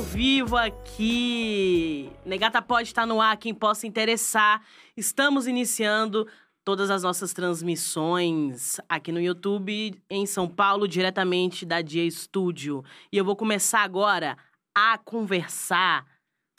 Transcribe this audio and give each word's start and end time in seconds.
ao 0.00 0.04
vivo 0.04 0.56
aqui. 0.56 2.10
Negata 2.24 2.62
pode 2.62 2.88
estar 2.88 3.04
no 3.04 3.20
ar, 3.20 3.36
quem 3.36 3.52
possa 3.52 3.86
interessar. 3.86 4.62
Estamos 4.96 5.46
iniciando 5.46 6.26
todas 6.64 6.88
as 6.88 7.02
nossas 7.02 7.34
transmissões 7.34 8.80
aqui 8.88 9.12
no 9.12 9.20
YouTube 9.20 9.94
em 10.08 10.24
São 10.24 10.48
Paulo, 10.48 10.88
diretamente 10.88 11.66
da 11.66 11.82
Dia 11.82 12.10
Studio. 12.10 12.82
E 13.12 13.18
eu 13.18 13.24
vou 13.26 13.36
começar 13.36 13.80
agora 13.80 14.38
a 14.74 14.96
conversar, 14.96 16.06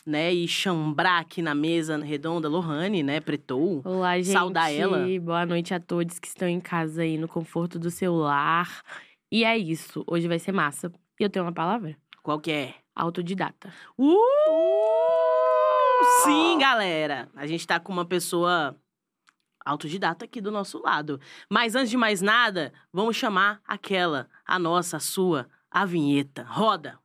né, 0.05 0.31
e 0.31 0.47
chambrar 0.47 1.21
aqui 1.21 1.41
na 1.41 1.55
mesa 1.55 1.97
redonda 1.97 2.47
Lohane, 2.47 3.01
né, 3.01 3.19
Pretou. 3.19 3.81
Olá, 3.83 4.17
gente. 4.17 4.33
Saudar 4.33 4.71
ela. 4.71 5.03
Boa 5.19 5.47
noite 5.47 5.73
a 5.73 5.79
todos 5.79 6.19
que 6.19 6.27
estão 6.27 6.47
em 6.47 6.59
casa 6.59 7.01
aí 7.01 7.17
no 7.17 7.27
conforto 7.27 7.79
do 7.79 7.89
seu 7.89 8.13
lar. 8.13 8.83
E 9.31 9.43
é 9.43 9.57
isso, 9.57 10.03
hoje 10.05 10.27
vai 10.27 10.37
ser 10.37 10.51
massa. 10.51 10.91
E 11.19 11.23
eu 11.23 11.29
tenho 11.29 11.43
uma 11.43 11.51
palavra? 11.51 11.97
Qual 12.21 12.39
que 12.39 12.51
é? 12.51 12.75
Autodidata. 12.95 13.73
Uh! 13.97 14.15
Sim, 16.23 16.59
galera. 16.59 17.27
A 17.35 17.47
gente 17.47 17.65
tá 17.65 17.79
com 17.79 17.91
uma 17.91 18.05
pessoa 18.05 18.77
autodidata 19.65 20.25
aqui 20.25 20.39
do 20.39 20.51
nosso 20.51 20.79
lado. 20.79 21.19
Mas 21.49 21.75
antes 21.75 21.89
de 21.89 21.97
mais 21.97 22.21
nada, 22.21 22.71
vamos 22.93 23.15
chamar 23.15 23.59
aquela, 23.67 24.29
a 24.45 24.59
nossa, 24.59 24.97
a 24.97 24.99
sua, 24.99 25.49
a 25.69 25.83
vinheta. 25.83 26.43
Roda. 26.47 26.99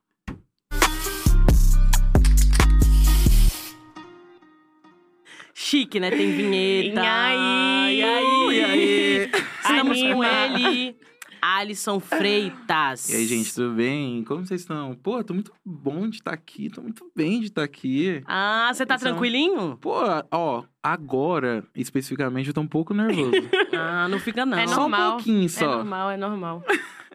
Chique, 5.53 5.99
né? 5.99 6.11
Tem 6.11 6.31
vinheta. 6.31 7.01
E 7.01 7.07
aí? 7.07 7.97
E 7.97 8.03
aí? 8.03 8.49
E 8.51 8.63
aí? 8.63 9.31
Estamos 9.61 9.99
com 9.99 10.21
Anima. 10.21 10.69
ele, 10.69 10.99
Alisson 11.41 11.99
Freitas. 11.99 13.09
E 13.09 13.15
aí, 13.15 13.25
gente, 13.27 13.53
tudo 13.53 13.75
bem? 13.75 14.23
Como 14.23 14.45
vocês 14.45 14.61
estão? 14.61 14.95
Pô, 14.95 15.23
tô 15.23 15.33
muito 15.33 15.51
bom 15.65 16.07
de 16.09 16.17
estar 16.17 16.31
aqui, 16.33 16.69
tô 16.69 16.81
muito 16.81 17.09
bem 17.15 17.39
de 17.39 17.47
estar 17.47 17.63
aqui. 17.63 18.21
Ah, 18.25 18.69
você 18.73 18.85
tá 18.85 18.95
Então- 18.95 19.09
tranquilinho? 19.11 19.77
Pô, 19.81 19.93
ó, 20.31 20.63
agora, 20.81 21.63
especificamente, 21.75 22.47
eu 22.47 22.53
tô 22.53 22.61
um 22.61 22.67
pouco 22.67 22.93
nervoso. 22.93 23.31
Ah, 23.79 24.07
não 24.07 24.19
fica 24.19 24.45
não. 24.45 24.57
É 24.57 24.65
Só 24.67 24.75
um 24.75 24.89
normal. 24.89 25.11
pouquinho 25.17 25.45
É 25.45 25.49
só. 25.49 25.77
normal, 25.77 26.09
é 26.11 26.17
normal. 26.17 26.63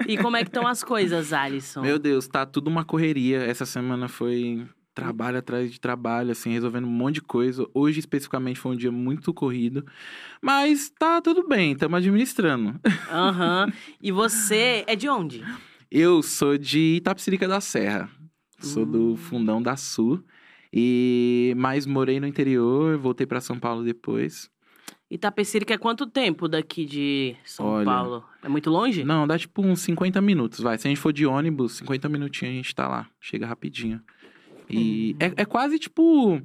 E 0.07 0.17
como 0.17 0.37
é 0.37 0.43
que 0.45 0.49
estão 0.49 0.67
as 0.67 0.83
coisas, 0.85 1.33
Alisson? 1.33 1.81
Meu 1.83 1.99
Deus, 1.99 2.29
tá 2.29 2.47
tudo 2.47 2.69
uma 2.69 2.85
correria. 2.85 3.39
Essa 3.39 3.67
semana 3.67 4.07
foi 4.09 4.65
trabalho 4.95 5.39
atrás 5.39 5.71
de 5.73 5.81
trabalho, 5.81 6.31
assim, 6.33 6.51
resolvendo 6.53 6.85
um 6.87 6.91
monte 6.91 7.15
de 7.17 7.21
coisa. 7.23 7.67
Hoje, 7.75 7.99
especificamente, 8.01 8.59
foi 8.61 8.73
um 8.73 8.77
dia 8.77 8.93
muito 8.93 9.33
corrido. 9.33 9.85
Mas 10.41 10.91
tá 10.99 11.21
tudo 11.21 11.47
bem, 11.49 11.73
estamos 11.73 11.97
administrando. 11.99 12.79
Aham. 13.11 13.73
E 14.03 14.11
você 14.13 14.85
é 14.87 14.95
de 14.97 15.09
onde? 15.09 15.45
Eu 15.91 16.23
sou 16.23 16.57
de 16.59 16.97
Itapecerica 16.97 17.47
da 17.49 17.61
Serra. 17.61 18.11
Sou 18.59 18.85
Hum. 18.85 18.91
do 18.91 19.17
fundão 19.17 19.63
da 19.63 19.77
Sul. 19.77 20.23
E 20.73 21.53
mas 21.57 21.85
morei 21.87 22.19
no 22.19 22.27
interior, 22.27 22.97
voltei 22.97 23.27
pra 23.27 23.41
São 23.41 23.59
Paulo 23.59 23.85
depois. 23.85 24.51
Itapecerica 25.11 25.75
é 25.75 25.79
quanto 25.79 26.07
tempo 26.07 26.49
daqui 26.49 26.87
de 26.87 27.37
São 27.45 27.67
Olha, 27.67 27.85
Paulo? 27.85 28.25
É 28.43 28.49
muito 28.49 28.71
longe? 28.71 29.05
Não, 29.05 29.27
dá 29.27 29.39
tipo 29.39 29.61
uns 29.63 29.81
50 29.81 30.21
minutos, 30.23 30.61
vai. 30.61 30.79
Se 30.79 30.89
a 30.89 30.91
gente 30.91 31.01
for 31.01 31.13
de 31.13 31.27
ônibus, 31.27 31.73
50 31.77 32.09
minutinhos 32.09 32.53
a 32.55 32.57
gente 32.57 32.75
tá 32.75 32.89
lá. 32.89 33.07
Chega 33.21 33.47
rapidinho. 33.47 34.01
E 34.73 35.15
Hum. 35.15 35.17
é, 35.21 35.43
é 35.43 35.45
quase 35.45 35.79
tipo. 35.79 36.41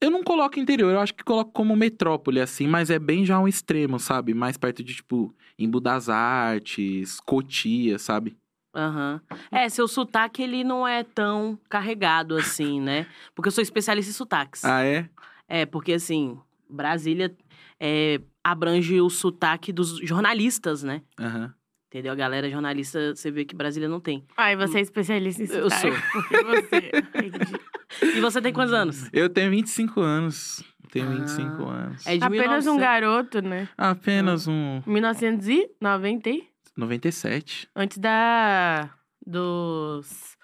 Eu 0.00 0.10
não 0.10 0.22
coloco 0.22 0.60
interior, 0.60 0.92
eu 0.92 1.00
acho 1.00 1.14
que 1.14 1.24
coloco 1.24 1.50
como 1.52 1.74
metrópole, 1.74 2.38
assim, 2.40 2.66
mas 2.68 2.90
é 2.90 2.98
bem 2.98 3.24
já 3.24 3.40
um 3.40 3.48
extremo, 3.48 3.98
sabe? 3.98 4.34
Mais 4.34 4.58
perto 4.58 4.84
de, 4.84 4.94
tipo, 4.94 5.34
Embu 5.58 5.80
das 5.80 6.10
Artes, 6.10 7.18
Cotia, 7.20 7.98
sabe? 7.98 8.36
Aham. 8.74 9.22
É, 9.50 9.66
seu 9.70 9.88
sotaque, 9.88 10.42
ele 10.42 10.62
não 10.62 10.86
é 10.86 11.02
tão 11.02 11.58
carregado 11.70 12.36
assim, 12.36 12.78
né? 12.78 13.06
Porque 13.34 13.48
eu 13.48 13.52
sou 13.52 13.62
especialista 13.62 14.10
em 14.10 14.14
sotaques. 14.14 14.62
Ah, 14.64 14.84
é? 14.84 15.08
É, 15.48 15.64
porque 15.64 15.94
assim, 15.94 16.38
Brasília 16.68 17.34
é, 17.80 18.20
abrange 18.44 19.00
o 19.00 19.08
sotaque 19.08 19.72
dos 19.72 19.96
jornalistas, 20.06 20.82
né? 20.82 21.00
Aham. 21.18 21.54
Entendeu? 21.88 22.12
A 22.12 22.16
galera 22.16 22.50
jornalista, 22.50 23.14
você 23.14 23.30
vê 23.30 23.44
que 23.44 23.54
Brasília 23.54 23.88
não 23.88 24.00
tem. 24.00 24.24
Ai, 24.36 24.56
você 24.56 24.78
é 24.78 24.80
especialista 24.80 25.42
em 25.42 25.46
Eu 25.46 25.70
sotaque. 25.70 25.96
E 26.32 26.44
você? 26.44 26.76
Entendi. 26.98 28.16
E 28.16 28.20
você 28.20 28.42
tem 28.42 28.52
quantos 28.52 28.72
anos? 28.74 29.08
Eu 29.12 29.28
tenho 29.30 29.50
25 29.50 30.00
anos. 30.00 30.62
Tenho 30.90 31.06
Ah, 31.06 31.14
25 31.14 31.64
anos. 31.68 32.06
é 32.06 32.16
de 32.16 32.24
Apenas 32.24 32.66
um 32.66 32.74
1900. 32.74 32.80
garoto, 32.80 33.42
né? 33.42 33.68
Apenas 33.78 34.48
um 34.48 34.82
1990, 34.86 36.30
e- 36.30 36.48
97. 36.76 37.68
antes 37.74 37.98
da... 37.98 38.90
dos... 39.24 40.36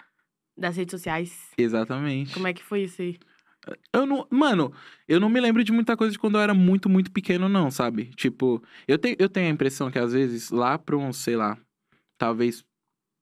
das 0.57 0.77
redes 0.77 0.91
sociais. 0.91 1.49
Exatamente. 1.57 2.33
Como 2.33 2.47
é 2.47 2.53
que 2.53 2.63
foi 2.63 2.83
isso 2.83 3.01
aí? 3.01 3.17
Eu 3.93 4.05
não. 4.05 4.27
Mano, 4.29 4.73
eu 5.07 5.19
não 5.19 5.29
me 5.29 5.39
lembro 5.39 5.63
de 5.63 5.71
muita 5.71 5.95
coisa 5.95 6.11
de 6.11 6.19
quando 6.19 6.35
eu 6.35 6.41
era 6.41 6.53
muito, 6.53 6.89
muito 6.89 7.11
pequeno, 7.11 7.47
não, 7.47 7.71
sabe? 7.71 8.05
Tipo, 8.15 8.61
eu, 8.87 8.97
te, 8.97 9.15
eu 9.19 9.29
tenho 9.29 9.47
a 9.47 9.51
impressão 9.51 9.89
que 9.89 9.99
às 9.99 10.13
vezes, 10.13 10.51
lá 10.51 10.77
pra 10.77 10.97
uns, 10.97 11.17
sei 11.17 11.35
lá, 11.35 11.57
talvez 12.17 12.63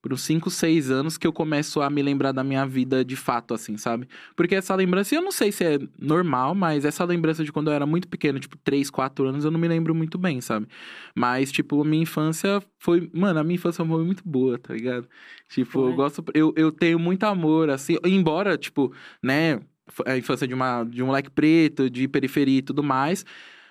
por 0.02 0.12
uns 0.12 0.22
5, 0.24 0.50
6 0.50 0.90
anos 0.90 1.16
que 1.16 1.28
eu 1.28 1.32
começo 1.32 1.80
a 1.80 1.90
me 1.90 2.02
lembrar 2.02 2.32
da 2.32 2.44
minha 2.44 2.66
vida 2.66 3.06
de 3.06 3.16
fato, 3.16 3.54
assim, 3.54 3.78
sabe? 3.78 4.08
Porque 4.36 4.56
essa 4.56 4.74
lembrança, 4.74 5.14
eu 5.14 5.22
não 5.22 5.32
sei 5.32 5.52
se 5.52 5.64
é 5.64 5.80
normal, 6.00 6.56
mas 6.56 6.86
essa 6.86 7.06
lembrança 7.06 7.44
de 7.44 7.52
quando 7.52 7.70
eu 7.70 7.74
era 7.74 7.86
muito 7.86 8.08
pequeno, 8.08 8.40
tipo, 8.40 8.58
3, 8.58 8.90
4 8.90 9.28
anos, 9.28 9.46
eu 9.46 9.52
não 9.52 9.60
me 9.60 9.68
lembro 9.68 9.94
muito 9.94 10.18
bem, 10.18 10.42
sabe? 10.42 10.68
Mas, 11.16 11.52
tipo, 11.52 11.80
a 11.82 11.86
minha 11.86 12.02
infância 12.02 12.64
foi. 12.80 13.12
Mano, 13.14 13.40
a 13.40 13.44
minha 13.44 13.56
infância 13.56 13.86
foi 13.86 14.04
muito 14.04 14.24
boa, 14.28 14.58
tá 14.58 14.74
ligado? 14.74 15.08
Tipo, 15.48 15.88
eu 15.88 15.94
gosto. 15.94 16.24
Eu, 16.34 16.52
eu 16.58 16.72
tenho 16.72 16.98
muito 16.98 17.24
amor, 17.26 17.70
assim, 17.70 17.98
embora, 18.04 18.58
tipo, 18.58 18.92
né? 19.22 19.62
A 20.06 20.18
infância 20.18 20.48
de, 20.48 20.54
uma, 20.54 20.84
de 20.84 21.02
um 21.04 21.08
moleque 21.08 21.30
preto, 21.30 21.90
de 21.90 22.08
periferia 22.08 22.60
e 22.60 22.62
tudo 22.62 22.84
mais. 22.84 23.26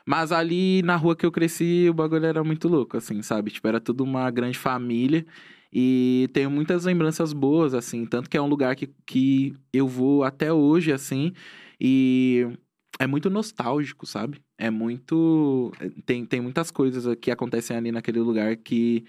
Mas 0.06 0.32
ali 0.32 0.82
na 0.82 0.96
rua 0.96 1.14
que 1.14 1.24
eu 1.24 1.32
cresci, 1.32 1.86
o 1.88 1.94
bagulho 1.94 2.26
era 2.26 2.42
muito 2.42 2.68
louco, 2.68 2.96
assim, 2.96 3.22
sabe? 3.22 3.50
Tipo, 3.50 3.68
era 3.68 3.80
tudo 3.80 4.02
uma 4.04 4.30
grande 4.30 4.58
família. 4.58 5.24
E 5.72 6.28
tenho 6.32 6.50
muitas 6.50 6.84
lembranças 6.84 7.32
boas, 7.32 7.74
assim. 7.74 8.04
Tanto 8.06 8.28
que 8.28 8.36
é 8.36 8.42
um 8.42 8.48
lugar 8.48 8.74
que, 8.74 8.90
que 9.06 9.54
eu 9.72 9.86
vou 9.86 10.24
até 10.24 10.52
hoje, 10.52 10.92
assim. 10.92 11.32
E 11.80 12.46
é 12.98 13.06
muito 13.06 13.30
nostálgico, 13.30 14.06
sabe? 14.06 14.40
É 14.58 14.68
muito. 14.70 15.72
Tem, 16.04 16.24
tem 16.26 16.40
muitas 16.40 16.70
coisas 16.70 17.14
que 17.20 17.30
acontecem 17.30 17.76
ali 17.76 17.92
naquele 17.92 18.20
lugar 18.20 18.56
que, 18.56 19.04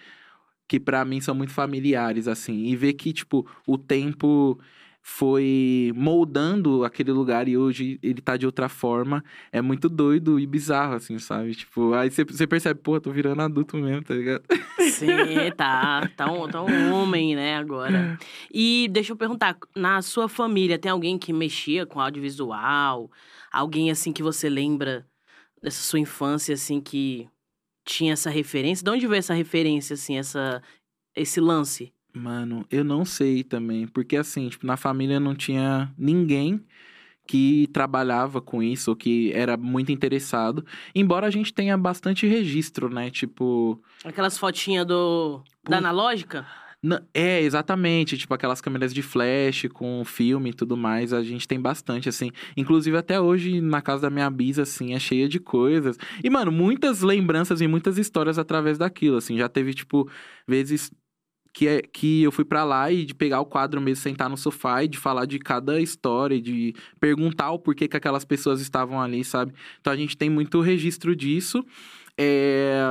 que 0.67 0.79
para 0.79 1.03
mim 1.03 1.19
são 1.19 1.35
muito 1.35 1.51
familiares, 1.51 2.27
assim. 2.27 2.65
E 2.65 2.75
ver 2.75 2.93
que, 2.93 3.11
tipo, 3.11 3.45
o 3.67 3.77
tempo 3.77 4.59
foi 5.01 5.91
moldando 5.95 6.83
aquele 6.85 7.11
lugar 7.11 7.47
e 7.47 7.57
hoje 7.57 7.99
ele 8.03 8.21
tá 8.21 8.37
de 8.37 8.45
outra 8.45 8.69
forma, 8.69 9.23
é 9.51 9.61
muito 9.61 9.89
doido 9.89 10.39
e 10.39 10.45
bizarro, 10.45 10.93
assim, 10.93 11.17
sabe? 11.17 11.55
Tipo, 11.55 11.93
aí 11.93 12.11
você- 12.11 12.45
percebe, 12.47 12.79
pô, 12.81 12.99
tô 13.01 13.11
virando 13.11 13.41
adulto 13.41 13.77
mesmo, 13.77 14.03
tá 14.03 14.13
ligado? 14.13 14.43
Sim, 14.91 15.07
tá. 15.57 16.07
Tá 16.15 16.31
um, 16.31 16.47
tá 16.47 16.61
um 16.61 16.93
homem, 16.93 17.35
né, 17.35 17.57
agora. 17.57 18.17
E 18.53 18.87
deixa 18.91 19.11
eu 19.13 19.17
perguntar, 19.17 19.57
na 19.75 20.01
sua 20.01 20.29
família 20.29 20.77
tem 20.77 20.91
alguém 20.91 21.17
que 21.17 21.33
mexia 21.33 21.85
com 21.85 21.99
audiovisual? 21.99 23.09
Alguém, 23.51 23.89
assim, 23.89 24.13
que 24.13 24.21
você 24.23 24.49
lembra 24.49 25.05
dessa 25.61 25.81
sua 25.81 25.99
infância, 25.99 26.53
assim, 26.53 26.79
que 26.79 27.27
tinha 27.85 28.13
essa 28.13 28.29
referência? 28.29 28.83
De 28.83 28.89
onde 28.91 29.07
veio 29.07 29.19
essa 29.19 29.33
referência, 29.33 29.95
assim, 29.95 30.17
essa, 30.17 30.61
esse 31.15 31.39
lance? 31.39 31.91
Mano, 32.13 32.65
eu 32.69 32.83
não 32.83 33.05
sei 33.05 33.43
também, 33.43 33.87
porque 33.87 34.17
assim, 34.17 34.49
tipo, 34.49 34.65
na 34.65 34.75
família 34.77 35.19
não 35.19 35.33
tinha 35.35 35.93
ninguém 35.97 36.61
que 37.25 37.67
trabalhava 37.71 38.41
com 38.41 38.61
isso 38.61 38.89
ou 38.91 38.95
que 38.95 39.31
era 39.33 39.55
muito 39.55 39.91
interessado, 39.91 40.65
embora 40.93 41.27
a 41.27 41.31
gente 41.31 41.53
tenha 41.53 41.77
bastante 41.77 42.27
registro, 42.27 42.89
né? 42.89 43.09
Tipo, 43.09 43.81
Aquelas 44.03 44.37
fotinhas 44.37 44.85
do... 44.85 45.41
da 45.69 45.77
analógica? 45.77 46.45
Na- 46.83 47.01
É, 47.13 47.39
exatamente. 47.41 48.17
Tipo, 48.17 48.33
aquelas 48.33 48.59
câmeras 48.59 48.91
de 48.91 49.03
flash 49.03 49.67
com 49.71 50.03
filme 50.03 50.49
e 50.49 50.53
tudo 50.53 50.75
mais, 50.75 51.13
a 51.13 51.21
gente 51.21 51.47
tem 51.47 51.61
bastante, 51.61 52.09
assim. 52.09 52.31
Inclusive, 52.57 52.97
até 52.97 53.21
hoje, 53.21 53.61
na 53.61 53.81
casa 53.83 54.01
da 54.01 54.09
minha 54.09 54.29
bisa, 54.31 54.63
assim, 54.63 54.93
é 54.95 54.99
cheia 54.99 55.29
de 55.29 55.39
coisas. 55.39 55.95
E, 56.23 56.29
mano, 56.29 56.51
muitas 56.51 57.01
lembranças 57.01 57.61
e 57.61 57.67
muitas 57.67 57.99
histórias 57.99 58.39
através 58.39 58.79
daquilo, 58.79 59.17
assim. 59.17 59.37
Já 59.37 59.47
teve, 59.47 59.75
tipo, 59.75 60.09
vezes 60.47 60.91
que, 61.53 61.67
é, 61.67 61.81
que 61.81 62.23
eu 62.23 62.31
fui 62.31 62.45
pra 62.45 62.63
lá 62.63 62.91
e 62.91 63.05
de 63.05 63.13
pegar 63.13 63.41
o 63.41 63.45
quadro 63.45 63.81
mesmo, 63.81 64.01
sentar 64.01 64.29
no 64.29 64.37
sofá 64.37 64.83
e 64.83 64.87
de 64.87 64.97
falar 64.97 65.25
de 65.25 65.39
cada 65.39 65.79
história, 65.79 66.35
e 66.35 66.41
de 66.41 66.73
perguntar 66.99 67.51
o 67.51 67.59
porquê 67.59 67.87
que 67.87 67.97
aquelas 67.97 68.25
pessoas 68.25 68.61
estavam 68.61 69.01
ali, 69.01 69.23
sabe? 69.23 69.53
Então, 69.79 69.91
a 69.91 69.97
gente 69.97 70.17
tem 70.17 70.29
muito 70.29 70.61
registro 70.61 71.15
disso. 71.15 71.65
É... 72.17 72.81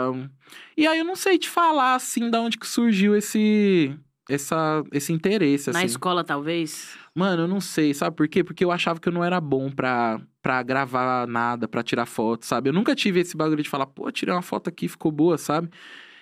E 0.77 0.87
aí 0.87 0.99
eu 0.99 1.05
não 1.05 1.17
sei 1.17 1.39
te 1.39 1.49
falar 1.49 1.95
assim 1.95 2.31
da 2.31 2.41
onde 2.41 2.59
que 2.59 2.67
surgiu 2.67 3.15
esse 3.15 3.95
essa 4.29 4.83
esse 4.93 5.13
interesse 5.13 5.71
Na 5.73 5.81
assim. 5.81 5.87
escola, 5.87 6.25
talvez? 6.25 6.97
Mano, 7.15 7.43
eu 7.43 7.49
não 7.49 7.61
sei, 7.61 7.93
sabe 7.93 8.17
por 8.17 8.29
quê? 8.29 8.43
Porque 8.45 8.65
eu 8.65 8.71
achava 8.71 9.01
que 9.01 9.09
eu 9.09 9.13
não 9.13 9.25
era 9.25 9.41
bom 9.41 9.71
pra, 9.71 10.21
pra 10.41 10.63
gravar 10.63 11.27
nada, 11.27 11.67
pra 11.67 11.83
tirar 11.83 12.07
foto, 12.07 12.47
sabe? 12.47 12.69
Eu 12.69 12.73
nunca 12.73 12.95
tive 12.95 13.21
esse 13.21 13.37
bagulho 13.37 13.63
de 13.63 13.69
falar, 13.69 13.87
pô, 13.87 14.11
tirei 14.11 14.35
uma 14.35 14.43
foto 14.43 14.69
aqui, 14.69 14.89
ficou 14.89 15.11
boa, 15.11 15.37
sabe? 15.37 15.69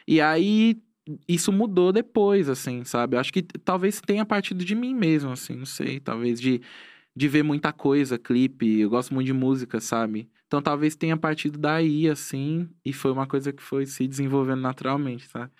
E 0.06 0.20
aí 0.20 0.80
isso 1.26 1.52
mudou 1.52 1.92
depois, 1.92 2.48
assim, 2.48 2.84
sabe? 2.84 3.16
Eu 3.16 3.20
acho 3.20 3.32
que 3.32 3.42
talvez 3.42 4.00
tenha 4.00 4.24
partido 4.24 4.64
de 4.64 4.74
mim 4.74 4.94
mesmo, 4.94 5.30
assim, 5.30 5.54
não 5.54 5.66
sei. 5.66 6.00
Talvez 6.00 6.40
de, 6.40 6.60
de 7.14 7.28
ver 7.28 7.42
muita 7.42 7.72
coisa, 7.72 8.18
clipe. 8.18 8.80
Eu 8.80 8.90
gosto 8.90 9.14
muito 9.14 9.26
de 9.26 9.32
música, 9.32 9.80
sabe? 9.80 10.28
Então 10.46 10.62
talvez 10.62 10.96
tenha 10.96 11.16
partido 11.16 11.58
daí, 11.58 12.08
assim, 12.08 12.68
e 12.84 12.92
foi 12.92 13.10
uma 13.12 13.26
coisa 13.26 13.52
que 13.52 13.62
foi 13.62 13.84
se 13.86 14.06
desenvolvendo 14.08 14.60
naturalmente, 14.60 15.26
sabe? 15.28 15.50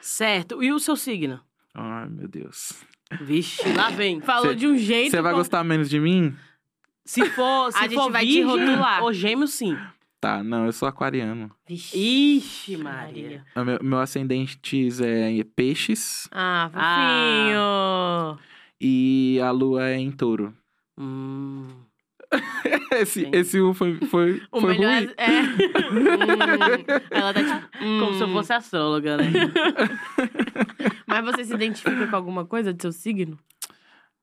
Certo. 0.00 0.62
E 0.62 0.72
o 0.72 0.78
seu 0.78 0.96
signo? 0.96 1.40
Ai, 1.74 2.08
meu 2.08 2.26
Deus. 2.28 2.72
Vixe, 3.20 3.62
lá 3.72 3.90
vem. 3.90 4.20
Falou 4.22 4.50
Cê- 4.50 4.54
de 4.54 4.66
um 4.66 4.76
jeito. 4.76 5.10
Você 5.10 5.20
vai 5.22 5.32
como- 5.32 5.42
gostar 5.42 5.62
menos 5.64 5.88
de 5.90 6.00
mim? 6.00 6.34
Se 7.04 7.24
for, 7.30 7.72
se 7.72 7.78
A 7.78 7.82
gente 7.82 7.94
for 7.94 8.10
vai 8.10 8.24
te 8.26 8.32
virgem 8.32 8.44
rotular. 8.44 9.02
ou 9.02 9.12
gêmeo, 9.12 9.46
sim. 9.46 9.76
Tá, 10.20 10.42
não, 10.42 10.66
eu 10.66 10.72
sou 10.72 10.88
aquariano. 10.88 11.50
Vixe. 11.66 11.96
Ixi, 11.96 12.76
Maria. 12.76 13.44
Meu, 13.54 13.78
meu 13.80 13.98
ascendentes 14.00 15.00
é 15.00 15.44
peixes 15.54 16.28
Ah, 16.32 16.68
fofinho. 16.72 18.38
e 18.80 19.38
a 19.40 19.50
lua 19.52 19.88
é 19.88 19.96
em 19.96 20.10
touro. 20.10 20.52
Hum. 20.98 21.68
Esse, 22.92 23.20
Sim. 23.22 23.30
esse 23.32 23.60
um 23.62 23.72
foi, 23.72 23.94
foi, 24.06 24.42
O 24.52 24.60
foi 24.60 24.74
melhor 24.76 25.02
ruim. 25.02 25.12
é. 25.16 25.28
Hum, 25.40 26.84
ela 27.10 27.32
tá 27.32 27.40
tipo. 27.42 27.78
Como 27.78 28.14
se 28.14 28.20
eu 28.22 28.26
hum. 28.28 28.32
fosse 28.32 28.52
astróloga, 28.52 29.16
né? 29.16 29.24
Mas 31.06 31.24
você 31.24 31.44
se 31.44 31.54
identifica 31.54 32.06
com 32.06 32.16
alguma 32.16 32.44
coisa 32.44 32.72
do 32.72 32.80
seu 32.82 32.92
signo? 32.92 33.38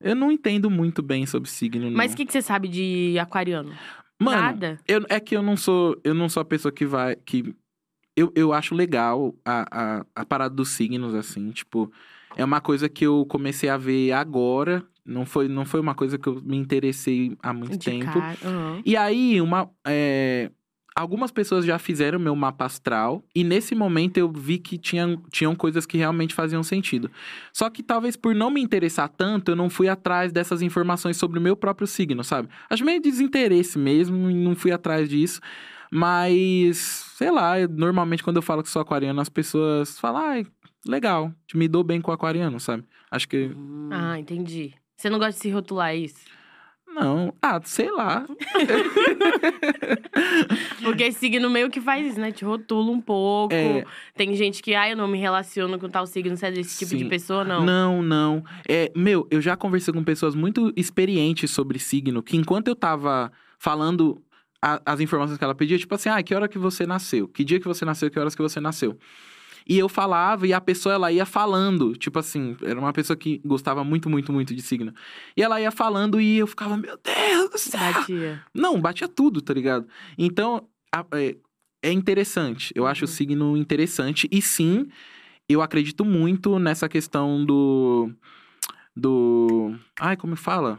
Eu 0.00 0.14
não 0.14 0.30
entendo 0.30 0.70
muito 0.70 1.02
bem 1.02 1.26
sobre 1.26 1.48
signo, 1.48 1.90
não. 1.90 1.96
Mas 1.96 2.12
o 2.12 2.16
que, 2.16 2.26
que 2.26 2.32
você 2.32 2.42
sabe 2.42 2.68
de 2.68 3.18
aquariano? 3.18 3.74
Mano, 4.18 4.42
Nada. 4.42 4.80
Eu, 4.86 5.04
é 5.08 5.20
que 5.20 5.36
eu 5.36 5.42
não 5.42 5.56
sou. 5.56 5.98
Eu 6.02 6.14
não 6.14 6.28
sou 6.28 6.40
a 6.40 6.44
pessoa 6.44 6.72
que 6.72 6.86
vai. 6.86 7.16
que 7.16 7.54
Eu, 8.16 8.32
eu 8.34 8.52
acho 8.52 8.74
legal 8.74 9.34
a, 9.44 9.66
a, 9.98 10.06
a 10.14 10.24
parada 10.24 10.54
dos 10.54 10.70
signos, 10.70 11.14
assim, 11.14 11.50
tipo. 11.50 11.92
É 12.36 12.44
uma 12.44 12.60
coisa 12.60 12.88
que 12.88 13.06
eu 13.06 13.24
comecei 13.26 13.68
a 13.68 13.76
ver 13.78 14.12
agora. 14.12 14.84
Não 15.04 15.24
foi, 15.24 15.48
não 15.48 15.64
foi 15.64 15.80
uma 15.80 15.94
coisa 15.94 16.18
que 16.18 16.28
eu 16.28 16.42
me 16.42 16.56
interessei 16.56 17.36
há 17.42 17.52
muito 17.52 17.78
De 17.78 17.90
tempo. 17.90 18.04
cara. 18.06 18.36
Aham. 18.44 18.82
E 18.84 18.96
aí, 18.96 19.40
uma. 19.40 19.70
é, 19.86 20.50
Algumas 20.98 21.30
pessoas 21.30 21.66
já 21.66 21.78
fizeram 21.78 22.18
meu 22.18 22.34
mapa 22.34 22.64
astral, 22.64 23.22
e 23.34 23.44
nesse 23.44 23.74
momento 23.74 24.16
eu 24.16 24.32
vi 24.32 24.56
que 24.56 24.78
tinham, 24.78 25.22
tinham 25.30 25.54
coisas 25.54 25.84
que 25.84 25.98
realmente 25.98 26.32
faziam 26.32 26.62
sentido. 26.62 27.10
Só 27.52 27.68
que 27.68 27.82
talvez 27.82 28.16
por 28.16 28.34
não 28.34 28.50
me 28.50 28.62
interessar 28.62 29.10
tanto, 29.10 29.50
eu 29.50 29.56
não 29.56 29.68
fui 29.68 29.90
atrás 29.90 30.32
dessas 30.32 30.62
informações 30.62 31.18
sobre 31.18 31.38
o 31.38 31.42
meu 31.42 31.54
próprio 31.54 31.86
signo, 31.86 32.24
sabe? 32.24 32.48
Acho 32.70 32.82
meio 32.82 32.98
desinteresse 32.98 33.78
mesmo, 33.78 34.30
e 34.30 34.34
não 34.34 34.56
fui 34.56 34.72
atrás 34.72 35.06
disso. 35.06 35.38
Mas, 35.92 36.78
sei 37.16 37.30
lá, 37.30 37.60
eu- 37.60 37.68
normalmente 37.68 38.22
quando 38.24 38.36
eu 38.36 38.42
falo 38.42 38.62
que 38.62 38.70
sou 38.70 38.80
aquariano, 38.80 39.20
as 39.20 39.28
pessoas 39.28 40.00
falam, 40.00 40.22
ai, 40.22 40.46
legal, 40.86 41.30
me 41.54 41.68
dou 41.68 41.84
bem 41.84 42.00
com 42.00 42.10
aquariano, 42.10 42.58
sabe? 42.58 42.84
Acho 43.10 43.28
que. 43.28 43.50
Ah, 43.90 44.18
entendi. 44.18 44.72
Você 44.96 45.10
não 45.10 45.18
gosta 45.18 45.32
de 45.34 45.38
se 45.40 45.50
rotular 45.50 45.90
é 45.90 45.96
isso? 45.96 46.24
Não. 46.98 47.34
Ah, 47.42 47.60
sei 47.62 47.90
lá. 47.90 48.24
Porque 50.82 51.12
signo 51.12 51.48
meio 51.50 51.70
que 51.70 51.80
faz 51.80 52.06
isso, 52.06 52.20
né? 52.20 52.32
Te 52.32 52.44
rotula 52.44 52.90
um 52.90 53.00
pouco. 53.00 53.54
É. 53.54 53.84
Tem 54.14 54.34
gente 54.34 54.62
que, 54.62 54.74
ah, 54.74 54.90
eu 54.90 54.96
não 54.96 55.06
me 55.06 55.18
relaciono 55.18 55.78
com 55.78 55.88
tal 55.88 56.06
signo, 56.06 56.36
você 56.36 56.46
é 56.46 56.50
desse 56.50 56.78
tipo 56.78 56.96
de 56.96 57.04
Sim. 57.04 57.08
pessoa, 57.08 57.44
não. 57.44 57.64
Não, 57.64 58.02
não. 58.02 58.44
É, 58.68 58.90
meu, 58.96 59.26
eu 59.30 59.40
já 59.40 59.56
conversei 59.56 59.92
com 59.92 60.02
pessoas 60.02 60.34
muito 60.34 60.72
experientes 60.76 61.50
sobre 61.50 61.78
signo, 61.78 62.22
que 62.22 62.36
enquanto 62.36 62.68
eu 62.68 62.76
tava 62.76 63.30
falando 63.58 64.22
a- 64.62 64.80
as 64.86 65.00
informações 65.00 65.38
que 65.38 65.44
ela 65.44 65.54
pedia, 65.54 65.78
tipo 65.78 65.94
assim, 65.94 66.08
ah, 66.08 66.22
que 66.22 66.34
hora 66.34 66.48
que 66.48 66.58
você 66.58 66.86
nasceu? 66.86 67.28
Que 67.28 67.44
dia 67.44 67.60
que 67.60 67.66
você 67.68 67.84
nasceu? 67.84 68.10
Que 68.10 68.18
horas 68.18 68.34
que 68.34 68.42
você 68.42 68.60
nasceu? 68.60 68.98
E 69.68 69.76
eu 69.78 69.88
falava 69.88 70.46
e 70.46 70.52
a 70.52 70.60
pessoa 70.60 70.94
ela 70.94 71.10
ia 71.10 71.26
falando, 71.26 71.96
tipo 71.96 72.18
assim, 72.18 72.56
era 72.62 72.78
uma 72.78 72.92
pessoa 72.92 73.16
que 73.16 73.38
gostava 73.44 73.82
muito, 73.82 74.08
muito, 74.08 74.32
muito 74.32 74.54
de 74.54 74.62
signo. 74.62 74.92
E 75.36 75.42
ela 75.42 75.60
ia 75.60 75.72
falando 75.72 76.20
e 76.20 76.38
eu 76.38 76.46
ficava, 76.46 76.76
meu 76.76 76.96
Deus 77.02 77.50
do 77.50 77.58
céu! 77.58 77.80
Batia. 77.80 78.44
Não, 78.54 78.80
batia 78.80 79.08
tudo, 79.08 79.42
tá 79.42 79.52
ligado? 79.52 79.88
Então, 80.16 80.68
a- 80.94 81.04
é, 81.14 81.36
é 81.82 81.90
interessante. 81.92 82.72
Eu 82.76 82.86
acho 82.86 83.04
o 83.04 83.08
Uhum. 83.08 83.12
signo 83.14 83.56
interessante. 83.56 84.28
E 84.30 84.40
sim, 84.40 84.88
eu 85.48 85.60
acredito 85.60 86.04
muito 86.04 86.58
nessa 86.60 86.88
questão 86.88 87.44
do. 87.44 88.10
Do. 88.94 89.74
Ai, 90.00 90.16
como 90.16 90.36
fala? 90.36 90.78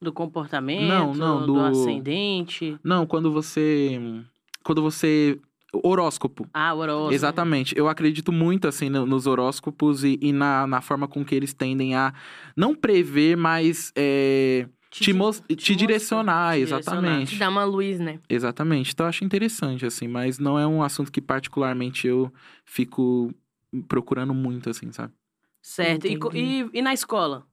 Do 0.00 0.12
comportamento, 0.12 0.86
Não, 0.88 1.14
não, 1.14 1.40
do... 1.46 1.52
do- 1.54 1.60
ascendente. 1.60 2.78
Não, 2.82 3.06
quando 3.06 3.30
você. 3.32 4.00
Quando 4.62 4.82
você. 4.82 5.38
Horóscopo. 5.72 6.48
Ah, 6.54 6.74
horóscopo. 6.74 7.12
Exatamente. 7.14 7.76
Eu 7.76 7.88
acredito 7.88 8.32
muito, 8.32 8.66
assim, 8.68 8.88
no- 8.88 9.04
nos 9.06 9.26
horóscopos 9.26 10.04
e, 10.04 10.18
e 10.22 10.32
na, 10.32 10.66
na 10.66 10.80
forma 10.80 11.06
com 11.08 11.24
que 11.24 11.34
eles 11.34 11.52
tendem 11.52 11.94
a 11.94 12.14
não 12.56 12.74
prever, 12.74 13.36
mas 13.36 13.92
é, 13.96 14.68
te, 14.90 15.12
mos- 15.12 15.40
te, 15.40 15.52
mostra- 15.72 15.76
direcionar, 15.76 16.54
te 16.56 16.60
exatamente. 16.62 17.34
Te 17.34 17.38
dá 17.38 17.48
uma 17.48 17.64
luz, 17.64 17.98
né? 18.00 18.20
Exatamente. 18.28 18.92
Então 18.92 19.04
eu 19.06 19.08
acho 19.08 19.24
interessante, 19.24 19.84
assim, 19.84 20.08
mas 20.08 20.38
não 20.38 20.58
é 20.58 20.66
um 20.66 20.82
assunto 20.82 21.10
que 21.12 21.20
particularmente 21.20 22.06
eu 22.06 22.32
fico 22.64 23.34
procurando 23.88 24.32
muito, 24.32 24.70
assim, 24.70 24.90
sabe? 24.92 25.12
Certo. 25.60 26.06
E, 26.06 26.18
e, 26.34 26.70
e 26.74 26.82
na 26.82 26.94
escola? 26.94 27.44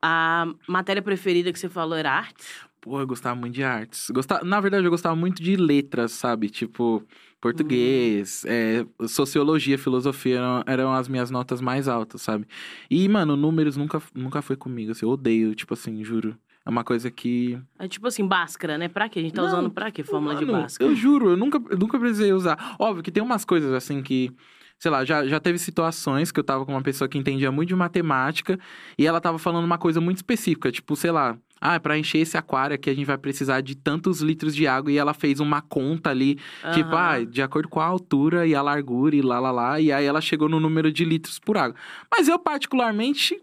A 0.00 0.46
matéria 0.68 1.02
preferida 1.02 1.52
que 1.52 1.58
você 1.58 1.68
falou 1.68 1.96
era 1.96 2.12
arte? 2.12 2.44
Pô, 2.80 3.00
eu 3.00 3.06
gostava 3.06 3.34
muito 3.34 3.54
de 3.54 3.64
artes. 3.64 4.08
Gostava, 4.10 4.44
na 4.44 4.60
verdade, 4.60 4.84
eu 4.86 4.90
gostava 4.90 5.16
muito 5.16 5.42
de 5.42 5.56
letras, 5.56 6.12
sabe? 6.12 6.48
Tipo, 6.48 7.02
português, 7.40 8.44
é, 8.46 8.84
sociologia, 9.06 9.78
filosofia 9.78 10.36
eram, 10.36 10.64
eram 10.66 10.92
as 10.92 11.08
minhas 11.08 11.30
notas 11.30 11.60
mais 11.60 11.88
altas, 11.88 12.22
sabe? 12.22 12.46
E, 12.90 13.08
mano, 13.08 13.36
números 13.36 13.76
nunca, 13.76 14.02
nunca 14.14 14.42
foi 14.42 14.56
comigo, 14.56 14.92
assim, 14.92 15.06
eu 15.06 15.10
odeio, 15.10 15.54
tipo 15.54 15.74
assim, 15.74 16.02
juro. 16.04 16.36
É 16.66 16.70
uma 16.70 16.84
coisa 16.84 17.10
que. 17.10 17.58
É 17.78 17.88
tipo 17.88 18.06
assim, 18.06 18.26
Bhaskara, 18.26 18.76
né? 18.76 18.88
Pra 18.88 19.08
quê? 19.08 19.20
A 19.20 19.22
gente 19.22 19.32
tá 19.32 19.40
Não, 19.40 19.48
usando 19.48 19.70
pra 19.70 19.90
quê? 19.90 20.04
Fórmula 20.04 20.34
de 20.34 20.44
Mano, 20.44 20.60
Bhaskara. 20.60 20.90
Eu 20.90 20.94
juro, 20.94 21.30
eu 21.30 21.36
nunca, 21.36 21.58
eu 21.70 21.78
nunca 21.78 21.98
precisei 21.98 22.30
usar. 22.30 22.76
Óbvio 22.78 23.02
que 23.02 23.10
tem 23.10 23.22
umas 23.22 23.42
coisas 23.44 23.72
assim 23.72 24.02
que. 24.02 24.30
Sei 24.78 24.90
lá, 24.90 25.04
já, 25.04 25.26
já 25.26 25.40
teve 25.40 25.58
situações 25.58 26.30
que 26.30 26.38
eu 26.38 26.44
tava 26.44 26.64
com 26.64 26.72
uma 26.72 26.82
pessoa 26.82 27.08
que 27.08 27.18
entendia 27.18 27.50
muito 27.50 27.70
de 27.70 27.74
matemática 27.74 28.60
e 28.96 29.06
ela 29.06 29.20
tava 29.20 29.36
falando 29.36 29.64
uma 29.64 29.78
coisa 29.78 30.00
muito 30.00 30.18
específica, 30.18 30.70
tipo, 30.70 30.94
sei 30.94 31.10
lá, 31.10 31.36
ah, 31.60 31.78
pra 31.80 31.98
encher 31.98 32.18
esse 32.18 32.36
aquário 32.36 32.74
aqui 32.74 32.88
a 32.90 32.94
gente 32.94 33.06
vai 33.06 33.18
precisar 33.18 33.60
de 33.60 33.74
tantos 33.76 34.20
litros 34.20 34.54
de 34.54 34.66
água 34.66 34.90
e 34.92 34.96
ela 34.98 35.12
fez 35.14 35.40
uma 35.40 35.60
conta 35.62 36.10
ali, 36.10 36.36
tipo, 36.74 36.90
Aham. 36.90 36.96
ah, 37.22 37.24
de 37.24 37.42
acordo 37.42 37.68
com 37.68 37.80
a 37.80 37.84
altura 37.84 38.46
e 38.46 38.54
a 38.54 38.62
largura 38.62 39.14
e 39.16 39.22
lá, 39.22 39.38
lá, 39.40 39.50
lá, 39.50 39.80
e 39.80 39.90
aí 39.92 40.04
ela 40.04 40.20
chegou 40.20 40.48
no 40.48 40.58
número 40.60 40.92
de 40.92 41.04
litros 41.04 41.38
por 41.38 41.56
água. 41.56 41.76
Mas 42.10 42.28
eu, 42.28 42.38
particularmente, 42.38 43.40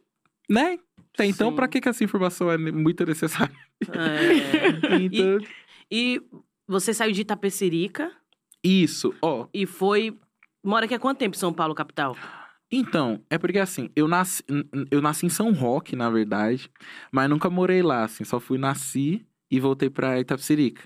né? 0.49 0.77
Até 1.13 1.25
Então, 1.25 1.53
pra 1.53 1.67
que, 1.67 1.79
que 1.79 1.87
essa 1.87 2.03
informação 2.03 2.51
é 2.51 2.57
muito 2.57 3.05
necessária? 3.05 3.55
É. 3.91 4.95
Então, 5.01 5.37
E 5.91 6.21
você 6.67 6.93
saiu 6.93 7.11
de 7.11 7.21
Itapecerica 7.21 8.11
isso, 8.63 9.13
ó. 9.21 9.47
e 9.53 9.65
foi. 9.65 10.17
Mora 10.63 10.85
aqui 10.85 10.95
há 10.95 10.99
quanto 10.99 11.19
tempo 11.19 11.35
em 11.35 11.39
São 11.39 11.53
Paulo, 11.53 11.75
capital? 11.75 12.17
Então, 12.71 13.21
é 13.29 13.37
porque 13.37 13.59
assim, 13.59 13.89
eu 13.95 14.07
nasci, 14.07 14.43
eu 14.89 15.01
nasci 15.01 15.25
em 15.25 15.29
São 15.29 15.53
Roque, 15.53 15.95
na 15.95 16.09
verdade, 16.09 16.69
mas 17.11 17.29
nunca 17.29 17.49
morei 17.49 17.81
lá, 17.81 18.03
assim, 18.03 18.23
só 18.23 18.39
fui 18.39 18.57
nasci 18.57 19.25
e 19.49 19.59
voltei 19.59 19.89
pra 19.89 20.19
Itapecerica. 20.19 20.81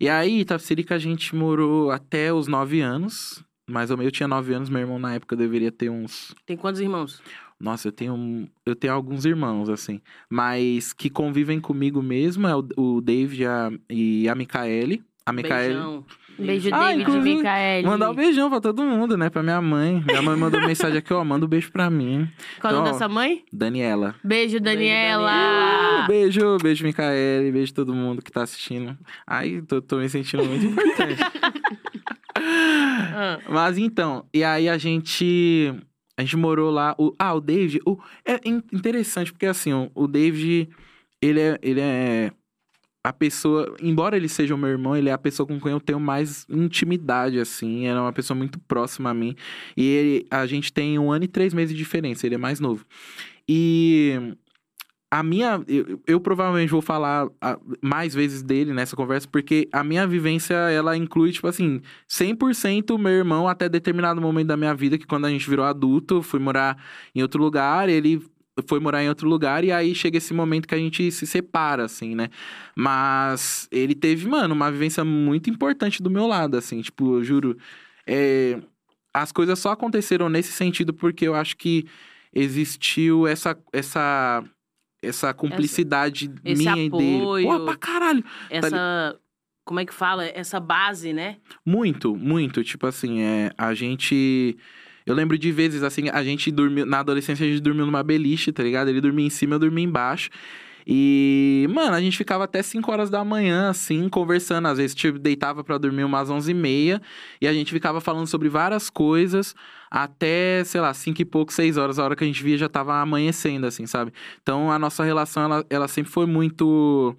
E 0.00 0.08
aí, 0.08 0.40
Itapecerica 0.40 0.94
a 0.94 0.98
gente 0.98 1.36
morou 1.36 1.90
até 1.90 2.32
os 2.32 2.48
nove 2.48 2.80
anos, 2.80 3.44
mais 3.68 3.90
ou 3.90 3.96
menos, 3.96 4.08
eu 4.08 4.12
tinha 4.12 4.28
nove 4.28 4.54
anos, 4.54 4.70
meu 4.70 4.80
irmão 4.80 4.98
na 4.98 5.14
época 5.14 5.36
deveria 5.36 5.70
ter 5.70 5.90
uns... 5.90 6.34
Tem 6.46 6.56
quantos 6.56 6.80
irmãos? 6.80 7.22
Nossa, 7.60 7.88
eu 7.88 7.92
tenho, 7.92 8.48
eu 8.64 8.74
tenho 8.74 8.94
alguns 8.94 9.24
irmãos, 9.24 9.68
assim, 9.68 10.00
mas 10.30 10.92
que 10.92 11.10
convivem 11.10 11.60
comigo 11.60 12.02
mesmo, 12.02 12.46
é 12.46 12.56
o, 12.56 12.66
o 12.76 13.00
David 13.00 13.42
e 13.42 13.46
a, 13.46 13.70
e 13.90 14.28
a 14.28 14.34
Micaele. 14.34 15.04
A 15.26 15.32
Micaele... 15.32 15.74
Beijão. 15.74 16.06
Beijo, 16.38 16.68
Ah, 16.72 16.78
David 16.86 16.98
e 16.98 17.02
inclusive, 17.02 17.36
Micaele. 17.36 17.86
Mandar 17.86 18.10
um 18.10 18.14
beijão 18.14 18.48
pra 18.48 18.60
todo 18.60 18.82
mundo, 18.84 19.16
né? 19.16 19.28
Pra 19.28 19.42
minha 19.42 19.60
mãe. 19.60 20.02
Minha 20.06 20.22
mãe 20.22 20.36
mandou 20.36 20.60
mensagem 20.60 20.98
aqui, 20.98 21.12
ó. 21.12 21.24
Manda 21.24 21.44
um 21.46 21.48
beijo 21.48 21.72
pra 21.72 21.90
mim. 21.90 22.28
Qual 22.60 22.72
o 22.72 22.76
nome 22.76 22.88
Então, 22.88 22.98
da 22.98 23.06
sua 23.06 23.08
mãe? 23.12 23.44
Daniela. 23.52 24.14
Beijo, 24.22 24.60
Daniela. 24.60 25.26
Daniela. 25.30 26.06
Beijo, 26.06 26.56
beijo, 26.62 26.84
Micaele. 26.84 27.50
Beijo 27.50 27.74
todo 27.74 27.92
mundo 27.92 28.22
que 28.22 28.30
tá 28.30 28.42
assistindo. 28.42 28.96
Ai, 29.26 29.62
tô, 29.66 29.82
tô 29.82 29.96
me 29.98 30.08
sentindo 30.08 30.44
muito 30.44 30.64
importante. 30.66 31.20
Ah, 32.40 33.38
Mas 33.48 33.78
então, 33.78 34.24
e 34.32 34.44
aí 34.44 34.68
a 34.68 34.78
gente. 34.78 35.74
A 36.16 36.22
gente 36.22 36.36
morou 36.36 36.70
lá. 36.70 36.94
O, 36.98 37.12
ah, 37.18 37.34
o 37.34 37.40
David. 37.40 37.80
O, 37.86 37.98
é 38.24 38.40
in- 38.44 38.62
interessante, 38.72 39.32
porque 39.32 39.46
assim, 39.46 39.72
o, 39.72 39.90
o 39.94 40.06
David, 40.06 40.68
ele 41.20 41.40
é, 41.40 41.58
ele 41.62 41.80
é. 41.80 42.30
A 43.04 43.12
pessoa, 43.12 43.74
embora 43.80 44.16
ele 44.16 44.28
seja 44.28 44.54
o 44.54 44.58
meu 44.58 44.68
irmão, 44.68 44.96
ele 44.96 45.08
é 45.08 45.12
a 45.12 45.18
pessoa 45.18 45.46
com 45.46 45.58
quem 45.60 45.70
eu 45.72 45.80
tenho 45.80 46.00
mais 46.00 46.44
intimidade, 46.50 47.38
assim. 47.38 47.86
É 47.86 47.94
uma 47.98 48.12
pessoa 48.12 48.36
muito 48.36 48.58
próxima 48.60 49.10
a 49.10 49.14
mim. 49.14 49.34
E 49.76 49.84
ele- 49.86 50.26
a 50.30 50.44
gente 50.46 50.72
tem 50.72 50.98
um 50.98 51.10
ano 51.12 51.24
e 51.24 51.28
três 51.28 51.54
meses 51.54 51.74
de 51.74 51.78
diferença, 51.78 52.26
ele 52.26 52.34
é 52.34 52.38
mais 52.38 52.60
novo. 52.60 52.84
E 53.48 54.34
a 55.10 55.22
minha. 55.22 55.62
Eu, 55.66 56.00
eu 56.06 56.20
provavelmente 56.20 56.70
vou 56.70 56.82
falar 56.82 57.28
ah, 57.40 57.58
mais 57.80 58.14
vezes 58.14 58.42
dele 58.42 58.74
nessa 58.74 58.94
conversa, 58.94 59.26
porque 59.30 59.68
a 59.72 59.82
minha 59.82 60.06
vivência, 60.06 60.54
ela 60.54 60.96
inclui, 60.96 61.32
tipo 61.32 61.46
assim, 61.46 61.80
100% 62.06 62.98
meu 62.98 63.12
irmão 63.12 63.48
até 63.48 63.68
determinado 63.68 64.20
momento 64.20 64.48
da 64.48 64.56
minha 64.56 64.74
vida, 64.74 64.98
que 64.98 65.06
quando 65.06 65.24
a 65.24 65.30
gente 65.30 65.48
virou 65.48 65.64
adulto, 65.64 66.22
fui 66.22 66.38
morar 66.40 66.76
em 67.14 67.22
outro 67.22 67.42
lugar, 67.42 67.88
ele 67.88 68.22
foi 68.66 68.80
morar 68.80 69.02
em 69.02 69.08
outro 69.08 69.28
lugar, 69.28 69.64
e 69.64 69.72
aí 69.72 69.94
chega 69.94 70.18
esse 70.18 70.34
momento 70.34 70.66
que 70.66 70.74
a 70.74 70.78
gente 70.78 71.10
se 71.10 71.26
separa, 71.26 71.84
assim, 71.84 72.14
né? 72.14 72.28
Mas 72.76 73.68
ele 73.70 73.94
teve, 73.94 74.26
mano, 74.28 74.54
uma 74.54 74.70
vivência 74.70 75.04
muito 75.04 75.50
importante 75.50 76.02
do 76.02 76.10
meu 76.10 76.26
lado, 76.26 76.56
assim, 76.56 76.80
tipo, 76.80 77.16
eu 77.18 77.24
juro. 77.24 77.56
É, 78.06 78.58
as 79.12 79.32
coisas 79.32 79.58
só 79.58 79.70
aconteceram 79.70 80.28
nesse 80.28 80.52
sentido 80.52 80.92
porque 80.92 81.26
eu 81.26 81.34
acho 81.34 81.56
que 81.56 81.86
existiu 82.32 83.26
essa. 83.26 83.56
essa 83.72 84.44
essa 85.00 85.32
cumplicidade 85.32 86.28
esse 86.44 86.58
minha 86.60 86.76
e 86.76 86.90
dele. 86.90 87.18
apoio, 87.18 87.48
Pô, 87.48 87.64
pra 87.66 87.76
caralho. 87.76 88.24
Essa. 88.50 89.18
Como 89.64 89.80
é 89.80 89.84
que 89.84 89.94
fala? 89.94 90.24
Essa 90.24 90.58
base, 90.58 91.12
né? 91.12 91.36
Muito, 91.64 92.16
muito. 92.16 92.64
Tipo 92.64 92.86
assim, 92.86 93.20
é, 93.20 93.52
a 93.56 93.74
gente. 93.74 94.56
Eu 95.08 95.14
lembro 95.14 95.38
de 95.38 95.50
vezes, 95.50 95.82
assim, 95.82 96.10
a 96.12 96.22
gente 96.22 96.50
dormiu. 96.50 96.84
Na 96.84 97.00
adolescência, 97.00 97.46
a 97.46 97.48
gente 97.48 97.62
dormiu 97.62 97.86
numa 97.86 98.02
beliche, 98.02 98.52
tá 98.52 98.62
ligado? 98.62 98.88
Ele 98.88 99.00
dormia 99.00 99.26
em 99.26 99.30
cima, 99.30 99.54
eu 99.54 99.58
dormia 99.58 99.82
embaixo. 99.84 100.28
E, 100.86 101.66
mano, 101.70 101.94
a 101.94 102.00
gente 102.00 102.16
ficava 102.16 102.44
até 102.44 102.62
5 102.62 102.92
horas 102.92 103.08
da 103.08 103.24
manhã, 103.24 103.70
assim, 103.70 104.08
conversando. 104.08 104.68
Às 104.68 104.76
vezes, 104.76 104.94
tipo, 104.94 105.18
deitava 105.18 105.64
pra 105.64 105.78
dormir 105.78 106.04
umas 106.04 106.28
11 106.28 106.50
e 106.50 106.54
meia. 106.54 107.00
E 107.40 107.48
a 107.48 107.52
gente 107.52 107.72
ficava 107.72 108.00
falando 108.00 108.26
sobre 108.26 108.50
várias 108.50 108.90
coisas. 108.90 109.54
Até, 109.90 110.62
sei 110.64 110.80
lá, 110.80 110.92
5 110.92 111.22
e 111.22 111.24
pouco, 111.24 111.52
6 111.52 111.78
horas. 111.78 111.98
A 111.98 112.04
hora 112.04 112.14
que 112.14 112.24
a 112.24 112.26
gente 112.26 112.42
via 112.42 112.58
já 112.58 112.68
tava 112.68 113.00
amanhecendo, 113.00 113.66
assim, 113.66 113.86
sabe? 113.86 114.12
Então, 114.42 114.70
a 114.70 114.78
nossa 114.78 115.04
relação, 115.04 115.42
ela, 115.42 115.66
ela 115.70 115.88
sempre 115.88 116.12
foi 116.12 116.26
muito... 116.26 117.16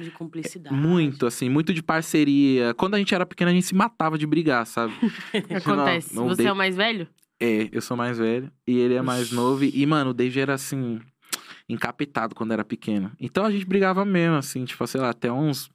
De 0.00 0.10
cumplicidade. 0.10 0.74
Muito, 0.74 1.26
assim, 1.26 1.48
muito 1.48 1.72
de 1.74 1.82
parceria. 1.82 2.74
Quando 2.74 2.94
a 2.94 2.98
gente 2.98 3.14
era 3.14 3.26
pequeno, 3.26 3.50
a 3.50 3.54
gente 3.54 3.66
se 3.66 3.74
matava 3.74 4.16
de 4.18 4.26
brigar, 4.26 4.66
sabe? 4.66 4.92
Acontece. 5.54 6.14
Não, 6.14 6.22
não 6.22 6.28
Você 6.30 6.38
dei- 6.42 6.46
é 6.46 6.52
o 6.52 6.56
mais 6.56 6.76
velho? 6.76 7.06
É, 7.40 7.68
eu 7.72 7.80
sou 7.82 7.96
mais 7.96 8.18
velho 8.18 8.50
e 8.66 8.78
ele 8.78 8.94
é 8.94 9.02
mais 9.02 9.32
novo. 9.32 9.64
E, 9.64 9.84
mano, 9.86 10.10
o 10.10 10.14
Dave 10.14 10.38
era 10.38 10.54
assim, 10.54 11.00
encapetado 11.68 12.34
quando 12.34 12.52
era 12.52 12.64
pequeno. 12.64 13.10
Então 13.18 13.44
a 13.44 13.50
gente 13.50 13.66
brigava 13.66 14.04
mesmo, 14.04 14.36
assim, 14.36 14.64
tipo, 14.64 14.86
sei 14.86 15.00
lá, 15.00 15.10
até 15.10 15.30
uns. 15.32 15.70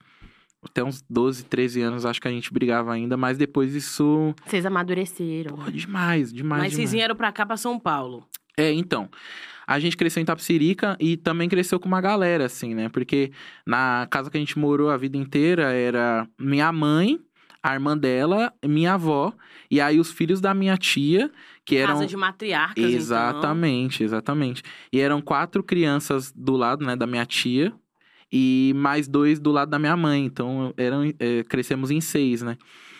Até 0.63 0.83
uns 0.83 1.03
12, 1.07 1.45
13 1.45 1.81
anos, 1.81 2.05
acho 2.05 2.19
que 2.19 2.27
a 2.27 2.31
gente 2.31 2.51
brigava 2.51 2.91
ainda, 2.91 3.15
mas 3.15 3.37
depois 3.37 3.75
isso. 3.75 4.33
Vocês 4.45 4.65
amadureceram. 4.65 5.55
Porra, 5.55 5.71
demais, 5.71 6.33
demais. 6.33 6.63
Mas 6.63 6.73
vocês 6.73 6.89
demais. 6.89 6.91
vieram 6.93 7.15
pra 7.15 7.31
cá, 7.31 7.45
pra 7.45 7.55
São 7.57 7.79
Paulo. 7.79 8.27
É, 8.57 8.71
então. 8.71 9.07
A 9.67 9.79
gente 9.79 9.97
cresceu 9.97 10.23
em 10.23 10.25
Tapsirica 10.25 10.95
e 10.97 11.17
também 11.17 11.49
cresceu 11.49 11.77
com 11.77 11.87
uma 11.89 11.99
galera, 11.99 12.45
assim, 12.45 12.73
né? 12.73 12.87
Porque 12.87 13.31
na 13.65 14.07
casa 14.09 14.31
que 14.31 14.37
a 14.37 14.39
gente 14.39 14.57
morou 14.57 14.89
a 14.89 14.95
vida 14.95 15.17
inteira 15.17 15.73
era 15.73 16.25
minha 16.39 16.71
mãe, 16.71 17.19
a 17.61 17.73
irmã 17.73 17.97
dela, 17.97 18.53
minha 18.65 18.93
avó, 18.93 19.33
e 19.69 19.81
aí 19.81 19.99
os 19.99 20.09
filhos 20.09 20.39
da 20.39 20.53
minha 20.53 20.77
tia, 20.77 21.29
que 21.65 21.75
eram. 21.75 21.95
Casa 21.95 22.07
de 22.07 22.15
matriarcas, 22.15 22.77
então. 22.77 22.89
Exatamente, 22.89 24.03
exatamente. 24.03 24.63
E 24.91 25.01
eram 25.01 25.21
quatro 25.21 25.61
crianças 25.61 26.31
do 26.31 26.55
lado, 26.55 26.85
né, 26.85 26.95
da 26.95 27.05
minha 27.05 27.25
tia. 27.25 27.73
E 28.31 28.73
mais 28.75 29.07
dois 29.07 29.39
do 29.39 29.51
lado 29.51 29.69
da 29.69 29.79
minha 29.79 29.95
mãe. 29.95 30.25
Então, 30.25 30.73
eram, 30.75 31.03
é, 31.17 31.43
crescemos 31.43 31.91
em 31.91 32.01
seis, 32.01 32.41
né? 32.41 32.57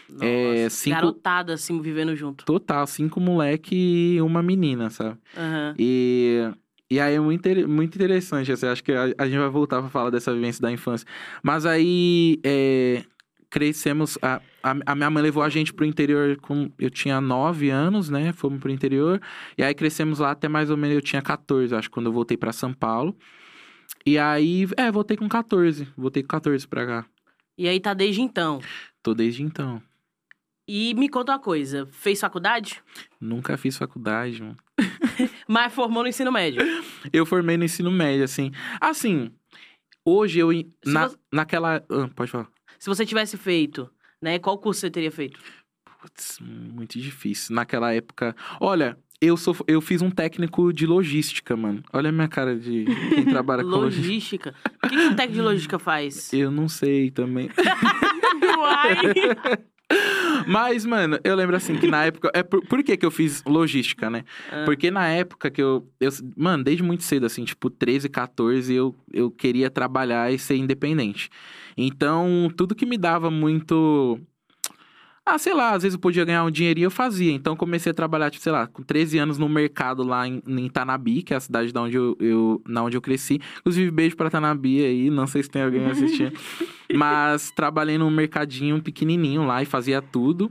Nossa, 0.10 0.26
É, 0.26 0.70
cinco- 0.70 0.96
Garotada, 0.96 1.54
assim, 1.54 1.82
vivendo 1.82 2.16
junto. 2.16 2.46
Total, 2.46 2.86
cinco 2.88 3.20
moleque 3.20 3.76
e 4.16 4.22
uma 4.22 4.42
menina, 4.42 4.90
sabe? 4.90 5.18
Aham. 5.36 5.76
E, 5.78 6.50
e 6.90 7.00
aí 7.00 7.16
é 7.16 7.20
muito, 7.20 7.48
muito 7.68 7.96
interessante, 7.96 8.52
assim, 8.52 8.68
acho 8.68 8.84
que 8.84 8.92
a, 8.94 9.14
a 9.18 9.26
gente 9.28 9.38
vai 9.38 9.50
voltar 9.50 9.82
pra 9.82 9.90
falar 9.90 10.10
dessa 10.10 10.34
vivência 10.34 10.62
da 10.62 10.72
infância. 10.72 11.06
Mas 11.44 11.66
aí, 11.66 12.40
é, 12.44 13.04
crescemos, 13.50 14.18
a, 14.22 14.42
a, 14.64 14.76
a 14.86 14.96
minha 14.96 15.10
mãe 15.10 15.22
levou 15.24 15.44
a 15.44 15.50
gente 15.50 15.74
pro 15.74 15.86
interior 15.86 16.38
com, 16.38 16.72
eu 16.80 16.90
tinha 16.90 17.20
nove 17.20 17.70
anos, 17.70 18.10
né, 18.10 18.32
fomos 18.34 18.60
pro 18.60 18.72
interior, 18.72 19.22
e 19.58 19.64
aí 19.64 19.74
crescemos 19.74 20.20
lá 20.20 20.32
até 20.32 20.48
mais 20.48 20.70
ou 20.70 20.78
menos, 20.78 20.96
eu 20.96 21.02
tinha 21.02 21.22
14, 21.22 21.76
acho, 21.76 21.92
quando 21.92 22.06
eu 22.08 22.14
voltei 22.14 22.38
pra 22.38 22.54
São 22.54 22.74
Paulo. 22.74 23.16
E 24.06 24.18
aí, 24.18 24.66
é, 24.78 24.90
voltei 24.90 25.18
com 25.18 25.28
14, 25.28 25.88
voltei 25.98 26.24
com 26.24 26.30
14 26.30 26.66
pra 26.66 26.86
cá. 26.86 27.06
E 27.58 27.68
aí 27.68 27.80
tá 27.80 27.94
desde 27.94 28.22
então. 28.22 28.62
Tô 29.04 29.14
desde 29.14 29.44
então. 29.44 29.82
E 30.68 30.94
me 30.96 31.08
conta 31.08 31.32
uma 31.32 31.40
coisa, 31.40 31.88
fez 31.92 32.20
faculdade? 32.20 32.82
Nunca 33.22 33.56
fiz 33.58 33.78
faculdade, 33.78 34.42
mano. 34.42 34.58
Mas 35.48 35.74
formou 35.74 36.04
no 36.04 36.10
ensino 36.10 36.32
médio. 36.32 36.62
Eu 37.14 37.26
formei 37.26 37.56
no 37.56 37.64
ensino 37.64 37.90
médio, 37.90 38.26
assim. 38.26 38.52
Assim, 38.82 39.32
hoje 40.04 40.40
eu. 40.40 40.50
Na, 40.86 41.08
você- 41.08 41.18
Naquela. 41.32 41.78
Ah, 41.90 42.10
pode 42.14 42.32
falar. 42.32 42.50
Se 42.78 42.90
você 42.90 43.06
tivesse 43.06 43.38
feito, 43.38 43.90
né? 44.22 44.38
Qual 44.40 44.58
curso 44.58 44.82
você 44.82 44.92
teria 44.92 45.12
feito? 45.12 45.40
Putz, 46.02 46.40
muito 46.42 47.00
difícil. 47.00 47.56
Naquela 47.56 47.94
época. 47.94 48.36
Olha, 48.60 48.98
eu, 49.22 49.36
sou, 49.38 49.56
eu 49.68 49.80
fiz 49.82 50.02
um 50.02 50.12
técnico 50.12 50.72
de 50.74 50.86
logística, 50.86 51.56
mano. 51.56 51.82
Olha 51.94 52.10
a 52.10 52.12
minha 52.12 52.28
cara 52.28 52.56
de 52.60 52.86
quem 53.16 53.26
trabalha 53.26 53.64
com 53.64 53.70
logística. 53.70 54.54
O 54.84 54.90
que, 54.90 54.96
que 54.96 55.06
o 55.08 55.16
técnico 55.16 55.34
de 55.34 55.42
logística 55.42 55.80
faz? 55.80 56.32
Eu 56.34 56.52
não 56.52 56.68
sei 56.68 57.10
também. 57.10 57.50
Uai. 58.60 58.98
Mas, 60.48 60.86
mano, 60.86 61.20
eu 61.24 61.36
lembro 61.36 61.56
assim 61.56 61.75
que 61.75 61.88
na 61.88 62.06
época. 62.06 62.32
É 62.34 62.41
por, 62.41 62.65
por 62.65 62.84
que, 62.84 62.96
que 62.96 63.06
eu 63.06 63.12
fiz 63.12 63.44
logística, 63.46 64.10
né? 64.10 64.24
Ah. 64.51 64.63
Porque 64.65 64.89
na 64.89 65.08
época 65.08 65.51
que 65.51 65.62
eu, 65.62 65.88
eu. 66.00 66.10
Mano, 66.36 66.63
desde 66.63 66.84
muito 66.84 67.03
cedo, 67.03 67.25
assim, 67.25 67.44
tipo, 67.44 67.70
13, 67.70 68.08
14, 68.10 68.74
eu, 68.74 68.96
eu 69.12 69.29
queria 69.29 69.70
trabalhar 69.70 70.32
e 70.32 70.39
ser 70.39 70.56
independente. 70.56 71.29
Então, 71.75 72.51
tudo 72.56 72.75
que 72.75 72.86
me 72.86 72.98
dava 72.98 73.29
muito. 73.29 74.20
Ah, 75.30 75.38
sei 75.38 75.54
lá, 75.54 75.72
às 75.72 75.84
vezes 75.84 75.96
eu 75.96 76.00
podia 76.00 76.24
ganhar 76.24 76.46
um 76.46 76.50
dinheirinho 76.50 76.86
eu 76.86 76.92
fazia. 76.92 77.34
Então, 77.34 77.54
comecei 77.54 77.92
a 77.92 77.94
trabalhar, 77.94 78.30
tipo, 78.30 78.42
sei 78.42 78.54
lá, 78.54 78.66
com 78.66 78.82
13 78.82 79.18
anos 79.18 79.38
no 79.38 79.50
mercado 79.50 80.02
lá 80.02 80.26
em, 80.26 80.42
em 80.48 80.70
Tanabi, 80.70 81.22
que 81.22 81.34
é 81.34 81.38
a 81.38 81.40
cidade 81.42 81.74
da 81.74 81.82
onde 81.82 81.98
eu, 81.98 82.16
eu, 82.18 82.62
na 82.66 82.82
onde 82.82 82.96
eu 82.96 83.02
cresci. 83.02 83.42
Inclusive, 83.60 83.92
beijo 83.92 84.16
pra 84.16 84.30
Tanabi 84.30 84.86
aí, 84.86 85.10
não 85.10 85.28
sei 85.28 85.44
se 85.44 85.50
tem 85.50 85.64
alguém 85.64 85.86
assistindo. 85.86 86.32
Mas 86.96 87.52
trabalhei 87.52 87.98
num 87.98 88.10
mercadinho 88.10 88.82
pequenininho 88.82 89.46
lá 89.46 89.62
e 89.62 89.66
fazia 89.66 90.02
tudo. 90.02 90.50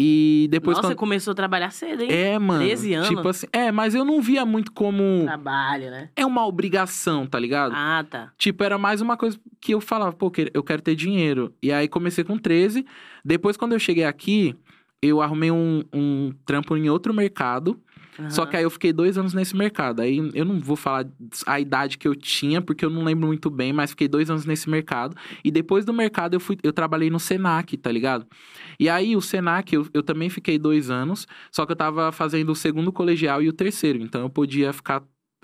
E 0.00 0.46
depois 0.48 0.76
Nossa, 0.76 0.86
quando... 0.86 0.92
você 0.92 0.96
começou 0.96 1.32
a 1.32 1.34
trabalhar 1.34 1.72
cedo, 1.72 2.04
hein? 2.04 2.12
É, 2.12 2.38
mano. 2.38 2.64
13 2.64 2.94
anos? 2.94 3.08
Tipo 3.08 3.28
assim, 3.28 3.48
é, 3.52 3.72
mas 3.72 3.96
eu 3.96 4.04
não 4.04 4.22
via 4.22 4.46
muito 4.46 4.70
como 4.70 5.24
Trabalho, 5.24 5.90
né? 5.90 6.08
é 6.14 6.24
uma 6.24 6.46
obrigação, 6.46 7.26
tá 7.26 7.36
ligado? 7.36 7.72
Ah, 7.74 8.06
tá. 8.08 8.30
Tipo, 8.38 8.62
era 8.62 8.78
mais 8.78 9.00
uma 9.00 9.16
coisa 9.16 9.36
que 9.60 9.74
eu 9.74 9.80
falava, 9.80 10.12
pô, 10.12 10.30
eu 10.54 10.62
quero 10.62 10.82
ter 10.82 10.94
dinheiro. 10.94 11.52
E 11.60 11.72
aí 11.72 11.88
comecei 11.88 12.22
com 12.22 12.38
13. 12.38 12.86
Depois, 13.24 13.56
quando 13.56 13.72
eu 13.72 13.78
cheguei 13.80 14.04
aqui, 14.04 14.54
eu 15.02 15.20
arrumei 15.20 15.50
um, 15.50 15.82
um 15.92 16.32
trampo 16.46 16.76
em 16.76 16.88
outro 16.88 17.12
mercado. 17.12 17.76
Só 18.30 18.44
que 18.46 18.56
aí 18.56 18.62
eu 18.62 18.70
fiquei 18.70 18.92
dois 18.92 19.16
anos 19.16 19.32
nesse 19.32 19.56
mercado. 19.56 20.00
Aí 20.00 20.18
eu 20.34 20.44
não 20.44 20.58
vou 20.58 20.76
falar 20.76 21.06
a 21.46 21.60
idade 21.60 21.98
que 21.98 22.08
eu 22.08 22.14
tinha, 22.14 22.60
porque 22.60 22.84
eu 22.84 22.90
não 22.90 23.04
lembro 23.04 23.26
muito 23.26 23.48
bem, 23.48 23.72
mas 23.72 23.90
fiquei 23.90 24.08
dois 24.08 24.28
anos 24.30 24.44
nesse 24.44 24.68
mercado. 24.68 25.16
E 25.44 25.50
depois 25.50 25.84
do 25.84 25.92
mercado 25.92 26.34
eu 26.34 26.40
fui, 26.40 26.58
eu 26.62 26.72
trabalhei 26.72 27.10
no 27.10 27.20
Senac, 27.20 27.76
tá 27.76 27.92
ligado? 27.92 28.26
E 28.78 28.88
aí 28.88 29.14
o 29.14 29.20
Senac 29.20 29.72
eu, 29.74 29.86
eu 29.94 30.02
também 30.02 30.28
fiquei 30.28 30.58
dois 30.58 30.90
anos, 30.90 31.26
só 31.52 31.64
que 31.64 31.72
eu 31.72 31.76
tava 31.76 32.10
fazendo 32.10 32.50
o 32.50 32.56
segundo 32.56 32.92
colegial 32.92 33.42
e 33.42 33.48
o 33.48 33.52
terceiro. 33.52 34.00
Então 34.00 34.22
eu 34.22 34.30
podia 34.30 34.72
ficar 34.72 35.02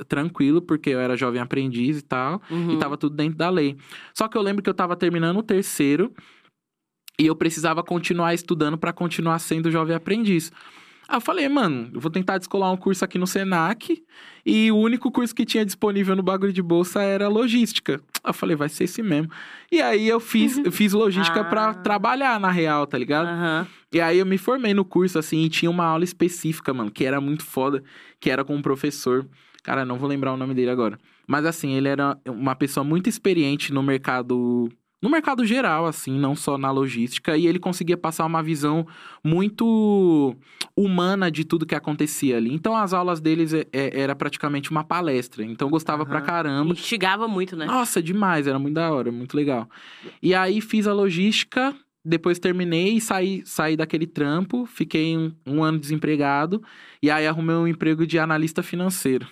tranquilo, 0.08 0.60
porque 0.60 0.90
eu 0.90 0.98
era 0.98 1.16
jovem 1.16 1.40
aprendiz 1.40 1.98
e 1.98 2.02
tal. 2.02 2.42
Uhum. 2.50 2.72
E 2.72 2.78
tava 2.78 2.96
tudo 2.96 3.14
dentro 3.14 3.38
da 3.38 3.48
lei. 3.48 3.76
Só 4.12 4.26
que 4.26 4.36
eu 4.36 4.42
lembro 4.42 4.62
que 4.62 4.68
eu 4.68 4.74
tava 4.74 4.96
terminando 4.96 5.36
o 5.36 5.42
terceiro 5.42 6.12
e 7.18 7.26
eu 7.26 7.36
precisava 7.36 7.82
continuar 7.82 8.34
estudando 8.34 8.76
pra 8.76 8.92
continuar 8.92 9.38
sendo 9.38 9.70
jovem 9.70 9.94
aprendiz. 9.94 10.50
Aí 11.08 11.16
eu 11.16 11.20
falei, 11.20 11.48
mano, 11.48 11.90
eu 11.92 12.00
vou 12.00 12.10
tentar 12.10 12.38
descolar 12.38 12.72
um 12.72 12.76
curso 12.76 13.04
aqui 13.04 13.18
no 13.18 13.26
Senac 13.26 14.02
e 14.44 14.72
o 14.72 14.76
único 14.76 15.10
curso 15.10 15.34
que 15.34 15.44
tinha 15.44 15.64
disponível 15.64 16.16
no 16.16 16.22
bagulho 16.22 16.52
de 16.52 16.62
bolsa 16.62 17.02
era 17.02 17.28
logística. 17.28 18.00
Aí 18.22 18.30
eu 18.30 18.34
falei, 18.34 18.56
vai 18.56 18.68
ser 18.68 18.84
esse 18.84 19.02
mesmo. 19.02 19.30
E 19.70 19.82
aí 19.82 20.08
eu 20.08 20.18
fiz, 20.18 20.56
eu 20.58 20.72
fiz 20.72 20.92
logística 20.92 21.40
Ah. 21.40 21.44
pra 21.44 21.74
trabalhar 21.74 22.40
na 22.40 22.50
real, 22.50 22.86
tá 22.86 22.96
ligado? 22.96 23.26
Aham. 23.28 23.66
E 23.92 24.00
aí 24.00 24.18
eu 24.18 24.26
me 24.26 24.38
formei 24.38 24.72
no 24.74 24.84
curso, 24.84 25.18
assim, 25.18 25.42
e 25.44 25.48
tinha 25.48 25.70
uma 25.70 25.84
aula 25.84 26.04
específica, 26.04 26.72
mano, 26.74 26.90
que 26.90 27.04
era 27.04 27.20
muito 27.20 27.44
foda, 27.44 27.82
que 28.18 28.30
era 28.30 28.44
com 28.44 28.56
um 28.56 28.62
professor. 28.62 29.26
Cara, 29.62 29.84
não 29.84 29.96
vou 29.98 30.08
lembrar 30.08 30.32
o 30.32 30.36
nome 30.36 30.52
dele 30.54 30.70
agora. 30.70 30.98
Mas 31.26 31.46
assim, 31.46 31.72
ele 31.74 31.88
era 31.88 32.18
uma 32.26 32.54
pessoa 32.56 32.82
muito 32.84 33.08
experiente 33.08 33.72
no 33.72 33.82
mercado. 33.82 34.68
No 35.04 35.10
mercado 35.10 35.44
geral, 35.44 35.84
assim, 35.84 36.18
não 36.18 36.34
só 36.34 36.56
na 36.56 36.70
logística, 36.70 37.36
e 37.36 37.46
ele 37.46 37.58
conseguia 37.58 37.94
passar 37.94 38.24
uma 38.24 38.42
visão 38.42 38.86
muito 39.22 40.34
humana 40.74 41.30
de 41.30 41.44
tudo 41.44 41.66
que 41.66 41.74
acontecia 41.74 42.38
ali. 42.38 42.54
Então, 42.54 42.74
as 42.74 42.94
aulas 42.94 43.20
deles 43.20 43.52
é- 43.52 43.66
é- 43.70 44.00
era 44.00 44.16
praticamente 44.16 44.70
uma 44.70 44.82
palestra. 44.82 45.44
Então, 45.44 45.68
gostava 45.68 46.06
pra 46.06 46.20
Aham. 46.20 46.26
caramba. 46.26 46.72
Instigava 46.72 47.28
muito, 47.28 47.54
né? 47.54 47.66
Nossa, 47.66 48.02
demais, 48.02 48.46
era 48.46 48.58
muito 48.58 48.76
da 48.76 48.90
hora, 48.94 49.12
muito 49.12 49.36
legal. 49.36 49.68
E 50.22 50.34
aí 50.34 50.62
fiz 50.62 50.86
a 50.86 50.94
logística, 50.94 51.76
depois 52.04 52.38
terminei 52.38 52.94
e 52.96 53.00
saí, 53.00 53.42
saí 53.46 53.76
daquele 53.76 54.06
trampo, 54.06 54.66
fiquei 54.66 55.16
um, 55.16 55.32
um 55.46 55.62
ano 55.64 55.78
desempregado, 55.78 56.62
e 57.02 57.10
aí 57.10 57.26
arrumei 57.26 57.56
um 57.56 57.66
emprego 57.66 58.06
de 58.06 58.18
analista 58.18 58.62
financeiro. 58.62 59.26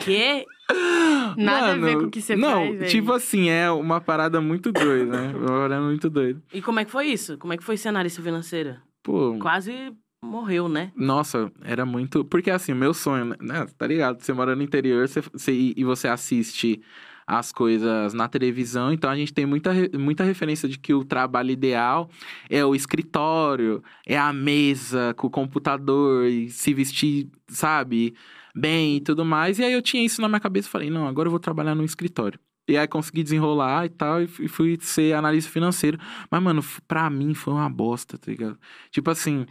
Que? 0.00 0.44
Nada 1.36 1.72
a 1.72 1.74
ver 1.74 1.80
Mano, 1.80 2.00
com 2.00 2.06
o 2.06 2.10
que 2.10 2.20
você 2.22 2.36
não, 2.36 2.52
faz. 2.66 2.78
velho. 2.78 2.90
tipo 2.90 3.12
assim, 3.12 3.48
é 3.48 3.70
uma 3.70 4.00
parada 4.00 4.40
muito 4.40 4.70
doida, 4.72 5.04
né? 5.28 5.34
Uma 5.36 5.46
parada 5.48 5.80
muito 5.80 6.08
doida. 6.08 6.40
E 6.52 6.62
como 6.62 6.80
é 6.80 6.84
que 6.84 6.90
foi 6.90 7.06
isso? 7.08 7.36
Como 7.38 7.52
é 7.52 7.56
que 7.56 7.64
foi 7.64 7.76
ser 7.76 7.88
analista 7.88 8.22
financeira? 8.22 8.80
Pô, 9.02 9.36
Quase 9.38 9.92
morreu, 10.22 10.68
né? 10.68 10.90
nossa, 10.96 11.52
era 11.62 11.84
muito. 11.84 12.24
Porque 12.24 12.50
assim, 12.50 12.72
o 12.72 12.76
meu 12.76 12.94
sonho, 12.94 13.34
né? 13.40 13.66
Tá 13.76 13.86
ligado? 13.86 14.20
Você 14.22 14.32
mora 14.32 14.56
no 14.56 14.62
interior 14.62 15.06
você, 15.06 15.20
você- 15.20 15.74
e 15.76 15.84
você 15.84 16.08
assiste 16.08 16.80
as 17.26 17.52
coisas 17.52 18.12
na 18.12 18.28
televisão, 18.28 18.92
então 18.92 19.10
a 19.10 19.16
gente 19.16 19.32
tem 19.32 19.46
muita, 19.46 19.72
muita 19.98 20.24
referência 20.24 20.68
de 20.68 20.78
que 20.78 20.92
o 20.92 21.04
trabalho 21.04 21.50
ideal 21.50 22.08
é 22.50 22.64
o 22.64 22.74
escritório, 22.74 23.82
é 24.06 24.16
a 24.18 24.32
mesa 24.32 25.14
com 25.16 25.26
o 25.26 25.30
computador 25.30 26.26
e 26.26 26.50
se 26.50 26.74
vestir, 26.74 27.28
sabe, 27.48 28.14
bem 28.54 28.96
e 28.96 29.00
tudo 29.00 29.24
mais. 29.24 29.58
E 29.58 29.64
aí 29.64 29.72
eu 29.72 29.82
tinha 29.82 30.04
isso 30.04 30.20
na 30.20 30.28
minha 30.28 30.40
cabeça 30.40 30.68
e 30.68 30.70
falei, 30.70 30.90
não, 30.90 31.06
agora 31.08 31.26
eu 31.26 31.30
vou 31.30 31.40
trabalhar 31.40 31.74
no 31.74 31.84
escritório. 31.84 32.38
E 32.66 32.78
aí 32.78 32.88
consegui 32.88 33.22
desenrolar 33.22 33.84
e 33.84 33.90
tal, 33.90 34.22
e 34.22 34.26
fui- 34.26 34.78
ser 34.80 35.12
analista 35.14 35.50
financeiro. 35.50 35.98
Mas, 36.30 36.42
mano, 36.42 36.64
pra 36.88 37.10
mim 37.10 37.34
foi 37.34 37.52
uma 37.52 37.68
bosta, 37.68 38.16
tá 38.16 38.30
ligado? 38.30 38.58
Tipo 38.90 39.10
assim, 39.10 39.44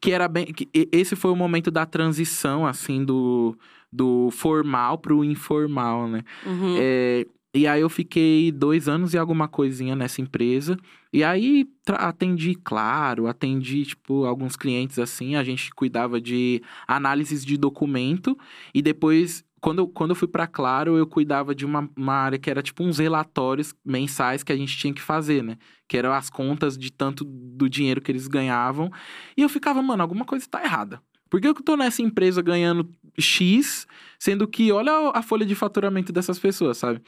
que 0.00 0.12
era 0.12 0.28
bem. 0.28 0.46
que 0.46 0.68
esse 0.92 1.16
foi 1.16 1.32
o 1.32 1.36
momento 1.36 1.68
da 1.68 1.84
transição, 1.84 2.64
assim, 2.64 3.04
do, 3.04 3.56
do 3.92 4.30
formal 4.30 4.98
pro 4.98 5.24
informal, 5.24 6.08
né? 6.08 6.22
Uhum. 6.46 6.76
É, 6.78 7.26
e 7.52 7.66
aí 7.66 7.80
eu 7.80 7.88
fiquei 7.88 8.52
dois 8.52 8.88
anos 8.88 9.12
e 9.12 9.18
alguma 9.18 9.48
coisinha 9.48 9.96
nessa 9.96 10.20
empresa. 10.20 10.78
E 11.12 11.24
aí 11.24 11.66
atendi, 11.88 12.54
claro, 12.54 13.26
atendi, 13.26 13.84
tipo, 13.84 14.24
alguns 14.24 14.54
clientes 14.54 15.00
assim. 15.00 15.34
A 15.34 15.42
gente 15.42 15.70
cuidava 15.74 16.20
de 16.20 16.62
análises 16.86 17.44
de 17.44 17.56
documento. 17.56 18.38
E 18.72 18.80
depois, 18.80 19.44
quando 19.60 19.80
eu, 19.80 19.88
quando 19.88 20.10
eu 20.10 20.14
fui 20.14 20.28
pra 20.28 20.46
Claro, 20.46 20.96
eu 20.96 21.06
cuidava 21.08 21.52
de 21.52 21.66
uma, 21.66 21.90
uma 21.96 22.14
área 22.14 22.38
que 22.38 22.48
era 22.48 22.62
tipo 22.62 22.84
uns 22.84 22.98
relatórios 22.98 23.74
mensais 23.84 24.44
que 24.44 24.52
a 24.52 24.56
gente 24.56 24.76
tinha 24.76 24.94
que 24.94 25.02
fazer, 25.02 25.42
né? 25.42 25.56
Que 25.88 25.96
eram 25.96 26.12
as 26.12 26.30
contas 26.30 26.78
de 26.78 26.92
tanto 26.92 27.24
do 27.24 27.68
dinheiro 27.68 28.00
que 28.00 28.12
eles 28.12 28.28
ganhavam. 28.28 28.92
E 29.36 29.42
eu 29.42 29.48
ficava, 29.48 29.82
mano, 29.82 30.02
alguma 30.02 30.24
coisa 30.24 30.46
tá 30.48 30.62
errada. 30.62 31.02
Por 31.30 31.40
que 31.40 31.46
eu 31.46 31.54
tô 31.54 31.76
nessa 31.76 32.02
empresa 32.02 32.42
ganhando 32.42 32.90
X, 33.18 33.86
sendo 34.18 34.48
que 34.48 34.72
olha 34.72 35.12
a 35.14 35.22
folha 35.22 35.46
de 35.46 35.54
faturamento 35.54 36.12
dessas 36.12 36.38
pessoas, 36.38 36.76
sabe? 36.76 37.00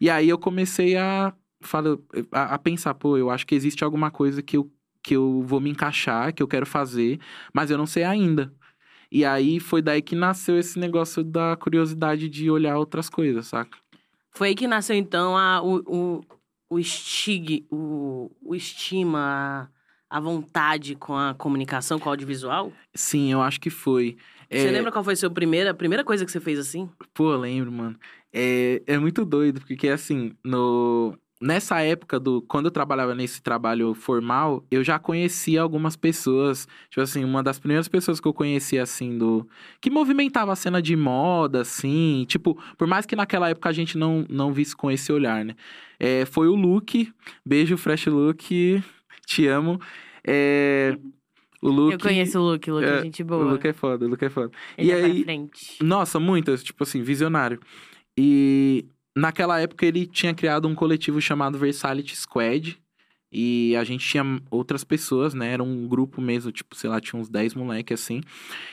E 0.00 0.08
aí 0.08 0.28
eu 0.28 0.38
comecei 0.38 0.96
a, 0.96 1.34
fala, 1.60 1.98
a, 2.30 2.54
a 2.54 2.58
pensar, 2.58 2.94
pô, 2.94 3.18
eu 3.18 3.30
acho 3.30 3.44
que 3.46 3.54
existe 3.54 3.82
alguma 3.82 4.10
coisa 4.10 4.40
que 4.40 4.56
eu, 4.56 4.70
que 5.02 5.16
eu 5.16 5.42
vou 5.42 5.60
me 5.60 5.70
encaixar, 5.70 6.32
que 6.32 6.42
eu 6.42 6.48
quero 6.48 6.64
fazer, 6.64 7.18
mas 7.52 7.70
eu 7.70 7.76
não 7.76 7.86
sei 7.86 8.04
ainda. 8.04 8.54
E 9.10 9.24
aí 9.24 9.58
foi 9.58 9.82
daí 9.82 10.00
que 10.00 10.14
nasceu 10.14 10.58
esse 10.58 10.78
negócio 10.78 11.24
da 11.24 11.56
curiosidade 11.56 12.28
de 12.28 12.50
olhar 12.50 12.78
outras 12.78 13.08
coisas, 13.08 13.48
saca? 13.48 13.76
Foi 14.30 14.48
aí 14.48 14.54
que 14.54 14.66
nasceu, 14.66 14.96
então, 14.96 15.36
a, 15.36 15.62
o, 15.62 15.76
o, 15.86 16.20
o 16.70 16.78
estig, 16.78 17.66
o, 17.70 18.30
o 18.42 18.54
estima, 18.54 19.70
a, 20.14 20.18
a 20.18 20.20
vontade 20.20 20.94
com 20.94 21.16
a 21.16 21.34
comunicação, 21.34 21.98
com 21.98 22.08
o 22.08 22.12
audiovisual? 22.12 22.72
Sim, 22.94 23.32
eu 23.32 23.40
acho 23.42 23.60
que 23.60 23.70
foi. 23.70 24.16
Você 24.50 24.68
É, 24.68 24.70
lembra 24.70 24.92
qual 24.92 25.02
foi 25.04 25.14
a 25.14 25.16
sua 25.16 25.30
primeira, 25.30 25.70
a 25.70 25.74
primeira 25.74 26.04
coisa 26.04 26.24
que 26.24 26.30
você 26.30 26.40
fez 26.40 26.58
assim? 26.58 26.88
Pô, 27.12 27.32
eu 27.32 27.38
lembro, 27.40 27.72
mano. 27.72 27.96
É, 28.32 28.82
é 28.86 28.98
muito 28.98 29.24
doido, 29.24 29.60
porque 29.60 29.88
assim, 29.88 30.32
no... 30.44 31.16
nessa 31.40 31.80
época 31.80 32.18
do. 32.20 32.42
Quando 32.42 32.66
eu 32.66 32.70
trabalhava 32.70 33.14
nesse 33.14 33.40
trabalho 33.42 33.94
formal, 33.94 34.64
eu 34.70 34.82
já 34.84 34.98
conhecia 34.98 35.60
algumas 35.62 35.96
pessoas. 35.96 36.66
Tipo 36.90 37.00
assim, 37.00 37.24
uma 37.24 37.42
das 37.42 37.58
primeiras 37.58 37.88
pessoas 37.88 38.20
que 38.20 38.26
eu 38.28 38.34
conhecia, 38.34 38.82
assim, 38.82 39.16
do. 39.16 39.48
Que 39.80 39.88
movimentava 39.90 40.52
a 40.52 40.56
cena 40.56 40.82
de 40.82 40.94
moda, 40.96 41.60
assim. 41.62 42.24
Tipo, 42.28 42.60
por 42.76 42.86
mais 42.86 43.06
que 43.06 43.16
naquela 43.16 43.48
época 43.50 43.68
a 43.68 43.72
gente 43.72 43.96
não, 43.96 44.24
não 44.28 44.52
visse 44.52 44.76
com 44.76 44.90
esse 44.90 45.12
olhar, 45.12 45.44
né? 45.44 45.54
É, 45.98 46.24
foi 46.26 46.48
o 46.48 46.54
Luke. 46.54 47.12
Beijo, 47.44 47.76
Fresh 47.76 48.06
Luke. 48.06 48.82
Te 49.26 49.46
amo. 49.46 49.80
É, 50.26 50.96
o 51.62 51.68
Luke. 51.68 51.92
Eu 51.94 51.98
conheço 51.98 52.38
o 52.40 52.50
Luke, 52.52 52.70
o 52.70 52.74
Luke 52.74 52.86
é, 52.86 52.98
é, 52.98 53.02
gente 53.02 53.22
O 53.22 53.26
boa. 53.26 53.44
Luke 53.52 53.66
é 53.68 53.72
foda, 53.72 54.04
o 54.04 54.08
Luke 54.08 54.24
é 54.24 54.30
foda. 54.30 54.50
Ele 54.76 54.88
e 54.88 54.92
é 54.92 54.94
aí- 55.04 55.24
frente. 55.24 55.76
Nossa, 55.82 56.18
muitas, 56.20 56.62
tipo 56.62 56.82
assim, 56.82 57.02
visionário. 57.02 57.60
E 58.18 58.86
naquela 59.16 59.60
época 59.60 59.84
ele 59.86 60.06
tinha 60.06 60.34
criado 60.34 60.68
um 60.68 60.74
coletivo 60.74 61.20
chamado 61.20 61.58
Versality 61.58 62.16
Squad. 62.16 62.78
E 63.36 63.74
a 63.74 63.82
gente 63.82 64.06
tinha 64.06 64.24
outras 64.48 64.84
pessoas, 64.84 65.34
né? 65.34 65.50
Era 65.50 65.62
um 65.62 65.88
grupo 65.88 66.22
mesmo, 66.22 66.52
tipo, 66.52 66.76
sei 66.76 66.88
lá, 66.88 67.00
tinha 67.00 67.20
uns 67.20 67.28
10 67.28 67.52
moleque 67.54 67.92
assim. 67.92 68.20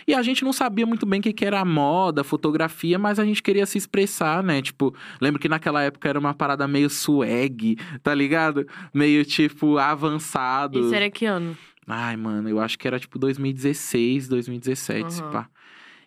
E 0.08 0.14
a 0.14 0.22
gente 0.22 0.44
não 0.44 0.54
sabia 0.54 0.86
muito 0.86 1.04
bem 1.04 1.20
o 1.20 1.24
que, 1.24 1.34
que 1.34 1.44
era 1.44 1.66
moda, 1.66 2.24
fotografia, 2.24 3.00
mas 3.00 3.18
a 3.18 3.26
gente 3.26 3.42
queria 3.42 3.66
se 3.66 3.80
expressar, 3.80 4.44
né? 4.44 4.62
Tipo, 4.62 4.96
lembro 5.20 5.40
que 5.40 5.50
naquela 5.50 5.82
época 5.82 6.08
era 6.08 6.20
uma 6.20 6.36
parada 6.36 6.68
meio 6.68 6.92
swag, 6.92 7.76
tá 8.04 8.14
ligado? 8.14 8.68
Meio, 8.94 9.26
tipo, 9.26 9.80
avançado. 9.80 10.80
Isso 10.80 10.94
era 10.94 11.10
que 11.10 11.26
ano? 11.26 11.58
Ai, 11.88 12.16
mano, 12.16 12.48
eu 12.48 12.60
acho 12.60 12.78
que 12.78 12.88
era 12.88 13.00
tipo 13.00 13.18
2016, 13.18 14.28
2017, 14.28 15.12
se 15.12 15.22
Aham. 15.24 15.32
pá. 15.32 15.50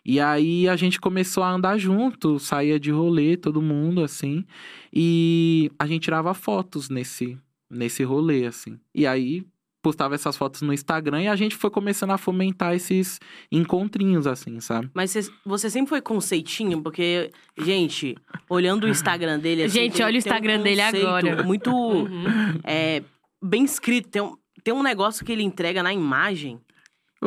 E 0.05 0.21
aí 0.21 0.69
a 0.69 0.77
gente 0.77 1.01
começou 1.01 1.43
a 1.43 1.51
andar 1.51 1.79
junto, 1.79 2.39
saía 2.39 2.79
de 2.79 2.91
rolê, 2.91 3.37
todo 3.37 3.63
mundo, 3.63 4.05
assim. 4.05 4.45
E 4.93 5.73
a 5.79 5.87
gente 5.87 6.03
tirava 6.03 6.35
fotos 6.35 6.91
nesse, 6.91 7.39
nesse 7.71 8.03
rolê, 8.03 8.47
assim. 8.47 8.79
E 8.95 9.07
aí 9.07 9.45
postava 9.83 10.15
essas 10.15 10.35
fotos 10.35 10.63
no 10.63 10.73
Instagram 10.73 11.23
e 11.25 11.29
a 11.29 11.37
gente 11.37 11.55
foi 11.55 11.69
começando 11.69 12.11
a 12.13 12.17
fomentar 12.17 12.75
esses 12.75 13.21
encontrinhos, 13.53 14.27
assim, 14.27 14.59
sabe? 14.59 14.91
Mas 14.95 15.11
você, 15.11 15.31
você 15.45 15.69
sempre 15.69 15.91
foi 15.91 16.01
conceitinho, 16.01 16.81
porque, 16.83 17.31
gente, 17.59 18.17
olhando 18.49 18.85
o 18.85 18.89
Instagram 18.89 19.39
dele. 19.39 19.65
assim, 19.65 19.75
Gente, 19.81 19.97
tem- 19.97 20.07
olha 20.07 20.19
o 20.19 20.23
tem 20.23 20.33
um 20.33 20.35
Instagram 20.35 20.63
dele 20.63 20.81
agora. 20.81 21.43
Muito 21.43 21.71
Uhum. 21.71 22.25
é, 22.65 23.03
bem 23.43 23.65
escrito. 23.65 24.09
Tem 24.09 24.23
um, 24.23 24.35
tem 24.63 24.73
um 24.73 24.83
negócio 24.83 25.23
que 25.25 25.31
ele 25.33 25.43
entrega 25.43 25.83
na 25.83 25.93
imagem 25.93 26.59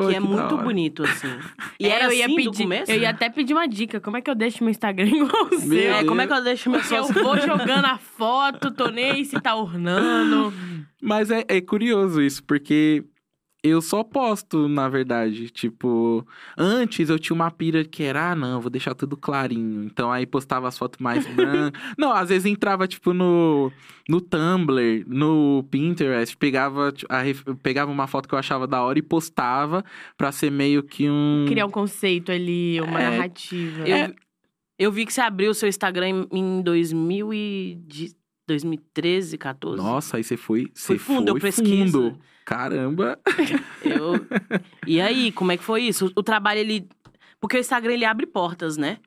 que 0.01 0.07
Oi, 0.07 0.15
é 0.15 0.19
muito 0.19 0.55
hora. 0.55 0.63
bonito, 0.63 1.03
assim. 1.03 1.27
E 1.79 1.85
É, 1.85 1.89
era 1.89 2.05
eu 2.05 2.11
ia 2.13 2.25
assim 2.25 2.35
pedir, 2.35 2.51
do 2.51 2.57
começo? 2.57 2.91
Eu 2.91 2.99
ia 2.99 3.09
até 3.09 3.29
pedir 3.29 3.53
uma 3.53 3.67
dica. 3.67 3.99
Como 3.99 4.17
é 4.17 4.21
que 4.21 4.29
eu 4.29 4.35
deixo 4.35 4.63
meu 4.63 4.71
Instagram 4.71 5.05
igual 5.09 5.45
o 5.51 5.59
seu? 5.59 5.93
É, 5.93 6.03
como 6.03 6.21
é 6.21 6.27
que 6.27 6.33
eu 6.33 6.43
deixo 6.43 6.69
meu 6.69 6.79
eu 6.79 7.07
vou 7.07 7.37
jogando 7.41 7.85
a 7.85 7.97
foto, 7.97 8.71
tô 8.71 8.89
nem 8.89 9.23
se 9.23 9.39
tá 9.39 9.55
ornando. 9.55 10.53
Mas 11.01 11.29
é, 11.29 11.43
é 11.47 11.61
curioso 11.61 12.21
isso, 12.21 12.43
porque 12.43 13.03
eu 13.69 13.81
só 13.81 14.03
posto, 14.03 14.67
na 14.67 14.87
verdade. 14.89 15.49
Tipo, 15.49 16.25
antes 16.57 17.09
eu 17.09 17.17
tinha 17.19 17.33
uma 17.35 17.49
pira 17.51 17.83
que 17.83 18.03
era, 18.03 18.31
ah, 18.31 18.35
não, 18.35 18.59
vou 18.61 18.69
deixar 18.69 18.93
tudo 18.95 19.15
clarinho. 19.17 19.83
Então 19.83 20.11
aí 20.11 20.25
postava 20.25 20.67
as 20.67 20.77
fotos 20.77 20.99
mais 20.99 21.25
brancas. 21.27 21.79
não, 21.97 22.11
às 22.11 22.29
vezes 22.29 22.45
entrava, 22.45 22.87
tipo, 22.87 23.13
no, 23.13 23.71
no 24.09 24.21
Tumblr, 24.21 25.03
no 25.07 25.65
Pinterest, 25.69 26.35
pegava, 26.37 26.93
a 27.09 27.21
pegava 27.61 27.91
uma 27.91 28.07
foto 28.07 28.27
que 28.27 28.35
eu 28.35 28.39
achava 28.39 28.65
da 28.67 28.81
hora 28.83 28.97
e 28.99 29.01
postava 29.01 29.83
pra 30.17 30.31
ser 30.31 30.51
meio 30.51 30.83
que 30.83 31.09
um. 31.09 31.45
Criar 31.47 31.65
um 31.65 31.71
conceito 31.71 32.31
ali, 32.31 32.79
uma 32.81 33.01
É. 33.01 33.09
narrativa. 33.09 33.87
Eu, 33.87 34.13
eu 34.79 34.91
vi 34.91 35.05
que 35.05 35.13
você 35.13 35.21
abriu 35.21 35.51
o 35.51 35.55
seu 35.55 35.67
Instagram 35.67 36.09
em, 36.09 36.27
em 36.31 36.61
2000 36.61 37.33
e 37.33 37.79
de- 37.87 38.15
2013, 38.47 39.37
14. 39.37 39.81
Nossa, 39.81 40.17
aí 40.17 40.23
você 40.23 40.37
foi. 40.37 40.71
Você 40.73 40.97
Foi 40.97 40.97
fundo, 40.97 41.29
eu 41.29 41.33
foi 41.33 41.41
pesquiso. 41.41 42.11
fundo. 42.11 42.19
Caramba. 42.45 43.19
Eu... 43.83 44.25
E 44.85 45.01
aí, 45.01 45.33
como 45.33 45.51
é 45.51 45.57
que 45.57 45.63
foi 45.63 45.83
isso? 45.83 46.07
O, 46.07 46.19
o 46.19 46.23
trabalho, 46.23 46.61
ele... 46.61 46.87
Porque 47.41 47.57
o 47.57 47.59
Instagram, 47.59 47.93
ele 47.93 48.05
abre 48.05 48.25
portas, 48.25 48.77
né? 48.77 48.99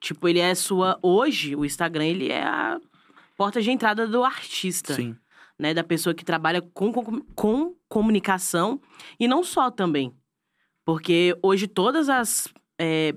Tipo, 0.00 0.26
ele 0.26 0.38
é 0.38 0.54
sua... 0.54 0.98
Hoje, 1.02 1.54
o 1.54 1.64
Instagram, 1.64 2.06
ele 2.06 2.32
é 2.32 2.42
a 2.42 2.80
porta 3.36 3.60
de 3.60 3.70
entrada 3.70 4.06
do 4.06 4.24
artista. 4.24 4.94
Sim. 4.94 5.14
né, 5.58 5.74
da 5.74 5.84
pessoa 5.84 6.14
que 6.14 6.24
trabalha 6.24 6.62
com, 6.62 6.90
com, 6.90 7.20
com 7.34 7.74
comunicação 7.86 8.80
e 9.18 9.28
não 9.28 9.44
só 9.44 9.70
também. 9.70 10.14
Porque 10.86 11.36
hoje 11.42 11.68
todas 11.68 12.08
as 12.08 12.48
é, 12.78 13.14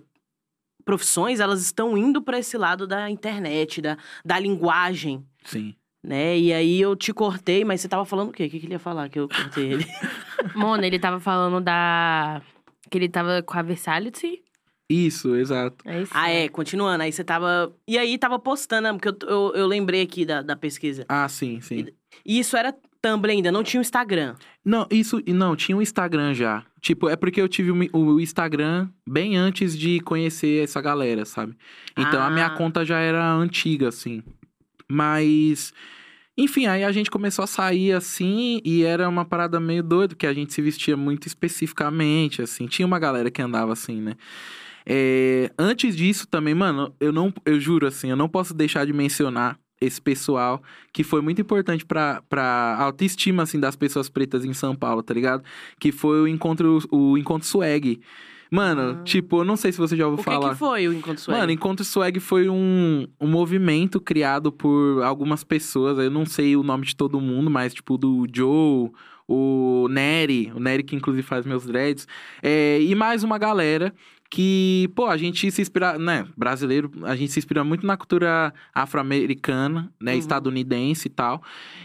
profissões, 0.84 1.39
elas 1.39 1.62
estão 1.62 1.97
indo 1.97 2.21
para 2.21 2.38
esse 2.38 2.58
lado 2.58 2.86
da 2.86 3.10
internet, 3.10 3.82
da, 3.82 3.97
da 4.26 4.38
linguagem, 4.38 5.26
Sim. 5.46 5.76
né? 6.04 6.38
E 6.38 6.52
aí 6.54 6.82
eu 6.82 6.96
te 6.96 7.14
cortei, 7.14 7.64
mas 7.64 7.82
você 7.82 7.88
tava 7.88 8.06
falando 8.06 8.30
o 8.30 8.32
quê? 8.32 8.46
O 8.46 8.50
que, 8.50 8.60
que 8.60 8.66
ele 8.66 8.74
ia 8.74 8.80
falar 8.80 9.10
que 9.10 9.20
eu 9.20 9.28
cortei 9.30 9.74
ele? 9.74 9.86
Mona, 10.56 10.86
ele 10.86 11.00
tava 11.00 11.20
falando 11.20 11.64
da. 11.64 12.42
Que 12.90 12.98
ele 12.98 13.10
tava 13.10 13.42
com 13.42 13.58
a 13.58 13.62
Versality. 13.62 14.42
Isso, 14.90 15.36
exato. 15.36 15.78
É 15.88 16.02
isso? 16.02 16.12
ah, 16.14 16.30
é, 16.30 16.48
continuando. 16.50 17.02
Aí 17.04 17.12
você 17.12 17.24
tava... 17.24 17.74
E 17.88 17.98
aí 17.98 18.18
tava 18.18 18.38
postando, 18.38 18.84
né, 18.84 18.94
porque 18.94 19.08
eu, 19.08 19.30
eu, 19.30 19.54
eu 19.56 19.68
lembrei 19.68 20.02
aqui 20.02 20.26
da, 20.26 20.42
da 20.42 20.56
pesquisa. 20.56 21.06
Ah, 21.10 21.28
sim, 21.30 21.60
sim. 21.62 21.88
E 22.24 22.38
isso 22.38 22.56
era 22.56 22.76
Tumblr 23.02 23.32
ainda, 23.32 23.52
não 23.52 23.64
tinha 23.64 23.80
o 23.80 23.82
Instagram. 23.82 24.36
Não, 24.64 24.86
isso. 24.92 25.20
Não, 25.26 25.56
tinha 25.56 25.76
um 25.76 25.82
Instagram 25.82 26.34
já. 26.34 26.64
Tipo, 26.80 27.10
é 27.10 27.16
porque 27.16 27.42
eu 27.42 27.48
tive 27.48 27.72
o 27.72 27.98
o 27.98 28.20
Instagram 28.20 28.88
bem 29.08 29.36
antes 29.38 29.76
de 29.78 30.00
conhecer 30.02 30.64
essa 30.66 30.80
galera, 30.82 31.26
sabe? 31.26 31.56
Então 31.98 32.22
a 32.22 32.30
minha 32.30 32.48
Ah. 32.48 32.56
conta 32.58 32.86
já 32.86 33.00
era 33.00 33.34
antiga, 33.34 33.88
assim. 33.88 34.22
Mas. 34.88 35.74
Enfim, 36.36 36.65
aí 36.65 36.84
a 36.84 36.91
gente 36.91 37.12
começou 37.12 37.43
a 37.43 37.48
sair 37.48 37.91
assim 37.91 38.60
e 38.65 38.84
era 38.84 39.08
uma 39.08 39.24
parada 39.24 39.60
meio 39.60 39.84
doida, 39.84 40.15
que 40.15 40.26
a 40.26 40.34
gente 40.34 40.52
se 40.52 40.62
vestia 40.63 40.98
muito 40.98 41.28
especificamente, 41.28 42.41
assim. 42.41 42.65
Tinha 42.65 42.88
uma 42.88 42.98
galera 42.98 43.30
que 43.30 43.41
andava 43.41 43.72
assim, 43.72 44.02
né? 44.02 44.15
É, 44.86 45.52
antes 45.58 45.96
disso 45.96 46.28
também, 46.28 46.54
mano, 46.54 46.93
eu 47.00 47.12
não, 47.12 47.34
eu 47.46 47.60
juro 47.60 47.88
assim, 47.88 48.10
eu 48.10 48.15
não 48.15 48.28
posso 48.28 48.54
deixar 48.54 48.86
de 48.86 48.91
mencionar 48.91 49.58
esse 49.80 50.02
pessoal 50.02 50.62
que 50.91 51.04
foi 51.04 51.22
muito 51.22 51.41
importante 51.41 51.86
pra, 51.86 52.22
pra 52.30 52.78
autoestima, 52.80 53.43
assim, 53.43 53.60
das 53.60 53.76
pessoas 53.76 54.10
pretas 54.10 54.46
em 54.46 54.54
São 54.54 54.76
Paulo, 54.76 55.04
tá 55.04 55.13
ligado? 55.13 55.43
Que 55.80 55.91
foi 55.91 56.22
o 56.22 56.28
encontro, 56.28 56.80
o 56.91 57.17
encontro 57.17 57.48
swag. 57.48 58.02
Mano, 58.54 59.00
Ah. 59.00 59.04
tipo, 59.04 59.39
eu 59.39 59.44
não 59.44 59.56
sei 59.58 59.72
se 59.72 59.78
você 59.80 59.96
já 59.98 60.06
ouviu 60.06 60.22
O 60.22 60.24
que, 60.24 60.30
falar. 60.32 60.52
que 60.52 60.60
foi 60.60 60.88
o 60.88 60.94
Encontro 60.94 61.20
Swag? 61.24 61.39
Mano, 61.39 61.52
Encontro 61.52 61.84
Swag 61.84 62.20
foi 62.20 62.48
um, 62.50 63.08
um 63.20 63.28
movimento 63.28 64.00
criado 64.00 64.52
por 64.52 65.02
algumas 65.02 65.44
pessoas. 65.44 65.98
Eu 65.98 66.12
não 66.12 66.24
sei 66.26 66.56
o 66.56 66.62
nome 66.62 66.86
de 66.86 66.96
todo 66.96 67.20
mundo, 67.20 67.50
mas 67.50 67.74
tipo 67.74 67.98
do 67.98 68.28
Joe, 68.32 68.92
o 69.28 69.88
Nery, 69.89 70.52
o 70.56 70.60
Nery 70.60 70.84
que 70.84 70.96
inclusive 70.96 71.24
faz 71.26 71.46
meus 71.48 71.66
dreads. 71.66 72.08
É, 72.44 72.80
e 72.80 72.94
mais 72.94 73.24
uma 73.24 73.39
galera 73.39 73.92
que, 74.30 74.89
pô, 74.96 75.06
a 75.08 75.16
gente 75.18 75.50
se 75.52 75.62
inspira, 75.62 75.98
né, 76.00 76.26
brasileiro, 76.36 76.92
a 77.04 77.16
gente 77.16 77.32
se 77.32 77.38
inspira 77.39 77.63
muito 77.63 77.86
na 77.86 77.96
cultura 77.96 78.52
afro-americana, 78.74 79.92
né, 80.02 80.13
Uhum. 80.13 80.18
estadunidense 80.20 81.08
e 81.08 81.12
tal. 81.12 81.42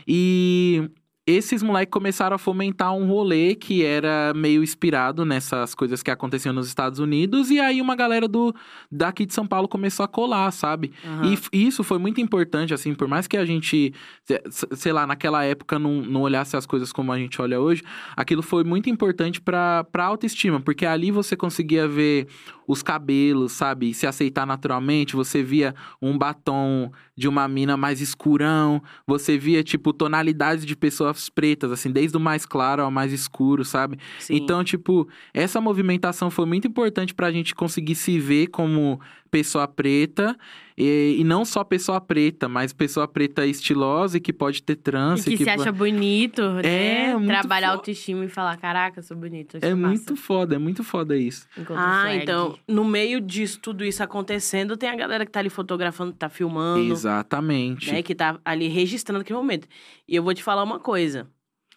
E 0.07 0.91
esses 1.31 1.63
moleques 1.63 1.93
começaram 1.93 2.35
a 2.35 2.39
fomentar 2.39 2.95
um 2.95 3.07
rolê 3.07 3.55
que 3.55 3.85
era 3.85 4.33
meio 4.35 4.63
inspirado 4.63 5.25
nessas 5.27 5.75
coisas 5.75 6.03
que 6.03 6.11
aconteciam 6.11 6.55
nos 6.55 6.67
Estados 6.67 6.99
Unidos. 6.99 7.51
E 7.51 7.61
aí 7.61 7.83
uma 7.83 7.95
galera 7.95 8.27
do 8.27 8.55
daqui 8.91 9.27
de 9.27 9.35
São 9.35 9.47
Paulo 9.47 9.69
começou 9.69 10.05
a 10.05 10.09
colar, 10.09 10.51
sabe? 10.51 10.91
Aham. 11.05 11.27
E 11.27 11.33
f- 11.35 11.51
isso 11.53 11.85
foi 11.85 11.99
muito 11.99 12.19
importante, 12.21 12.73
assim, 12.73 12.95
por 12.95 13.07
mais 13.07 13.27
que 13.27 13.37
a 13.37 13.45
gente, 13.45 13.93
se- 14.25 14.43
se- 14.49 14.69
sei 14.73 14.93
lá, 14.93 15.07
naquela 15.07 15.45
época 15.45 15.79
não, 15.79 16.01
não 16.01 16.23
olhasse 16.23 16.57
as 16.57 16.65
coisas 16.65 16.93
como 16.93 17.13
a 17.13 17.19
gente 17.19 17.41
olha 17.43 17.61
hoje, 17.61 17.83
aquilo 18.17 18.43
foi 18.43 18.65
muito 18.65 18.89
importante 18.89 19.39
pra, 19.41 19.85
pra 19.85 20.05
autoestima, 20.07 20.61
porque 20.61 20.87
ali 20.87 21.11
você 21.11 21.37
conseguia 21.37 21.87
ver 21.87 22.27
os 22.67 22.83
cabelos, 22.83 23.53
sabe? 23.53 23.93
Se 23.95 24.07
aceitar 24.07 24.47
naturalmente, 24.47 25.17
você 25.17 25.43
via 25.43 25.75
um 26.01 26.17
batom 26.17 26.91
de 27.17 27.27
uma 27.27 27.49
mina 27.49 27.77
mais 27.77 28.01
escurão, 28.01 28.83
você 29.07 29.37
via, 29.39 29.63
tipo, 29.65 29.93
tonalidades 29.93 30.65
de 30.67 30.77
pessoas 30.77 31.18
pretas, 31.27 31.73
assim, 31.73 31.91
desde 31.91 32.15
o 32.19 32.21
mais 32.21 32.45
claro 32.45 32.83
ao 32.83 32.91
mais 32.91 33.11
escuro, 33.15 33.65
sabe? 33.65 33.99
Sim. 34.19 34.35
Então, 34.37 34.63
tipo, 34.63 35.09
essa 35.33 35.59
movimentação 35.59 36.31
foi 36.31 36.45
muito 36.45 36.69
importante 36.69 37.15
pra 37.15 37.33
gente 37.33 37.55
conseguir 37.55 37.95
se 37.95 38.21
ver 38.21 38.49
como 38.49 39.01
pessoa 39.31 39.67
preta. 39.69 40.37
E, 40.81 41.17
e 41.19 41.25
não 41.25 41.45
só 41.45 41.65
pessoa 41.65 42.01
preta, 42.01 42.49
mas 42.49 42.73
pessoa 42.73 43.09
preta 43.09 43.45
estilosa 43.45 44.17
e 44.17 44.21
que 44.21 44.33
pode 44.33 44.63
ter 44.63 44.75
E 44.75 44.77
trânsito. 44.77 45.31
que 45.37 45.43
se 45.43 45.51
acha 45.51 45.73
bonito, 45.73 46.41
É, 46.63 47.09
né? 47.09 47.17
muito 47.17 47.27
Trabalhar 47.27 47.69
fo- 47.71 47.75
autoestima 47.79 48.25
e 48.25 48.29
falar, 48.29 48.57
caraca, 48.59 49.01
eu 49.01 49.03
sou 49.03 49.17
bonito. 49.17 49.59
É 49.61 49.75
massa. 49.75 49.89
muito 49.89 50.15
foda, 50.15 50.55
é 50.55 50.59
muito 50.59 50.85
foda 50.85 51.17
isso. 51.17 51.49
Enquanto 51.57 51.81
Ah, 51.81 52.03
swag. 52.03 52.23
então, 52.23 52.59
no 52.69 52.85
meio 52.85 53.21
disso, 53.21 53.59
tudo 53.61 53.85
isso 53.85 54.03
acontecendo, 54.05 54.77
tem 54.77 54.89
a 54.89 54.95
galera 54.95 55.27
que 55.27 55.33
tá 55.33 55.41
ali 55.41 55.51
fotografando, 55.51 56.13
tá 56.13 56.29
filmando, 56.29 56.93
Exatamente. 56.93 57.91
né? 57.93 58.01
Que 58.01 58.15
tá 58.15 58.39
ali 58.45 58.69
registrando 58.69 59.21
aquele 59.23 59.37
momento. 59.39 59.67
E 60.07 60.15
eu 60.15 60.23
vou 60.23 60.33
te 60.33 60.45
falar 60.45 60.63
uma 60.63 60.79
coisa. 60.79 61.27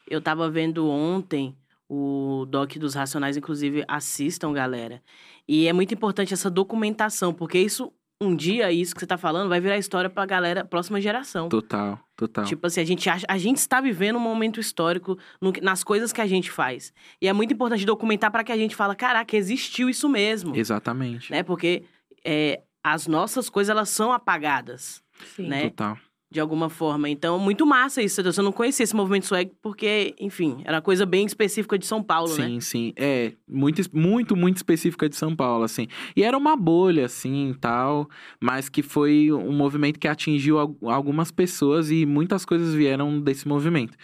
Eu 0.07 0.21
tava 0.21 0.47
vendo 0.49 0.87
ontem 0.87 1.55
o 1.93 2.45
doc 2.45 2.77
dos 2.77 2.93
Racionais, 2.93 3.35
inclusive, 3.35 3.83
assistam, 3.85 4.53
galera. 4.53 5.03
E 5.45 5.67
é 5.67 5.73
muito 5.73 5.93
importante 5.93 6.33
essa 6.33 6.49
documentação, 6.49 7.33
porque 7.33 7.59
isso, 7.59 7.91
um 8.21 8.33
dia, 8.33 8.71
isso 8.71 8.93
que 8.93 9.01
você 9.01 9.05
tá 9.05 9.17
falando, 9.17 9.49
vai 9.49 9.59
virar 9.59 9.77
história 9.77 10.09
pra 10.09 10.25
galera, 10.25 10.63
próxima 10.63 11.01
geração. 11.01 11.49
Total, 11.49 11.99
total. 12.15 12.45
Tipo 12.45 12.65
assim, 12.65 12.79
a 12.79 12.85
gente, 12.85 13.09
acha, 13.09 13.25
a 13.27 13.37
gente 13.37 13.57
está 13.57 13.81
vivendo 13.81 14.15
um 14.15 14.21
momento 14.21 14.57
histórico 14.57 15.19
no 15.41 15.51
nas 15.61 15.83
coisas 15.83 16.13
que 16.13 16.21
a 16.21 16.27
gente 16.27 16.49
faz. 16.49 16.93
E 17.21 17.27
é 17.27 17.33
muito 17.33 17.53
importante 17.53 17.85
documentar 17.85 18.31
para 18.31 18.45
que 18.45 18.53
a 18.53 18.57
gente 18.57 18.73
fala, 18.73 18.95
caraca, 18.95 19.35
existiu 19.35 19.89
isso 19.89 20.07
mesmo. 20.07 20.55
Exatamente. 20.55 21.29
Né? 21.29 21.43
Porque 21.43 21.83
é, 22.23 22.61
as 22.81 23.05
nossas 23.05 23.49
coisas, 23.49 23.69
elas 23.69 23.89
são 23.89 24.13
apagadas, 24.13 25.03
Sim. 25.35 25.49
né? 25.49 25.63
Total. 25.63 25.97
De 26.31 26.39
alguma 26.39 26.69
forma. 26.69 27.09
Então, 27.09 27.37
muito 27.37 27.65
massa 27.65 28.01
isso. 28.01 28.21
Eu 28.21 28.43
não 28.43 28.53
conhecia 28.53 28.85
esse 28.85 28.95
movimento 28.95 29.25
swag 29.25 29.51
porque, 29.61 30.15
enfim, 30.17 30.61
era 30.63 30.81
coisa 30.81 31.05
bem 31.05 31.25
específica 31.25 31.77
de 31.77 31.85
São 31.85 32.01
Paulo, 32.01 32.29
né? 32.37 32.47
Sim, 32.47 32.59
sim. 32.61 32.93
É, 32.95 33.33
muito, 33.45 33.81
muito, 33.93 34.33
muito 34.33 34.55
específica 34.55 35.09
de 35.09 35.15
São 35.17 35.35
Paulo, 35.35 35.65
assim. 35.65 35.87
E 36.15 36.23
era 36.23 36.37
uma 36.37 36.55
bolha, 36.55 37.05
assim, 37.05 37.53
tal, 37.59 38.09
mas 38.39 38.69
que 38.69 38.81
foi 38.81 39.29
um 39.29 39.51
movimento 39.51 39.99
que 39.99 40.07
atingiu 40.07 40.57
al- 40.57 40.77
algumas 40.83 41.31
pessoas 41.31 41.91
e 41.91 42.05
muitas 42.05 42.45
coisas 42.45 42.73
vieram 42.73 43.19
desse 43.19 43.45
movimento. 43.45 43.97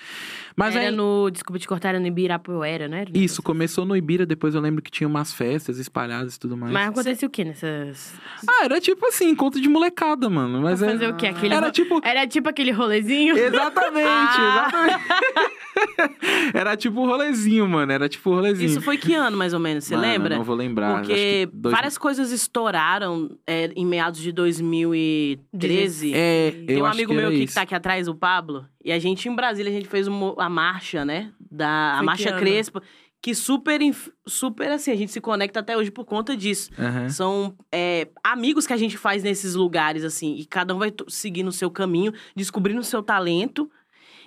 Mas 0.57 0.75
era 0.75 0.89
aí, 0.89 0.91
no. 0.95 1.29
Desculpa 1.29 1.59
te 1.59 1.67
cortar, 1.67 1.89
era 1.89 1.99
no 1.99 2.07
Ibirapuera, 2.07 2.87
né? 2.87 3.01
Era 3.01 3.11
isso, 3.13 3.43
começou 3.43 3.85
no 3.85 3.95
Ibira, 3.95 4.25
depois 4.25 4.55
eu 4.55 4.59
lembro 4.61 4.81
que 4.81 4.89
tinha 4.89 5.07
umas 5.07 5.31
festas 5.31 5.77
espalhadas 5.77 6.35
e 6.35 6.39
tudo 6.39 6.57
mais. 6.57 6.73
Mas 6.73 6.89
aconteceu 6.89 7.27
o 7.27 7.31
quê 7.31 7.43
nessas. 7.45 8.13
Ah, 8.49 8.65
era 8.65 8.81
tipo 8.81 9.05
assim, 9.05 9.29
encontro 9.29 9.61
de 9.61 9.69
molecada, 9.69 10.27
mano. 10.29 10.59
Mas 10.61 10.79
Pra 10.79 10.89
é- 10.89 10.91
fazer 10.93 11.07
o 11.09 11.15
quê? 11.15 11.27
Aquele 11.27 11.53
Era 11.53 11.67
ro- 11.67 11.71
tipo. 11.71 12.01
Era 12.03 12.25
tipo 12.27 12.49
aquele 12.49 12.71
rolezinho? 12.71 13.37
Exatamente, 13.37 14.07
Ah. 14.07 14.67
exatamente. 14.71 15.07
era 16.53 16.75
tipo 16.75 17.05
rolezinho, 17.05 17.67
mano. 17.67 17.91
Era 17.91 18.09
tipo 18.09 18.31
rolezinho. 18.31 18.67
Isso 18.67 18.81
foi 18.81 18.97
que 18.97 19.13
ano, 19.13 19.37
mais 19.37 19.53
ou 19.53 19.59
menos? 19.59 19.83
Você 19.83 19.95
Mano, 19.95 20.07
lembra? 20.07 20.35
Não 20.37 20.43
vou 20.43 20.55
lembrar. 20.55 20.97
Porque 21.01 21.13
que 21.13 21.49
dois- 21.53 21.75
várias 21.75 21.97
coisas 21.99 22.31
estouraram 22.31 23.29
é, 23.45 23.71
em 23.75 23.85
meados 23.85 24.19
de 24.19 24.31
2013. 24.31 26.13
É, 26.15 26.51
Tem 26.65 26.81
um 26.81 26.85
amigo 26.85 27.09
que 27.09 27.15
meu 27.15 27.25
era 27.25 27.33
aqui 27.33 27.43
isso. 27.43 27.47
que 27.49 27.53
tá 27.53 27.61
aqui 27.61 27.75
atrás, 27.75 28.07
o 28.07 28.15
Pablo. 28.15 28.65
E 28.83 28.91
a 28.91 28.99
gente, 28.99 29.27
em 29.27 29.35
Brasília, 29.35 29.69
a 29.69 29.75
gente 29.75 29.87
fez 29.89 30.07
uma, 30.07 30.33
a 30.47 30.49
marcha, 30.49 31.05
né? 31.05 31.31
Da, 31.39 31.95
a 31.95 31.99
que 31.99 32.05
Marcha 32.05 32.29
ano? 32.29 32.39
Crespa. 32.39 32.81
Que 33.21 33.33
super, 33.33 33.81
inf- 33.81 34.09
super 34.27 34.71
assim, 34.71 34.91
a 34.91 34.95
gente 34.95 35.11
se 35.11 35.19
conecta 35.19 35.59
até 35.59 35.75
hoje 35.75 35.91
por 35.91 36.05
conta 36.05 36.35
disso. 36.37 36.69
Aham. 36.77 37.09
São 37.09 37.55
é, 37.71 38.07
amigos 38.23 38.67
que 38.67 38.73
a 38.73 38.77
gente 38.77 38.97
faz 38.97 39.23
nesses 39.23 39.55
lugares, 39.55 40.03
assim. 40.03 40.35
E 40.35 40.45
cada 40.45 40.73
um 40.75 40.77
vai 40.79 40.93
seguindo 41.07 41.47
o 41.47 41.51
seu 41.51 41.69
caminho, 41.69 42.13
descobrindo 42.35 42.79
o 42.79 42.83
seu 42.83 43.01
talento. 43.01 43.69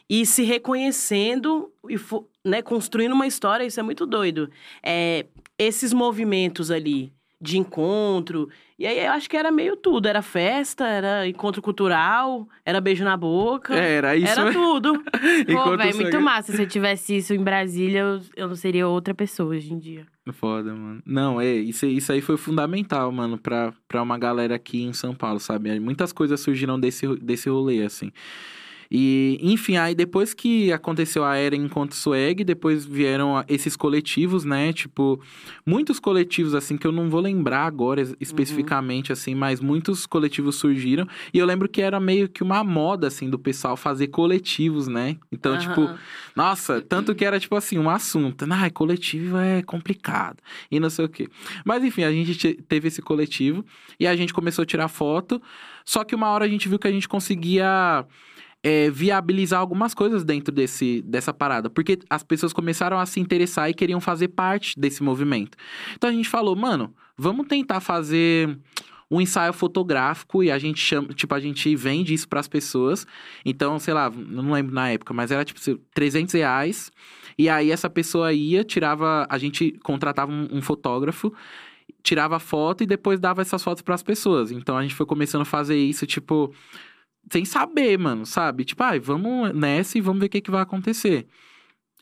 E 0.08 0.26
se 0.26 0.42
reconhecendo 0.42 1.72
e 1.88 1.96
né, 2.44 2.62
construindo 2.62 3.12
uma 3.12 3.28
história, 3.28 3.64
isso 3.64 3.78
é 3.78 3.82
muito 3.82 4.04
doido. 4.04 4.50
É, 4.82 5.26
esses 5.56 5.92
movimentos 5.92 6.70
ali 6.70 7.12
de 7.40 7.58
encontro. 7.58 8.48
E 8.78 8.86
aí 8.86 8.98
eu 9.04 9.12
acho 9.12 9.28
que 9.28 9.36
era 9.36 9.50
meio 9.50 9.76
tudo. 9.76 10.06
Era 10.06 10.20
festa, 10.22 10.86
era 10.86 11.26
encontro 11.26 11.62
cultural, 11.62 12.48
era 12.64 12.80
beijo 12.80 13.04
na 13.04 13.16
boca. 13.16 13.74
É, 13.74 13.94
era 13.96 14.16
isso. 14.16 14.30
Era 14.38 14.52
tudo. 14.52 14.92
Pô, 15.46 15.76
velho, 15.76 15.96
muito 15.96 16.12
sangue- 16.12 16.18
massa. 16.18 16.52
Se 16.52 16.62
eu 16.62 16.66
tivesse 16.68 17.16
isso 17.16 17.32
em 17.34 17.42
Brasília, 17.42 18.00
eu, 18.00 18.20
eu 18.36 18.48
não 18.48 18.54
seria 18.54 18.86
outra 18.86 19.14
pessoa 19.14 19.50
hoje 19.50 19.72
em 19.72 19.78
dia. 19.78 20.06
Foda, 20.32 20.72
mano. 20.74 21.02
Não, 21.04 21.40
é, 21.40 21.50
isso, 21.52 21.86
isso 21.86 22.12
aí 22.12 22.20
foi 22.20 22.36
fundamental, 22.36 23.10
mano, 23.10 23.36
pra, 23.36 23.72
pra 23.88 24.00
uma 24.02 24.16
galera 24.18 24.54
aqui 24.54 24.82
em 24.82 24.92
São 24.92 25.14
Paulo, 25.14 25.40
sabe? 25.40 25.80
Muitas 25.80 26.12
coisas 26.12 26.38
surgiram 26.40 26.78
desse, 26.78 27.06
desse 27.16 27.48
rolê, 27.48 27.82
assim. 27.82 28.12
E, 28.92 29.38
enfim, 29.40 29.76
aí 29.76 29.94
depois 29.94 30.34
que 30.34 30.72
aconteceu 30.72 31.24
a 31.24 31.36
era 31.36 31.54
Encontro 31.54 31.94
Swag, 31.96 32.42
depois 32.42 32.84
vieram 32.84 33.44
esses 33.48 33.76
coletivos, 33.76 34.44
né? 34.44 34.72
Tipo, 34.72 35.20
muitos 35.64 36.00
coletivos, 36.00 36.54
assim, 36.56 36.76
que 36.76 36.86
eu 36.86 36.90
não 36.90 37.08
vou 37.08 37.20
lembrar 37.20 37.66
agora 37.66 38.00
es- 38.00 38.16
especificamente, 38.18 39.12
assim, 39.12 39.32
mas 39.34 39.60
muitos 39.60 40.06
coletivos 40.06 40.56
surgiram. 40.56 41.06
E 41.32 41.38
eu 41.38 41.46
lembro 41.46 41.68
que 41.68 41.80
era 41.80 42.00
meio 42.00 42.28
que 42.28 42.42
uma 42.42 42.64
moda, 42.64 43.06
assim, 43.06 43.30
do 43.30 43.38
pessoal 43.38 43.76
fazer 43.76 44.08
coletivos, 44.08 44.88
né? 44.88 45.16
Então, 45.30 45.56
tipo, 45.56 45.82
Aham. 45.82 45.98
nossa, 46.34 46.80
tanto 46.82 47.14
que 47.14 47.24
era 47.24 47.38
tipo 47.38 47.54
assim, 47.54 47.78
um 47.78 47.88
assunto. 47.88 48.44
Ai, 48.50 48.70
coletivo 48.70 49.36
é 49.38 49.62
complicado. 49.62 50.38
E 50.68 50.80
não 50.80 50.90
sei 50.90 51.04
o 51.04 51.08
quê. 51.08 51.28
Mas 51.64 51.84
enfim, 51.84 52.02
a 52.02 52.10
gente 52.10 52.34
te- 52.34 52.54
teve 52.54 52.88
esse 52.88 53.00
coletivo 53.00 53.64
e 54.00 54.06
a 54.08 54.16
gente 54.16 54.34
começou 54.34 54.64
a 54.64 54.66
tirar 54.66 54.88
foto. 54.88 55.40
Só 55.84 56.02
que 56.02 56.14
uma 56.14 56.28
hora 56.30 56.44
a 56.44 56.48
gente 56.48 56.68
viu 56.68 56.76
que 56.78 56.88
a 56.88 56.92
gente 56.92 57.08
conseguia. 57.08 58.04
É, 58.62 58.90
viabilizar 58.90 59.60
algumas 59.60 59.94
coisas 59.94 60.24
dentro 60.24 60.52
desse, 60.52 61.02
dessa 61.02 61.32
parada. 61.32 61.70
Porque 61.70 61.98
as 62.08 62.22
pessoas 62.22 62.52
começaram 62.52 62.98
a 62.98 63.06
se 63.06 63.20
interessar 63.20 63.70
e 63.70 63.74
queriam 63.74 64.00
fazer 64.00 64.28
parte 64.28 64.78
desse 64.78 65.02
movimento. 65.02 65.56
Então 65.94 66.10
a 66.10 66.12
gente 66.12 66.28
falou, 66.28 66.54
mano, 66.54 66.94
vamos 67.16 67.46
tentar 67.46 67.80
fazer 67.80 68.58
um 69.10 69.20
ensaio 69.20 69.52
fotográfico 69.52 70.42
e 70.44 70.50
a 70.50 70.58
gente 70.58 70.78
chama, 70.78 71.08
tipo, 71.08 71.34
a 71.34 71.40
gente 71.40 71.74
vende 71.74 72.14
isso 72.14 72.28
pras 72.28 72.46
pessoas. 72.46 73.06
Então, 73.44 73.78
sei 73.78 73.92
lá, 73.92 74.08
não 74.10 74.52
lembro 74.52 74.72
na 74.72 74.90
época, 74.90 75.12
mas 75.12 75.32
era 75.32 75.44
tipo 75.44 75.58
300 75.92 76.34
reais. 76.34 76.92
E 77.36 77.48
aí 77.48 77.70
essa 77.70 77.90
pessoa 77.90 78.32
ia, 78.32 78.62
tirava, 78.62 79.26
a 79.28 79.38
gente 79.38 79.72
contratava 79.82 80.30
um, 80.30 80.48
um 80.52 80.62
fotógrafo, 80.62 81.32
tirava 82.02 82.38
foto 82.38 82.84
e 82.84 82.86
depois 82.86 83.18
dava 83.18 83.42
essas 83.42 83.64
fotos 83.64 83.82
pras 83.82 84.02
pessoas. 84.02 84.52
Então 84.52 84.76
a 84.76 84.82
gente 84.82 84.94
foi 84.94 85.06
começando 85.06 85.42
a 85.42 85.46
fazer 85.46 85.76
isso, 85.76 86.06
tipo, 86.06 86.54
sem 87.30 87.44
saber, 87.44 87.98
mano, 87.98 88.24
sabe? 88.24 88.64
Tipo, 88.64 88.82
ai, 88.84 88.98
vamos 89.00 89.52
nessa 89.54 89.98
e 89.98 90.00
vamos 90.00 90.20
ver 90.20 90.26
o 90.26 90.28
que, 90.30 90.40
que 90.40 90.50
vai 90.50 90.62
acontecer. 90.62 91.26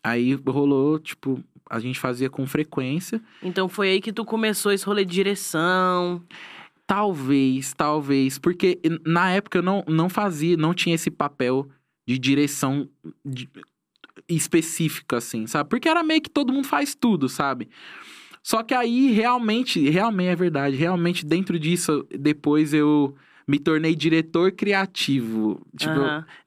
Aí 0.02 0.34
rolou, 0.46 0.98
tipo, 0.98 1.42
a 1.68 1.78
gente 1.78 1.98
fazia 1.98 2.30
com 2.30 2.46
frequência. 2.46 3.20
Então 3.42 3.68
foi 3.68 3.90
aí 3.90 4.00
que 4.00 4.12
tu 4.12 4.24
começou 4.24 4.72
esse 4.72 4.84
rolê 4.86 5.04
de 5.04 5.12
direção. 5.12 6.22
Talvez, 6.86 7.74
talvez. 7.74 8.38
Porque 8.38 8.78
na 9.04 9.30
época 9.32 9.58
eu 9.58 9.62
não, 9.62 9.84
não 9.86 10.08
fazia, 10.08 10.56
não 10.56 10.72
tinha 10.72 10.94
esse 10.94 11.10
papel 11.10 11.68
de 12.06 12.18
direção 12.18 12.88
de- 13.24 13.48
específica, 14.28 15.18
assim, 15.18 15.46
sabe? 15.46 15.68
Porque 15.68 15.88
era 15.88 16.02
meio 16.02 16.22
que 16.22 16.30
todo 16.30 16.52
mundo 16.52 16.66
faz 16.66 16.94
tudo, 16.94 17.28
sabe? 17.28 17.68
Só 18.42 18.62
que 18.62 18.72
aí, 18.72 19.10
realmente, 19.12 19.88
realmente 19.90 20.28
é 20.28 20.36
verdade. 20.36 20.76
Realmente, 20.76 21.26
dentro 21.26 21.58
disso, 21.58 22.06
depois 22.18 22.72
eu 22.72 23.14
me 23.48 23.58
tornei 23.58 23.94
diretor 23.96 24.52
criativo. 24.52 25.66
Tipo, 25.74 25.92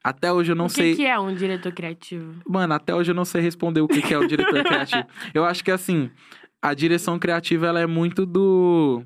até 0.03 0.31
hoje 0.31 0.51
eu 0.51 0.55
não 0.55 0.65
o 0.65 0.69
que, 0.69 0.75
sei. 0.75 0.95
que 0.95 1.05
é 1.05 1.19
um 1.19 1.33
diretor 1.33 1.71
criativo? 1.73 2.41
Mano, 2.47 2.73
até 2.75 2.93
hoje 2.93 3.09
eu 3.09 3.15
não 3.15 3.25
sei 3.25 3.41
responder 3.41 3.81
o 3.81 3.87
que 3.87 4.01
que 4.03 4.13
é 4.13 4.19
o 4.19 4.27
diretor 4.27 4.61
criativo. 4.63 5.05
Eu 5.33 5.43
acho 5.43 5.63
que 5.63 5.71
assim, 5.71 6.11
a 6.61 6.75
direção 6.75 7.17
criativa 7.17 7.65
ela 7.65 7.79
é 7.79 7.87
muito 7.87 8.23
do. 8.25 9.03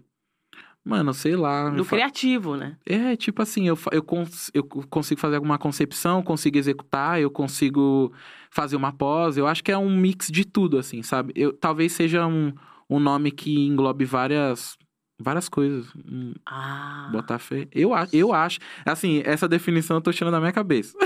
Mano, 0.84 1.14
sei 1.16 1.36
lá. 1.36 1.70
Do 1.70 1.84
fa- 1.84 1.96
criativo, 1.96 2.56
né? 2.56 2.78
É, 2.86 3.16
tipo 3.16 3.42
assim, 3.42 3.68
eu, 3.68 3.80
eu, 3.92 4.04
cons- 4.04 4.52
eu 4.54 4.64
consigo 4.64 5.20
fazer 5.20 5.38
alguma 5.38 5.58
concepção, 5.58 6.22
consigo 6.22 6.58
executar, 6.60 7.20
eu 7.20 7.32
consigo 7.32 8.14
fazer 8.52 8.76
uma 8.76 8.92
pós. 8.94 9.36
Eu 9.38 9.48
acho 9.48 9.64
que 9.64 9.72
é 9.72 9.78
um 9.78 9.96
mix 9.98 10.28
de 10.28 10.46
tudo, 10.46 10.78
assim, 10.78 11.02
sabe? 11.02 11.34
Eu, 11.36 11.54
talvez 11.54 11.92
seja 11.94 12.28
um, 12.28 12.54
um 12.88 13.00
nome 13.00 13.32
que 13.32 13.66
englobe 13.66 14.06
várias, 14.06 14.78
várias 15.20 15.48
coisas. 15.50 15.88
Hum, 15.96 16.34
Ah. 16.46 17.10
Botar 17.12 17.40
fé. 17.40 17.68
Eu, 17.72 17.92
eu 18.12 18.34
acho. 18.34 18.60
Assim, 18.86 19.22
essa 19.26 19.48
definição 19.48 19.98
eu 19.98 20.02
tô 20.02 20.12
tirando 20.12 20.34
da 20.34 20.40
minha 20.40 20.52
cabeça. 20.52 20.98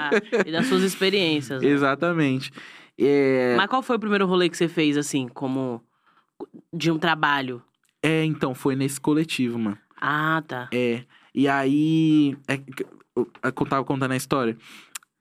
Ah, 0.00 0.10
e 0.46 0.50
das 0.52 0.66
suas 0.66 0.82
experiências. 0.82 1.62
né? 1.62 1.68
Exatamente. 1.68 2.50
É, 2.98 3.54
Mas 3.56 3.68
qual 3.68 3.82
foi 3.82 3.96
o 3.96 4.00
primeiro 4.00 4.26
rolê 4.26 4.48
que 4.48 4.56
você 4.56 4.68
fez, 4.68 4.96
assim, 4.96 5.26
como 5.28 5.82
de 6.72 6.90
um 6.90 6.98
trabalho? 6.98 7.62
é, 8.02 8.24
então, 8.24 8.54
foi 8.54 8.74
nesse 8.76 9.00
coletivo, 9.00 9.58
mano. 9.58 9.78
Ah, 10.00 10.42
tá. 10.46 10.68
É. 10.72 11.04
E 11.34 11.46
aí. 11.46 12.36
É, 12.48 12.58
eu 13.16 13.52
tava 13.66 13.84
contando 13.84 14.12
a 14.12 14.16
história. 14.16 14.56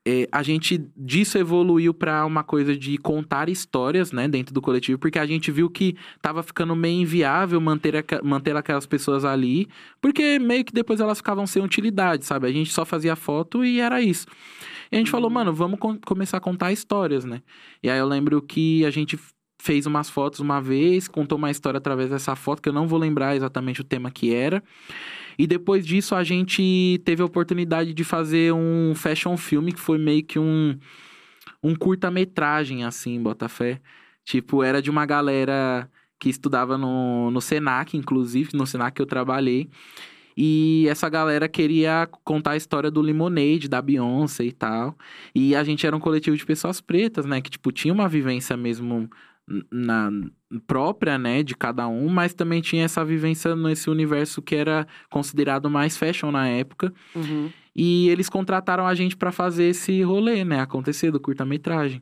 É, 0.08 0.28
a 0.32 0.42
gente 0.42 0.82
disso 0.96 1.38
evoluiu 1.38 1.94
pra 1.94 2.26
uma 2.26 2.44
coisa 2.44 2.76
de 2.76 2.98
contar 2.98 3.50
histórias, 3.50 4.12
né, 4.14 4.28
dentro 4.28 4.54
do 4.54 4.62
coletivo, 4.62 4.98
porque 4.98 5.20
a 5.20 5.26
gente 5.26 5.52
viu 5.52 5.70
que 5.70 5.96
tava 6.22 6.42
ficando 6.42 6.74
meio 6.76 7.02
inviável 7.02 7.60
manter, 7.60 7.98
aca- 7.98 8.22
manter 8.24 8.56
aquelas 8.56 8.86
pessoas 8.86 9.26
ali, 9.26 9.68
porque 10.02 10.40
meio 10.40 10.64
que 10.64 10.72
depois 10.74 11.00
elas 11.02 11.18
ficavam 11.18 11.46
sem 11.46 11.62
utilidade, 11.62 12.26
sabe? 12.26 12.48
A 12.48 12.52
gente 12.52 12.72
só 12.72 12.86
fazia 12.86 13.16
foto 13.16 13.64
e 13.64 13.80
era 13.82 14.02
isso. 14.02 14.26
E 14.92 14.96
a 14.96 15.00
gente 15.00 15.12
falou, 15.12 15.30
mano, 15.30 15.54
vamos 15.54 15.78
com- 15.80 16.00
começar 16.00 16.38
a 16.38 16.42
contar 16.42 16.72
histórias, 16.72 17.26
né? 17.26 17.42
E 17.84 17.90
aí 17.90 18.00
eu 18.00 18.08
lembro 18.08 18.42
que 18.42 18.86
a 18.86 18.90
gente 18.90 19.20
fez 19.62 19.86
umas 19.86 20.10
fotos 20.10 20.40
uma 20.40 20.62
vez, 20.62 21.08
contou 21.10 21.38
uma 21.38 21.52
história 21.52 21.78
através 21.78 22.10
dessa 22.10 22.36
foto, 22.36 22.62
que 22.62 22.70
eu 22.70 22.74
não 22.74 22.88
vou 22.88 22.98
lembrar 22.98 23.36
exatamente 23.36 23.82
o 23.82 23.84
tema 23.84 24.10
que 24.10 24.34
era. 24.34 24.64
E 25.40 25.48
depois 25.48 25.88
disso 25.88 26.16
a 26.16 26.24
gente 26.24 27.02
teve 27.06 27.22
a 27.22 27.26
oportunidade 27.26 27.94
de 27.94 28.04
fazer 28.04 28.54
um 28.54 28.94
fashion 28.94 29.38
filme 29.38 29.72
que 29.72 29.80
foi 29.80 29.98
meio 29.98 30.22
que 30.22 30.38
um 30.38 30.78
um 31.64 31.76
curta-metragem 31.76 32.84
assim, 32.84 33.22
Botafé. 33.22 33.82
Tipo, 34.26 34.64
era 34.64 34.82
de 34.82 34.90
uma 34.90 35.06
galera 35.06 35.90
que 36.20 36.30
estudava 36.30 36.78
no, 36.78 37.32
no 37.32 37.42
Senac, 37.42 37.96
inclusive, 37.96 38.52
no 38.54 38.68
Senac 38.68 38.96
que 38.96 39.02
eu 39.02 39.06
trabalhei. 39.06 39.70
E 40.36 40.88
essa 40.90 41.10
galera 41.10 41.48
queria 41.48 42.08
contar 42.24 42.52
a 42.52 42.58
história 42.58 42.92
do 42.92 43.02
Lemonade, 43.02 43.70
da 43.70 43.82
Beyoncé 43.82 44.44
e 44.46 44.52
tal. 44.52 44.98
E 45.34 45.56
a 45.56 45.64
gente 45.64 45.86
era 45.88 45.96
um 45.96 46.00
coletivo 46.00 46.36
de 46.38 46.46
pessoas 46.46 46.82
pretas, 46.82 47.26
né? 47.26 47.42
Que, 47.42 47.50
tipo, 47.50 47.72
tinha 47.72 47.94
uma 47.94 48.08
vivência 48.08 48.56
mesmo 48.58 49.10
na 49.72 50.12
própria, 50.68 51.18
né, 51.18 51.44
de 51.44 51.56
cada 51.56 51.88
um, 51.88 52.08
mas 52.10 52.34
também 52.34 52.62
tinha 52.62 52.86
essa 52.86 53.04
vivência 53.04 53.56
nesse 53.56 53.90
universo 53.90 54.42
que 54.42 54.56
era 54.56 54.88
considerado 55.10 55.70
mais 55.70 55.98
fashion 55.98 56.32
na 56.32 56.48
época. 56.48 56.94
Uhum. 57.16 57.50
E 57.76 58.10
eles 58.10 58.30
contrataram 58.30 58.86
a 58.86 58.94
gente 58.94 59.16
pra 59.16 59.32
fazer 59.32 59.66
esse 59.66 60.02
rolê, 60.02 60.44
né, 60.44 60.60
acontecer 60.60 61.12
do 61.12 61.20
curta-metragem. 61.20 62.02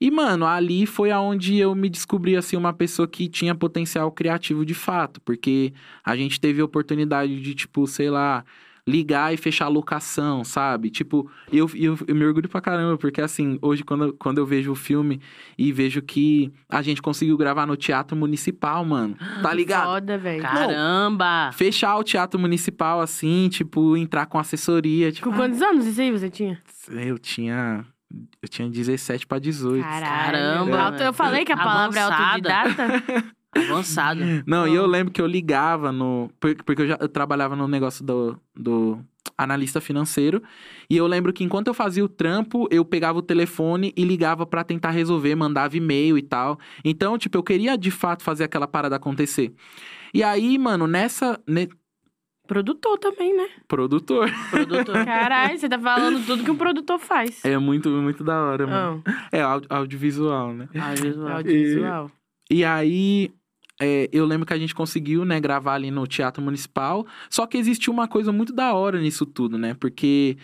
E, 0.00 0.10
mano, 0.10 0.46
ali 0.46 0.86
foi 0.86 1.10
aonde 1.10 1.58
eu 1.58 1.74
me 1.74 1.90
descobri, 1.90 2.34
assim, 2.34 2.56
uma 2.56 2.72
pessoa 2.72 3.06
que 3.06 3.28
tinha 3.28 3.54
potencial 3.54 4.10
criativo 4.10 4.64
de 4.64 4.72
fato. 4.72 5.20
Porque 5.20 5.74
a 6.02 6.16
gente 6.16 6.40
teve 6.40 6.62
a 6.62 6.64
oportunidade 6.64 7.38
de, 7.38 7.54
tipo, 7.54 7.86
sei 7.86 8.08
lá, 8.08 8.42
ligar 8.90 9.32
e 9.32 9.36
fechar 9.36 9.66
a 9.66 9.68
locação, 9.68 10.42
sabe? 10.44 10.90
Tipo, 10.90 11.30
eu, 11.52 11.70
eu, 11.74 11.96
eu 12.06 12.14
me 12.14 12.24
orgulho 12.24 12.48
pra 12.48 12.60
caramba, 12.60 12.98
porque, 12.98 13.20
assim, 13.20 13.58
hoje, 13.62 13.84
quando, 13.84 14.04
eu- 14.04 14.12
quando 14.14 14.38
eu 14.38 14.46
vejo 14.46 14.72
o 14.72 14.74
filme 14.74 15.20
e 15.56 15.70
vejo 15.72 16.02
que 16.02 16.52
a 16.68 16.82
gente 16.82 17.00
conseguiu 17.00 17.36
gravar 17.36 17.66
no 17.66 17.76
Teatro 17.76 18.16
Municipal, 18.16 18.84
mano. 18.84 19.16
Tá 19.42 19.52
ligado? 19.54 19.84
Foda, 19.86 20.18
velho. 20.18 20.42
Caramba! 20.42 21.50
Fechar 21.52 21.96
o 21.96 22.04
Teatro 22.04 22.38
Municipal, 22.40 23.00
assim, 23.00 23.48
tipo, 23.50 23.96
entrar 23.96 24.26
com 24.26 24.38
assessoria. 24.38 25.12
Tipo, 25.12 25.30
Com 25.30 25.36
quantos 25.36 25.60
anos 25.62 25.86
isso 25.86 26.00
aí 26.00 26.10
você 26.10 26.28
tinha? 26.30 26.58
eu 26.90 27.18
tinha. 27.18 27.84
Eu 28.42 28.48
tinha 28.48 28.68
17 28.68 29.24
pra 29.26 29.38
18. 29.38 29.82
Caramba, 29.84 30.80
Alto- 30.80 31.02
Eu 31.02 31.12
falei 31.12 31.44
que 31.44 31.52
a 31.52 31.56
palavra 31.56 32.00
é 32.00 32.02
Avançada. 32.02 32.56
autodidata. 32.58 33.24
Avançado. 33.56 34.20
Não, 34.46 34.66
e 34.66 34.74
eu 34.74 34.86
lembro 34.86 35.12
que 35.12 35.20
eu 35.20 35.26
ligava 35.26 35.90
no. 35.90 36.30
por- 36.38 36.54
Porque 36.64 36.82
eu 36.82 36.86
já 36.88 36.98
eu 37.00 37.08
trabalhava 37.08 37.56
no 37.56 37.66
negócio 37.66 38.04
do, 38.04 38.40
do 38.54 38.98
analista 39.36 39.80
financeiro. 39.80 40.42
E 40.88 40.96
eu 40.96 41.06
lembro 41.06 41.32
que 41.32 41.42
enquanto 41.42 41.66
eu 41.68 41.74
fazia 41.74 42.04
o 42.04 42.08
trampo, 42.08 42.68
eu 42.70 42.84
pegava 42.84 43.18
o 43.18 43.22
telefone 43.22 43.92
e 43.96 44.04
ligava 44.04 44.46
pra 44.46 44.62
tentar 44.62 44.90
resolver, 44.90 45.34
mandava 45.34 45.76
e-mail 45.76 46.16
e 46.16 46.22
tal. 46.22 46.58
Então, 46.84 47.18
tipo, 47.18 47.36
eu 47.36 47.42
queria 47.42 47.76
de 47.76 47.90
fato 47.90 48.22
fazer 48.22 48.44
aquela 48.44 48.68
parada 48.68 48.96
acontecer. 48.96 49.52
E 50.14 50.22
aí, 50.22 50.56
mano, 50.58 50.86
nessa. 50.86 51.40
ne- 51.46 51.68
Produtor 52.46 52.98
também, 52.98 53.36
né? 53.36 53.46
Produtor. 53.68 54.28
Produtor. 54.50 54.94
Caralho, 55.06 55.56
você 55.56 55.68
tá 55.68 55.78
falando 55.78 56.24
tudo 56.26 56.42
que 56.42 56.50
um 56.50 56.56
produtor 56.56 56.98
faz. 56.98 57.44
É 57.44 57.56
muito, 57.58 57.88
muito 57.90 58.24
da 58.24 58.42
hora, 58.42 58.66
mano. 58.66 59.02
Ah, 59.06 59.28
É 59.30 59.40
audi- 59.40 59.66
audiovisual, 59.70 60.52
né? 60.52 60.68
Audiovisual. 60.76 61.28
audiovisual. 61.36 62.10
E 62.50 62.64
aí, 62.64 63.30
é, 63.80 64.08
eu 64.12 64.26
lembro 64.26 64.46
que 64.46 64.52
a 64.52 64.58
gente 64.58 64.74
conseguiu, 64.74 65.24
né, 65.24 65.40
gravar 65.40 65.74
ali 65.74 65.90
no 65.90 66.06
Teatro 66.06 66.42
Municipal. 66.42 67.06
Só 67.30 67.46
que 67.46 67.56
existiu 67.56 67.92
uma 67.92 68.06
coisa 68.06 68.30
muito 68.30 68.52
da 68.52 68.74
hora 68.74 69.00
nisso 69.00 69.26
tudo, 69.26 69.58
né? 69.58 69.74
Porque. 69.74 70.36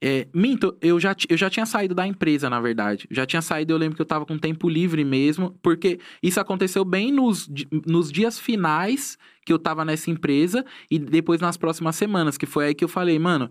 É, 0.00 0.28
minto, 0.32 0.76
eu 0.82 1.00
já, 1.00 1.16
eu 1.28 1.38
já 1.38 1.48
tinha 1.48 1.64
saído 1.64 1.94
da 1.94 2.06
empresa, 2.06 2.50
na 2.50 2.60
verdade. 2.60 3.08
Já 3.10 3.24
tinha 3.26 3.40
saído, 3.42 3.72
eu 3.72 3.78
lembro 3.78 3.96
que 3.96 4.02
eu 4.02 4.06
tava 4.06 4.26
com 4.26 4.38
tempo 4.38 4.68
livre 4.68 5.04
mesmo. 5.04 5.58
Porque 5.62 5.98
isso 6.22 6.38
aconteceu 6.38 6.84
bem 6.84 7.10
nos, 7.10 7.48
nos 7.86 8.12
dias 8.12 8.38
finais 8.38 9.18
que 9.44 9.52
eu 9.52 9.58
tava 9.58 9.84
nessa 9.84 10.10
empresa. 10.10 10.64
E 10.90 10.98
depois 10.98 11.40
nas 11.40 11.56
próximas 11.56 11.96
semanas, 11.96 12.36
que 12.38 12.46
foi 12.46 12.66
aí 12.66 12.74
que 12.74 12.84
eu 12.84 12.88
falei, 12.88 13.18
mano. 13.18 13.50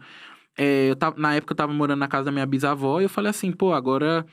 é, 0.57 0.89
eu 0.89 0.95
tava, 0.95 1.19
na 1.19 1.35
época 1.35 1.53
eu 1.53 1.57
tava 1.57 1.73
morando 1.73 1.99
na 1.99 2.07
casa 2.07 2.25
da 2.25 2.31
minha 2.31 2.45
bisavó. 2.45 3.01
E 3.01 3.05
eu 3.05 3.09
falei 3.09 3.29
assim, 3.29 3.51
pô, 3.51 3.73
agora 3.73 4.25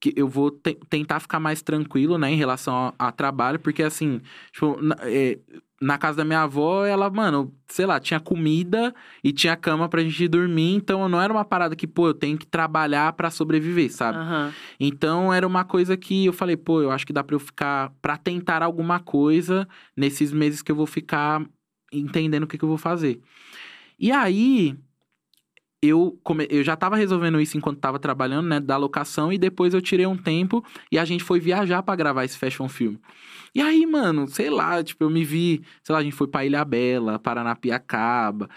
que 0.00 0.12
eu 0.16 0.26
vou 0.26 0.50
te- 0.50 0.78
tentar 0.88 1.20
ficar 1.20 1.38
mais 1.38 1.60
tranquilo, 1.62 2.16
né, 2.16 2.30
em 2.32 2.36
relação 2.36 2.94
a, 2.98 3.08
a 3.08 3.12
trabalho, 3.12 3.58
porque 3.60 3.82
assim, 3.82 4.20
tipo, 4.50 4.80
na, 4.80 4.96
é, 5.02 5.38
na 5.80 5.98
casa 5.98 6.18
da 6.18 6.24
minha 6.24 6.42
avó, 6.42 6.84
ela, 6.86 7.10
mano, 7.10 7.54
sei 7.68 7.84
lá, 7.84 8.00
tinha 8.00 8.18
comida 8.18 8.94
e 9.22 9.32
tinha 9.32 9.54
cama 9.56 9.88
pra 9.88 10.02
gente 10.02 10.26
dormir, 10.26 10.74
então 10.74 11.08
não 11.08 11.20
era 11.20 11.32
uma 11.32 11.44
parada 11.44 11.76
que, 11.76 11.86
pô, 11.86 12.08
eu 12.08 12.14
tenho 12.14 12.38
que 12.38 12.46
trabalhar 12.46 13.12
pra 13.12 13.30
sobreviver, 13.30 13.92
sabe? 13.92 14.18
Aham. 14.18 14.52
Então 14.78 15.32
era 15.32 15.46
uma 15.46 15.64
coisa 15.64 15.96
que 15.96 16.24
eu 16.26 16.32
falei, 16.32 16.56
pô, 16.56 16.80
eu 16.80 16.90
acho 16.90 17.06
que 17.06 17.12
dá 17.12 17.22
pra 17.22 17.36
eu 17.36 17.40
ficar, 17.40 17.92
pra 18.00 18.16
tentar 18.16 18.62
alguma 18.62 19.00
coisa 19.00 19.68
nesses 19.96 20.32
meses 20.32 20.62
que 20.62 20.72
eu 20.72 20.76
vou 20.76 20.86
ficar 20.86 21.44
entendendo 21.92 22.44
o 22.44 22.46
que, 22.46 22.56
que 22.56 22.64
eu 22.64 22.68
vou 22.68 22.78
fazer. 22.78 23.20
E 23.98 24.10
aí, 24.10 24.76
eu, 25.82 26.18
come... 26.22 26.46
eu 26.50 26.62
já 26.62 26.76
tava 26.76 26.96
resolvendo 26.96 27.40
isso 27.40 27.56
enquanto 27.56 27.78
tava 27.78 27.98
trabalhando, 27.98 28.48
né, 28.48 28.60
da 28.60 28.76
locação, 28.76 29.32
e 29.32 29.38
depois 29.38 29.72
eu 29.72 29.80
tirei 29.80 30.06
um 30.06 30.16
tempo 30.16 30.64
e 30.92 30.98
a 30.98 31.04
gente 31.04 31.24
foi 31.24 31.40
viajar 31.40 31.82
pra 31.82 31.96
gravar 31.96 32.24
esse 32.24 32.36
fashion 32.36 32.68
film. 32.68 32.96
E 33.52 33.60
aí, 33.60 33.84
mano, 33.84 34.28
sei 34.28 34.48
lá, 34.48 34.82
tipo, 34.82 35.02
eu 35.02 35.10
me 35.10 35.24
vi, 35.24 35.62
sei 35.82 35.92
lá, 35.92 35.98
a 35.98 36.02
gente 36.04 36.14
foi 36.14 36.28
pra 36.28 36.44
Ilha 36.44 36.64
Bela, 36.64 37.18
Paranapiacaba, 37.18 38.48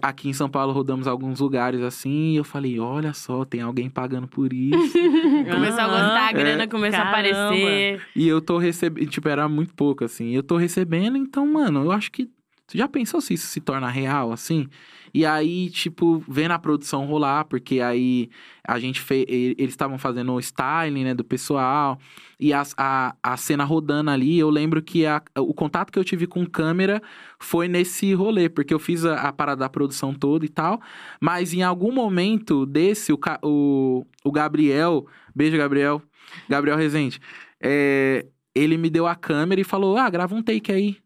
aqui 0.00 0.28
em 0.28 0.32
São 0.32 0.48
Paulo 0.48 0.72
rodamos 0.72 1.06
alguns 1.06 1.40
lugares 1.40 1.82
assim, 1.82 2.32
e 2.32 2.36
eu 2.36 2.44
falei, 2.44 2.78
olha 2.78 3.12
só, 3.12 3.44
tem 3.44 3.60
alguém 3.60 3.90
pagando 3.90 4.26
por 4.26 4.52
isso. 4.52 4.72
Começou 5.52 5.80
a 5.80 5.86
gostar, 5.86 6.28
a 6.28 6.32
grana 6.32 6.66
começou 6.66 7.00
a 7.00 7.04
Caramba. 7.04 7.28
aparecer. 7.28 8.02
E 8.16 8.26
eu 8.26 8.40
tô 8.40 8.56
recebendo, 8.56 9.08
tipo, 9.10 9.28
era 9.28 9.48
muito 9.48 9.74
pouco, 9.74 10.04
assim. 10.04 10.30
Eu 10.30 10.42
tô 10.42 10.56
recebendo, 10.56 11.16
então, 11.16 11.46
mano, 11.46 11.84
eu 11.84 11.92
acho 11.92 12.10
que. 12.10 12.28
Você 12.66 12.76
já 12.76 12.86
pensou 12.86 13.20
se 13.20 13.32
isso 13.34 13.46
se 13.46 13.60
torna 13.60 13.88
real, 13.88 14.30
assim? 14.30 14.68
E 15.18 15.26
aí, 15.26 15.68
tipo, 15.68 16.22
vendo 16.28 16.52
a 16.52 16.58
produção 16.60 17.04
rolar, 17.04 17.44
porque 17.46 17.80
aí 17.80 18.30
a 18.64 18.78
gente 18.78 19.00
fez. 19.00 19.24
Eles 19.28 19.70
estavam 19.70 19.98
fazendo 19.98 20.32
o 20.32 20.38
styling, 20.38 21.02
né, 21.02 21.12
do 21.12 21.24
pessoal. 21.24 21.98
E 22.38 22.52
as- 22.52 22.72
a, 22.78 23.16
a 23.20 23.36
cena 23.36 23.64
rodando 23.64 24.10
ali, 24.12 24.38
eu 24.38 24.48
lembro 24.48 24.80
que 24.80 25.04
a- 25.04 25.20
o 25.36 25.52
contato 25.52 25.90
que 25.90 25.98
eu 25.98 26.04
tive 26.04 26.28
com 26.28 26.46
câmera 26.46 27.02
foi 27.36 27.66
nesse 27.66 28.14
rolê, 28.14 28.48
porque 28.48 28.72
eu 28.72 28.78
fiz 28.78 29.04
a, 29.04 29.22
a 29.22 29.32
parada 29.32 29.58
da 29.58 29.68
produção 29.68 30.14
toda 30.14 30.44
e 30.46 30.48
tal. 30.48 30.80
Mas 31.20 31.52
em 31.52 31.64
algum 31.64 31.90
momento 31.90 32.64
desse, 32.64 33.12
o, 33.12 33.18
o, 33.42 34.06
o 34.24 34.30
Gabriel. 34.30 35.04
Beijo, 35.34 35.56
Gabriel. 35.56 36.00
Gabriel 36.48 36.76
Rezende. 36.76 37.18
É, 37.60 38.24
ele 38.54 38.76
me 38.78 38.88
deu 38.88 39.04
a 39.08 39.16
câmera 39.16 39.60
e 39.60 39.64
falou: 39.64 39.96
Ah, 39.96 40.08
grava 40.08 40.32
um 40.32 40.42
take 40.44 40.70
aí. 40.70 40.96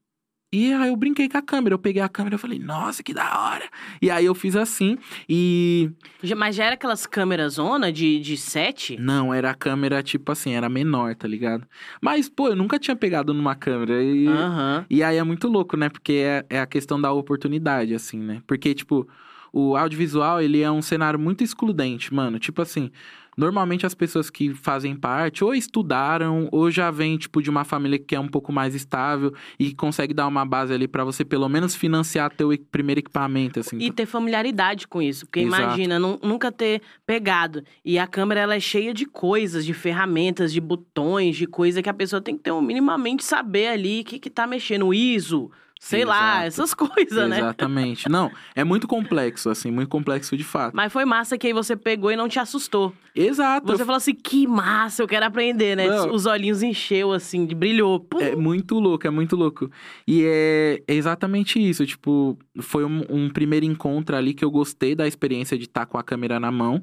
E 0.53 0.71
aí 0.73 0.91
eu 0.91 0.97
brinquei 0.97 1.29
com 1.29 1.39
a 1.39 1.43
câmera. 1.43 1.75
Eu 1.75 1.79
peguei 1.79 2.03
a 2.03 2.09
câmera 2.09 2.37
e 2.37 2.39
falei, 2.39 2.59
nossa, 2.59 3.03
que 3.03 3.15
da 3.15 3.41
hora. 3.41 3.65
E 4.03 4.11
aí 4.11 4.27
eu 4.27 4.35
fiz 4.35 4.55
assim 4.55 4.99
e. 5.27 5.91
Mas 6.37 6.55
já 6.55 6.65
era 6.67 6.75
aquelas 6.75 7.07
câmeras 7.07 7.55
zona 7.55 7.91
de, 7.91 8.21
de 8.21 8.37
set? 8.37 8.99
Não, 8.99 9.33
era 9.33 9.51
a 9.51 9.55
câmera, 9.55 10.03
tipo 10.03 10.31
assim, 10.31 10.53
era 10.55 10.69
menor, 10.69 11.15
tá 11.15 11.27
ligado? 11.27 11.67
Mas, 12.03 12.29
pô, 12.29 12.49
eu 12.49 12.57
nunca 12.57 12.79
tinha 12.79 12.95
pegado 12.95 13.33
numa 13.33 13.55
câmera. 13.55 14.03
E, 14.03 14.27
Aham. 14.29 14.85
e 14.91 15.03
aí 15.03 15.17
é 15.17 15.25
muito 15.25 15.49
louco, 15.49 15.77
né? 15.77 15.89
Porque 15.89 16.13
é, 16.13 16.45
é 16.51 16.61
a 16.61 16.67
questão 16.67 17.01
da 17.01 17.11
oportunidade, 17.13 17.95
assim, 17.95 18.19
né? 18.19 18.43
Porque, 18.47 18.75
tipo, 18.75 19.09
o 19.53 19.77
audiovisual, 19.77 20.41
ele 20.41 20.63
é 20.63 20.71
um 20.71 20.83
cenário 20.83 21.19
muito 21.19 21.43
excludente, 21.43 22.13
mano. 22.13 22.39
Tipo 22.39 22.63
assim, 22.63 22.91
normalmente 23.37 23.87
as 23.87 23.95
pessoas 23.95 24.31
que 24.31 24.55
fazem 24.55 24.95
parte 24.95 25.43
ou 25.45 25.55
estudaram 25.55 26.49
ou 26.53 26.71
já 26.71 26.91
vêm, 26.91 27.17
tipo, 27.17 27.43
de 27.43 27.51
uma 27.51 27.65
família 27.65 27.99
que 27.99 28.15
é 28.15 28.21
um 28.21 28.29
pouco 28.29 28.53
mais 28.53 28.75
estável 28.75 29.33
e 29.59 29.75
consegue 29.75 30.13
dar 30.15 30.27
uma 30.27 30.45
base 30.45 30.73
ali 30.73 30.87
pra 30.87 31.05
você, 31.05 31.25
pelo 31.25 31.49
menos, 31.49 31.75
financiar 31.75 32.31
teu 32.35 32.51
primeiro 32.71 33.01
equipamento, 33.01 33.61
assim. 33.61 33.79
E 33.79 33.91
ter 33.91 34.07
familiaridade 34.07 34.87
com 34.87 35.01
isso. 35.01 35.27
Porque 35.27 35.41
Exato. 35.41 35.63
imagina, 35.63 35.99
nu- 35.99 36.19
nunca 36.23 36.53
ter 36.53 36.83
pegado. 37.07 37.63
E 37.85 37.99
a 37.99 38.07
câmera, 38.07 38.41
ela 38.41 38.55
é 38.55 38.61
cheia 38.61 38.93
de 38.95 39.07
coisas, 39.07 39.65
de 39.65 39.73
ferramentas, 39.75 40.53
de 40.53 40.61
botões, 40.61 41.37
de 41.37 41.47
coisa 41.47 41.83
que 41.83 41.89
a 41.89 41.95
pessoa 41.95 42.21
tem 42.21 42.37
que 42.37 42.43
ter 42.43 42.53
um 42.53 42.61
minimamente 42.63 43.25
saber 43.25 43.69
ali 43.69 44.01
o 44.01 44.05
que, 44.05 44.19
que 44.19 44.31
tá 44.31 44.47
mexendo. 44.47 44.87
O 44.87 44.95
ISO, 44.95 45.51
sei 45.85 46.05
lá, 46.05 46.47
Exato. 46.47 46.47
essas 46.47 46.75
coisas, 46.75 47.29
né? 47.29 47.39
Exatamente. 47.39 48.09
Não, 48.09 48.31
é 48.55 48.63
muito 48.63 48.87
complexo, 48.87 49.51
assim, 49.51 49.71
muito 49.71 49.89
complexo 49.89 50.37
de 50.37 50.45
fato. 50.45 50.77
Mas 50.77 50.93
foi 50.93 51.05
massa 51.05 51.37
que 51.37 51.49
aí 51.49 51.53
você 51.53 51.75
pegou 51.75 52.13
e 52.13 52.17
não 52.17 52.29
te 52.29 52.39
assustou. 52.39 52.95
Exato. 53.15 53.67
Você 53.67 53.85
falou 53.85 53.97
assim, 53.97 54.15
que 54.15 54.47
massa, 54.47 55.03
eu 55.03 55.09
quero 55.09 55.27
aprender, 55.27 55.77
né? 55.77 55.89
Não. 55.89 56.13
Os 56.13 56.25
olhinhos 56.25 56.63
encheu, 56.63 57.13
assim, 57.13 57.45
de 57.45 57.55
brilhou. 57.55 57.99
Pum. 57.99 58.21
É 58.21 58.37
muito 58.37 58.79
louco, 58.79 59.07
é 59.07 59.11
muito 59.11 59.35
louco. 59.35 59.71
E 60.07 60.25
é 60.25 60.83
é 60.87 60.95
exatamente 60.95 61.59
isso. 61.59 61.85
Tipo, 61.85 62.39
foi 62.61 62.85
um, 62.85 63.05
um 63.09 63.31
primeiro 63.31 63.67
encontro 63.67 64.17
ali 64.17 64.35
que 64.35 64.45
eu 64.45 64.51
gostei 64.51 64.95
da 64.95 65.07
experiência 65.07 65.59
de 65.59 65.65
estar 65.65 65.87
com 65.87 65.99
a 65.99 66.03
câmera 66.03 66.39
na 66.39 66.51
mão. 66.51 66.83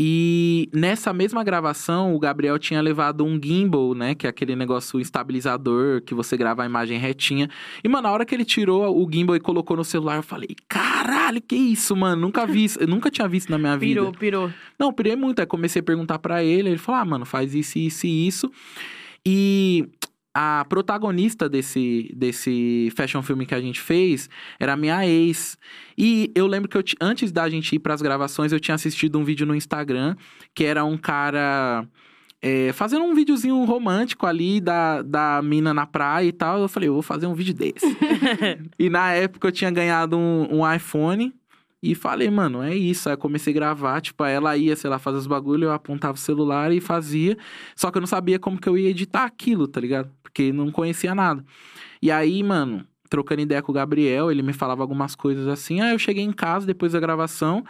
E 0.00 0.68
nessa 0.72 1.12
mesma 1.12 1.42
gravação, 1.42 2.14
o 2.14 2.20
Gabriel 2.20 2.56
tinha 2.56 2.80
levado 2.80 3.24
um 3.24 3.36
gimbal, 3.42 3.94
né? 3.94 4.14
Que 4.14 4.28
é 4.28 4.30
aquele 4.30 4.54
negócio 4.54 5.00
estabilizador 5.00 6.02
que 6.02 6.14
você 6.14 6.36
grava 6.36 6.62
a 6.62 6.66
imagem 6.66 6.96
retinha. 7.00 7.50
E, 7.82 7.88
mano, 7.88 8.04
na 8.04 8.12
hora 8.12 8.24
que 8.24 8.32
ele 8.32 8.44
tirou 8.44 8.96
o 8.96 9.10
gimbal 9.12 9.34
e 9.34 9.40
colocou 9.40 9.76
no 9.76 9.82
celular, 9.82 10.14
eu 10.14 10.22
falei: 10.22 10.50
caralho, 10.68 11.42
que 11.42 11.56
isso, 11.56 11.96
mano? 11.96 12.22
Nunca 12.22 12.46
vi 12.46 12.62
isso. 12.62 12.78
Eu 12.78 12.86
nunca 12.86 13.10
tinha 13.10 13.26
visto 13.26 13.50
na 13.50 13.58
minha 13.58 13.76
vida. 13.76 14.00
pirou, 14.00 14.12
pirou. 14.12 14.52
Não, 14.78 14.92
pirei 14.92 15.16
muito. 15.16 15.40
Aí 15.40 15.46
comecei 15.46 15.80
a 15.80 15.82
perguntar 15.82 16.20
pra 16.20 16.44
ele. 16.44 16.68
Ele 16.68 16.78
falou: 16.78 17.00
ah, 17.00 17.04
mano, 17.04 17.24
faz 17.24 17.52
isso, 17.52 17.76
isso 17.76 18.06
e 18.06 18.28
isso. 18.28 18.52
E 19.26 19.88
a 20.34 20.64
protagonista 20.68 21.48
desse, 21.48 22.12
desse 22.14 22.92
fashion 22.96 23.22
filme 23.22 23.46
que 23.46 23.54
a 23.54 23.60
gente 23.60 23.80
fez 23.80 24.28
era 24.60 24.74
a 24.74 24.76
minha 24.76 25.06
ex. 25.06 25.58
E 25.96 26.30
eu 26.34 26.46
lembro 26.46 26.68
que 26.68 26.76
eu, 26.76 26.84
antes 27.00 27.32
da 27.32 27.48
gente 27.48 27.74
ir 27.74 27.78
pras 27.78 28.00
gravações, 28.00 28.52
eu 28.52 28.60
tinha 28.60 28.74
assistido 28.74 29.18
um 29.18 29.24
vídeo 29.24 29.46
no 29.46 29.54
Instagram 29.54 30.16
que 30.54 30.64
era 30.64 30.84
um 30.84 30.96
cara. 30.96 31.86
é, 32.40 32.72
fazendo 32.72 33.04
um 33.04 33.14
videozinho 33.14 33.64
romântico 33.64 34.26
ali 34.26 34.60
da, 34.60 35.02
da 35.02 35.42
mina 35.42 35.74
na 35.74 35.86
praia 35.86 36.26
e 36.28 36.32
tal. 36.32 36.60
Eu 36.60 36.68
falei, 36.68 36.88
eu 36.88 36.94
vou 36.94 37.02
fazer 37.02 37.26
um 37.26 37.34
vídeo 37.34 37.54
desse. 37.54 37.86
e 38.78 38.88
na 38.88 39.12
época 39.12 39.48
eu 39.48 39.52
tinha 39.52 39.70
ganhado 39.70 40.16
um, 40.16 40.58
um 40.60 40.72
iPhone. 40.74 41.34
E 41.80 41.94
falei, 41.94 42.28
mano, 42.28 42.60
é 42.62 42.74
isso. 42.74 43.08
Aí 43.08 43.14
eu 43.14 43.18
comecei 43.18 43.52
a 43.52 43.54
gravar, 43.54 44.00
tipo, 44.00 44.24
ela 44.24 44.56
ia, 44.56 44.74
sei 44.74 44.90
lá, 44.90 44.98
fazer 44.98 45.18
os 45.18 45.28
bagulho, 45.28 45.66
eu 45.66 45.72
apontava 45.72 46.14
o 46.14 46.20
celular 46.20 46.72
e 46.72 46.80
fazia. 46.80 47.38
Só 47.76 47.90
que 47.90 47.98
eu 47.98 48.00
não 48.00 48.06
sabia 48.06 48.38
como 48.38 48.60
que 48.60 48.68
eu 48.68 48.76
ia 48.76 48.90
editar 48.90 49.24
aquilo, 49.24 49.68
tá 49.68 49.80
ligado? 49.80 50.10
Porque 50.38 50.52
não 50.52 50.70
conhecia 50.70 51.16
nada. 51.16 51.44
E 52.00 52.12
aí, 52.12 52.44
mano, 52.44 52.86
trocando 53.10 53.42
ideia 53.42 53.60
com 53.60 53.72
o 53.72 53.74
Gabriel, 53.74 54.30
ele 54.30 54.40
me 54.40 54.52
falava 54.52 54.84
algumas 54.84 55.16
coisas 55.16 55.48
assim. 55.48 55.80
Aí 55.80 55.92
eu 55.92 55.98
cheguei 55.98 56.22
em 56.22 56.30
casa 56.30 56.64
depois 56.64 56.92
da 56.92 57.00
gravação 57.00 57.64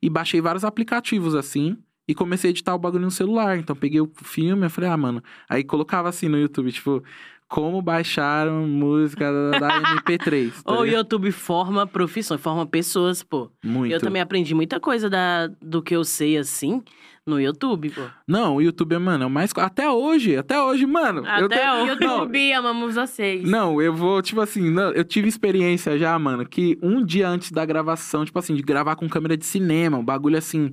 e 0.00 0.08
baixei 0.08 0.40
vários 0.40 0.64
aplicativos 0.64 1.34
assim. 1.34 1.76
E 2.08 2.14
comecei 2.14 2.48
a 2.48 2.52
editar 2.52 2.74
o 2.74 2.78
bagulho 2.78 3.04
no 3.04 3.10
celular. 3.10 3.58
Então 3.58 3.76
peguei 3.76 4.00
o 4.00 4.10
filme, 4.22 4.64
eu 4.64 4.70
falei, 4.70 4.88
ah, 4.88 4.96
mano. 4.96 5.22
Aí 5.46 5.62
colocava 5.62 6.08
assim 6.08 6.26
no 6.26 6.38
YouTube, 6.38 6.72
tipo, 6.72 7.04
como 7.46 7.82
baixaram 7.82 8.66
música 8.66 9.30
da, 9.30 9.58
da 9.58 9.82
MP3. 10.00 10.62
Tá 10.62 10.72
O? 10.72 10.86
YouTube 10.86 11.30
forma 11.30 11.86
profissões, 11.86 12.40
forma 12.40 12.64
pessoas, 12.64 13.22
pô. 13.22 13.50
Muito. 13.62 13.92
Eu 13.92 14.00
também 14.00 14.22
aprendi 14.22 14.54
muita 14.54 14.80
coisa 14.80 15.10
da, 15.10 15.48
do 15.60 15.82
que 15.82 15.94
eu 15.94 16.04
sei, 16.04 16.38
assim, 16.38 16.82
no 17.26 17.40
YouTube, 17.40 17.90
pô. 17.90 18.02
Não, 18.28 18.56
o 18.56 18.60
YouTube, 18.62 18.98
mano, 18.98 19.24
é 19.24 19.26
o 19.26 19.30
mais. 19.30 19.50
Até 19.56 19.88
hoje, 19.90 20.36
até 20.36 20.60
hoje, 20.60 20.84
mano. 20.86 21.20
eu 21.26 21.46
Até 21.46 21.58
tenho- 21.60 21.72
hoje. 21.74 22.00
Não, 22.00 22.18
YouTube, 22.18 22.52
amamos 22.52 22.94
vocês. 22.94 23.48
Não, 23.48 23.80
eu 23.80 23.94
vou, 23.94 24.20
tipo 24.20 24.40
assim, 24.42 24.70
não, 24.70 24.90
eu 24.92 25.04
tive 25.04 25.28
experiência 25.28 25.98
já, 25.98 26.18
mano, 26.18 26.46
que 26.46 26.78
um 26.82 27.02
dia 27.04 27.26
antes 27.28 27.50
da 27.50 27.64
gravação, 27.64 28.24
tipo 28.26 28.38
assim, 28.38 28.54
de 28.54 28.62
gravar 28.62 28.96
com 28.96 29.08
câmera 29.08 29.36
de 29.38 29.46
cinema, 29.46 29.96
um 29.96 30.04
bagulho 30.04 30.36
assim, 30.36 30.70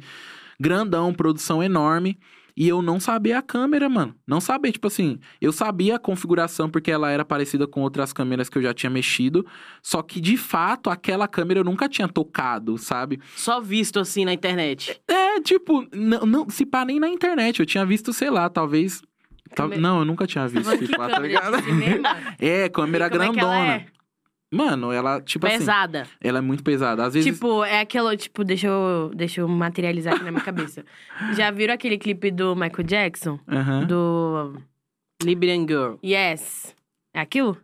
grandão, 0.59 1.13
produção 1.13 1.63
enorme. 1.63 2.17
E 2.61 2.67
eu 2.67 2.79
não 2.79 2.99
sabia 2.99 3.39
a 3.39 3.41
câmera, 3.41 3.89
mano. 3.89 4.13
Não 4.27 4.39
sabia, 4.39 4.71
tipo 4.71 4.85
assim, 4.85 5.17
eu 5.41 5.51
sabia 5.51 5.95
a 5.95 5.99
configuração 5.99 6.69
porque 6.69 6.91
ela 6.91 7.09
era 7.09 7.25
parecida 7.25 7.65
com 7.65 7.81
outras 7.81 8.13
câmeras 8.13 8.49
que 8.49 8.57
eu 8.59 8.61
já 8.61 8.71
tinha 8.71 8.89
mexido. 8.91 9.43
Só 9.81 10.03
que, 10.03 10.21
de 10.21 10.37
fato, 10.37 10.91
aquela 10.91 11.27
câmera 11.27 11.61
eu 11.61 11.63
nunca 11.63 11.89
tinha 11.89 12.07
tocado, 12.07 12.77
sabe? 12.77 13.19
Só 13.35 13.59
visto 13.59 13.99
assim 13.99 14.25
na 14.25 14.31
internet. 14.33 15.01
É, 15.07 15.41
tipo, 15.41 15.87
não, 15.91 16.19
não 16.23 16.49
se 16.51 16.63
pá 16.63 16.85
nem 16.85 16.99
na 16.99 17.09
internet. 17.09 17.59
Eu 17.61 17.65
tinha 17.65 17.83
visto, 17.83 18.13
sei 18.13 18.29
lá, 18.29 18.47
talvez. 18.47 19.01
tal- 19.55 19.65
Câmera- 19.67 19.81
Não, 19.81 19.97
eu 19.99 20.05
nunca 20.05 20.27
tinha 20.27 20.43
Tá 20.47 20.75
visto, 20.75 20.95
pá, 20.95 21.09
tá 21.09 21.17
ligado? 21.17 21.57
É, 22.37 22.69
câmera 22.69 23.05
é 23.05 23.07
ela 23.07 23.17
grandona. 23.17 23.75
é? 23.75 23.85
Mano, 24.53 24.91
ela, 24.91 25.21
tipo 25.21 25.47
assim. 25.47 25.59
Pesada. 25.59 26.05
Ela 26.21 26.39
é 26.39 26.41
muito 26.41 26.61
pesada. 26.63 27.05
Às 27.05 27.13
vezes. 27.13 27.33
Tipo, 27.33 27.63
é 27.63 27.79
aquilo, 27.79 28.15
tipo, 28.17 28.43
deixa 28.43 28.67
eu, 28.67 29.11
deixa 29.15 29.39
eu 29.41 29.47
materializar 29.47 30.13
aqui 30.15 30.23
na 30.25 30.31
minha 30.31 30.43
cabeça. 30.43 30.83
Já 31.35 31.49
viram 31.51 31.73
aquele 31.73 31.97
clipe 31.97 32.29
do 32.31 32.53
Michael 32.55 32.83
Jackson? 32.83 33.39
Aham. 33.47 33.85
Do 33.85 34.61
Liberian 35.23 35.65
Girl. 35.65 35.95
Yes. 36.03 36.75
É 37.13 37.21
aquilo? 37.21 37.57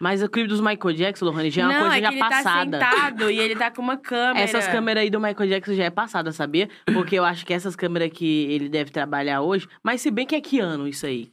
Mas 0.00 0.22
o 0.22 0.28
clipe 0.30 0.48
dos 0.48 0.60
Michael 0.60 0.94
Jackson, 0.94 1.26
Lohane, 1.26 1.50
já 1.50 1.62
é 1.62 1.66
uma 1.66 1.72
Não, 1.74 1.80
coisa 1.82 1.96
é 1.96 1.98
que 1.98 2.04
já 2.06 2.10
ele 2.12 2.18
passada. 2.20 2.78
tá 2.78 2.90
sentado 2.90 3.30
e 3.30 3.38
ele 3.38 3.54
tá 3.54 3.70
com 3.70 3.82
uma 3.82 3.98
câmera. 3.98 4.40
Essas 4.40 4.66
câmeras 4.66 5.02
aí 5.02 5.10
do 5.10 5.20
Michael 5.20 5.48
Jackson 5.50 5.74
já 5.74 5.84
é 5.84 5.90
passada, 5.90 6.32
sabia? 6.32 6.70
Porque 6.86 7.16
eu 7.16 7.24
acho 7.24 7.44
que 7.44 7.52
essas 7.52 7.76
câmeras 7.76 8.10
que 8.10 8.44
ele 8.50 8.70
deve 8.70 8.90
trabalhar 8.90 9.42
hoje. 9.42 9.68
Mas 9.82 10.00
se 10.00 10.10
bem 10.10 10.26
que 10.26 10.34
é 10.34 10.40
que 10.40 10.58
ano 10.58 10.88
isso 10.88 11.04
aí? 11.04 11.30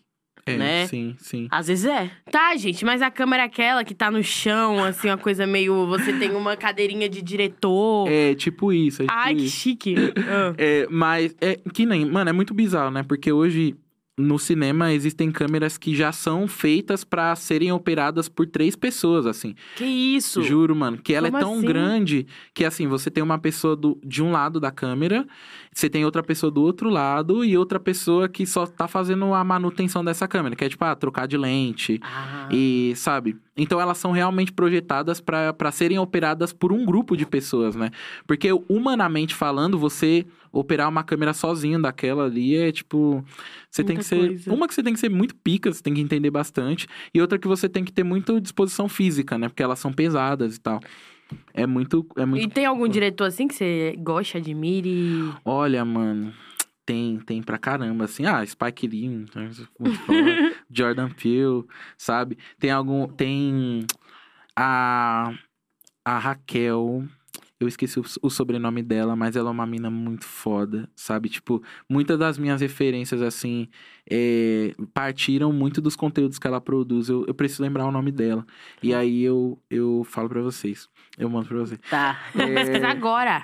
É, 0.52 0.58
né? 0.58 0.88
sim, 0.88 1.16
sim. 1.20 1.48
Às 1.52 1.68
vezes 1.68 1.86
é. 1.86 2.10
Tá, 2.32 2.56
gente, 2.56 2.84
mas 2.86 3.02
a 3.02 3.12
câmera 3.12 3.44
é 3.44 3.46
aquela 3.46 3.84
que 3.84 3.94
tá 3.94 4.10
no 4.10 4.24
chão, 4.24 4.84
assim, 4.84 5.10
uma 5.10 5.18
coisa 5.18 5.46
meio. 5.46 5.86
Você 5.88 6.14
tem 6.14 6.32
uma 6.32 6.56
cadeirinha 6.56 7.10
de 7.10 7.22
diretor. 7.22 8.08
É 8.10 8.34
tipo 8.36 8.72
isso. 8.72 9.04
É 9.04 9.06
tipo 9.06 9.18
Ai, 9.18 9.36
que 9.36 9.46
isso. 9.46 9.58
chique. 9.58 9.96
Ah. 10.18 10.54
É, 10.60 10.88
mas 10.90 11.36
é 11.40 11.58
que 11.74 11.86
nem, 11.86 12.06
mano, 12.06 12.30
é 12.30 12.34
muito 12.34 12.54
bizarro, 12.54 12.90
né? 12.92 13.04
Porque 13.04 13.32
hoje 13.32 13.76
no 14.18 14.40
cinema 14.40 14.92
existem 14.94 15.32
câmeras 15.32 15.78
que 15.78 15.96
já 15.96 16.12
são 16.12 16.48
feitas 16.48 17.04
pra 17.04 17.36
serem 17.36 17.72
operadas 17.72 18.28
por 18.28 18.48
três 18.48 18.76
pessoas, 18.76 19.28
assim. 19.28 19.54
Que 19.76 19.86
isso? 19.86 20.42
Juro, 20.42 20.76
mano, 20.76 20.98
que 20.98 21.14
ela 21.14 21.28
Como 21.28 21.38
é 21.38 21.42
tão 21.42 21.54
assim? 21.58 21.68
grande 21.68 22.28
que 22.54 22.66
assim, 22.66 22.88
você 22.88 23.12
tem 23.12 23.24
uma 23.24 23.38
pessoa 23.38 23.76
do, 23.76 24.00
de 24.04 24.24
um 24.24 24.32
lado 24.32 24.60
da 24.60 24.72
câmera, 24.72 25.28
você 25.72 25.88
tem 25.88 26.04
outra 26.04 26.24
pessoa 26.24 26.50
do 26.52 26.64
outro 26.64 26.90
lado 26.90 27.46
e 27.46 27.56
outra 27.56 27.80
pessoa 27.80 28.28
que 28.28 28.46
só 28.48 28.66
tá 28.66 28.88
fazendo 28.88 29.34
a 29.36 29.44
manutenção 29.44 30.04
dessa 30.04 30.28
câmera, 30.28 30.56
que 30.56 30.66
é 30.66 30.70
tipo, 30.70 30.84
ah, 30.84 30.96
trocar 30.96 31.28
de 31.28 31.38
lente, 31.38 32.00
Ah, 32.02 32.50
E, 32.52 32.94
sabe? 32.96 33.38
Então 33.56 33.80
elas 33.80 33.98
são 34.00 34.12
realmente 34.12 34.52
projetadas 34.52 35.20
pra 35.22 35.72
serem 35.72 36.00
operadas 36.00 36.52
por 36.54 36.72
um 36.72 36.84
grupo 36.86 37.16
de 37.16 37.26
pessoas, 37.26 37.76
né? 37.76 37.92
Porque 38.26 38.50
humanamente 38.68 39.36
falando, 39.36 39.78
você 39.78 40.26
operar 40.60 40.90
uma 40.90 41.04
câmera 41.04 41.34
sozinho 41.34 41.80
daquela 41.82 42.26
ali 42.26 42.56
é 42.56 42.72
tipo, 42.72 43.24
você 43.70 43.84
tem 43.84 43.96
Muita 43.96 44.02
que 44.02 44.04
ser, 44.04 44.28
coisa. 44.28 44.54
uma 44.54 44.68
que 44.68 44.74
você 44.74 44.82
tem 44.82 44.94
que 44.94 45.00
ser 45.00 45.10
muito 45.10 45.36
pica, 45.36 45.72
você 45.72 45.84
tem 45.84 45.94
que 45.94 46.02
entender 46.02 46.32
bastante, 46.32 46.88
e 47.14 47.22
outra 47.22 47.38
que 47.38 47.48
você 47.48 47.70
tem 47.70 47.84
que 47.84 47.92
ter 47.92 48.04
muita 48.04 48.42
disposição 48.42 48.90
física, 48.90 49.38
né? 49.38 49.48
Porque 49.50 49.62
elas 49.62 49.78
são 49.80 49.94
pesadas 49.94 50.56
e 50.56 50.60
tal. 50.60 50.80
É 51.54 51.68
muito 51.68 52.08
é 52.16 52.26
muito 52.26 52.44
E 52.44 52.48
tem 52.50 52.66
algum 52.66 52.88
diretor 52.88 53.26
assim 53.26 53.48
que 53.48 53.54
você 53.54 53.96
gosta, 54.00 54.38
admire? 54.38 55.32
Olha, 55.46 55.84
mano, 55.86 56.34
tem, 56.86 57.20
tem 57.20 57.44
pra 57.44 57.58
caramba, 57.58 58.06
assim. 58.06 58.26
Ah, 58.26 58.44
Spike 58.46 58.88
Lee. 58.88 59.26
Jordan 60.72 61.10
Peele, 61.10 61.64
sabe? 61.98 62.38
Tem 62.58 62.72
algum... 62.72 63.08
Tem 63.08 63.86
a... 64.56 65.34
A 66.06 66.18
Raquel... 66.18 67.04
Eu 67.60 67.68
esqueci 67.68 68.00
o, 68.00 68.04
o 68.22 68.30
sobrenome 68.30 68.84
dela, 68.84 69.16
mas 69.16 69.36
ela 69.36 69.50
é 69.50 69.52
uma 69.52 69.66
mina 69.66 69.90
muito 69.90 70.26
foda, 70.26 70.88
sabe? 70.96 71.28
Tipo, 71.28 71.64
muitas 71.90 72.20
das 72.20 72.38
minhas 72.38 72.62
referências, 72.62 73.22
assim, 73.22 73.68
é, 74.10 74.76
partiram 74.94 75.52
muito 75.52 75.82
dos 75.82 75.96
conteúdos 75.96 76.38
que 76.38 76.46
ela 76.46 76.62
produz. 76.62 77.10
Eu, 77.10 77.26
eu 77.28 77.34
preciso 77.34 77.64
lembrar 77.64 77.86
o 77.88 77.92
nome 77.92 78.12
dela. 78.12 78.46
E 78.84 78.94
aí 78.94 79.24
eu, 79.24 79.60
eu 79.70 80.06
falo 80.08 80.30
pra 80.30 80.42
vocês. 80.42 80.88
Eu 81.18 81.30
mando 81.30 81.48
pra 81.48 81.58
vocês. 81.58 81.80
tá. 81.90 82.20
Vou 82.36 82.48
pesquisar 82.48 82.92
agora. 82.92 83.44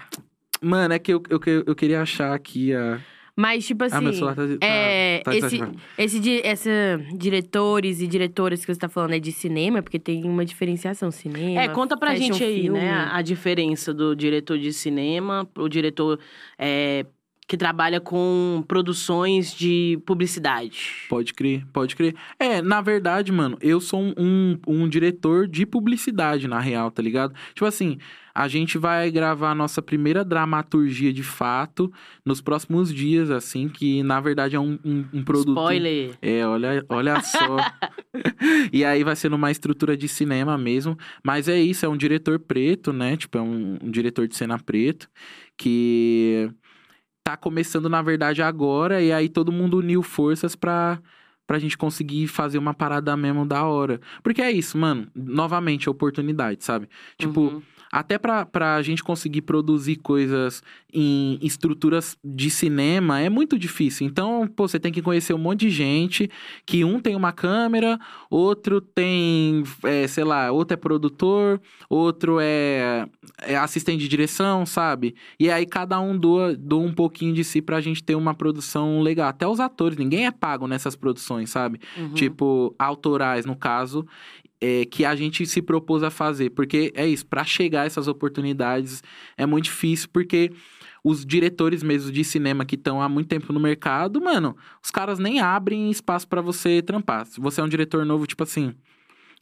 Mano, 0.61 0.93
é 0.93 0.99
que 0.99 1.13
eu, 1.13 1.21
eu, 1.29 1.39
que- 1.39 1.63
eu 1.65 1.75
queria 1.75 2.01
achar 2.01 2.33
aqui 2.33 2.73
a... 2.73 2.99
Mas, 3.35 3.65
tipo 3.65 3.83
assim. 3.83 3.95
ah, 3.95 4.01
meu 4.01 4.13
celular 4.13 4.35
tá, 4.35 4.43
tá, 4.47 4.65
é, 4.65 5.21
tá 5.23 5.31
esse, 5.31 5.41
desativado. 5.41 5.77
esse, 5.97 6.19
di- 6.19 6.41
essa 6.43 6.69
diretores 7.15 7.99
e 7.99 8.07
diretoras 8.07 8.63
que 8.63 8.71
você 8.73 8.79
tá 8.79 8.87
falando 8.87 9.13
é 9.13 9.19
de 9.19 9.31
cinema, 9.31 9.81
porque 9.81 9.97
tem 9.99 10.23
uma 10.23 10.45
diferenciação. 10.45 11.09
Cinema. 11.09 11.61
É, 11.61 11.67
conta 11.67 11.97
pra 11.97 12.15
gente 12.15 12.43
aí, 12.43 12.61
film. 12.63 12.73
né, 12.73 13.09
a, 13.11 13.21
diferença 13.21 13.93
do 13.93 14.15
diretor 14.15 14.57
de 14.59 14.71
cinema, 14.71 15.49
o 15.57 15.67
diretor 15.67 16.19
é, 16.59 17.05
que 17.47 17.57
trabalha 17.57 17.99
com 17.99 18.63
produções 18.67 19.53
de 19.53 19.99
publicidade. 20.05 21.05
Pode 21.09 21.33
crer, 21.33 21.65
pode 21.73 21.95
crer. 21.95 22.15
É, 22.39 22.61
na 22.61 22.81
verdade, 22.81 23.31
mano, 23.31 23.57
eu 23.61 23.81
sou 23.81 23.99
um, 23.99 24.13
um, 24.17 24.59
um 24.67 24.87
diretor 24.89 25.47
de 25.47 25.65
publicidade, 25.65 26.47
na 26.47 26.59
real, 26.59 26.89
tá 26.91 27.01
ligado? 27.01 27.33
Tipo 27.53 27.65
assim, 27.65 27.97
a 28.35 28.47
gente 28.47 28.77
vai 28.77 29.11
gravar 29.11 29.51
a 29.51 29.55
nossa 29.55 29.81
primeira 29.81 30.23
dramaturgia 30.25 31.13
de 31.13 31.21
fato 31.21 31.91
nos 32.25 32.41
próximos 32.41 32.93
dias, 32.93 33.29
assim, 33.29 33.69
que 33.69 34.01
na 34.01 34.19
verdade 34.19 34.55
é 34.55 34.59
um, 34.59 34.79
um, 34.83 35.05
um 35.13 35.23
produto. 35.23 35.59
Spoiler. 35.59 36.17
É, 36.21 36.45
olha, 36.45 36.85
olha 36.89 37.21
só. 37.21 37.57
e 38.73 38.83
aí 38.83 39.03
vai 39.03 39.15
ser 39.15 39.29
numa 39.29 39.51
estrutura 39.51 39.95
de 39.95 40.07
cinema 40.07 40.57
mesmo. 40.57 40.97
Mas 41.23 41.47
é 41.47 41.59
isso, 41.59 41.85
é 41.85 41.89
um 41.89 41.97
diretor 41.97 42.39
preto, 42.39 42.91
né? 42.91 43.15
Tipo, 43.15 43.37
é 43.37 43.41
um, 43.41 43.77
um 43.83 43.91
diretor 43.91 44.27
de 44.27 44.35
cena 44.35 44.57
preto 44.57 45.07
que 45.57 46.49
tá 47.23 47.37
começando, 47.37 47.87
na 47.87 48.01
verdade, 48.01 48.41
agora. 48.41 49.01
E 49.01 49.11
aí 49.11 49.29
todo 49.29 49.51
mundo 49.51 49.77
uniu 49.77 50.01
forças 50.01 50.55
pra, 50.55 50.99
pra 51.45 51.59
gente 51.59 51.77
conseguir 51.77 52.27
fazer 52.27 52.57
uma 52.57 52.73
parada 52.73 53.15
mesmo 53.15 53.45
da 53.45 53.63
hora. 53.63 54.01
Porque 54.23 54.41
é 54.41 54.51
isso, 54.51 54.77
mano. 54.77 55.07
Novamente, 55.15 55.89
oportunidade, 55.89 56.63
sabe? 56.63 56.89
Tipo, 57.17 57.41
Uhum. 57.41 57.61
Até 57.93 58.17
pra, 58.17 58.43
pra 58.43 58.81
gente 58.81 59.03
conseguir 59.03 59.43
produzir 59.43 59.97
coisas 59.97 60.63
em 60.91 61.37
estruturas 61.43 62.17
de 62.25 62.49
cinema 62.49 63.19
é 63.19 63.29
muito 63.29 63.55
difícil. 63.55 64.07
Então, 64.07 64.47
pô, 64.47 64.67
você 64.67 64.79
tem 64.79 64.91
que 64.91 64.99
conhecer 64.99 65.31
um 65.31 65.37
monte 65.37 65.59
de 65.59 65.69
gente, 65.69 66.27
que 66.65 66.83
um 66.83 66.99
tem 66.99 67.15
uma 67.15 67.31
câmera, 67.31 67.99
outro 68.31 68.81
tem, 68.81 69.63
é, 69.83 70.07
sei 70.07 70.23
lá, 70.23 70.51
outro 70.51 70.73
é 70.73 70.77
produtor, 70.77 71.61
outro 71.87 72.39
é, 72.41 73.07
é 73.43 73.55
assistente 73.55 73.99
de 73.99 74.07
direção, 74.07 74.65
sabe? 74.65 75.13
E 75.39 75.51
aí 75.51 75.63
cada 75.63 76.01
um 76.01 76.17
doa, 76.17 76.55
doa 76.55 76.81
um 76.81 76.93
pouquinho 76.93 77.35
de 77.35 77.43
si 77.43 77.61
pra 77.61 77.79
gente 77.79 78.03
ter 78.03 78.15
uma 78.15 78.33
produção 78.33 79.01
legal. 79.01 79.27
Até 79.27 79.47
os 79.47 79.59
atores, 79.59 79.99
ninguém 79.99 80.25
é 80.25 80.31
pago 80.31 80.67
nessas 80.67 80.95
produções, 80.95 81.51
sabe? 81.51 81.79
Uhum. 81.95 82.15
Tipo, 82.15 82.73
autorais, 82.79 83.45
no 83.45 83.55
caso, 83.55 84.03
é, 84.63 84.85
que 84.85 85.03
a 85.03 85.13
gente 85.13 85.45
se 85.45 85.61
propôs 85.61 86.03
a 86.03 86.09
fazer. 86.09 86.51
Porque 86.51 86.91
é 86.95 87.05
isso, 87.05 87.25
pra 87.25 87.43
chegar 87.43 87.81
a 87.81 87.85
essas 87.85 88.07
oportunidades 88.07 89.03
é 89.35 89.45
muito 89.45 89.65
difícil, 89.65 90.07
porque 90.13 90.51
os 91.03 91.25
diretores 91.25 91.83
mesmo 91.83 92.09
de 92.11 92.23
cinema 92.23 92.63
que 92.63 92.75
estão 92.75 93.01
há 93.01 93.09
muito 93.09 93.27
tempo 93.27 93.51
no 93.51 93.59
mercado, 93.59 94.21
mano, 94.21 94.55
os 94.81 94.89
caras 94.89 95.19
nem 95.19 95.41
abrem 95.41 95.91
espaço 95.91 96.25
pra 96.27 96.41
você 96.41 96.81
trampar. 96.81 97.25
Se 97.25 97.41
você 97.41 97.59
é 97.59 97.63
um 97.63 97.67
diretor 97.69 98.05
novo, 98.05 98.25
tipo 98.25 98.43
assim. 98.43 98.73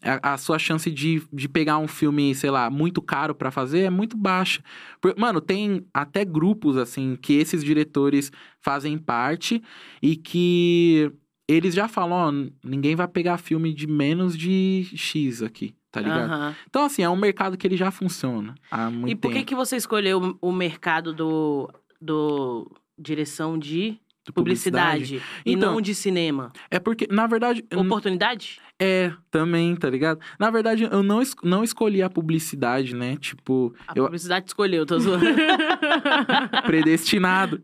A, 0.03 0.33
a 0.33 0.37
sua 0.39 0.57
chance 0.57 0.89
de, 0.89 1.21
de 1.31 1.47
pegar 1.47 1.77
um 1.77 1.87
filme, 1.87 2.33
sei 2.33 2.49
lá, 2.49 2.71
muito 2.71 3.03
caro 3.03 3.35
pra 3.35 3.51
fazer 3.51 3.81
é 3.81 3.89
muito 3.91 4.17
baixa. 4.17 4.63
Por- 4.99 5.13
Mano, 5.15 5.39
tem 5.39 5.85
até 5.93 6.25
grupos, 6.25 6.75
assim, 6.75 7.15
que 7.21 7.33
esses 7.33 7.63
diretores 7.63 8.31
fazem 8.59 8.97
parte 8.97 9.61
e 10.01 10.15
que 10.15 11.11
eles 11.53 11.73
já 11.73 11.87
falam, 11.87 12.17
ó, 12.17 12.49
ninguém 12.63 12.95
vai 12.95 13.07
pegar 13.07 13.37
filme 13.37 13.73
de 13.73 13.87
menos 13.87 14.37
de 14.37 14.87
X 14.95 15.41
aqui, 15.43 15.73
tá 15.91 16.01
ligado? 16.01 16.31
Aham. 16.31 16.55
Então, 16.69 16.83
assim, 16.85 17.01
é 17.03 17.09
um 17.09 17.15
mercado 17.15 17.57
que 17.57 17.65
ele 17.67 17.77
já 17.77 17.91
funciona 17.91 18.55
há 18.69 18.89
muito 18.89 19.11
E 19.11 19.15
por 19.15 19.29
que, 19.29 19.35
tempo. 19.35 19.47
que 19.47 19.55
você 19.55 19.75
escolheu 19.75 20.37
o 20.41 20.51
mercado 20.51 21.13
do, 21.13 21.69
do 21.99 22.71
direção 22.97 23.57
de 23.57 23.97
publicidade, 24.33 25.21
e 25.45 25.53
Então- 25.53 25.73
não 25.73 25.81
de 25.81 25.95
cinema? 25.95 26.51
É 26.69 26.79
porque, 26.79 27.07
na 27.09 27.25
verdade, 27.27 27.65
Oportunidade? 27.75 28.59
É 28.83 29.13
também, 29.29 29.75
tá 29.75 29.87
ligado? 29.87 30.19
Na 30.39 30.49
verdade, 30.49 30.87
eu 30.91 31.03
não, 31.03 31.21
es- 31.21 31.35
não 31.43 31.63
escolhi 31.63 32.01
a 32.01 32.09
publicidade, 32.09 32.95
né? 32.95 33.15
Tipo, 33.15 33.73
A 33.87 33.93
eu 33.95 34.05
publicidade 34.05 34.47
escolheu, 34.47 34.85
tô 34.87 34.97
zoando. 34.99 35.23
predestinado. 36.65 37.61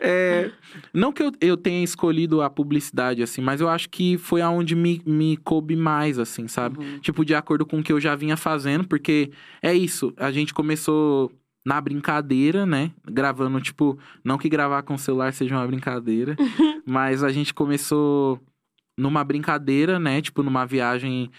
É, 0.00 0.50
não 0.92 1.12
que 1.12 1.22
eu, 1.22 1.32
eu 1.40 1.56
tenha 1.56 1.82
escolhido 1.82 2.42
a 2.42 2.50
publicidade, 2.50 3.22
assim, 3.22 3.40
mas 3.40 3.60
eu 3.60 3.68
acho 3.68 3.88
que 3.88 4.18
foi 4.18 4.40
aonde 4.40 4.74
me, 4.74 5.00
me 5.06 5.36
coube 5.38 5.74
mais, 5.76 6.18
assim, 6.18 6.46
sabe? 6.46 6.78
Uhum. 6.78 6.98
Tipo, 7.00 7.24
de 7.24 7.34
acordo 7.34 7.64
com 7.66 7.78
o 7.80 7.82
que 7.82 7.92
eu 7.92 8.00
já 8.00 8.14
vinha 8.14 8.36
fazendo, 8.36 8.86
porque 8.86 9.30
é 9.62 9.72
isso, 9.74 10.12
a 10.16 10.30
gente 10.30 10.52
começou 10.54 11.32
na 11.64 11.80
brincadeira, 11.80 12.64
né? 12.64 12.90
Gravando, 13.10 13.60
tipo, 13.60 13.98
não 14.24 14.38
que 14.38 14.48
gravar 14.48 14.82
com 14.82 14.94
o 14.94 14.98
celular 14.98 15.32
seja 15.32 15.54
uma 15.56 15.66
brincadeira, 15.66 16.36
mas 16.86 17.22
a 17.24 17.30
gente 17.30 17.52
começou 17.52 18.40
numa 18.98 19.24
brincadeira, 19.24 19.98
né? 19.98 20.20
Tipo, 20.20 20.42
numa 20.42 20.66
viagem 20.66 21.30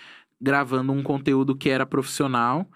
gravando 0.41 0.93
um 0.93 1.03
conteúdo 1.03 1.55
que 1.55 1.70
era 1.70 1.86
profissional. 1.86 2.68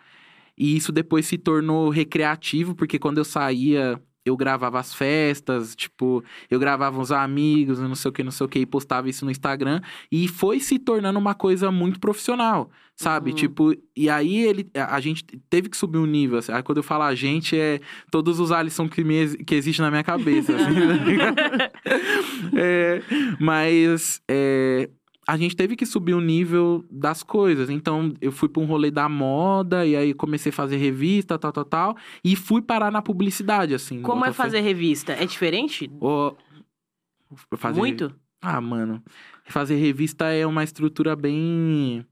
E 0.57 0.75
isso 0.77 0.91
depois 0.91 1.25
se 1.25 1.37
tornou 1.37 1.89
recreativo, 1.89 2.75
porque 2.75 2.99
quando 2.99 3.17
eu 3.17 3.25
saía, 3.25 3.99
eu 4.25 4.37
gravava 4.37 4.79
as 4.79 4.93
festas, 4.93 5.75
tipo, 5.75 6.23
eu 6.49 6.59
gravava 6.59 6.99
os 6.99 7.11
amigos, 7.11 7.79
não 7.79 7.95
sei 7.95 8.09
o 8.09 8.11
que, 8.11 8.23
não 8.23 8.31
sei 8.31 8.45
o 8.45 8.49
que, 8.49 8.59
e 8.59 8.65
postava 8.65 9.09
isso 9.09 9.25
no 9.25 9.31
Instagram. 9.31 9.81
E 10.11 10.27
foi 10.27 10.59
se 10.59 10.77
tornando 10.79 11.17
uma 11.19 11.33
coisa 11.33 11.71
muito 11.71 11.99
profissional, 11.99 12.69
sabe? 12.95 13.31
Uhum. 13.31 13.35
Tipo, 13.35 13.73
e 13.95 14.09
aí 14.09 14.37
ele, 14.45 14.69
a 14.75 14.95
a 14.95 14.99
gente 14.99 15.23
teve 15.49 15.69
que 15.69 15.77
subir 15.77 15.97
um 15.97 16.05
nível. 16.05 16.37
Assim. 16.37 16.51
Aí 16.51 16.63
quando 16.63 16.77
eu 16.77 16.83
falo 16.83 17.03
a 17.03 17.15
gente, 17.15 17.57
é 17.57 17.79
todos 18.11 18.39
os 18.39 18.51
Alisson 18.51 18.87
que, 18.87 19.03
me, 19.03 19.37
que 19.43 19.55
existem 19.55 19.83
na 19.83 19.91
minha 19.91 20.03
cabeça. 20.03 20.55
assim, 20.55 20.71
ligado? 20.71 21.35
É, 22.55 23.01
mas 23.39 24.21
é, 24.29 24.89
a 25.27 25.37
gente 25.37 25.55
teve 25.55 25.75
que 25.75 25.85
subir 25.85 26.13
o 26.13 26.21
nível 26.21 26.83
das 26.89 27.23
coisas. 27.23 27.69
Então, 27.69 28.13
eu 28.21 28.31
fui 28.31 28.49
para 28.49 28.61
um 28.61 28.65
rolê 28.65 28.91
da 28.91 29.07
moda, 29.07 29.85
e 29.85 29.95
aí 29.95 30.13
comecei 30.13 30.49
a 30.51 30.53
fazer 30.53 30.77
revista, 30.77 31.39
tal, 31.39 31.51
tal, 31.51 31.65
tal. 31.65 31.97
E 32.23 32.35
fui 32.35 32.61
parar 32.61 32.91
na 32.91 33.01
publicidade, 33.01 33.73
assim. 33.73 34.01
Como 34.01 34.25
é 34.25 34.31
fazer 34.33 34.59
revista? 34.59 35.13
É 35.13 35.25
diferente? 35.25 35.89
Fazer- 37.57 37.79
Muito? 37.79 38.13
Ah, 38.41 38.59
mano. 38.59 39.01
Fazer 39.45 39.75
revista 39.75 40.25
é 40.25 40.45
uma 40.45 40.63
estrutura 40.63 41.15
bem. 41.15 42.05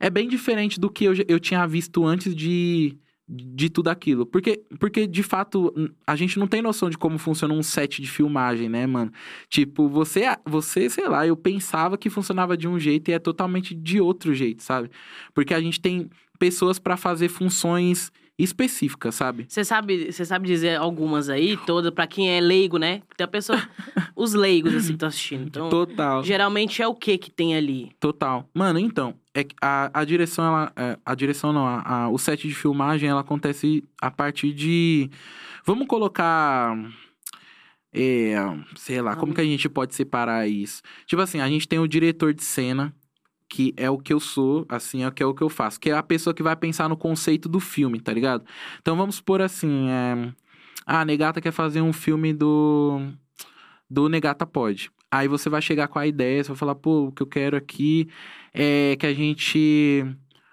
É 0.00 0.08
bem 0.08 0.26
diferente 0.26 0.80
do 0.80 0.90
que 0.90 1.04
eu, 1.04 1.12
eu 1.28 1.38
tinha 1.38 1.66
visto 1.66 2.06
antes 2.06 2.34
de, 2.34 2.96
de 3.28 3.68
tudo 3.68 3.88
aquilo. 3.88 4.24
Porque, 4.24 4.64
porque, 4.78 5.06
de 5.06 5.22
fato, 5.22 5.72
a 6.06 6.16
gente 6.16 6.38
não 6.38 6.46
tem 6.46 6.62
noção 6.62 6.88
de 6.88 6.96
como 6.96 7.18
funciona 7.18 7.52
um 7.52 7.62
set 7.62 8.00
de 8.00 8.10
filmagem, 8.10 8.68
né, 8.68 8.86
mano? 8.86 9.12
Tipo, 9.48 9.88
você, 9.88 10.22
você, 10.46 10.88
sei 10.88 11.06
lá, 11.06 11.26
eu 11.26 11.36
pensava 11.36 11.98
que 11.98 12.08
funcionava 12.08 12.56
de 12.56 12.66
um 12.66 12.78
jeito 12.78 13.10
e 13.10 13.14
é 13.14 13.18
totalmente 13.18 13.74
de 13.74 14.00
outro 14.00 14.34
jeito, 14.34 14.62
sabe? 14.62 14.90
Porque 15.34 15.52
a 15.52 15.60
gente 15.60 15.78
tem 15.78 16.08
pessoas 16.38 16.78
pra 16.78 16.96
fazer 16.96 17.28
funções 17.28 18.10
específicas, 18.42 19.14
sabe? 19.14 19.46
Você 19.48 19.64
sabe, 19.64 20.10
você 20.12 20.24
sabe 20.24 20.46
dizer 20.46 20.76
algumas 20.76 21.28
aí, 21.28 21.56
todas, 21.66 21.90
pra 21.92 22.06
quem 22.06 22.30
é 22.30 22.40
leigo, 22.40 22.78
né? 22.78 23.02
Tem 23.16 23.24
a 23.24 23.28
pessoa. 23.28 23.58
os 24.16 24.34
leigos, 24.34 24.74
assim, 24.74 24.88
que 24.88 24.92
estão 24.94 25.08
assistindo. 25.08 25.46
Então, 25.46 25.68
Total. 25.70 26.22
geralmente 26.22 26.82
é 26.82 26.86
o 26.86 26.94
que 26.94 27.16
que 27.18 27.30
tem 27.30 27.54
ali? 27.56 27.90
Total. 28.00 28.48
Mano, 28.54 28.78
então, 28.78 29.14
é 29.34 29.46
a, 29.62 30.00
a 30.00 30.04
direção, 30.04 30.44
ela. 30.44 30.72
é, 30.76 30.98
a 31.04 31.14
direção 31.14 31.52
não, 31.52 31.66
a, 31.66 31.82
a- 32.04 32.08
o 32.08 32.18
set 32.18 32.46
de 32.48 32.54
filmagem, 32.54 33.08
ela 33.08 33.20
acontece 33.20 33.84
a 34.00 34.10
partir 34.10 34.52
de. 34.52 35.10
Vamos 35.64 35.86
colocar. 35.86 36.76
É, 37.92 38.36
sei 38.76 39.00
lá, 39.02 39.16
como 39.16 39.34
que 39.34 39.40
a 39.40 39.44
gente 39.44 39.68
pode 39.68 39.94
separar 39.96 40.46
isso? 40.48 40.80
Tipo 41.06 41.22
assim, 41.22 41.40
a 41.40 41.48
gente 41.48 41.66
tem 41.66 41.78
o 41.80 41.88
diretor 41.88 42.32
de 42.32 42.44
cena, 42.44 42.94
que 43.50 43.74
é 43.76 43.90
o 43.90 43.98
que 43.98 44.12
eu 44.12 44.20
sou, 44.20 44.64
assim, 44.68 45.02
é 45.02 45.08
o 45.08 45.12
que 45.12 45.22
é 45.22 45.26
o 45.26 45.34
que 45.34 45.42
eu 45.42 45.48
faço, 45.48 45.80
que 45.80 45.90
é 45.90 45.94
a 45.94 46.02
pessoa 46.02 46.32
que 46.32 46.42
vai 46.42 46.54
pensar 46.54 46.88
no 46.88 46.96
conceito 46.96 47.48
do 47.48 47.58
filme, 47.58 48.00
tá 48.00 48.12
ligado? 48.12 48.44
Então 48.80 48.96
vamos 48.96 49.16
supor 49.16 49.42
assim, 49.42 49.88
é... 49.90 50.32
ah, 50.86 51.00
a 51.00 51.04
Negata 51.04 51.40
quer 51.40 51.50
fazer 51.50 51.82
um 51.82 51.92
filme 51.92 52.32
do 52.32 53.00
do 53.90 54.08
Negata 54.08 54.46
Pode. 54.46 54.90
Aí 55.10 55.26
você 55.26 55.50
vai 55.50 55.60
chegar 55.60 55.88
com 55.88 55.98
a 55.98 56.06
ideia, 56.06 56.44
você 56.44 56.48
vai 56.48 56.56
falar, 56.56 56.76
pô, 56.76 57.08
o 57.08 57.12
que 57.12 57.22
eu 57.22 57.26
quero 57.26 57.56
aqui 57.56 58.08
é 58.54 58.96
que 58.96 59.04
a 59.04 59.12
gente 59.12 60.06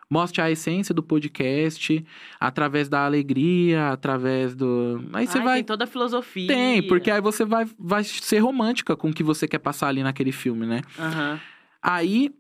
mostre 0.10 0.42
a 0.42 0.50
essência 0.50 0.96
do 0.96 1.04
podcast 1.04 2.04
através 2.40 2.90
da 2.90 3.06
alegria, 3.06 3.90
através 3.90 4.56
do. 4.56 5.04
Aí 5.14 5.28
você 5.28 5.38
Ai, 5.38 5.44
vai. 5.44 5.56
Tem 5.58 5.66
toda 5.66 5.84
a 5.84 5.88
filosofia. 5.88 6.48
Tem, 6.48 6.82
porque 6.82 7.12
aí 7.12 7.22
você 7.22 7.46
vai, 7.46 7.68
vai 7.78 8.04
ser 8.04 8.40
romântica 8.40 8.96
com 8.96 9.10
o 9.10 9.14
que 9.14 9.24
você 9.24 9.48
quer 9.48 9.60
passar 9.60 9.90
ali 9.90 10.02
naquele 10.02 10.32
filme, 10.32 10.66
né? 10.66 10.82
Aham. 10.98 11.40
Aí, 11.80 12.32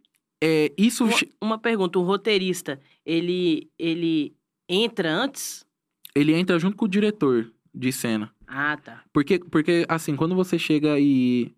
é, 0.42 0.72
isso. 0.78 1.06
Uma, 1.06 1.18
uma 1.42 1.58
pergunta, 1.58 2.00
um 2.00 2.04
roteirista, 2.04 2.80
ele, 3.06 3.70
ele 3.78 4.36
entra 4.68 5.12
antes? 5.12 5.66
Ele 6.16 6.34
entra 6.34 6.60
junto 6.60 6.76
com 6.76 6.86
o 6.86 6.90
diretor 6.90 7.52
de 7.74 7.92
cena. 7.92 8.32
Ah, 8.48 8.78
tá. 8.78 9.04
Porque, 9.12 9.40
porque 9.40 9.86
assim, 9.88 10.16
quando 10.16 10.36
você 10.36 10.58
chega 10.58 11.00
e, 11.00 11.54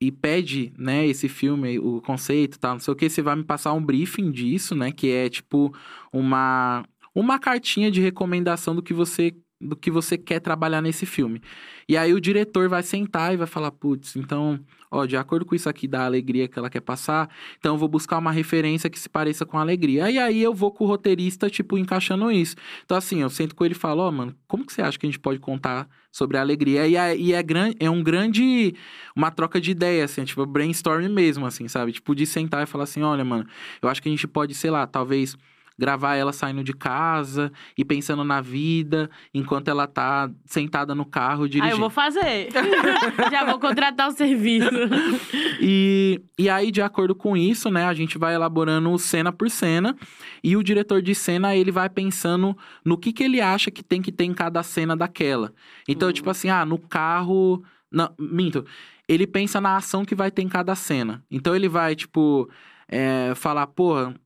e 0.00 0.10
pede, 0.10 0.72
né, 0.76 1.06
esse 1.06 1.28
filme, 1.28 1.78
o 1.78 2.00
conceito 2.00 2.56
e 2.56 2.58
tal, 2.58 2.72
não 2.72 2.80
sei 2.80 2.92
o 2.92 2.96
que, 2.96 3.08
você 3.08 3.22
vai 3.22 3.36
me 3.36 3.44
passar 3.44 3.72
um 3.72 3.84
briefing 3.84 4.30
disso, 4.30 4.74
né, 4.74 4.90
que 4.90 5.10
é 5.10 5.28
tipo 5.28 5.74
uma, 6.12 6.84
uma 7.14 7.38
cartinha 7.38 7.90
de 7.90 8.00
recomendação 8.00 8.74
do 8.74 8.82
que 8.82 8.92
você 8.92 9.34
do 9.60 9.76
que 9.76 9.90
você 9.90 10.16
quer 10.16 10.40
trabalhar 10.40 10.80
nesse 10.80 11.04
filme. 11.04 11.42
E 11.86 11.96
aí 11.96 12.14
o 12.14 12.20
diretor 12.20 12.68
vai 12.68 12.82
sentar 12.82 13.34
e 13.34 13.36
vai 13.36 13.46
falar, 13.46 13.70
putz, 13.70 14.16
então, 14.16 14.58
ó, 14.90 15.04
de 15.04 15.16
acordo 15.16 15.44
com 15.44 15.54
isso 15.54 15.68
aqui 15.68 15.86
da 15.86 16.04
alegria 16.06 16.48
que 16.48 16.58
ela 16.58 16.70
quer 16.70 16.80
passar, 16.80 17.28
então 17.58 17.74
eu 17.74 17.78
vou 17.78 17.88
buscar 17.88 18.18
uma 18.18 18.32
referência 18.32 18.88
que 18.88 18.98
se 18.98 19.08
pareça 19.08 19.44
com 19.44 19.58
a 19.58 19.60
alegria. 19.60 20.10
E 20.10 20.18
aí 20.18 20.42
eu 20.42 20.54
vou 20.54 20.70
com 20.70 20.84
o 20.84 20.86
roteirista, 20.86 21.50
tipo, 21.50 21.76
encaixando 21.76 22.30
isso. 22.30 22.56
Então, 22.84 22.96
assim, 22.96 23.20
eu 23.20 23.28
sento 23.28 23.54
com 23.54 23.64
ele 23.64 23.74
e 23.74 23.76
falo, 23.76 24.02
ó, 24.02 24.08
oh, 24.08 24.12
mano, 24.12 24.34
como 24.48 24.64
que 24.64 24.72
você 24.72 24.80
acha 24.80 24.98
que 24.98 25.04
a 25.04 25.08
gente 25.08 25.18
pode 25.18 25.38
contar 25.38 25.88
sobre 26.10 26.38
a 26.38 26.40
alegria? 26.40 26.86
E 26.86 26.96
é, 26.96 27.16
e 27.16 27.34
é, 27.34 27.44
é 27.78 27.90
um 27.90 28.02
grande, 28.02 28.74
uma 29.14 29.30
troca 29.30 29.60
de 29.60 29.72
ideia, 29.72 30.04
assim, 30.04 30.24
tipo, 30.24 30.46
brainstorm 30.46 31.06
mesmo, 31.08 31.44
assim, 31.44 31.68
sabe? 31.68 31.92
Tipo, 31.92 32.14
de 32.14 32.24
sentar 32.24 32.62
e 32.62 32.66
falar 32.66 32.84
assim, 32.84 33.02
olha, 33.02 33.24
mano, 33.24 33.46
eu 33.82 33.88
acho 33.88 34.00
que 34.02 34.08
a 34.08 34.12
gente 34.12 34.26
pode, 34.26 34.54
sei 34.54 34.70
lá, 34.70 34.86
talvez 34.86 35.36
gravar 35.80 36.14
ela 36.14 36.30
saindo 36.30 36.62
de 36.62 36.74
casa 36.74 37.50
e 37.76 37.86
pensando 37.86 38.22
na 38.22 38.42
vida, 38.42 39.10
enquanto 39.32 39.68
ela 39.68 39.86
tá 39.86 40.30
sentada 40.44 40.94
no 40.94 41.06
carro 41.06 41.48
dirigindo. 41.48 41.72
Ah, 41.72 41.74
eu 41.74 41.80
vou 41.80 41.88
fazer. 41.88 42.48
Já 43.32 43.46
vou 43.46 43.58
contratar 43.58 44.08
o 44.08 44.12
serviço. 44.12 44.68
e, 45.58 46.20
e 46.38 46.50
aí, 46.50 46.70
de 46.70 46.82
acordo 46.82 47.14
com 47.14 47.34
isso, 47.34 47.70
né, 47.70 47.86
a 47.86 47.94
gente 47.94 48.18
vai 48.18 48.34
elaborando 48.34 48.96
cena 48.98 49.32
por 49.32 49.48
cena. 49.48 49.96
E 50.44 50.54
o 50.54 50.62
diretor 50.62 51.00
de 51.00 51.14
cena, 51.14 51.56
ele 51.56 51.72
vai 51.72 51.88
pensando 51.88 52.54
no 52.84 52.98
que, 52.98 53.10
que 53.10 53.24
ele 53.24 53.40
acha 53.40 53.70
que 53.70 53.82
tem 53.82 54.02
que 54.02 54.12
ter 54.12 54.24
em 54.24 54.34
cada 54.34 54.62
cena 54.62 54.94
daquela. 54.94 55.50
Então, 55.88 56.08
uhum. 56.08 56.12
tipo 56.12 56.28
assim, 56.28 56.50
ah, 56.50 56.64
no 56.66 56.78
carro... 56.78 57.64
Não, 57.90 58.14
minto. 58.18 58.66
Ele 59.08 59.26
pensa 59.26 59.62
na 59.62 59.76
ação 59.76 60.04
que 60.04 60.14
vai 60.14 60.30
ter 60.30 60.42
em 60.42 60.48
cada 60.48 60.74
cena. 60.74 61.24
Então, 61.30 61.56
ele 61.56 61.70
vai, 61.70 61.96
tipo... 61.96 62.50
É, 62.92 63.32
falar, 63.36 63.68
porra, 63.68 64.16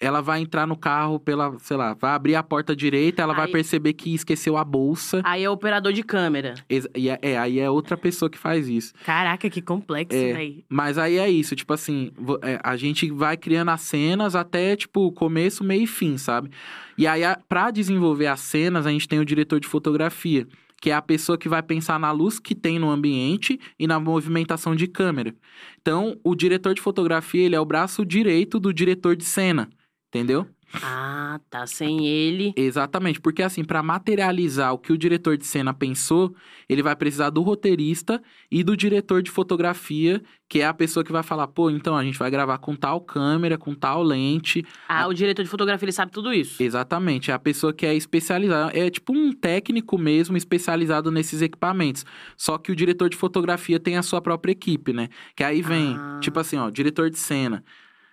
ela 0.00 0.20
vai 0.20 0.40
entrar 0.40 0.66
no 0.66 0.76
carro 0.76 1.18
pela, 1.18 1.58
sei 1.58 1.76
lá, 1.76 1.94
vai 1.94 2.12
abrir 2.12 2.34
a 2.34 2.42
porta 2.42 2.76
direita, 2.76 3.22
ela 3.22 3.32
aí, 3.32 3.38
vai 3.38 3.48
perceber 3.48 3.94
que 3.94 4.14
esqueceu 4.14 4.56
a 4.56 4.64
bolsa. 4.64 5.22
Aí 5.24 5.42
é 5.42 5.50
o 5.50 5.52
operador 5.52 5.92
de 5.92 6.02
câmera. 6.02 6.54
E 6.94 7.08
é, 7.08 7.18
é, 7.22 7.38
aí 7.38 7.58
é 7.58 7.70
outra 7.70 7.96
pessoa 7.96 8.28
que 8.28 8.38
faz 8.38 8.68
isso. 8.68 8.92
Caraca, 9.04 9.48
que 9.48 9.62
complexo, 9.62 10.16
é, 10.16 10.32
aí. 10.32 10.64
Mas 10.68 10.98
aí 10.98 11.18
é 11.18 11.28
isso, 11.30 11.56
tipo 11.56 11.72
assim, 11.72 12.12
é, 12.42 12.60
a 12.62 12.76
gente 12.76 13.10
vai 13.10 13.36
criando 13.36 13.70
as 13.70 13.80
cenas 13.80 14.34
até, 14.34 14.76
tipo, 14.76 15.10
começo, 15.12 15.64
meio 15.64 15.84
e 15.84 15.86
fim, 15.86 16.18
sabe? 16.18 16.50
E 16.98 17.06
aí, 17.06 17.22
pra 17.48 17.70
desenvolver 17.70 18.26
as 18.26 18.40
cenas, 18.40 18.86
a 18.86 18.90
gente 18.90 19.08
tem 19.08 19.18
o 19.18 19.24
diretor 19.24 19.60
de 19.60 19.66
fotografia 19.66 20.46
que 20.80 20.90
é 20.90 20.94
a 20.94 21.02
pessoa 21.02 21.38
que 21.38 21.48
vai 21.48 21.62
pensar 21.62 21.98
na 21.98 22.12
luz 22.12 22.38
que 22.38 22.54
tem 22.54 22.78
no 22.78 22.90
ambiente 22.90 23.58
e 23.78 23.86
na 23.86 23.98
movimentação 23.98 24.76
de 24.76 24.86
câmera. 24.86 25.34
Então, 25.80 26.18
o 26.22 26.34
diretor 26.34 26.74
de 26.74 26.82
fotografia, 26.82 27.42
ele 27.42 27.56
é 27.56 27.60
o 27.60 27.64
braço 27.64 28.04
direito 28.04 28.60
do 28.60 28.72
diretor 28.72 29.16
de 29.16 29.24
cena. 29.24 29.68
Entendeu? 30.08 30.46
Ah, 30.82 31.40
tá. 31.48 31.66
Sem 31.66 32.06
ele. 32.06 32.52
Exatamente, 32.56 33.20
porque 33.20 33.42
assim, 33.42 33.64
para 33.64 33.82
materializar 33.82 34.72
o 34.72 34.78
que 34.78 34.92
o 34.92 34.98
diretor 34.98 35.36
de 35.36 35.46
cena 35.46 35.72
pensou, 35.72 36.34
ele 36.68 36.82
vai 36.82 36.94
precisar 36.96 37.30
do 37.30 37.42
roteirista 37.42 38.22
e 38.50 38.64
do 38.64 38.76
diretor 38.76 39.22
de 39.22 39.30
fotografia, 39.30 40.22
que 40.48 40.60
é 40.60 40.66
a 40.66 40.74
pessoa 40.74 41.04
que 41.04 41.12
vai 41.12 41.22
falar, 41.22 41.46
pô, 41.48 41.70
então 41.70 41.96
a 41.96 42.02
gente 42.02 42.18
vai 42.18 42.30
gravar 42.30 42.58
com 42.58 42.74
tal 42.74 43.00
câmera, 43.00 43.56
com 43.56 43.74
tal 43.74 44.02
lente. 44.02 44.64
Ah, 44.88 45.02
a... 45.02 45.08
o 45.08 45.14
diretor 45.14 45.42
de 45.42 45.48
fotografia 45.48 45.84
ele 45.84 45.92
sabe 45.92 46.10
tudo 46.12 46.32
isso. 46.32 46.62
Exatamente, 46.62 47.30
é 47.30 47.34
a 47.34 47.38
pessoa 47.38 47.72
que 47.72 47.86
é 47.86 47.94
especializada, 47.94 48.76
é 48.76 48.90
tipo 48.90 49.12
um 49.12 49.32
técnico 49.32 49.96
mesmo 49.96 50.36
especializado 50.36 51.10
nesses 51.10 51.42
equipamentos. 51.42 52.04
Só 52.36 52.58
que 52.58 52.72
o 52.72 52.76
diretor 52.76 53.08
de 53.08 53.16
fotografia 53.16 53.78
tem 53.78 53.96
a 53.96 54.02
sua 54.02 54.20
própria 54.20 54.52
equipe, 54.52 54.92
né? 54.92 55.08
Que 55.34 55.44
aí 55.44 55.62
vem, 55.62 55.96
ah. 55.96 56.18
tipo 56.20 56.38
assim, 56.38 56.56
ó, 56.56 56.70
diretor 56.70 57.08
de 57.08 57.18
cena. 57.18 57.64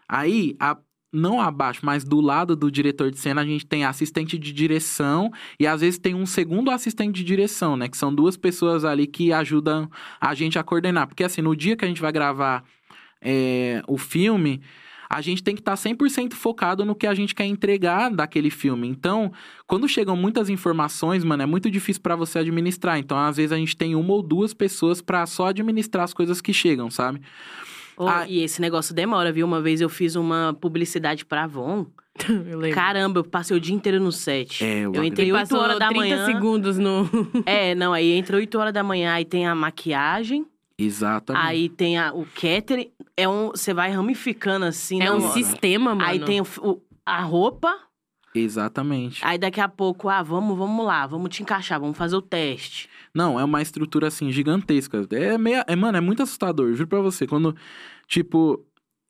Aí, 0.07 0.55
a, 0.59 0.77
não 1.13 1.39
abaixo, 1.39 1.81
mas 1.83 2.03
do 2.03 2.19
lado 2.19 2.55
do 2.55 2.71
diretor 2.71 3.11
de 3.11 3.19
cena, 3.19 3.41
a 3.41 3.45
gente 3.45 3.65
tem 3.65 3.85
assistente 3.85 4.37
de 4.37 4.51
direção 4.51 5.31
e 5.59 5.67
às 5.67 5.81
vezes 5.81 5.99
tem 5.99 6.15
um 6.15 6.25
segundo 6.25 6.71
assistente 6.71 7.15
de 7.15 7.23
direção, 7.23 7.77
né? 7.77 7.87
Que 7.87 7.95
são 7.95 8.13
duas 8.13 8.35
pessoas 8.35 8.83
ali 8.83 9.05
que 9.05 9.31
ajudam 9.31 9.89
a 10.19 10.33
gente 10.33 10.57
a 10.57 10.63
coordenar. 10.63 11.07
Porque 11.07 11.23
assim, 11.23 11.41
no 11.41 11.55
dia 11.55 11.77
que 11.77 11.85
a 11.85 11.87
gente 11.87 12.01
vai 12.01 12.11
gravar 12.11 12.63
é, 13.21 13.83
o 13.87 13.97
filme, 13.97 14.61
a 15.13 15.21
gente 15.21 15.43
tem 15.43 15.53
que 15.53 15.61
estar 15.61 15.77
tá 15.77 15.89
100% 15.89 16.33
focado 16.33 16.83
no 16.83 16.95
que 16.95 17.05
a 17.05 17.13
gente 17.13 17.35
quer 17.35 17.45
entregar 17.45 18.09
daquele 18.09 18.49
filme. 18.49 18.87
Então, 18.87 19.31
quando 19.67 19.87
chegam 19.87 20.15
muitas 20.15 20.49
informações, 20.49 21.23
mano, 21.23 21.43
é 21.43 21.45
muito 21.45 21.69
difícil 21.69 22.01
para 22.01 22.15
você 22.15 22.39
administrar. 22.39 22.97
Então, 22.97 23.17
às 23.17 23.37
vezes 23.37 23.51
a 23.51 23.57
gente 23.57 23.77
tem 23.77 23.95
uma 23.95 24.13
ou 24.13 24.23
duas 24.23 24.53
pessoas 24.53 25.01
para 25.01 25.25
só 25.27 25.47
administrar 25.47 26.03
as 26.03 26.13
coisas 26.13 26.41
que 26.41 26.51
chegam, 26.51 26.89
sabe? 26.89 27.21
Oh, 27.97 28.07
ah, 28.07 28.25
e 28.27 28.41
esse 28.43 28.61
negócio 28.61 28.93
demora, 28.93 29.31
viu? 29.31 29.45
Uma 29.45 29.61
vez 29.61 29.81
eu 29.81 29.89
fiz 29.89 30.15
uma 30.15 30.55
publicidade 30.59 31.25
pra 31.25 31.43
Avon. 31.43 31.85
eu 32.29 32.57
lembro. 32.57 32.75
Caramba, 32.75 33.19
eu 33.19 33.23
passei 33.23 33.55
o 33.55 33.59
dia 33.59 33.75
inteiro 33.75 33.99
no 33.99 34.11
set. 34.11 34.63
É, 34.63 34.81
eu 34.81 35.03
entrei 35.03 35.31
8 35.31 35.55
horas 35.55 35.79
da 35.79 35.87
30 35.87 35.99
manhã. 35.99 36.25
segundos 36.25 36.77
no. 36.77 37.09
é, 37.45 37.73
não, 37.75 37.93
aí 37.93 38.11
entra 38.11 38.37
8 38.37 38.57
horas 38.57 38.73
da 38.73 38.83
manhã, 38.83 39.13
aí 39.13 39.25
tem 39.25 39.47
a 39.47 39.55
maquiagem. 39.55 40.45
Exatamente. 40.77 41.45
Aí 41.45 41.69
tem 41.69 41.97
a, 41.97 42.13
o 42.13 42.25
catering. 42.25 42.91
É 43.15 43.27
um, 43.27 43.49
você 43.49 43.73
vai 43.73 43.91
ramificando 43.91 44.65
assim. 44.65 45.01
É 45.01 45.11
um 45.11 45.23
hora. 45.23 45.33
sistema, 45.33 45.95
mano. 45.95 46.09
Aí 46.09 46.19
tem 46.19 46.41
o, 46.41 46.47
o, 46.61 46.81
a 47.05 47.21
roupa. 47.21 47.77
Exatamente. 48.35 49.23
Aí 49.23 49.37
daqui 49.37 49.61
a 49.61 49.67
pouco, 49.67 50.09
ah, 50.09 50.23
vamos, 50.23 50.57
vamos 50.57 50.85
lá, 50.85 51.05
vamos 51.05 51.29
te 51.29 51.43
encaixar, 51.43 51.79
vamos 51.79 51.97
fazer 51.97 52.15
o 52.15 52.21
teste. 52.21 52.89
Não, 53.13 53.39
é 53.39 53.43
uma 53.43 53.61
estrutura 53.61 54.07
assim 54.07 54.31
gigantesca. 54.31 55.05
É 55.11 55.37
meio, 55.37 55.63
é, 55.67 55.75
mano, 55.75 55.97
é 55.97 56.01
muito 56.01 56.23
assustador, 56.23 56.73
juro 56.73 56.87
pra 56.87 57.01
você. 57.01 57.27
Quando, 57.27 57.55
tipo, 58.07 58.65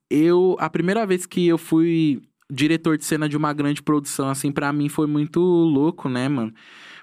eu 0.10 0.58
a 0.60 0.70
primeira 0.70 1.06
vez 1.06 1.26
que 1.26 1.48
eu 1.48 1.58
fui 1.58 2.22
diretor 2.52 2.98
de 2.98 3.06
cena 3.06 3.28
de 3.28 3.38
uma 3.38 3.54
grande 3.54 3.82
produção 3.82 4.30
assim, 4.30 4.52
para 4.52 4.72
mim 4.72 4.90
foi 4.90 5.08
muito 5.08 5.40
louco, 5.40 6.10
né, 6.10 6.28
mano? 6.28 6.54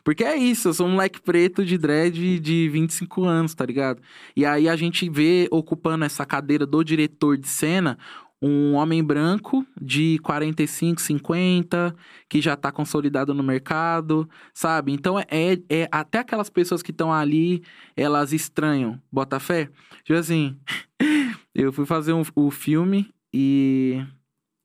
Porque 0.05 0.25
é 0.25 0.37
isso, 0.37 0.69
eu 0.69 0.75
sou 0.75 0.87
um 0.87 0.93
moleque 0.93 1.21
preto 1.21 1.65
de 1.65 1.77
dread 1.77 2.39
de 2.39 2.69
25 2.69 3.25
anos, 3.25 3.55
tá 3.55 3.67
ligado? 3.67 4.01
E 4.35 4.47
aí 4.47 4.69
a 4.69 4.77
gente 4.77 5.09
vê 5.11 5.47
ocupando 5.51 6.05
essa 6.05 6.25
cadeira 6.25 6.65
do 6.65 6.83
diretor 6.83 7.37
de 7.37 7.49
cena 7.49 7.99
um 8.43 8.75
homem 8.75 9.05
branco 9.05 9.67
de 9.81 10.19
45, 10.21 11.01
50, 11.01 11.95
que 12.29 12.41
já 12.41 12.55
está 12.55 12.73
consolidado 12.73 13.35
no 13.35 13.43
mercado, 13.43 14.29
sabe? 14.55 14.93
Então, 14.93 15.19
é, 15.19 15.59
é 15.69 15.89
até 15.93 16.21
aquelas 16.21 16.49
pessoas 16.49 16.83
que 16.83 16.91
estão 16.91 17.13
ali, 17.13 17.63
elas 17.97 18.33
estranham, 18.33 19.01
bota 19.13 19.39
fé. 19.39 19.69
Tipo 20.05 20.19
assim, 20.19 20.57
eu 21.55 21.73
fui 21.73 21.85
fazer 21.85 22.13
um, 22.15 22.23
o 22.35 22.51
filme 22.51 23.13
e 23.33 24.03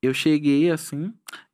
eu 0.02 0.14
cheguei 0.14 0.70
assim, 0.70 1.12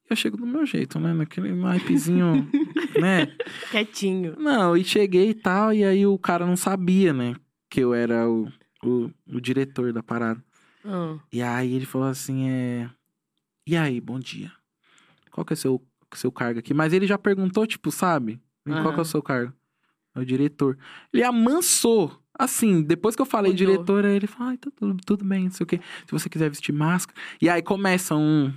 eu 0.08 0.14
chego 0.14 0.36
do 0.36 0.46
meu 0.46 0.64
jeito, 0.64 1.00
né? 1.00 1.12
Naquele 1.12 1.52
naipezinho, 1.52 2.48
né? 3.00 3.34
Quietinho. 3.70 4.36
Não, 4.38 4.76
e 4.76 4.84
cheguei 4.84 5.30
e 5.30 5.34
tal, 5.34 5.72
e 5.72 5.82
aí 5.82 6.06
o 6.06 6.18
cara 6.18 6.46
não 6.46 6.56
sabia, 6.56 7.12
né? 7.12 7.34
Que 7.68 7.80
eu 7.80 7.92
era 7.92 8.28
o, 8.28 8.46
o, 8.84 9.10
o 9.26 9.40
diretor 9.40 9.92
da 9.92 10.02
parada. 10.02 10.42
Hum. 10.84 11.18
E 11.32 11.42
aí 11.42 11.74
ele 11.74 11.86
falou 11.86 12.08
assim, 12.08 12.48
é... 12.48 12.90
E 13.66 13.76
aí, 13.76 14.00
bom 14.00 14.18
dia. 14.18 14.52
Qual 15.30 15.44
que 15.44 15.52
é 15.52 15.54
o 15.54 15.56
seu, 15.56 15.82
seu 16.14 16.32
cargo 16.32 16.58
aqui? 16.58 16.74
Mas 16.74 16.92
ele 16.92 17.06
já 17.06 17.16
perguntou, 17.16 17.66
tipo, 17.66 17.90
sabe? 17.90 18.40
Uhum. 18.66 18.82
Qual 18.82 18.94
que 18.94 18.98
é 18.98 19.02
o 19.02 19.06
seu 19.06 19.22
cargo? 19.22 19.52
É 20.14 20.20
o 20.20 20.24
diretor. 20.24 20.76
Ele 21.12 21.22
amansou. 21.22 22.20
Assim, 22.38 22.82
depois 22.82 23.14
que 23.14 23.22
eu 23.22 23.26
falei 23.26 23.52
Mudou. 23.52 23.66
diretor, 23.66 24.04
ele 24.04 24.26
falou, 24.26 24.50
ai, 24.50 24.56
tá 24.56 24.70
tudo, 24.74 24.96
tudo 25.04 25.24
bem, 25.24 25.44
não 25.44 25.50
sei 25.50 25.64
o 25.64 25.66
quê. 25.66 25.80
Se 26.06 26.10
você 26.10 26.28
quiser 26.28 26.48
vestir 26.48 26.72
máscara. 26.72 27.18
E 27.40 27.48
aí 27.48 27.62
começa 27.62 28.14
um, 28.14 28.52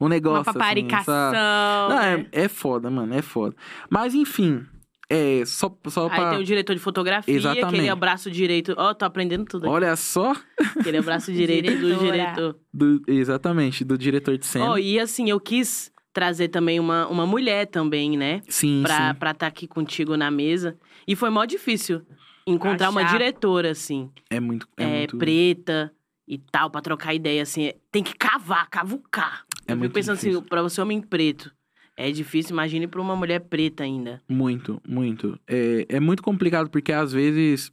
um 0.00 0.08
negócio. 0.08 0.36
Uma 0.36 0.40
assim, 0.42 0.52
paparicação. 0.52 1.14
Assim, 1.14 1.94
Não, 1.94 2.00
é, 2.00 2.28
é 2.32 2.48
foda, 2.48 2.90
mano, 2.90 3.14
é 3.14 3.22
foda. 3.22 3.54
Mas 3.90 4.14
enfim, 4.14 4.64
é, 5.08 5.44
só, 5.46 5.72
só 5.86 6.08
Aí 6.10 6.30
tem 6.30 6.38
o 6.40 6.44
diretor 6.44 6.74
de 6.74 6.80
fotografia, 6.80 7.34
Exatamente. 7.34 7.68
que 7.68 7.76
ele 7.76 7.86
é 7.86 7.92
o 7.92 7.96
braço 7.96 8.28
direito. 8.28 8.74
Ó, 8.76 8.90
oh, 8.90 8.94
tô 8.94 9.04
aprendendo 9.04 9.44
tudo 9.44 9.64
aqui. 9.64 9.72
Olha 9.74 9.94
só. 9.94 10.34
Que 10.82 10.88
ele 10.88 10.98
é 10.98 11.00
o 11.00 11.04
braço 11.04 11.32
direito 11.32 11.78
do 11.78 11.96
diretor. 11.96 12.56
Do, 12.72 13.02
exatamente, 13.06 13.84
do 13.84 13.96
diretor 13.96 14.36
de 14.36 14.44
cena. 14.44 14.72
Oh, 14.72 14.78
e 14.78 14.98
assim, 14.98 15.30
eu 15.30 15.40
quis 15.40 15.92
trazer 16.12 16.48
também 16.48 16.80
uma, 16.80 17.06
uma 17.06 17.26
mulher 17.26 17.66
também, 17.66 18.16
né? 18.16 18.42
Sim, 18.48 18.82
pra, 18.82 18.96
sim. 18.96 19.14
Pra 19.18 19.30
estar 19.30 19.34
tá 19.34 19.46
aqui 19.46 19.66
contigo 19.66 20.16
na 20.16 20.30
mesa. 20.30 20.76
E 21.06 21.14
foi 21.14 21.30
mó 21.30 21.44
difícil 21.44 22.02
encontrar 22.46 22.88
Achar. 22.88 22.90
uma 22.90 23.02
diretora, 23.04 23.70
assim. 23.70 24.10
É 24.28 24.40
muito... 24.40 24.68
É, 24.76 24.84
é 24.84 24.98
muito... 24.98 25.18
preta 25.18 25.92
e 26.26 26.38
tal, 26.38 26.68
pra 26.68 26.80
trocar 26.80 27.14
ideia, 27.14 27.42
assim. 27.42 27.72
Tem 27.92 28.02
que 28.02 28.14
cavar, 28.14 28.68
cavucar. 28.68 29.44
É 29.68 29.72
eu 29.72 29.76
muito 29.76 29.92
pensando 29.92 30.14
assim, 30.14 30.28
difícil. 30.28 30.40
assim, 30.40 30.48
pra 30.48 30.62
você 30.62 30.80
homem 30.80 31.00
preto 31.00 31.55
é 31.96 32.10
difícil, 32.10 32.52
imagine 32.52 32.86
para 32.86 33.00
uma 33.00 33.16
mulher 33.16 33.40
preta 33.40 33.84
ainda. 33.84 34.22
Muito, 34.28 34.80
muito. 34.86 35.38
É, 35.46 35.86
é 35.88 36.00
muito 36.00 36.22
complicado 36.22 36.68
porque 36.68 36.92
às 36.92 37.12
vezes 37.12 37.72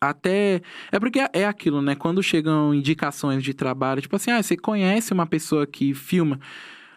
até. 0.00 0.60
É 0.92 1.00
porque 1.00 1.20
é 1.32 1.44
aquilo, 1.44 1.82
né? 1.82 1.94
Quando 1.94 2.22
chegam 2.22 2.72
indicações 2.72 3.42
de 3.42 3.52
trabalho, 3.52 4.00
tipo 4.00 4.14
assim, 4.14 4.30
ah, 4.30 4.42
você 4.42 4.56
conhece 4.56 5.12
uma 5.12 5.26
pessoa 5.26 5.66
que 5.66 5.92
filma. 5.92 6.38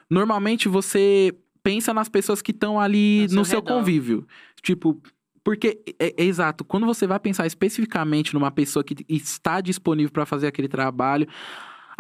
Normalmente 0.10 0.68
você 0.68 1.34
pensa 1.64 1.94
nas 1.94 2.10
pessoas 2.10 2.42
que 2.42 2.52
estão 2.52 2.80
ali 2.80 3.28
no, 3.30 3.38
no 3.38 3.46
seu, 3.46 3.60
seu 3.60 3.62
convívio. 3.62 4.28
Tipo, 4.62 5.02
porque 5.44 5.82
é, 6.00 6.14
é, 6.18 6.24
exato, 6.24 6.64
quando 6.64 6.86
você 6.86 7.08
vai 7.08 7.20
pensar 7.20 7.48
especificamente 7.48 8.34
numa 8.34 8.52
pessoa 8.52 8.84
que 8.84 8.96
está 9.10 9.62
disponível 9.62 10.12
para 10.12 10.26
fazer 10.26 10.48
aquele 10.48 10.68
trabalho, 10.68 11.28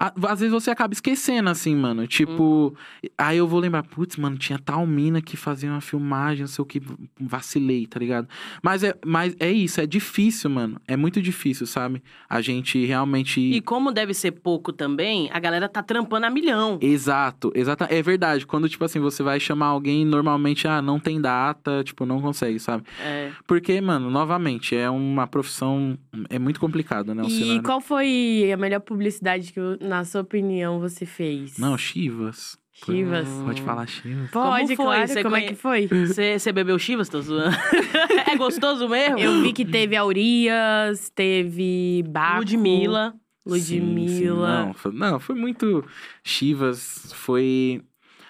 às 0.01 0.39
vezes 0.39 0.51
você 0.51 0.71
acaba 0.71 0.93
esquecendo, 0.93 1.49
assim, 1.49 1.75
mano. 1.75 2.07
Tipo, 2.07 2.75
aí 3.15 3.37
eu 3.37 3.47
vou 3.47 3.59
lembrar, 3.59 3.83
putz, 3.83 4.17
mano, 4.17 4.35
tinha 4.35 4.57
tal 4.57 4.87
mina 4.87 5.21
que 5.21 5.37
fazia 5.37 5.69
uma 5.69 5.81
filmagem, 5.81 6.41
não 6.41 6.47
sei 6.47 6.63
o 6.63 6.65
que, 6.65 6.81
vacilei, 7.19 7.85
tá 7.85 7.99
ligado? 7.99 8.27
Mas 8.63 8.83
é, 8.83 8.95
mas 9.05 9.35
é 9.39 9.51
isso, 9.51 9.79
é 9.79 9.85
difícil, 9.85 10.49
mano. 10.49 10.81
É 10.87 10.97
muito 10.97 11.21
difícil, 11.21 11.67
sabe? 11.67 12.01
A 12.27 12.41
gente 12.41 12.83
realmente. 12.83 13.39
E 13.39 13.61
como 13.61 13.91
deve 13.91 14.15
ser 14.15 14.31
pouco 14.31 14.73
também, 14.73 15.29
a 15.31 15.39
galera 15.39 15.69
tá 15.69 15.83
trampando 15.83 16.25
a 16.25 16.29
milhão. 16.31 16.79
Exato, 16.81 17.51
exato. 17.53 17.85
É 17.87 18.01
verdade. 18.01 18.47
Quando, 18.47 18.67
tipo 18.67 18.83
assim, 18.83 18.99
você 18.99 19.21
vai 19.21 19.39
chamar 19.39 19.67
alguém, 19.67 20.03
normalmente, 20.03 20.67
ah, 20.67 20.81
não 20.81 20.99
tem 20.99 21.21
data, 21.21 21.83
tipo, 21.83 22.07
não 22.07 22.19
consegue, 22.19 22.59
sabe? 22.59 22.83
É. 22.99 23.29
Porque, 23.45 23.79
mano, 23.79 24.09
novamente, 24.09 24.75
é 24.75 24.89
uma 24.89 25.27
profissão. 25.27 25.95
É 26.27 26.39
muito 26.39 26.59
complicado, 26.59 27.13
né? 27.13 27.23
E 27.27 27.29
cenário. 27.29 27.63
qual 27.63 27.79
foi 27.79 28.49
a 28.51 28.57
melhor 28.57 28.79
publicidade 28.79 29.53
que, 29.53 29.59
na 29.91 30.05
sua 30.05 30.21
opinião, 30.21 30.79
você 30.79 31.05
fez? 31.05 31.57
Não, 31.57 31.77
Chivas. 31.77 32.57
Chivas. 32.73 33.27
Pode 33.45 33.61
falar 33.61 33.85
Chivas. 33.87 34.31
Pode, 34.31 34.63
Como 34.63 34.67
foi? 34.67 34.75
claro. 34.77 35.07
Você 35.07 35.23
Como 35.23 35.35
é 35.35 35.39
conhe- 35.41 35.49
que 35.51 35.55
foi? 35.55 35.87
Você 36.07 36.39
você 36.39 36.51
bebeu 36.51 36.79
chivas? 36.79 37.09
Tô 37.09 37.21
zoando. 37.21 37.55
é 38.27 38.35
gostoso 38.37 38.87
mesmo? 38.87 39.19
Eu 39.19 39.41
vi 39.43 39.51
que 39.53 39.65
teve 39.65 39.95
Aurias, 39.95 41.11
teve 41.13 42.03
Baco. 42.07 42.39
Ludmilla. 42.39 43.13
Sim, 43.45 43.59
sim, 43.59 43.79
Ludmilla. 43.79 44.65
não, 44.65 44.73
foi, 44.73 44.91
não, 44.93 45.19
foi 45.19 45.35
muito. 45.35 45.83
Chivas 46.23 47.11
foi. 47.13 47.81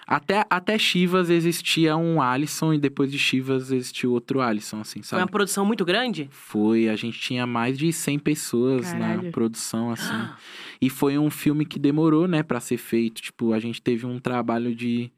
Até, 0.06 0.44
até 0.50 0.76
Chivas 0.76 1.30
existia 1.30 1.96
um 1.96 2.20
Alisson 2.20 2.74
e 2.74 2.78
depois 2.78 3.10
de 3.10 3.18
Chivas 3.18 3.70
existiu 3.70 4.12
outro 4.12 4.40
Alisson, 4.42 4.80
assim, 4.80 4.98
Foi 5.00 5.04
sabe? 5.04 5.22
uma 5.22 5.28
produção 5.28 5.64
muito 5.64 5.84
grande? 5.84 6.28
Foi, 6.30 6.88
a 6.88 6.96
gente 6.96 7.18
tinha 7.18 7.46
mais 7.46 7.78
de 7.78 7.90
100 7.92 8.18
pessoas 8.18 8.92
na 8.92 8.98
Caralho. 8.98 9.30
produção, 9.32 9.90
assim. 9.90 10.12
E 10.82 10.90
foi 10.90 11.16
um 11.16 11.30
filme 11.30 11.64
que 11.64 11.78
demorou, 11.78 12.26
né, 12.26 12.42
pra 12.42 12.58
ser 12.58 12.76
feito. 12.76 13.22
Tipo, 13.22 13.52
a 13.52 13.60
gente 13.60 13.80
teve 13.80 14.04
um 14.04 14.18
trabalho 14.18 14.74
de. 14.74 15.12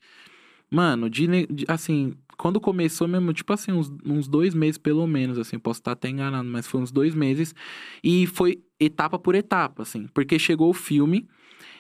Mano, 0.71 1.09
de, 1.09 1.27
de- 1.47 1.65
assim, 1.69 2.15
quando 2.37 2.61
começou 2.61 3.09
mesmo, 3.09 3.33
tipo 3.33 3.51
assim, 3.53 3.73
uns, 3.73 3.91
uns 4.05 4.29
dois 4.29 4.55
meses 4.55 4.77
pelo 4.77 5.07
menos, 5.07 5.39
assim, 5.39 5.59
posso 5.59 5.81
estar 5.81 5.93
até 5.93 6.09
enganado, 6.11 6.47
mas 6.49 6.67
foi 6.67 6.83
uns 6.83 6.93
dois 6.93 7.15
meses. 7.15 7.55
E 8.03 8.27
foi 8.27 8.63
etapa 8.79 9.19
por 9.19 9.35
etapa, 9.35 9.83
assim, 9.83 10.07
porque 10.13 10.39
chegou 10.39 10.69
o 10.69 10.75
filme. 10.75 11.27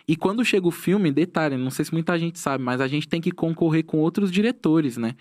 E 0.08 0.16
quando 0.16 0.44
chega 0.44 0.66
o 0.66 0.70
filme, 0.70 1.12
detalhe, 1.12 1.56
não 1.56 1.70
sei 1.70 1.84
se 1.84 1.92
muita 1.92 2.18
gente 2.18 2.38
sabe, 2.38 2.64
mas 2.64 2.80
a 2.80 2.88
gente 2.88 3.08
tem 3.08 3.20
que 3.20 3.30
concorrer 3.32 3.84
com 3.84 3.98
outros 3.98 4.30
diretores, 4.30 4.96
né? 4.96 5.14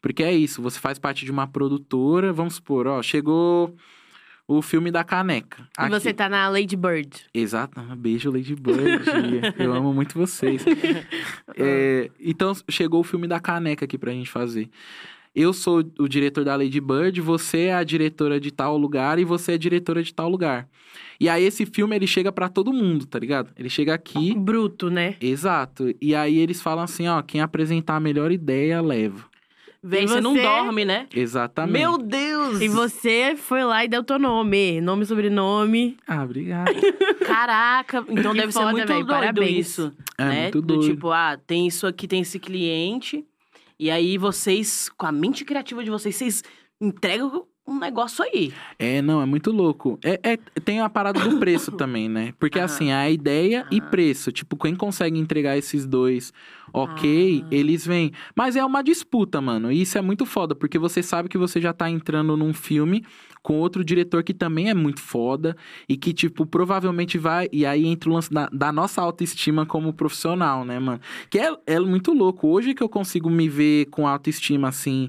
Porque 0.00 0.22
é 0.22 0.32
isso, 0.34 0.62
você 0.62 0.78
faz 0.78 0.98
parte 0.98 1.24
de 1.24 1.30
uma 1.30 1.46
produtora, 1.46 2.32
vamos 2.32 2.54
supor, 2.56 2.86
ó, 2.86 3.02
chegou 3.02 3.74
o 4.48 4.62
filme 4.62 4.90
da 4.90 5.02
caneca. 5.02 5.66
E 5.78 5.88
você 5.88 6.12
tá 6.12 6.28
na 6.28 6.48
Lady 6.48 6.76
Bird. 6.76 7.10
Exato, 7.34 7.80
um 7.80 7.96
beijo 7.96 8.30
Lady 8.30 8.54
Bird. 8.54 9.04
Eu 9.58 9.72
amo 9.72 9.92
muito 9.92 10.18
vocês. 10.18 10.64
É, 11.58 12.10
então 12.20 12.52
chegou 12.68 13.00
o 13.00 13.04
filme 13.04 13.26
da 13.26 13.40
caneca 13.40 13.86
aqui 13.86 13.96
pra 13.96 14.12
gente 14.12 14.28
fazer. 14.28 14.68
Eu 15.34 15.54
sou 15.54 15.82
o 15.98 16.06
diretor 16.06 16.44
da 16.44 16.54
Lady 16.54 16.80
Bird, 16.80 17.18
você 17.22 17.64
é 17.64 17.74
a 17.74 17.82
diretora 17.82 18.38
de 18.38 18.50
tal 18.50 18.76
lugar 18.76 19.18
e 19.18 19.24
você 19.24 19.52
é 19.52 19.58
diretora 19.58 20.02
de 20.02 20.12
tal 20.12 20.28
lugar. 20.28 20.68
E 21.18 21.30
aí 21.30 21.44
esse 21.44 21.64
filme 21.64 21.96
ele 21.96 22.06
chega 22.06 22.30
pra 22.30 22.48
todo 22.48 22.74
mundo, 22.74 23.06
tá 23.06 23.18
ligado? 23.18 23.50
Ele 23.56 23.70
chega 23.70 23.94
aqui, 23.94 24.34
Bruto, 24.34 24.90
né? 24.90 25.16
exato. 25.20 25.94
E 26.00 26.14
aí 26.14 26.38
eles 26.38 26.60
falam 26.60 26.84
assim, 26.84 27.08
ó, 27.08 27.22
quem 27.22 27.40
apresentar 27.40 27.96
a 27.96 28.00
melhor 28.00 28.30
ideia 28.30 28.82
leva. 28.82 29.24
Vem, 29.88 30.04
E 30.04 30.08
você 30.08 30.20
não 30.20 30.34
dorme, 30.34 30.84
né? 30.84 31.06
Exatamente. 31.14 31.72
Meu 31.78 31.96
Deus! 31.96 32.60
E 32.60 32.66
você 32.68 33.36
foi 33.36 33.62
lá 33.64 33.84
e 33.84 33.88
deu 33.88 34.02
teu 34.02 34.18
nome. 34.18 34.80
Nome 34.80 35.04
e 35.04 35.06
sobrenome. 35.06 35.96
Ah, 36.08 36.24
obrigado. 36.24 36.72
Caraca, 37.24 38.04
então 38.08 38.32
Que 38.32 38.38
deve 38.40 38.52
ser 38.52 38.58
foda, 38.58 38.72
muito 38.72 38.86
véi, 38.88 38.96
doido 38.98 39.08
parabéns. 39.08 39.66
isso. 39.68 39.92
É 40.18 40.24
né? 40.24 40.42
muito 40.42 40.60
Do 40.60 40.76
doido. 40.78 40.90
tipo, 40.92 41.10
ah, 41.10 41.38
tem 41.46 41.66
isso 41.66 41.86
aqui, 41.86 42.08
tem 42.08 42.20
esse 42.22 42.38
cliente. 42.38 43.24
E 43.78 43.90
aí 43.90 44.18
vocês, 44.18 44.88
com 44.96 45.06
a 45.06 45.12
mente 45.12 45.44
criativa 45.44 45.84
de 45.84 45.90
vocês, 45.90 46.16
vocês 46.16 46.42
entregam 46.80 47.44
um 47.68 47.78
negócio 47.78 48.24
aí. 48.24 48.52
É, 48.78 49.02
não, 49.02 49.20
é 49.20 49.26
muito 49.26 49.50
louco. 49.50 49.98
É, 50.04 50.20
é- 50.22 50.36
tem 50.64 50.80
a 50.80 50.88
parada 50.88 51.18
do 51.20 51.36
preço 51.38 51.72
também, 51.76 52.08
né? 52.08 52.32
Porque 52.38 52.60
assim, 52.60 52.92
a 52.92 53.10
ideia 53.10 53.66
e 53.72 53.80
Aham. 53.80 53.90
preço. 53.90 54.30
Tipo, 54.30 54.56
quem 54.56 54.74
consegue 54.76 55.18
entregar 55.18 55.58
esses 55.58 55.84
dois, 55.84 56.32
ok, 56.76 57.42
Ah. 57.44 57.48
eles 57.50 57.86
vêm. 57.86 58.12
Mas 58.34 58.54
é 58.56 58.64
uma 58.64 58.82
disputa, 58.82 59.40
mano. 59.40 59.72
E 59.72 59.80
isso 59.80 59.96
é 59.96 60.02
muito 60.02 60.26
foda, 60.26 60.54
porque 60.54 60.78
você 60.78 61.02
sabe 61.02 61.28
que 61.28 61.38
você 61.38 61.60
já 61.60 61.72
tá 61.72 61.88
entrando 61.88 62.36
num 62.36 62.52
filme 62.52 63.04
com 63.42 63.58
outro 63.60 63.84
diretor 63.84 64.22
que 64.24 64.34
também 64.34 64.68
é 64.68 64.74
muito 64.74 65.00
foda 65.00 65.56
e 65.88 65.96
que, 65.96 66.12
tipo, 66.12 66.44
provavelmente 66.44 67.16
vai. 67.16 67.48
E 67.52 67.64
aí 67.64 67.86
entra 67.86 68.10
o 68.10 68.12
lance 68.12 68.30
da, 68.30 68.48
da 68.52 68.72
nossa 68.72 69.00
autoestima 69.00 69.64
como 69.64 69.92
profissional, 69.92 70.64
né, 70.64 70.78
mano? 70.78 71.00
Que 71.30 71.38
é, 71.38 71.56
é 71.66 71.80
muito 71.80 72.12
louco. 72.12 72.48
Hoje 72.48 72.74
que 72.74 72.82
eu 72.82 72.88
consigo 72.88 73.30
me 73.30 73.48
ver 73.48 73.86
com 73.86 74.06
autoestima 74.06 74.68
assim. 74.68 75.08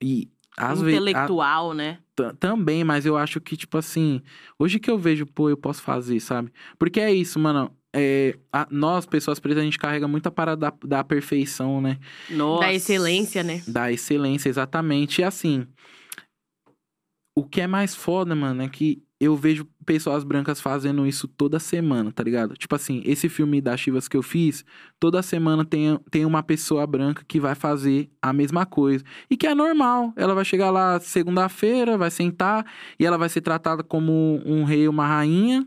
E. 0.00 0.28
Às 0.56 0.80
vezes, 0.80 1.00
Intelectual, 1.00 1.74
né? 1.74 1.98
Também, 2.38 2.84
mas 2.84 3.04
eu 3.04 3.16
acho 3.16 3.40
que, 3.40 3.56
tipo 3.56 3.76
assim, 3.76 4.22
hoje 4.56 4.78
que 4.78 4.88
eu 4.88 4.96
vejo, 4.96 5.26
pô, 5.26 5.50
eu 5.50 5.56
posso 5.56 5.82
fazer, 5.82 6.20
sabe? 6.20 6.52
Porque 6.78 7.00
é 7.00 7.12
isso, 7.12 7.40
mano. 7.40 7.72
É, 7.96 8.36
a- 8.52 8.66
nós, 8.70 9.06
pessoas 9.06 9.38
pretas, 9.38 9.62
a 9.62 9.64
gente 9.64 9.78
carrega 9.78 10.08
muita 10.08 10.28
parada 10.30 10.72
da, 10.72 10.86
da 10.98 11.04
perfeição, 11.04 11.80
né? 11.80 11.98
Nossa. 12.28 12.62
Da 12.66 12.74
excelência, 12.74 13.42
né? 13.44 13.62
Da 13.68 13.92
excelência, 13.92 14.48
exatamente. 14.48 15.20
E 15.20 15.24
assim, 15.24 15.64
o 17.36 17.44
que 17.44 17.60
é 17.60 17.66
mais 17.66 17.94
foda, 17.94 18.34
mano, 18.34 18.62
é 18.62 18.68
que 18.68 19.02
eu 19.20 19.36
vejo 19.36 19.66
pessoas 19.86 20.22
brancas 20.24 20.60
fazendo 20.60 21.06
isso 21.06 21.26
toda 21.26 21.58
semana, 21.58 22.12
tá 22.12 22.22
ligado? 22.22 22.54
Tipo 22.54 22.74
assim, 22.74 23.00
esse 23.06 23.28
filme 23.28 23.60
das 23.60 23.80
Chivas 23.80 24.06
que 24.08 24.16
eu 24.16 24.22
fiz, 24.22 24.64
toda 25.00 25.22
semana 25.22 25.64
tem, 25.64 25.98
tem 26.10 26.24
uma 26.26 26.42
pessoa 26.42 26.86
branca 26.86 27.24
que 27.26 27.40
vai 27.40 27.54
fazer 27.54 28.10
a 28.20 28.32
mesma 28.32 28.66
coisa. 28.66 29.04
E 29.30 29.36
que 29.36 29.46
é 29.46 29.54
normal. 29.54 30.12
Ela 30.16 30.34
vai 30.34 30.44
chegar 30.44 30.70
lá 30.70 31.00
segunda-feira, 31.00 31.96
vai 31.96 32.10
sentar 32.10 32.66
e 32.98 33.06
ela 33.06 33.16
vai 33.16 33.28
ser 33.28 33.40
tratada 33.40 33.82
como 33.82 34.42
um 34.44 34.64
rei, 34.64 34.88
uma 34.88 35.06
rainha 35.06 35.66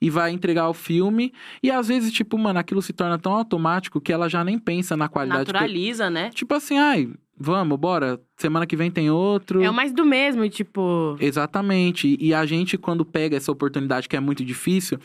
e 0.00 0.08
vai 0.10 0.30
entregar 0.30 0.68
o 0.68 0.74
filme. 0.74 1.32
E 1.62 1.70
às 1.70 1.88
vezes, 1.88 2.12
tipo, 2.12 2.38
mano, 2.38 2.58
aquilo 2.58 2.80
se 2.82 2.92
torna 2.92 3.18
tão 3.18 3.32
automático 3.32 4.00
que 4.00 4.12
ela 4.12 4.28
já 4.28 4.44
nem 4.44 4.58
pensa 4.58 4.96
na 4.96 5.08
qualidade. 5.08 5.46
que- 5.46 5.52
Naturaliza, 5.52 6.08
né? 6.10 6.30
Tipo 6.30 6.54
assim, 6.54 6.78
ai, 6.78 7.10
vamos, 7.36 7.78
bora. 7.78 8.20
Semana 8.36 8.66
que 8.66 8.76
vem 8.76 8.90
tem 8.90 9.10
outro. 9.10 9.62
É 9.62 9.68
o 9.70 9.74
mais 9.74 9.92
do 9.92 10.04
mesmo, 10.04 10.48
tipo. 10.48 11.16
Exatamente. 11.20 12.16
E 12.20 12.32
a 12.32 12.44
gente, 12.46 12.76
quando 12.78 13.04
pega 13.04 13.36
essa 13.36 13.50
oportunidade 13.50 14.08
que 14.08 14.16
é 14.16 14.20
muito 14.20 14.44
difícil, 14.44 14.98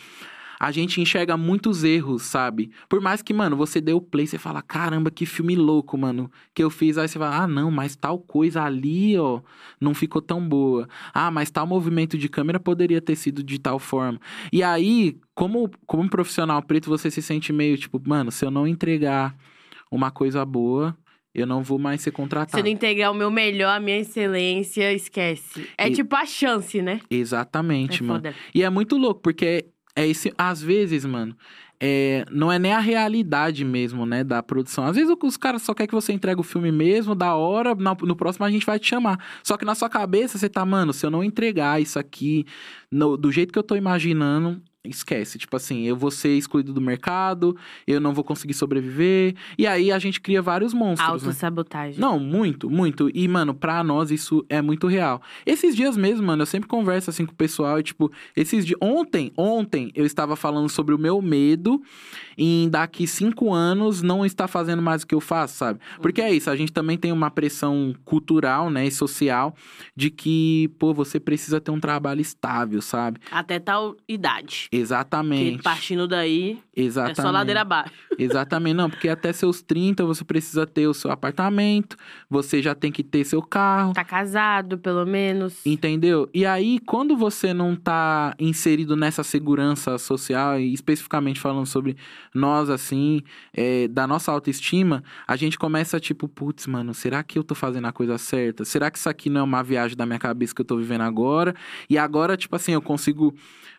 a 0.66 0.72
gente 0.72 1.02
enxerga 1.02 1.36
muitos 1.36 1.84
erros, 1.84 2.22
sabe? 2.24 2.72
Por 2.88 3.02
mais 3.02 3.22
que, 3.22 3.34
mano, 3.34 3.58
você 3.58 3.82
dê 3.82 3.92
o 3.92 4.00
play, 4.00 4.26
você 4.26 4.38
fala, 4.38 4.62
caramba, 4.62 5.12
que 5.12 5.26
filme 5.26 5.58
louco, 5.58 5.98
mano, 5.98 6.32
que 6.54 6.64
eu 6.64 6.70
fiz. 6.70 6.98
Aí 6.98 7.06
você 7.06 7.20
fala, 7.20 7.44
ah, 7.44 7.48
não, 7.48 7.70
mas 7.70 7.98
tal 7.98 8.18
coisa 8.18 8.64
ali, 8.64 9.18
ó, 9.20 9.42
não 9.82 9.94
ficou 9.94 10.22
tão 10.22 10.48
boa. 10.48 10.88
Ah, 11.14 11.30
mas 11.30 11.52
tal 11.52 11.68
movimento 11.68 12.18
de 12.18 12.30
câmera 12.30 12.62
poderia 12.62 13.02
ter 13.02 13.18
sido 13.18 13.44
de 13.44 13.60
tal 13.60 13.78
forma. 13.78 14.18
E 14.54 14.64
aí, 14.64 15.18
como, 15.36 15.70
como 15.86 16.04
um 16.04 16.08
profissional 16.08 16.62
preto, 16.64 16.90
você 16.90 17.12
se 17.12 17.22
sente 17.22 17.52
meio 17.52 17.78
tipo, 17.78 18.02
mano, 18.06 18.32
se 18.32 18.46
eu 18.46 18.50
não 18.50 18.66
entregar 18.66 19.36
uma 19.92 20.12
coisa 20.12 20.46
boa, 20.46 20.96
eu 21.36 21.46
não 21.46 21.62
vou 21.62 21.78
mais 21.78 22.00
ser 22.02 22.12
Se 22.12 22.16
contratado. 22.16 22.58
eu 22.60 22.64
não 22.64 22.72
integrar 22.72 23.12
o 23.12 23.16
meu 23.16 23.30
melhor, 23.30 23.76
a 23.76 23.80
minha 23.82 23.98
excelência, 24.00 24.94
esquece. 24.94 25.68
É 25.78 25.90
E- 25.90 25.92
tipo 25.92 26.16
a 26.16 26.26
chance, 26.26 26.82
né? 26.82 27.02
Exatamente, 27.10 28.02
é 28.02 28.06
mano. 28.06 28.20
foda. 28.24 28.36
E 28.56 28.64
é 28.64 28.70
muito 28.70 28.96
louco, 28.98 29.20
porque 29.22 29.66
é 29.96 30.08
esse. 30.08 30.34
Às 30.38 30.62
vezes, 30.62 31.06
mano, 31.06 31.36
é, 31.80 32.26
não 32.32 32.52
é 32.52 32.58
nem 32.58 32.72
a 32.72 32.80
realidade 32.80 33.66
mesmo, 33.66 34.06
né, 34.06 34.24
da 34.24 34.42
produção. 34.42 34.86
Às 34.86 34.96
vezes 34.96 35.14
os 35.22 35.38
caras 35.38 35.62
só 35.62 35.74
querem 35.74 35.90
que 35.90 35.94
você 35.96 36.14
entregue 36.14 36.40
o 36.40 36.44
filme 36.44 36.72
mesmo, 36.72 37.14
da 37.14 37.36
hora, 37.36 37.76
no 37.76 38.16
próximo 38.16 38.46
a 38.46 38.52
gente 38.52 38.66
vai 38.66 38.80
te 38.80 38.88
chamar. 38.88 39.18
Só 39.44 39.58
que 39.58 39.66
na 39.66 39.76
sua 39.76 39.90
cabeça 39.90 40.38
você 40.38 40.48
tá, 40.50 40.66
mano, 40.66 40.94
se 40.94 41.06
eu 41.06 41.12
não 41.12 41.24
entregar 41.24 41.82
isso 41.82 42.00
aqui 42.00 42.46
no- 42.92 43.18
do 43.18 43.32
jeito 43.32 43.52
que 43.52 43.60
eu 43.60 43.64
tô 43.64 43.76
imaginando. 43.76 44.62
Esquece, 44.86 45.38
tipo 45.38 45.56
assim, 45.56 45.84
eu 45.84 45.96
vou 45.96 46.12
ser 46.12 46.36
excluído 46.38 46.74
do 46.74 46.82
mercado, 46.82 47.56
eu 47.88 48.02
não 48.02 48.14
vou 48.14 48.22
conseguir 48.22 48.54
sobreviver. 48.54 49.34
E 49.58 49.66
aí 49.66 49.90
a 49.90 49.98
gente 49.98 50.20
cria 50.20 50.42
vários 50.42 50.74
monstros, 50.74 51.08
né? 51.08 51.14
Autossabotagem. 51.30 51.98
Não, 51.98 52.20
muito, 52.20 52.70
muito. 52.70 53.10
E, 53.14 53.26
mano, 53.30 53.54
pra 53.54 53.82
nós 53.82 54.12
isso 54.12 54.46
é 54.50 54.62
muito 54.62 54.86
real. 54.88 55.22
Esses 55.46 55.74
dias 55.74 55.96
mesmo, 55.96 56.28
mano, 56.28 56.42
eu 56.42 56.46
sempre 56.46 56.68
converso 56.68 57.10
assim 57.10 57.26
com 57.26 57.32
o 57.32 57.36
pessoal 57.36 57.80
e, 57.80 57.84
tipo, 57.84 58.12
esses 58.36 58.66
dias. 58.66 58.78
Ontem, 58.82 59.32
ontem, 59.38 59.90
eu 59.96 60.06
estava 60.06 60.36
falando 60.36 60.68
sobre 60.68 60.94
o 60.94 60.98
meu 60.98 61.22
medo 61.22 61.82
em 62.38 62.68
daqui 62.70 63.08
cinco 63.08 63.54
anos 63.54 64.02
não 64.02 64.26
estar 64.26 64.50
fazendo 64.50 64.82
mais 64.82 65.04
o 65.04 65.08
que 65.08 65.16
eu 65.16 65.22
faço, 65.22 65.56
sabe? 65.56 65.80
Porque 66.02 66.22
é 66.22 66.34
isso, 66.34 66.50
a 66.50 66.56
gente 66.56 66.74
também 66.74 66.98
tem 66.98 67.12
uma 67.12 67.32
pressão 67.32 67.96
cultural, 68.04 68.70
né, 68.70 68.86
e 68.88 68.92
social 68.92 69.56
de 69.96 70.10
que, 70.10 70.70
pô, 70.80 70.94
você 70.94 71.20
precisa 71.20 71.62
ter 71.62 71.72
um 71.72 71.80
trabalho 71.80 72.20
estável, 72.22 72.82
sabe? 72.82 73.20
Até 73.32 73.60
tal 73.60 73.96
idade. 74.08 74.68
Exatamente. 74.76 75.58
Que 75.58 75.64
partindo 75.64 76.08
daí, 76.08 76.60
Exatamente. 76.76 77.20
é 77.20 77.24
só 77.24 77.32
ladeira 77.32 77.62
abaixo. 77.62 77.94
Exatamente, 78.18 78.76
não, 78.76 78.90
porque 78.90 79.10
até 79.10 79.32
seus 79.34 79.62
30 79.62 80.06
você 80.06 80.24
precisa 80.24 80.66
ter 80.68 80.88
o 80.88 80.94
seu 80.94 81.12
apartamento, 81.12 81.96
você 82.30 82.62
já 82.62 82.76
tem 82.76 82.92
que 82.92 83.04
ter 83.04 83.24
seu 83.24 83.42
carro, 83.42 83.94
Tá 83.94 84.04
casado, 84.04 84.78
pelo 84.78 85.06
menos. 85.06 85.66
entendeu? 85.66 86.30
E 86.34 86.46
aí, 86.46 86.80
quando 86.80 87.16
você 87.18 87.54
não 87.54 87.76
tá 87.76 88.36
inserido 88.40 88.96
nessa 88.96 89.24
segurança 89.24 89.98
social, 89.98 90.60
e 90.60 90.74
especificamente 90.74 91.40
falando 91.40 91.66
sobre 91.66 91.96
nós, 92.34 92.70
assim, 92.70 93.22
é, 93.54 93.88
da 93.88 94.06
nossa 94.08 94.32
autoestima, 94.32 95.04
a 95.28 95.36
gente 95.36 95.58
começa 95.58 96.00
tipo, 96.00 96.28
putz, 96.28 96.68
mano, 96.68 96.94
será 96.94 97.24
que 97.24 97.38
eu 97.38 97.44
tô 97.44 97.56
fazendo 97.56 97.86
a 97.88 97.92
coisa 97.92 98.18
certa? 98.18 98.64
Será 98.66 98.90
que 98.92 98.98
isso 98.98 99.10
aqui 99.10 99.30
não 99.30 99.42
é 99.42 99.44
uma 99.44 99.64
viagem 99.64 99.98
da 99.98 100.06
minha 100.06 100.20
cabeça 100.20 100.54
que 100.54 100.62
eu 100.62 100.66
tô 100.66 100.78
vivendo 100.78 101.02
agora? 101.02 101.56
E 101.90 101.98
agora, 101.98 102.38
tipo 102.38 102.56
assim, 102.56 102.74
eu 102.74 102.82
consigo 102.82 103.34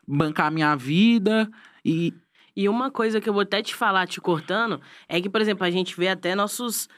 bancar 0.06 0.46
a 0.46 0.50
minha 0.50 0.74
vida 0.76 1.50
e. 1.84 2.12
E 2.56 2.68
uma 2.68 2.88
coisa 2.88 3.20
que 3.20 3.28
eu 3.28 3.32
vou 3.32 3.42
até 3.42 3.60
te 3.60 3.74
falar, 3.74 4.06
te 4.06 4.20
cortando, 4.20 4.80
é 5.08 5.20
que, 5.20 5.28
por 5.28 5.40
exemplo, 5.40 5.64
a 5.66 5.70
gente 5.72 5.96
vê 5.96 6.06
até 6.06 6.36
nossos 6.36 6.88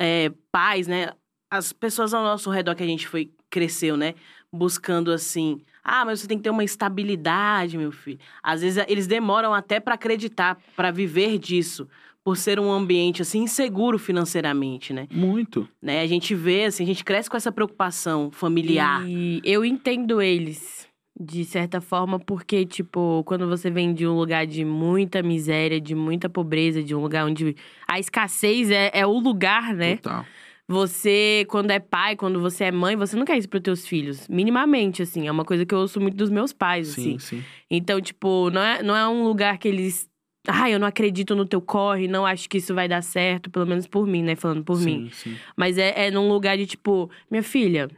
é, 0.00 0.30
pais, 0.52 0.86
né? 0.86 1.10
As 1.50 1.72
pessoas 1.72 2.14
ao 2.14 2.22
nosso 2.22 2.48
redor 2.48 2.76
que 2.76 2.84
a 2.84 2.86
gente 2.86 3.08
foi, 3.08 3.28
cresceu, 3.50 3.96
né? 3.96 4.14
Buscando 4.52 5.10
assim. 5.10 5.62
Ah, 5.82 6.04
mas 6.04 6.20
você 6.20 6.28
tem 6.28 6.38
que 6.38 6.44
ter 6.44 6.50
uma 6.50 6.62
estabilidade, 6.62 7.76
meu 7.76 7.90
filho. 7.90 8.20
Às 8.40 8.60
vezes 8.60 8.84
eles 8.86 9.08
demoram 9.08 9.52
até 9.52 9.80
pra 9.80 9.94
acreditar, 9.94 10.56
pra 10.76 10.92
viver 10.92 11.38
disso, 11.38 11.88
por 12.22 12.36
ser 12.36 12.60
um 12.60 12.70
ambiente 12.70 13.22
assim 13.22 13.42
inseguro 13.42 13.98
financeiramente, 13.98 14.92
né? 14.92 15.08
Muito. 15.10 15.68
né? 15.82 16.02
A 16.02 16.06
gente 16.06 16.34
vê 16.34 16.66
assim, 16.66 16.84
a 16.84 16.86
gente 16.86 17.04
cresce 17.04 17.28
com 17.28 17.36
essa 17.36 17.50
preocupação 17.50 18.30
familiar. 18.30 19.04
E 19.08 19.40
eu 19.44 19.64
entendo 19.64 20.22
eles, 20.22 20.79
de 21.22 21.44
certa 21.44 21.82
forma, 21.82 22.18
porque, 22.18 22.64
tipo, 22.64 23.22
quando 23.26 23.46
você 23.46 23.70
vem 23.70 23.92
de 23.92 24.06
um 24.06 24.14
lugar 24.14 24.46
de 24.46 24.64
muita 24.64 25.22
miséria, 25.22 25.78
de 25.78 25.94
muita 25.94 26.30
pobreza, 26.30 26.82
de 26.82 26.94
um 26.94 27.02
lugar 27.02 27.26
onde 27.26 27.54
a 27.86 27.98
escassez 27.98 28.70
é, 28.70 28.90
é 28.94 29.06
o 29.06 29.18
lugar, 29.18 29.74
né? 29.74 29.96
Total. 29.96 30.24
Você, 30.66 31.44
quando 31.48 31.72
é 31.72 31.78
pai, 31.78 32.16
quando 32.16 32.40
você 32.40 32.64
é 32.64 32.72
mãe, 32.72 32.96
você 32.96 33.16
não 33.16 33.26
quer 33.26 33.36
isso 33.36 33.48
pros 33.48 33.62
teus 33.62 33.86
filhos. 33.86 34.26
Minimamente, 34.28 35.02
assim. 35.02 35.26
É 35.26 35.32
uma 35.32 35.44
coisa 35.44 35.66
que 35.66 35.74
eu 35.74 35.80
ouço 35.80 36.00
muito 36.00 36.16
dos 36.16 36.30
meus 36.30 36.54
pais, 36.54 36.88
Sim, 36.88 37.16
assim. 37.16 37.18
sim. 37.18 37.44
Então, 37.68 38.00
tipo, 38.00 38.48
não 38.50 38.62
é, 38.62 38.82
não 38.82 38.96
é 38.96 39.06
um 39.06 39.24
lugar 39.24 39.58
que 39.58 39.68
eles. 39.68 40.08
Ai, 40.48 40.72
eu 40.72 40.78
não 40.78 40.86
acredito 40.86 41.34
no 41.34 41.44
teu 41.44 41.60
corre, 41.60 42.08
não 42.08 42.24
acho 42.24 42.48
que 42.48 42.56
isso 42.58 42.74
vai 42.74 42.88
dar 42.88 43.02
certo, 43.02 43.50
pelo 43.50 43.66
menos 43.66 43.86
por 43.86 44.06
mim, 44.06 44.22
né? 44.22 44.36
Falando 44.36 44.64
por 44.64 44.80
mim. 44.80 45.10
Sim, 45.10 45.32
sim. 45.32 45.36
Mas 45.54 45.76
é, 45.76 46.06
é 46.06 46.10
num 46.10 46.28
lugar 46.28 46.56
de, 46.56 46.66
tipo, 46.66 47.10
minha 47.30 47.42
filha, 47.42 47.90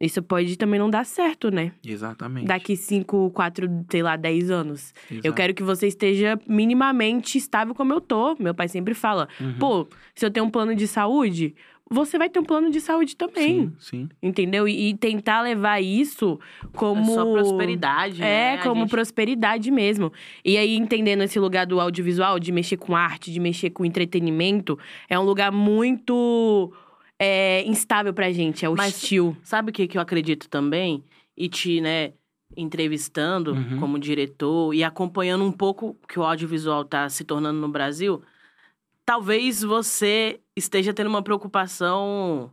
isso 0.00 0.22
pode 0.22 0.56
também 0.58 0.78
não 0.78 0.90
dar 0.90 1.04
certo, 1.06 1.50
né? 1.50 1.72
Exatamente. 1.84 2.46
Daqui 2.46 2.76
5, 2.76 3.30
4, 3.30 3.68
sei 3.90 4.02
lá, 4.02 4.16
10 4.16 4.50
anos. 4.50 4.92
Eu 5.10 5.16
Exato. 5.18 5.34
quero 5.34 5.54
que 5.54 5.62
você 5.62 5.86
esteja 5.86 6.38
minimamente 6.46 7.38
estável 7.38 7.74
como 7.74 7.92
eu 7.92 8.00
tô. 8.00 8.36
Meu 8.38 8.54
pai 8.54 8.68
sempre 8.68 8.92
fala: 8.94 9.28
Uhum. 9.40 9.54
pô, 9.58 9.88
se 10.14 10.26
eu 10.26 10.30
tenho 10.30 10.44
um 10.46 10.50
plano 10.50 10.74
de 10.74 10.86
saúde, 10.86 11.54
você 11.88 12.18
vai 12.18 12.28
ter 12.28 12.38
um 12.40 12.44
plano 12.44 12.68
de 12.70 12.80
saúde 12.80 13.16
também. 13.16 13.68
Sim, 13.68 13.72
sim. 13.78 14.08
Entendeu? 14.22 14.66
E, 14.68 14.90
e 14.90 14.94
tentar 14.96 15.40
levar 15.40 15.80
isso 15.80 16.38
como. 16.74 17.00
É 17.00 17.14
só 17.14 17.32
prosperidade, 17.32 18.20
né? 18.20 18.28
É, 18.28 18.54
A 18.56 18.62
como 18.64 18.80
gente- 18.82 18.90
prosperidade 18.90 19.70
mesmo. 19.70 20.12
E 20.44 20.58
aí, 20.58 20.76
entendendo 20.76 21.22
esse 21.22 21.38
lugar 21.38 21.64
do 21.64 21.80
audiovisual, 21.80 22.38
de 22.38 22.50
mexer 22.52 22.76
com 22.76 22.94
arte, 22.96 23.32
de 23.32 23.38
mexer 23.40 23.70
com 23.70 23.84
entretenimento, 23.84 24.78
é 25.08 25.18
um 25.18 25.22
lugar 25.22 25.50
muito 25.52 26.72
é, 27.18 27.62
instável 27.64 28.12
pra 28.12 28.30
gente, 28.32 28.64
é 28.64 28.68
Mas- 28.68 28.94
hostil. 28.94 29.36
Sabe 29.42 29.70
o 29.70 29.72
que, 29.72 29.86
que 29.88 29.96
eu 29.98 30.02
acredito 30.02 30.48
também? 30.48 31.02
E 31.36 31.48
te, 31.48 31.80
né, 31.80 32.12
entrevistando 32.56 33.52
Uhum. 33.52 33.80
como 33.80 33.98
diretor 33.98 34.72
e 34.74 34.82
acompanhando 34.84 35.44
um 35.44 35.52
pouco 35.52 35.96
o 36.02 36.06
que 36.06 36.18
o 36.18 36.22
audiovisual 36.24 36.84
tá 36.84 37.08
se 37.08 37.24
tornando 37.24 37.60
no 37.60 37.68
Brasil, 37.68 38.22
talvez 39.04 39.62
você 39.62 40.40
esteja 40.56 40.92
tendo 40.94 41.08
uma 41.08 41.22
preocupação 41.22 42.50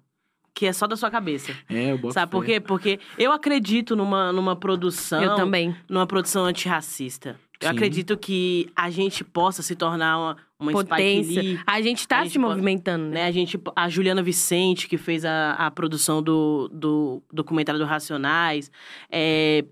que 0.55 0.67
é 0.67 0.73
só 0.73 0.85
da 0.85 0.95
sua 0.95 1.09
cabeça. 1.09 1.51
É, 1.67 1.91
eu 1.91 1.97
boto 1.97 2.13
Sabe 2.13 2.31
por 2.31 2.45
quê? 2.45 2.59
Porque 2.59 2.99
eu 3.17 3.31
acredito 3.31 3.95
numa, 3.95 4.31
numa 4.31 4.55
produção. 4.55 5.21
Eu 5.23 5.35
também. 5.35 5.75
Numa 5.89 6.05
produção 6.05 6.45
antirracista. 6.45 7.39
Eu 7.63 7.69
Sim. 7.69 7.75
acredito 7.75 8.17
que 8.17 8.69
a 8.75 8.89
gente 8.89 9.23
possa 9.23 9.61
se 9.63 9.75
tornar 9.75 10.17
uma, 10.17 10.37
uma 10.59 10.71
Potência. 10.71 11.31
Spike 11.33 11.47
Lee, 11.55 11.59
A 11.65 11.81
gente 11.81 12.07
tá 12.07 12.19
A 12.19 12.23
gente 12.23 12.33
se 12.33 12.39
pode- 12.39 12.49
movimentando, 12.51 13.05
né? 13.05 13.11
né? 13.21 13.25
A 13.27 13.31
gente, 13.31 13.59
a 13.75 13.89
Juliana 13.89 14.21
Vicente, 14.21 14.87
que 14.87 14.97
fez 14.97 15.23
a, 15.25 15.53
a 15.53 15.71
produção 15.71 16.21
do, 16.21 16.69
do 16.73 17.21
documentário 17.31 17.79
do 17.79 17.85
Racionais. 17.85 18.71
É, 19.11 19.65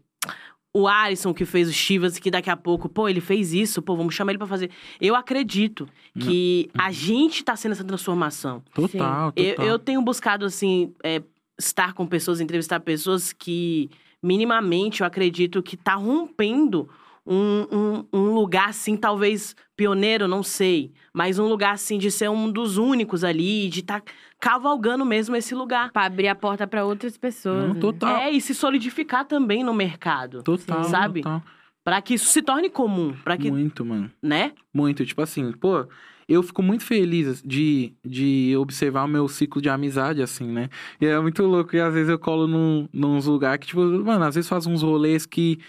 o 0.74 0.88
Alisson, 0.88 1.34
que 1.34 1.44
fez 1.44 1.68
o 1.68 1.74
Chivas, 1.74 2.18
que 2.18 2.32
daqui 2.32 2.50
a 2.50 2.56
pouco, 2.56 2.88
pô, 2.88 3.10
ele 3.10 3.20
fez 3.20 3.54
isso, 3.54 3.82
pô, 3.82 3.94
vamos 3.96 4.16
chamar 4.16 4.32
ele 4.32 4.38
pra 4.38 4.48
fazer. 4.48 4.72
Eu 5.02 5.16
acredito 5.16 5.86
que 6.18 6.70
a 6.78 6.92
gente 6.94 7.44
tá 7.44 7.56
sendo 7.58 7.74
essa 7.74 7.84
transformação. 7.84 8.64
Total, 8.74 9.34
Eu, 9.36 9.56
total. 9.56 9.66
eu 9.68 9.78
tenho 9.80 10.02
buscado, 10.02 10.46
assim, 10.46 10.94
é, 11.04 11.22
estar 11.60 11.92
com 11.94 12.08
pessoas, 12.08 12.40
entrevistar 12.40 12.80
pessoas 12.80 13.34
que, 13.34 13.90
minimamente, 14.24 15.02
eu 15.02 15.08
acredito 15.08 15.62
que 15.62 15.76
tá 15.76 15.96
rompendo 15.96 16.88
um, 17.26 17.68
um, 17.72 18.06
um 18.12 18.34
lugar, 18.34 18.70
assim, 18.70 18.96
talvez 18.98 19.56
pioneiro, 19.76 20.28
não 20.28 20.44
sei. 20.44 20.92
Mas 21.14 21.40
um 21.40 21.48
lugar, 21.48 21.74
assim, 21.74 21.98
de 21.98 22.12
ser 22.12 22.30
um 22.30 22.52
dos 22.52 22.78
únicos 22.78 23.24
ali, 23.24 23.70
de 23.70 23.82
estar 23.82 24.02
tá 24.02 24.12
cavalgando 24.40 25.06
mesmo 25.06 25.36
esse 25.36 25.54
lugar. 25.54 25.92
Pra 25.92 26.06
abrir 26.06 26.28
a 26.28 26.36
porta 26.36 26.68
pra 26.68 26.86
outras 26.86 27.18
pessoas. 27.18 27.68
Não, 27.68 27.74
né? 27.76 27.80
total. 27.80 28.18
É, 28.18 28.32
e 28.32 28.42
se 28.42 28.54
solidificar 28.54 29.26
também 29.26 29.64
no 29.64 29.74
mercado. 29.74 30.44
Total, 30.44 30.84
sabe? 30.84 31.22
total. 31.22 31.44
Pra 31.84 32.02
que 32.02 32.14
isso 32.14 32.28
se 32.28 32.42
torne 32.42 32.70
comum. 32.70 33.16
Pra 33.24 33.38
que, 33.38 33.50
Muito, 33.50 33.84
mano. 33.84 34.12
né? 34.22 34.52
Muito. 34.74 35.04
Tipo 35.04 35.24
assim, 35.24 35.52
pô, 35.52 35.88
eu 36.30 36.44
fico 36.44 36.62
muito 36.62 36.84
feliz 36.84 37.42
de, 37.44 37.94
de 38.06 38.56
observar 38.56 39.04
o 39.04 39.08
meu 39.08 39.28
ciclo 39.28 39.62
de 39.62 39.68
amizade, 39.68 40.22
assim, 40.22 40.48
né? 40.48 40.70
E 41.00 41.08
é 41.08 41.20
muito 41.20 41.44
louco. 41.44 41.76
E 41.76 41.82
às 41.82 41.94
vezes 41.94 42.10
eu 42.10 42.20
colo 42.20 42.48
num, 42.48 42.88
nos 42.94 43.26
lugares 43.26 43.60
que, 43.60 43.68
tipo, 43.68 43.82
mano, 43.82 44.24
às 44.24 44.36
vezes 44.36 44.50
faz 44.50 44.68
uns 44.68 44.84
rolês 44.84 45.26
que 45.26 45.60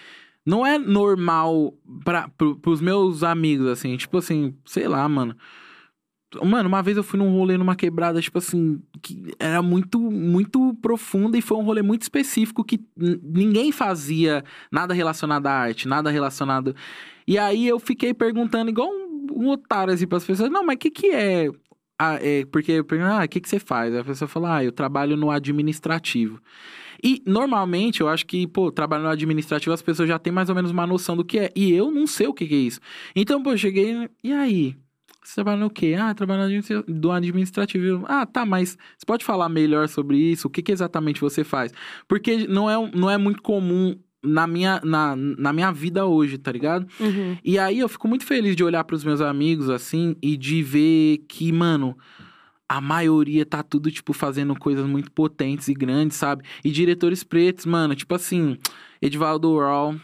não 0.45 0.67
é 0.67 0.79
normal 0.79 1.75
pra, 2.05 2.29
pro, 2.29 2.57
pros 2.57 2.81
meus 2.81 3.23
amigos, 3.23 3.67
assim. 3.69 3.97
Tipo 3.97 4.19
assim, 4.19 4.55
sei 4.65 4.89
lá, 4.89 5.09
mano. 5.09 5.37
Mano, 6.43 6.67
uma 6.67 6.83
vez 6.83 6.97
eu 6.97 7.03
fui 7.03 7.19
num 7.19 7.31
rolê 7.31 7.59
numa 7.59 7.77
quebrada, 7.77 8.21
tipo 8.21 8.39
assim, 8.39 8.83
que 9.03 9.35
era 9.39 9.61
muito, 9.61 10.01
muito 10.01 10.75
profunda 10.81 11.37
e 11.37 11.43
foi 11.43 11.59
um 11.59 11.63
rolê 11.63 11.83
muito 11.83 12.03
específico 12.03 12.65
que 12.65 12.81
ninguém 12.97 13.71
fazia 13.71 14.43
nada 14.71 14.95
relacionado 14.95 15.47
à 15.47 15.53
arte, 15.53 15.87
nada 15.87 16.11
relacionado. 16.11 16.75
E 17.27 17.37
aí 17.37 17.69
eu 17.69 17.79
fiquei 17.79 18.15
perguntando, 18.15 18.71
igual 18.71 18.89
um, 18.89 19.27
um 19.31 19.49
otário, 19.51 19.93
assim, 19.93 20.07
pras 20.07 20.25
pessoas, 20.25 20.51
não, 20.51 20.65
mas 20.65 20.77
o 20.77 20.79
que 20.79 20.91
que 20.91 21.11
é. 21.11 21.51
Ah, 21.99 22.19
é 22.21 22.47
porque 22.47 22.73
eu 22.73 22.85
pergunto, 22.85 23.11
ah, 23.13 23.25
o 23.25 23.29
que 23.29 23.41
que 23.41 23.49
você 23.49 23.59
faz? 23.59 23.93
Aí 23.93 24.01
a 24.01 24.05
pessoa 24.05 24.27
fala, 24.27 24.57
ah, 24.57 24.65
eu 24.65 24.73
trabalho 24.73 25.17
no 25.19 25.31
administrativo. 25.31 26.41
E 27.03 27.23
normalmente 27.27 28.01
eu 28.01 28.09
acho 28.09 28.25
que, 28.25 28.47
pô, 28.47 28.71
trabalho 28.71 29.03
no 29.03 29.09
administrativo, 29.09 29.73
as 29.73 29.83
pessoas 29.83 30.09
já 30.09 30.19
têm 30.19 30.33
mais 30.33 30.49
ou 30.49 30.55
menos 30.55 30.71
uma 30.71 30.87
noção 30.87 31.17
do 31.17 31.25
que 31.25 31.39
é. 31.39 31.53
E 31.57 31.73
eu 31.73 31.91
não 31.91 32.07
sei 32.07 32.27
o 32.27 32.35
que 32.35 32.47
que 32.47 32.55
é 32.55 32.59
isso. 32.59 32.81
Então, 33.15 33.43
pô, 33.43 33.53
eu 33.53 33.59
cheguei, 33.59 34.09
e 34.23 34.33
aí? 34.33 34.77
Você 35.23 35.37
trabalha 35.37 35.61
no 35.61 35.71
quê? 35.71 35.97
Ah, 35.99 36.13
trabalho 36.15 36.63
do 36.89 37.11
administrativo. 37.13 38.05
Ah, 38.09 38.27
tá, 38.27 38.45
mas 38.45 38.77
você 38.99 39.07
pode 39.07 39.25
falar 39.25 39.49
melhor 39.49 39.89
sobre 39.89 40.17
isso? 40.17 40.49
O 40.49 40.51
que, 40.51 40.63
que 40.63 40.73
exatamente 40.73 41.21
você 41.21 41.45
faz? 41.45 41.73
Porque 42.09 42.47
não 42.49 42.69
é, 42.69 42.91
não 42.93 43.09
é 43.09 43.17
muito 43.17 43.41
comum 43.41 43.97
na 44.23 44.47
minha, 44.47 44.81
na, 44.85 45.17
na 45.17 45.53
minha 45.53 45.73
vida 45.73 46.07
hoje, 46.07 46.39
tá 46.39 46.51
ligado? 46.51 46.87
Uhum. 47.01 47.37
E 47.45 47.59
aí 47.59 47.79
eu 47.81 47.89
fico 47.89 48.07
muito 48.07 48.25
feliz 48.25 48.55
de 48.55 48.63
olhar 48.63 48.85
pros 48.85 49.05
meus 49.05 49.21
amigos, 49.21 49.69
assim, 49.69 50.17
e 50.23 50.37
de 50.37 50.63
ver 50.63 51.25
que, 51.29 51.51
mano, 51.53 51.97
a 52.77 52.81
maioria 52.81 53.45
tá 53.45 53.63
tudo, 53.63 53.91
tipo, 53.91 54.13
fazendo 54.13 54.55
coisas 54.59 54.87
muito 54.87 55.11
potentes 55.13 55.69
e 55.69 55.75
grandes, 55.75 56.17
sabe? 56.17 56.43
E 56.65 56.71
diretores 56.71 57.23
pretos, 57.23 57.67
mano, 57.67 57.95
tipo 57.95 58.15
assim, 58.15 58.57
Edvaldo 59.01 59.59
Raw, 59.59 59.95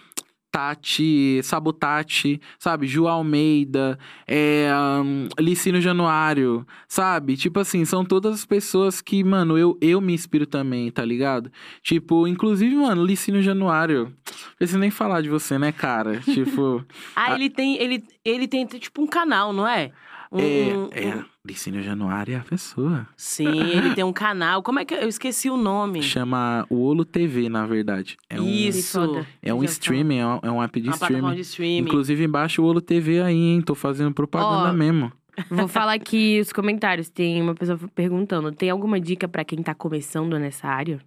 Tati, 0.50 1.40
Sabotati, 1.42 2.40
sabe? 2.58 2.86
Ju 2.86 3.06
Almeida, 3.06 3.98
é, 4.26 4.68
hum, 5.04 5.28
Licínio 5.38 5.80
Januário, 5.80 6.66
sabe? 6.88 7.36
Tipo 7.36 7.60
assim, 7.60 7.84
são 7.84 8.04
todas 8.04 8.34
as 8.34 8.44
pessoas 8.46 9.00
que, 9.00 9.22
mano, 9.22 9.58
eu, 9.58 9.76
eu 9.80 10.00
me 10.00 10.14
inspiro 10.14 10.46
também, 10.46 10.90
tá 10.90 11.04
ligado? 11.04 11.52
Tipo, 11.82 12.26
inclusive, 12.26 12.74
mano, 12.74 13.04
Licínio 13.04 13.42
Januário, 13.42 14.12
preciso 14.56 14.78
nem 14.78 14.90
falar 14.90 15.20
de 15.20 15.28
você, 15.28 15.58
né, 15.58 15.70
cara? 15.70 16.18
tipo, 16.20 16.84
Ah, 17.14 17.32
Ah. 17.32 17.34
ele 17.34 17.50
tem, 17.50 17.76
ele, 17.80 18.02
ele 18.24 18.48
tem 18.48 18.66
tipo 18.66 19.02
um 19.02 19.06
canal, 19.06 19.52
não 19.52 19.66
é? 19.68 19.92
Um- 20.30 20.38
é, 20.40 20.76
um- 20.76 20.90
é, 20.92 21.24
Licínio 21.46 21.82
Januário 21.82 22.34
é 22.34 22.38
a 22.38 22.42
pessoa. 22.44 23.06
Sim, 23.16 23.46
ele 23.48 23.94
tem 23.94 24.04
um 24.04 24.12
canal. 24.12 24.62
Como 24.62 24.78
é 24.78 24.84
que 24.84 24.92
eu 24.94 25.08
esqueci 25.08 25.48
o 25.48 25.56
nome? 25.56 26.02
Chama 26.02 26.66
o 26.68 26.82
Olo 26.82 27.04
TV, 27.04 27.48
na 27.48 27.66
verdade. 27.66 28.16
É 28.28 28.40
um, 28.40 28.46
Isso. 28.46 29.24
É 29.42 29.54
um 29.54 29.64
streaming, 29.64 30.18
é 30.18 30.26
um, 30.26 30.40
é 30.42 30.50
um 30.52 30.62
app 30.62 30.80
de 30.80 30.88
Uma 30.88 30.94
streaming. 30.96 31.34
de 31.34 31.40
streaming. 31.40 31.78
Inclusive, 31.88 32.24
embaixo 32.24 32.62
o 32.62 32.66
Olo 32.66 32.80
TV 32.82 33.22
aí, 33.22 33.34
hein? 33.34 33.62
Tô 33.62 33.74
fazendo 33.74 34.12
propaganda 34.12 34.70
Ó, 34.70 34.72
mesmo. 34.72 35.10
Vou 35.50 35.68
falar 35.68 35.94
aqui 35.94 36.38
os 36.40 36.52
comentários. 36.52 37.08
Tem 37.08 37.40
uma 37.40 37.54
pessoa 37.54 37.78
perguntando: 37.94 38.52
tem 38.52 38.68
alguma 38.70 39.00
dica 39.00 39.26
pra 39.28 39.44
quem 39.44 39.62
tá 39.62 39.74
começando 39.74 40.38
nessa 40.38 40.66
área? 40.68 41.00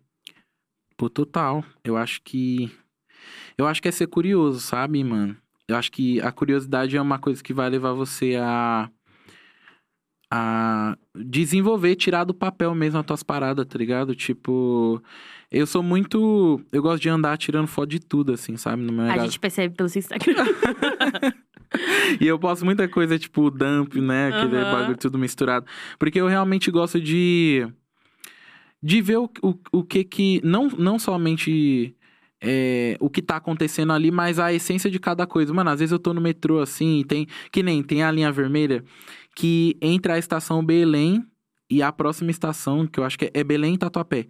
Pô, 0.97 1.09
total. 1.09 1.63
Eu 1.83 1.97
acho 1.97 2.21
que. 2.23 2.71
Eu 3.57 3.67
acho 3.67 3.81
que 3.81 3.87
é 3.87 3.91
ser 3.91 4.07
curioso, 4.07 4.59
sabe, 4.59 5.03
mano? 5.03 5.35
eu 5.67 5.77
acho 5.77 5.89
que 5.91 6.19
a 6.19 6.31
curiosidade 6.33 6.97
é 6.97 7.01
uma 7.01 7.17
coisa 7.17 7.41
que 7.41 7.53
vai 7.53 7.69
levar 7.69 7.93
você 7.93 8.35
a. 8.35 8.89
a 10.31 10.97
desenvolver, 11.13 11.95
tirar 11.97 12.23
do 12.23 12.33
papel 12.33 12.73
mesmo 12.73 12.97
as 12.99 13.05
tuas 13.05 13.21
paradas, 13.23 13.65
tá 13.65 13.77
ligado? 13.77 14.15
Tipo. 14.15 15.03
Eu 15.51 15.67
sou 15.67 15.83
muito. 15.83 16.61
Eu 16.71 16.81
gosto 16.81 17.01
de 17.01 17.09
andar 17.09 17.37
tirando 17.37 17.67
foto 17.67 17.89
de 17.89 17.99
tudo, 17.99 18.31
assim, 18.31 18.55
sabe? 18.55 18.81
No 18.81 18.93
meu 18.93 19.01
A 19.03 19.07
negócio. 19.09 19.23
gente 19.25 19.39
percebe 19.39 19.75
pelo 19.75 19.89
seu 19.89 19.99
Instagram. 19.99 20.33
E 22.19 22.27
eu 22.27 22.37
posto 22.37 22.65
muita 22.65 22.85
coisa, 22.87 23.17
tipo, 23.17 23.49
dump, 23.49 23.95
né? 23.95 24.27
Aquele 24.27 24.57
Aham. 24.57 24.71
bagulho 24.73 24.97
tudo 24.97 25.17
misturado. 25.17 25.65
Porque 25.97 26.19
eu 26.19 26.27
realmente 26.27 26.69
gosto 26.69 26.99
de. 26.99 27.65
De 28.83 29.01
ver 29.01 29.17
o, 29.19 29.29
o, 29.41 29.55
o 29.71 29.83
que 29.83 30.03
que. 30.03 30.41
Não, 30.43 30.67
não 30.67 30.99
somente. 30.99 31.95
é, 32.41 32.97
o 32.99 33.09
que 33.09 33.21
tá 33.21 33.37
acontecendo 33.37 33.93
ali, 33.93 34.11
mas 34.11 34.37
a 34.39 34.51
essência 34.51 34.89
de 34.91 34.99
cada 34.99 35.25
coisa. 35.25 35.53
Mano, 35.53 35.69
às 35.69 35.79
vezes 35.79 35.93
eu 35.93 35.99
tô 35.99 36.13
no 36.13 36.19
metrô 36.19 36.59
assim, 36.59 36.99
e 36.99 37.05
tem. 37.05 37.25
Que 37.51 37.63
nem 37.63 37.81
tem 37.81 38.03
a 38.03 38.11
linha 38.11 38.31
vermelha, 38.33 38.83
que 39.35 39.77
entre 39.81 40.11
a 40.11 40.17
estação 40.17 40.63
Belém 40.63 41.23
e 41.69 41.81
a 41.81 41.91
próxima 41.91 42.31
estação, 42.31 42.85
que 42.85 42.99
eu 42.99 43.03
acho 43.03 43.17
que 43.17 43.25
é- 43.25 43.31
é 43.35 43.43
Belém 43.43 43.75
e 43.75 43.77
Tatuapé. 43.77 44.27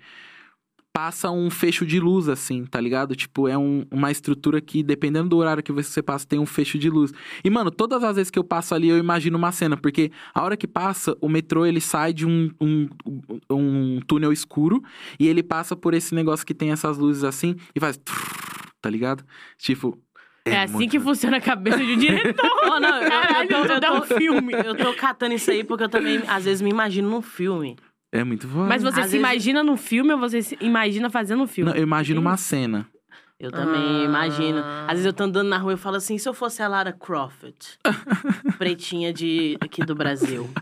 Passa 0.93 1.31
um 1.31 1.49
fecho 1.49 1.85
de 1.85 2.01
luz, 2.01 2.27
assim, 2.27 2.65
tá 2.65 2.79
ligado? 2.79 3.15
Tipo, 3.15 3.47
é 3.47 3.57
um- 3.57 3.85
uma 3.89 4.11
estrutura 4.11 4.59
que, 4.59 4.83
dependendo 4.83 5.29
do 5.29 5.37
horário 5.37 5.63
que 5.63 5.71
você 5.71 6.03
passa, 6.03 6.27
tem 6.27 6.37
um 6.37 6.45
fecho 6.45 6.77
de 6.77 6.89
luz. 6.89 7.13
E, 7.43 7.49
mano, 7.49 7.71
todas 7.71 8.03
as 8.03 8.17
vezes 8.17 8.29
que 8.29 8.37
eu 8.37 8.43
passo 8.43 8.75
ali, 8.75 8.89
eu 8.89 8.97
imagino 8.97 9.37
uma 9.37 9.53
cena, 9.53 9.77
porque 9.77 10.11
a 10.33 10.43
hora 10.43 10.57
que 10.57 10.67
passa, 10.67 11.17
o 11.21 11.29
metrô 11.29 11.65
ele 11.65 11.79
sai 11.79 12.11
de 12.13 12.25
um, 12.27 12.51
um, 12.59 12.89
um 13.49 13.99
túnel 14.01 14.33
escuro 14.33 14.83
e 15.17 15.27
ele 15.27 15.41
passa 15.41 15.77
por 15.77 15.93
esse 15.93 16.13
negócio 16.13 16.45
que 16.45 16.53
tem 16.53 16.71
essas 16.71 16.97
luzes 16.97 17.23
assim 17.23 17.55
e 17.73 17.79
faz. 17.79 17.97
Tá 18.81 18.89
ligado? 18.89 19.23
Tipo. 19.57 19.97
É, 20.45 20.63
assim 20.63 20.73
muito- 20.73 20.91
que 20.91 20.99
funciona 20.99 21.37
a 21.37 21.41
cabeça 21.41 21.77
de 21.77 21.93
um 21.93 21.97
diretor. 21.97 22.49
Oh, 22.65 22.79
não, 22.79 23.01
eu, 23.01 23.09
Caralho, 23.09 23.51
eu, 23.51 23.67
tô, 23.67 23.73
eu, 23.73 23.79
é 23.81 23.91
um 23.91 24.01
tô, 24.01 24.15
filme. 24.17 24.53
eu 24.53 24.75
tô 24.75 24.93
catando 24.93 25.33
isso 25.33 25.51
aí 25.51 25.63
porque 25.63 25.83
eu 25.83 25.89
também, 25.89 26.21
às 26.27 26.45
vezes, 26.45 26.61
me 26.61 26.69
imagino 26.69 27.09
num 27.09 27.21
filme. 27.21 27.75
É 28.11 28.23
muito 28.23 28.47
foda. 28.47 28.65
Mas 28.67 28.81
você 28.81 28.99
Às 29.01 29.05
se 29.07 29.11
vezes- 29.11 29.19
imagina 29.19 29.63
no 29.63 29.77
filme 29.77 30.11
ou 30.13 30.19
você 30.19 30.41
se 30.41 30.57
imagina 30.61 31.09
fazendo 31.09 31.43
o 31.43 31.47
filme? 31.47 31.69
Não, 31.71 31.77
eu 31.77 31.83
imagino 31.83 32.19
uma 32.21 32.37
cena. 32.37 32.87
Eu 33.39 33.51
também 33.51 34.01
Ah. 34.01 34.03
imagino. 34.05 34.59
Às 34.83 34.91
vezes 34.91 35.05
eu 35.05 35.13
tô 35.13 35.23
andando 35.23 35.47
na 35.47 35.57
rua 35.57 35.73
e 35.73 35.77
falo 35.77 35.95
assim, 35.95 36.17
se 36.17 36.27
eu 36.29 36.33
fosse 36.33 36.61
a 36.61 36.67
Lara 36.67 36.93
Croft, 36.93 37.77
pretinha 38.59 39.11
de 39.13 39.57
aqui 39.59 39.83
do 39.83 39.95
Brasil. 39.95 40.49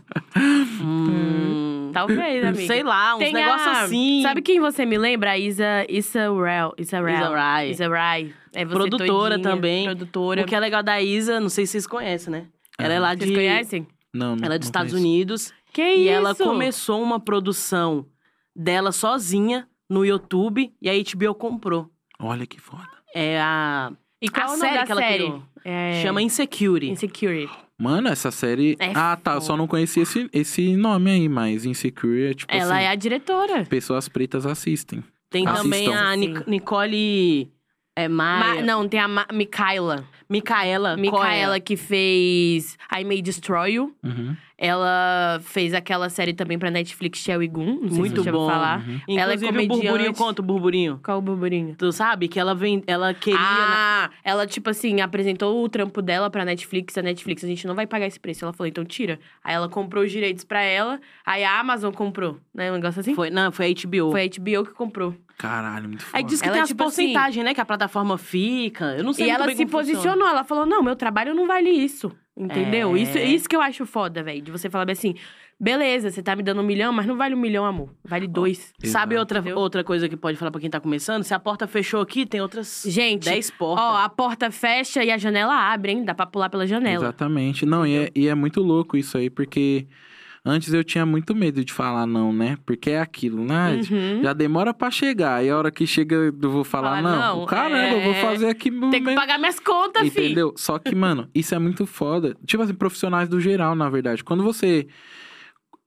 Hum, 0.82 1.59
Talvez, 1.94 2.44
amiga. 2.44 2.66
sei 2.66 2.82
lá, 2.82 3.14
uns 3.16 3.18
Tem 3.18 3.32
negócios 3.32 3.66
a- 3.68 3.82
assim. 3.84 4.22
Sabe 4.22 4.42
quem 4.42 4.60
você 4.60 4.84
me 4.86 4.96
lembra? 4.98 5.32
A 5.32 5.38
Isa, 5.38 5.86
Isa 5.88 6.28
Rel. 6.32 6.74
Isa 6.78 7.00
Rel. 7.00 7.14
Isa 7.16 7.28
Rai. 7.30 7.70
Isa 7.70 7.88
Rai. 7.88 8.34
É 8.52 8.64
você 8.64 8.74
Produtora 8.74 9.36
todinha, 9.36 9.54
também. 9.54 9.84
Produtora. 9.84 10.42
O 10.42 10.46
que 10.46 10.54
é 10.54 10.60
legal 10.60 10.82
da 10.82 11.00
Isa, 11.00 11.38
não 11.40 11.48
sei 11.48 11.66
se 11.66 11.72
vocês 11.72 11.86
conhecem, 11.86 12.32
né? 12.32 12.46
Ela 12.78 12.94
é 12.94 12.98
lá 13.00 13.14
de. 13.14 13.24
Vocês 13.26 13.36
conhecem? 13.36 13.86
Não, 14.12 14.34
não 14.36 14.44
Ela 14.44 14.54
é 14.56 14.58
dos 14.58 14.66
não 14.66 14.70
Estados 14.70 14.92
conheço. 14.92 15.06
Unidos. 15.08 15.52
Que 15.72 15.82
E 15.82 16.04
isso? 16.06 16.10
ela 16.10 16.34
começou 16.34 17.00
uma 17.02 17.20
produção 17.20 18.04
dela 18.56 18.90
sozinha 18.90 19.68
no 19.88 20.04
YouTube 20.04 20.72
e 20.82 20.90
a 20.90 20.92
HBO 20.94 21.34
comprou. 21.34 21.88
Olha 22.20 22.44
que 22.46 22.60
foda. 22.60 22.88
É 23.14 23.40
a. 23.40 23.92
E 24.20 24.28
qual 24.28 24.46
a 24.46 24.48
o 24.48 24.56
nome 24.56 24.60
série 24.62 24.78
da 24.78 24.84
que 24.86 24.92
ela 24.92 25.00
série? 25.00 25.24
criou. 25.24 25.42
É... 25.64 26.02
Chama 26.02 26.22
Insecurity. 26.22 26.92
Insecurity. 26.92 27.52
Mano, 27.80 28.08
essa 28.08 28.30
série. 28.30 28.76
É 28.78 28.92
ah, 28.94 29.16
tá. 29.16 29.34
Eu 29.34 29.40
só 29.40 29.56
não 29.56 29.66
conhecia 29.66 30.02
esse, 30.02 30.28
esse 30.32 30.76
nome 30.76 31.10
aí, 31.10 31.28
mas 31.28 31.64
Insecure 31.64 32.30
é 32.30 32.34
tipo 32.34 32.52
Ela 32.54 32.74
assim. 32.76 32.84
é 32.84 32.88
a 32.88 32.94
diretora. 32.94 33.64
Pessoas 33.64 34.06
pretas 34.08 34.44
assistem. 34.44 35.02
Tem 35.30 35.46
Assistam. 35.46 35.62
também 35.62 35.94
a 35.94 36.14
Nic-. 36.16 36.46
Nicole. 36.46 37.50
É 38.00 38.08
Maia. 38.08 38.54
Ma- 38.56 38.62
não, 38.62 38.88
tem 38.88 38.98
a 39.00 39.08
Ma 39.08 39.26
Micaela. 39.32 40.04
Micaela. 40.28 40.96
Micaela 40.96 41.58
que 41.60 41.76
fez 41.76 42.76
I 42.96 43.04
May 43.04 43.20
Destroy 43.22 43.72
You. 43.74 43.94
Uhum. 44.02 44.36
Ela 44.62 45.40
fez 45.42 45.72
aquela 45.72 46.10
série 46.10 46.34
também 46.34 46.58
pra 46.58 46.70
Netflix, 46.70 47.18
Shell 47.20 47.42
e. 47.42 47.48
Não 47.48 47.88
sei 47.88 47.98
Muito 47.98 48.22
se 48.22 48.30
bom. 48.30 48.46
falar. 48.46 48.80
Uhum. 48.86 49.00
Ela 49.18 49.32
é 49.32 49.34
Inclusive, 49.36 49.46
o 49.46 49.66
burburinho, 49.68 49.92
comediante. 49.92 50.18
conta 50.18 50.42
o 50.42 50.44
burburinho. 50.44 51.00
Qual 51.02 51.18
o 51.18 51.22
burburinho? 51.22 51.74
Tu 51.78 51.90
sabe 51.92 52.28
que 52.28 52.38
ela 52.38 52.54
vem, 52.54 52.82
ela 52.86 53.14
queria. 53.14 53.38
Ah, 53.40 54.10
ela, 54.22 54.46
tipo 54.46 54.68
assim, 54.68 55.00
apresentou 55.00 55.64
o 55.64 55.68
trampo 55.68 56.02
dela 56.02 56.28
pra 56.28 56.44
Netflix. 56.44 56.96
A 56.98 57.02
Netflix, 57.02 57.42
a 57.42 57.46
gente 57.46 57.66
não 57.66 57.74
vai 57.74 57.86
pagar 57.86 58.06
esse 58.06 58.20
preço. 58.20 58.44
Ela 58.44 58.52
falou, 58.52 58.68
então 58.68 58.84
tira. 58.84 59.18
Aí 59.42 59.54
ela 59.54 59.68
comprou 59.68 60.04
os 60.04 60.12
direitos 60.12 60.44
pra 60.44 60.60
ela. 60.62 61.00
Aí 61.24 61.42
a 61.42 61.58
Amazon 61.58 61.92
comprou, 61.92 62.38
né? 62.54 62.70
Um 62.70 62.74
negócio 62.74 63.00
assim. 63.00 63.14
Foi, 63.14 63.30
não, 63.30 63.50
foi 63.50 63.66
a 63.66 63.86
HBO. 63.88 64.10
Foi 64.10 64.24
a 64.24 64.28
HBO 64.28 64.64
que 64.66 64.74
comprou. 64.74 65.14
Caralho, 65.40 65.88
muito 65.88 66.04
foda. 66.04 66.18
Aí 66.18 66.22
diz 66.24 66.40
que 66.40 66.46
Ela 66.48 66.52
tem 66.54 66.60
é 66.60 66.62
as 66.64 66.68
tipo 66.68 66.82
assim- 66.84 67.02
porcentagens, 67.04 67.44
né? 67.44 67.54
Que 67.54 67.60
a 67.60 67.64
plataforma 67.64 68.18
fica. 68.18 68.96
Eu 68.96 69.02
não 69.04 69.12
sei 69.12 69.24
E 69.26 69.28
muito 69.30 69.36
ela 69.38 69.46
bem 69.46 69.56
se 69.56 69.64
como 69.64 69.78
funciona. 69.78 69.98
posicionou. 70.00 70.28
Ela 70.28 70.44
falou, 70.44 70.66
não, 70.66 70.82
meu 70.82 70.94
trabalho 70.94 71.34
não 71.34 71.46
vale 71.46 71.70
isso. 71.70 72.12
Entendeu? 72.36 72.96
É. 72.96 73.00
Isso, 73.00 73.18
isso 73.18 73.48
que 73.48 73.56
eu 73.56 73.60
acho 73.60 73.84
foda, 73.86 74.22
velho. 74.22 74.40
De 74.42 74.50
você 74.50 74.70
falar 74.70 74.84
bem 74.86 74.92
assim, 74.92 75.14
beleza, 75.58 76.10
você 76.10 76.22
tá 76.22 76.34
me 76.34 76.42
dando 76.42 76.60
um 76.62 76.64
milhão, 76.64 76.90
mas 76.92 77.04
não 77.06 77.16
vale 77.16 77.34
um 77.34 77.38
milhão, 77.38 77.64
amor. 77.66 77.90
Vale 78.04 78.26
dois. 78.26 78.72
Sabe 78.84 79.16
outra, 79.18 79.40
Entendeu? 79.40 79.58
outra 79.58 79.84
coisa 79.84 80.08
que 80.08 80.16
pode 80.16 80.38
falar 80.38 80.50
pra 80.50 80.60
quem 80.60 80.70
tá 80.70 80.80
começando? 80.80 81.22
Se 81.22 81.34
a 81.34 81.38
porta 81.38 81.66
fechou 81.66 82.00
aqui, 82.00 82.24
tem 82.24 82.40
outras 82.40 82.84
Gente, 82.86 83.24
10 83.24 83.50
portas. 83.50 83.84
Ó, 83.84 83.96
a 83.96 84.08
porta 84.08 84.50
fecha 84.50 85.04
e 85.04 85.10
a 85.10 85.18
janela 85.18 85.54
abre, 85.54 85.92
hein? 85.92 86.04
Dá 86.04 86.14
pra 86.14 86.24
pular 86.26 86.48
pela 86.48 86.66
janela. 86.66 87.04
Exatamente. 87.04 87.66
Não, 87.66 87.86
e 87.86 87.96
é, 87.96 88.10
e 88.14 88.28
é 88.28 88.34
muito 88.34 88.62
louco 88.62 88.96
isso 88.96 89.18
aí, 89.18 89.28
porque 89.28 89.86
antes 90.44 90.72
eu 90.72 90.82
tinha 90.84 91.04
muito 91.06 91.34
medo 91.34 91.64
de 91.64 91.72
falar 91.72 92.06
não, 92.06 92.32
né? 92.32 92.56
Porque 92.64 92.90
é 92.90 93.00
aquilo, 93.00 93.44
né? 93.44 93.80
Uhum. 93.90 94.22
Já 94.22 94.32
demora 94.32 94.72
pra 94.74 94.90
chegar. 94.90 95.44
E 95.44 95.50
a 95.50 95.56
hora 95.56 95.70
que 95.70 95.86
chega, 95.86 96.14
eu 96.16 96.32
vou 96.50 96.64
falar 96.64 96.96
Fala, 97.02 97.16
não. 97.16 97.38
não, 97.40 97.46
Caramba, 97.46 97.94
eu 97.96 98.02
vou 98.02 98.12
é- 98.12 98.20
fazer 98.22 98.48
aqui 98.48 98.70
Tem 98.70 98.90
que 98.90 99.00
meio- 99.00 99.16
pagar 99.16 99.38
minhas 99.38 99.60
contas, 99.60 100.08
filho. 100.08 100.24
Entendeu? 100.26 100.54
Só 100.56 100.78
que, 100.78 100.94
mano, 100.94 101.28
isso 101.34 101.54
é 101.54 101.58
muito 101.58 101.86
foda. 101.86 102.36
Tipo 102.46 102.62
assim, 102.62 102.74
profissionais 102.74 103.28
do 103.28 103.40
geral, 103.40 103.74
na 103.74 103.88
verdade. 103.90 104.24
Quando 104.24 104.42
você 104.42 104.86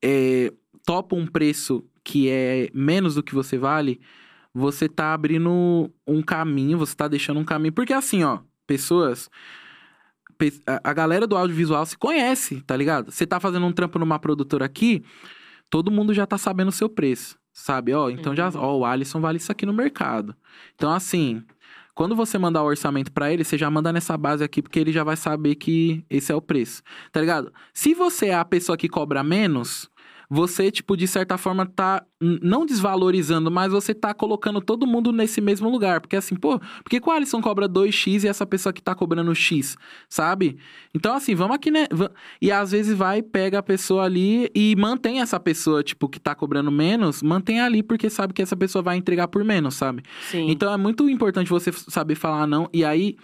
é, 0.04 0.51
topa 0.86 1.16
um 1.16 1.26
preço 1.26 1.84
que 2.04 2.30
é 2.30 2.70
menos 2.74 3.16
do 3.16 3.24
que 3.24 3.34
você 3.34 3.58
vale, 3.58 3.99
você 4.54 4.88
tá 4.89 5.14
abrindo 5.14 5.89
um 6.06 6.22
caminho, 6.22 6.78
você 6.78 6.95
tá 6.95 7.08
deixando 7.08 7.39
um 7.39 7.45
caminho. 7.45 7.74
Porque 7.74 7.93
assim, 7.93 8.24
ó, 8.24 8.39
pessoas. 8.68 9.30
A- 10.65 10.93
galera 10.93 11.27
do 11.27 11.35
audiovisual 11.37 11.85
se 11.85 11.97
conhece, 11.97 12.61
tá 12.61 12.75
ligado? 12.75 13.11
Você 13.11 13.25
tá 13.25 13.39
fazendo 13.39 13.65
um 13.65 13.71
trampo 13.71 13.99
numa 13.99 14.17
produtora 14.19 14.65
aqui, 14.65 15.03
todo 15.69 15.91
mundo 15.91 16.13
já 16.13 16.25
tá 16.25 16.37
sabendo 16.37 16.69
o 16.69 16.71
seu 16.71 16.89
preço, 16.89 17.37
sabe? 17.51 17.93
Ó, 17.93 18.09
então 18.09 18.35
já. 18.35 18.49
Ó, 18.55 18.79
o 18.79 18.85
Alisson 18.85 19.19
vale 19.19 19.37
isso 19.37 19.51
aqui 19.51 19.65
no 19.65 19.73
mercado. 19.73 20.35
Então, 20.75 20.91
assim. 20.91 21.43
Quando 21.95 22.15
você 22.15 22.39
mandar 22.39 22.63
o 22.63 22.65
orçamento 22.65 23.11
pra 23.11 23.31
ele, 23.31 23.43
você 23.43 23.55
já 23.55 23.69
manda 23.69 23.93
nessa 23.93 24.17
base 24.17 24.43
aqui, 24.43 24.63
porque 24.63 24.79
ele 24.79 24.91
já 24.91 25.03
vai 25.03 25.15
saber 25.15 25.53
que 25.53 26.03
esse 26.09 26.31
é 26.31 26.35
o 26.35 26.41
preço. 26.41 26.81
Tá 27.11 27.21
ligado? 27.21 27.53
Se 27.71 27.93
você 27.93 28.29
é 28.29 28.33
a 28.33 28.43
pessoa 28.43 28.75
que 28.75 28.89
cobra 28.89 29.21
menos, 29.23 29.87
você, 30.36 30.71
tipo, 30.71 30.97
de 30.97 31.05
certa 31.07 31.38
forma, 31.38 31.63
tá 31.63 32.03
não 32.19 32.65
desvalorizando, 32.65 33.51
mas 33.51 33.71
você 33.71 33.93
tá 33.93 34.13
colocando 34.15 34.59
todo 34.59 34.88
mundo 34.88 35.11
nesse 35.11 35.39
mesmo 35.39 35.69
lugar. 35.69 36.01
Porque 36.01 36.15
assim, 36.15 36.36
pô, 36.36 36.57
por 36.57 36.89
que 36.89 36.99
o 37.05 37.11
Alisson 37.11 37.39
cobra 37.39 37.69
2x 37.69 38.23
e 38.23 38.27
essa 38.27 38.43
pessoa 38.45 38.73
que 38.73 38.81
tá 38.81 38.95
cobrando 38.95 39.36
X, 39.36 39.77
sabe? 40.09 40.57
Então, 40.95 41.13
assim, 41.13 41.36
vamos 41.36 41.55
aqui, 41.55 41.69
né? 41.69 41.86
E 42.41 42.51
às 42.51 42.71
vezes 42.71 42.97
vai, 42.97 43.21
pega 43.21 43.59
a 43.59 43.63
pessoa 43.63 44.05
ali 44.05 44.49
e 44.55 44.75
mantém 44.75 45.21
essa 45.21 45.39
pessoa, 45.39 45.84
tipo, 45.84 46.09
que 46.09 46.19
tá 46.19 46.34
cobrando 46.34 46.71
menos, 46.71 47.21
mantém 47.21 47.59
ali 47.61 47.84
porque 47.84 48.09
sabe 48.09 48.34
que 48.34 48.41
essa 48.41 48.55
pessoa 48.55 48.81
vai 48.81 48.97
entregar 48.97 49.27
por 49.27 49.43
menos, 49.43 49.75
sabe? 49.75 50.01
Sim. 50.31 50.49
Então 50.49 50.73
é 50.73 50.77
muito 50.77 51.07
importante 51.09 51.49
você 51.49 51.71
saber 51.71 52.15
falar 52.15 52.47
não. 52.47 52.67
E 52.73 52.84
aí 52.84 53.17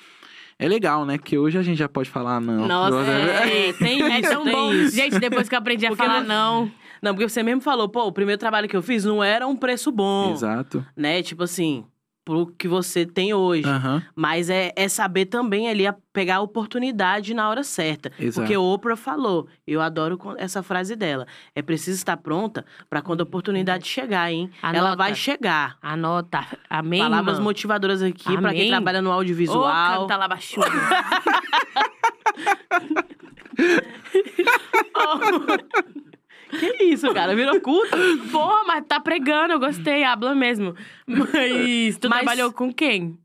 é 0.60 0.68
legal, 0.68 1.06
né? 1.06 1.18
Que 1.18 1.38
hoje 1.38 1.58
a 1.58 1.62
gente 1.64 1.78
já 1.80 1.88
pode 1.90 2.10
falar 2.10 2.40
não. 2.40 2.68
Nossa, 2.68 2.98
é, 3.10 3.74
tem 3.74 3.98
isso, 4.00 4.08
É 4.12 4.22
tão 4.22 4.44
tem 4.44 4.54
bom. 4.54 4.74
isso. 4.74 4.96
Gente, 4.96 5.18
depois 5.18 5.48
que 5.50 5.56
eu 5.56 5.60
aprendi 5.60 5.86
a 5.86 5.90
Porque 5.90 6.04
falar 6.06 6.22
não- 6.22 6.66
não. 6.66 6.72
Não, 7.02 7.14
porque 7.14 7.28
você 7.30 7.42
mesmo 7.44 7.62
falou, 7.62 7.88
pô, 7.90 8.06
o 8.06 8.12
primeiro 8.12 8.40
trabalho 8.40 8.68
que 8.68 8.76
eu 8.76 8.82
fiz 8.82 9.06
não 9.06 9.24
era 9.24 9.48
um 9.48 9.56
preço 9.56 9.92
bom, 9.92 10.32
Exato. 10.34 10.86
né? 10.96 11.22
Tipo 11.24 11.44
assim, 11.44 11.86
pro 12.26 12.46
que 12.58 12.68
você 12.68 13.06
tem 13.06 13.34
hoje. 13.34 13.68
Aham. 13.68 14.04
Mas 14.16 14.50
é, 14.50 14.72
é 14.76 14.88
saber 14.88 15.26
também 15.26 15.68
ali 15.70 15.88
a 15.88 15.96
pegar 16.14 16.36
a 16.36 16.42
oportunidade 16.42 17.34
na 17.34 17.50
hora 17.50 17.64
certa. 17.64 18.12
Exato. 18.20 18.42
Porque 18.42 18.56
Oprah 18.58 18.96
falou, 18.96 19.48
eu 19.66 19.82
adoro 19.82 20.20
essa 20.38 20.62
frase 20.62 20.96
dela. 20.96 21.26
É 21.56 21.62
preciso 21.62 21.98
estar 21.98 22.18
pronta 22.18 22.64
pra 22.90 23.02
quando 23.02 23.22
a 23.22 23.24
oportunidade 23.24 23.88
chegar, 23.88 24.32
hein? 24.32 24.52
Ela 24.62 24.80
Anota. 24.90 24.96
vai 24.98 25.16
chegar. 25.16 25.78
Anota. 25.82 26.46
Amém, 26.70 27.00
Palavras 27.00 27.36
irmã? 27.38 27.46
motivadoras 27.46 28.02
aqui 28.04 28.38
pra 28.38 28.54
quem 28.54 28.70
trabalha 28.70 29.02
no 29.02 29.10
Ô, 29.10 29.14
audiovisual. 29.14 30.02
canta 30.02 30.18
lá 30.18 30.28
baixudo. 30.28 30.68
Que 36.50 36.84
isso, 36.84 37.14
cara? 37.14 37.36
Virou 37.36 37.60
culto. 37.62 37.96
Porra, 38.32 38.64
mas 38.66 38.86
tá 38.88 39.00
pregando, 39.00 39.54
eu 39.54 39.60
gostei, 39.60 40.04
habla 40.04 40.34
mesmo. 40.36 40.76
Mas 41.08 41.98
tu 41.98 42.10
Mas- 42.10 42.20
trabalhou 42.20 42.52
com 42.52 42.74
quem? 42.74 43.18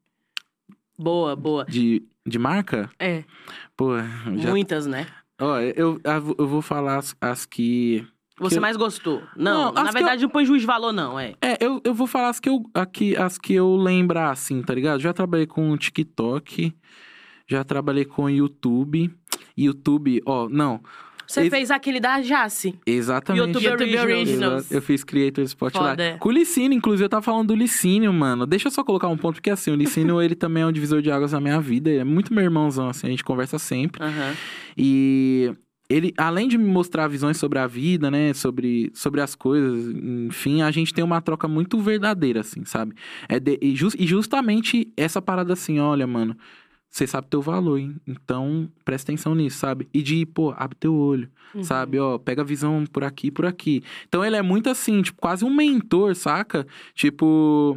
boa, 0.98 1.34
boa. 1.34 1.64
De, 1.64 2.02
de 2.26 2.38
marca? 2.38 2.88
É. 2.98 3.24
Pô, 3.76 3.96
já. 4.36 4.50
Muitas, 4.50 4.86
né? 4.86 5.06
Ó, 5.40 5.58
eu, 5.58 6.00
eu 6.38 6.46
vou 6.46 6.62
falar 6.62 6.98
as, 6.98 7.16
as 7.20 7.44
que. 7.44 8.06
Você 8.38 8.56
Que- 8.56 8.60
mais 8.60 8.76
gostou? 8.76 9.22
Não, 9.36 9.72
Não, 9.72 9.84
na 9.84 9.90
verdade 9.92 10.22
não 10.22 10.28
põe 10.28 10.44
juiz 10.44 10.60
de 10.60 10.66
valor, 10.66 10.92
não, 10.92 11.18
é. 11.18 11.34
É, 11.40 11.56
eu, 11.60 11.80
eu 11.84 11.94
vou 11.94 12.06
falar 12.06 12.28
as 12.30 12.40
que 12.40 12.48
eu, 12.48 12.62
aqui, 12.74 13.16
as 13.16 13.38
que 13.38 13.54
eu 13.54 13.76
lembrar, 13.76 14.30
assim, 14.30 14.60
tá 14.62 14.74
ligado? 14.74 15.00
Já 15.00 15.12
trabalhei 15.12 15.46
com 15.46 15.76
TikTok. 15.76 16.74
já 17.48 17.62
trabalhei 17.64 18.04
com 18.04 18.28
YouTube. 18.28 19.12
YouTube, 19.56 20.20
ó, 20.26 20.48
não. 20.48 20.80
Você 21.26 21.40
Esse- 21.42 21.50
fez 21.50 21.70
aquele 21.70 22.00
da 22.00 22.20
Jace. 22.20 22.74
Exatamente. 22.86 23.46
YouTube 23.46 23.64
YouTube 23.64 23.98
Originals. 23.98 24.70
Eu 24.70 24.82
fiz 24.82 25.02
Creator 25.04 25.44
Spotlight. 25.44 25.88
Foda. 25.90 26.16
Com 26.20 26.28
o 26.28 26.32
Licínio, 26.32 26.76
inclusive, 26.76 27.04
eu 27.04 27.08
tava 27.08 27.22
falando 27.22 27.48
do 27.48 27.54
Licínio, 27.54 28.12
mano. 28.12 28.46
Deixa 28.46 28.68
eu 28.68 28.72
só 28.72 28.84
colocar 28.84 29.08
um 29.08 29.16
ponto, 29.16 29.34
porque 29.36 29.50
assim, 29.50 29.70
o 29.70 29.74
Licínio, 29.74 30.20
ele 30.22 30.34
também 30.34 30.62
é 30.62 30.66
um 30.66 30.72
divisor 30.72 31.00
de 31.02 31.10
águas 31.10 31.32
na 31.32 31.40
minha 31.40 31.60
vida. 31.60 31.90
Ele 31.90 32.00
é 32.00 32.04
muito 32.04 32.32
meu 32.34 32.44
irmãozão, 32.44 32.88
assim, 32.88 33.06
a 33.06 33.10
gente 33.10 33.24
conversa 33.24 33.58
sempre. 33.58 34.02
Aham. 34.02 34.34
E 34.76 35.52
ele, 35.88 36.12
além 36.16 36.48
de 36.48 36.56
me 36.58 36.64
mostrar 36.64 37.06
visões 37.08 37.36
sobre 37.36 37.58
a 37.58 37.66
vida, 37.66 38.10
né, 38.10 38.32
sobre, 38.32 38.90
sobre 38.94 39.20
as 39.20 39.34
coisas, 39.34 39.94
enfim, 39.94 40.62
a 40.62 40.70
gente 40.70 40.92
tem 40.94 41.04
uma 41.04 41.20
troca 41.20 41.46
muito 41.46 41.78
verdadeira, 41.78 42.40
assim, 42.40 42.64
sabe? 42.64 42.94
É 43.28 43.38
de- 43.38 43.58
e, 43.62 43.76
jus- 43.76 43.94
e 43.98 44.06
justamente 44.06 44.88
essa 44.96 45.20
parada 45.20 45.52
assim, 45.52 45.78
olha, 45.78 46.06
mano, 46.06 46.36
você 46.94 47.08
sabe 47.08 47.26
teu 47.28 47.42
valor, 47.42 47.76
hein? 47.76 47.96
Então, 48.06 48.70
presta 48.84 49.10
atenção 49.10 49.34
nisso, 49.34 49.58
sabe? 49.58 49.88
E 49.92 50.00
de, 50.00 50.24
pô, 50.24 50.54
abre 50.56 50.76
teu 50.78 50.94
olho, 50.94 51.28
Uhum. 51.52 51.64
sabe? 51.64 51.98
Ó, 51.98 52.18
pega 52.18 52.42
a 52.42 52.44
visão 52.44 52.84
por 52.86 53.02
aqui, 53.02 53.32
por 53.32 53.44
aqui. 53.46 53.82
Então, 54.08 54.24
ele 54.24 54.36
é 54.36 54.42
muito 54.42 54.70
assim, 54.70 55.02
tipo, 55.02 55.20
quase 55.20 55.44
um 55.44 55.52
mentor, 55.52 56.14
saca? 56.14 56.64
Tipo, 56.94 57.76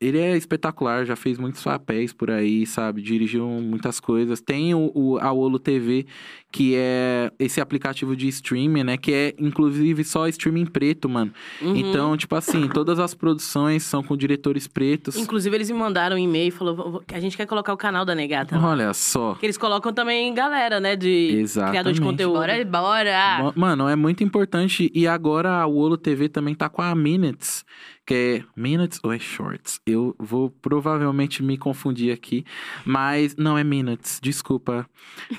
ele 0.00 0.18
é 0.18 0.36
espetacular, 0.36 1.04
já 1.06 1.16
fez 1.16 1.38
muitos 1.38 1.62
papéis 1.62 2.12
por 2.12 2.30
aí, 2.30 2.66
sabe? 2.66 3.00
Dirigiu 3.00 3.46
muitas 3.46 3.98
coisas. 3.98 4.40
Tem 4.40 4.74
o, 4.74 4.92
o 4.94 5.18
a 5.18 5.32
Olo 5.32 5.58
TV, 5.58 6.06
que 6.50 6.74
é 6.76 7.32
esse 7.38 7.60
aplicativo 7.60 8.14
de 8.14 8.28
streaming, 8.28 8.84
né? 8.84 8.96
Que 8.96 9.12
é, 9.12 9.34
inclusive, 9.38 10.04
só 10.04 10.28
streaming 10.28 10.66
preto, 10.66 11.08
mano. 11.08 11.32
Uhum. 11.60 11.74
Então, 11.74 12.16
tipo 12.16 12.34
assim, 12.34 12.68
todas 12.68 12.98
as 12.98 13.14
produções 13.14 13.82
são 13.82 14.02
com 14.02 14.16
diretores 14.16 14.68
pretos. 14.68 15.16
Inclusive, 15.16 15.56
eles 15.56 15.70
me 15.70 15.78
mandaram 15.78 16.16
um 16.16 16.18
e-mail 16.18 16.48
e 16.48 16.50
falou 16.50 17.02
que 17.06 17.14
a 17.14 17.20
gente 17.20 17.36
quer 17.36 17.46
colocar 17.46 17.72
o 17.72 17.76
canal 17.76 18.04
da 18.04 18.14
Negata. 18.14 18.58
lá. 18.58 18.70
Olha 18.70 18.92
só. 18.92 19.34
Que 19.36 19.46
eles 19.46 19.56
colocam 19.56 19.92
também 19.92 20.32
galera, 20.34 20.80
né? 20.80 20.96
De 20.96 21.38
Exatamente. 21.38 21.70
criador 21.70 21.92
de 21.94 22.00
conteúdo. 22.00 22.38
Bora, 22.38 22.64
bora! 22.64 23.52
Mano, 23.56 23.88
é 23.88 23.96
muito 23.96 24.22
importante. 24.22 24.90
E 24.94 25.06
agora 25.06 25.50
a 25.50 25.66
Olo 25.66 25.96
TV 25.96 26.28
também 26.28 26.54
tá 26.54 26.68
com 26.68 26.82
a 26.82 26.94
Minutes, 26.94 27.64
que 28.06 28.14
é 28.14 28.44
Minutes 28.60 28.98
ou 29.02 29.12
é 29.12 29.18
Shorts? 29.18 29.80
Eu 29.86 30.14
vou 30.18 30.50
provavelmente 30.50 31.42
me 31.42 31.56
confundir 31.56 32.12
aqui, 32.12 32.44
mas 32.84 33.36
não 33.36 33.56
é 33.56 33.62
Minutes, 33.64 34.18
desculpa. 34.22 34.88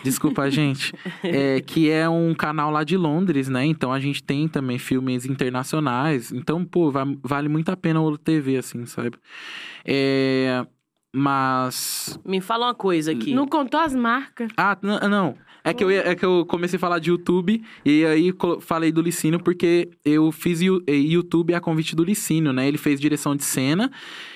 Desculpa, 0.04 0.50
gente. 0.52 0.94
É, 1.24 1.60
que 1.62 1.90
é 1.90 2.08
um 2.08 2.34
canal 2.34 2.72
lá 2.72 2.84
de 2.84 2.96
Londres, 2.98 3.50
né? 3.50 3.66
Então 3.66 3.92
a 3.92 4.00
gente 4.00 4.24
tem 4.24 4.48
também 4.48 4.78
filmes 4.78 5.26
internacionais. 5.26 6.32
Então, 6.32 6.64
pô, 6.64 6.90
va- 6.92 7.06
vale 7.22 7.50
muito 7.50 7.70
a 7.70 7.76
pena 7.78 8.02
Olo 8.02 8.18
TV, 8.18 8.58
assim, 8.58 8.86
sabe? 8.86 9.18
É. 9.86 10.66
Mas. 11.16 12.20
Me 12.26 12.42
fala 12.42 12.66
uma 12.68 12.74
coisa 12.74 13.12
aqui. 13.12 13.36
Não 13.36 13.48
contou 13.48 13.80
as 13.80 13.94
marcas. 13.94 14.50
Ah, 14.58 14.76
não. 14.82 15.38
É 15.64 15.74
que, 15.74 15.84
eu, 15.84 15.90
é 15.90 16.14
que 16.14 16.26
eu 16.26 16.46
comecei 16.46 16.76
a 16.76 16.80
falar 16.80 17.00
de 17.00 17.10
YouTube 17.10 17.64
e 17.86 18.06
aí 18.06 18.34
falei 18.60 18.92
do 18.92 19.02
Licínio 19.02 19.40
porque 19.42 19.90
eu 20.04 20.30
fiz 20.32 20.62
eh, 20.62 20.94
YouTube 20.94 21.54
a 21.54 21.62
convite 21.62 21.96
do 21.96 22.04
Licínio, 22.04 22.52
né? 22.52 22.68
Ele 22.68 22.78
fez 22.78 23.00
direção 23.00 23.34
de 23.34 23.46
cena 23.46 23.90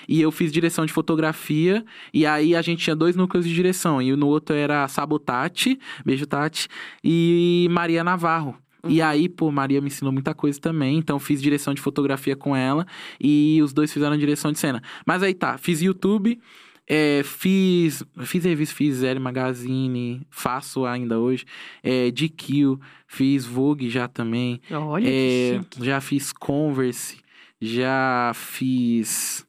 e 0.08 0.22
eu 0.22 0.32
fiz 0.32 0.54
direção 0.54 0.86
de 0.86 0.94
fotografia 0.94 1.84
e 2.14 2.26
aí 2.26 2.56
a 2.56 2.62
gente 2.62 2.84
tinha 2.84 2.96
dois 2.96 3.18
núcleos 3.18 3.46
de 3.46 3.54
direção 3.54 4.02
e 4.02 4.16
no 4.16 4.28
outro 4.28 4.56
era 4.56 4.88
Sabotati, 4.88 5.78
beijo 6.06 6.26
Tati, 6.26 6.70
e 7.04 7.68
Maria 7.72 8.06
Navarro. 8.06 8.56
E 8.88 9.02
aí, 9.02 9.28
pô, 9.28 9.52
Maria 9.52 9.82
me 9.82 9.88
ensinou 9.88 10.14
muita 10.14 10.34
coisa 10.34 10.60
também, 10.60 10.98
então 10.98 11.20
fiz 11.20 11.42
direção 11.42 11.74
de 11.74 11.82
fotografia 11.82 12.36
com 12.36 12.56
ela 12.56 12.86
e 13.20 13.60
os 13.62 13.74
dois 13.74 13.92
fizeram 13.92 14.16
direção 14.16 14.52
de 14.52 14.60
cena. 14.60 14.82
Mas 15.06 15.22
aí 15.22 15.34
tá, 15.34 15.58
fiz 15.58 15.82
YouTube, 15.82 16.40
é, 16.88 17.22
fiz, 17.24 18.02
fiz 18.24 18.46
revista, 18.46 18.74
fiz 18.74 19.04
L 19.04 19.20
Magazine, 19.20 20.26
faço 20.30 20.86
ainda 20.86 21.20
hoje. 21.20 21.46
É, 21.84 22.10
GQ, 22.10 22.80
fiz 23.06 23.46
Vogue 23.46 23.90
já 23.90 24.08
também. 24.08 24.62
Olha 24.72 25.06
É, 25.10 25.60
já 25.82 26.00
fiz 26.00 26.32
Converse, 26.32 27.18
já 27.60 28.32
fiz. 28.34 29.46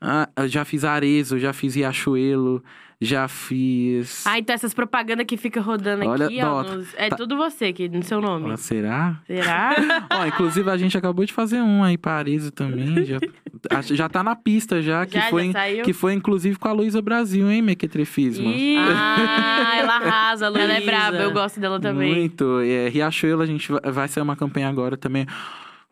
Ah, 0.00 0.28
já 0.46 0.64
fiz 0.64 0.84
Arezzo, 0.84 1.38
já 1.38 1.52
fiz 1.52 1.74
Riachuelo, 1.74 2.62
já 3.00 3.28
fiz. 3.28 4.26
Ah, 4.26 4.38
então 4.40 4.52
essas 4.54 4.74
propagandas 4.74 5.24
que 5.24 5.36
fica 5.36 5.60
rodando 5.60 6.04
Olha, 6.04 6.26
aqui, 6.26 6.42
ó. 6.42 6.62
Nos- 6.64 6.92
É 6.96 7.08
tá- 7.08 7.16
tudo 7.16 7.36
você 7.36 7.66
aqui, 7.66 7.88
no 7.88 8.02
seu 8.02 8.20
nome. 8.20 8.50
Ah, 8.50 8.56
será? 8.56 9.20
Será? 9.26 9.76
Ó, 10.12 10.26
inclusive 10.26 10.68
a 10.68 10.76
gente 10.76 10.98
acabou 10.98 11.24
de 11.24 11.32
fazer 11.32 11.60
um 11.60 11.84
aí 11.84 11.96
Arezzo 12.04 12.50
também. 12.50 13.04
Já, 13.04 13.18
já 13.94 14.08
tá 14.08 14.22
na 14.24 14.34
pista 14.34 14.82
já, 14.82 15.06
que, 15.06 15.14
Já, 15.14 15.28
foi, 15.30 15.46
já 15.46 15.52
saiu? 15.52 15.84
que 15.84 15.92
foi 15.92 16.12
inclusive 16.14 16.58
com 16.58 16.66
a 16.68 16.72
Luísa 16.72 17.00
Brasil, 17.00 17.48
hein, 17.50 17.62
Mequetrefismo? 17.62 18.52
Ah, 18.78 19.74
ela 19.78 19.96
arrasa, 19.96 20.48
Luísa. 20.48 20.64
ela 20.64 20.72
é 20.74 20.80
braba, 20.80 21.16
eu 21.18 21.30
gosto 21.30 21.60
dela 21.60 21.78
também. 21.78 22.12
Muito. 22.14 22.60
É, 22.60 22.88
Riachuelo, 22.88 23.42
a 23.42 23.46
gente 23.46 23.70
vai, 23.70 23.80
vai 23.92 24.08
ser 24.08 24.20
uma 24.20 24.34
campanha 24.34 24.68
agora 24.68 24.96
também. 24.96 25.24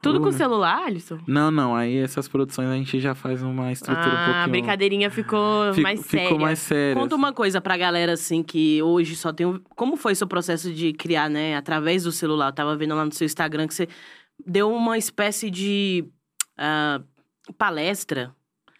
Tudo 0.02 0.20
com 0.20 0.28
Uh, 0.28 0.32
celular, 0.32 0.84
Alisson? 0.84 1.18
Não, 1.26 1.50
não. 1.50 1.74
Aí 1.74 1.96
essas 1.96 2.28
produções 2.28 2.68
a 2.68 2.74
gente 2.76 3.00
já 3.00 3.14
faz 3.14 3.42
uma 3.42 3.72
estrutura 3.72 4.06
um 4.06 4.12
Ah, 4.12 4.16
pouquinho. 4.24 4.44
a 4.44 4.48
brincadeirinha 4.48 5.10
ficou 5.10 5.72
Fico- 5.72 5.82
mais 5.82 6.00
ficou 6.06 6.20
séria. 6.20 6.38
mais 6.38 6.58
séria. 6.58 7.00
Conta 7.02 7.16
uma 7.16 7.32
coisa 7.32 7.60
pra 7.60 7.76
galera, 7.76 8.12
assim, 8.12 8.42
que 8.42 8.80
hoje 8.82 9.16
só 9.16 9.32
tem. 9.32 9.46
um- 9.46 9.58
Como 9.74 9.96
foi 9.96 10.14
seu 10.14 10.26
processo 10.26 10.72
de 10.72 10.92
criar, 10.92 11.28
né, 11.30 11.56
através 11.56 12.04
do 12.04 12.12
celular? 12.12 12.48
Eu 12.48 12.52
tava 12.52 12.76
vendo 12.76 12.94
lá 12.94 13.04
no 13.04 13.12
seu 13.12 13.24
Instagram 13.24 13.66
que 13.66 13.74
você 13.74 13.88
deu 14.46 14.70
uma 14.72 14.98
espécie 14.98 15.50
de 15.50 16.04
ah, 16.58 17.00
palestra 17.58 18.34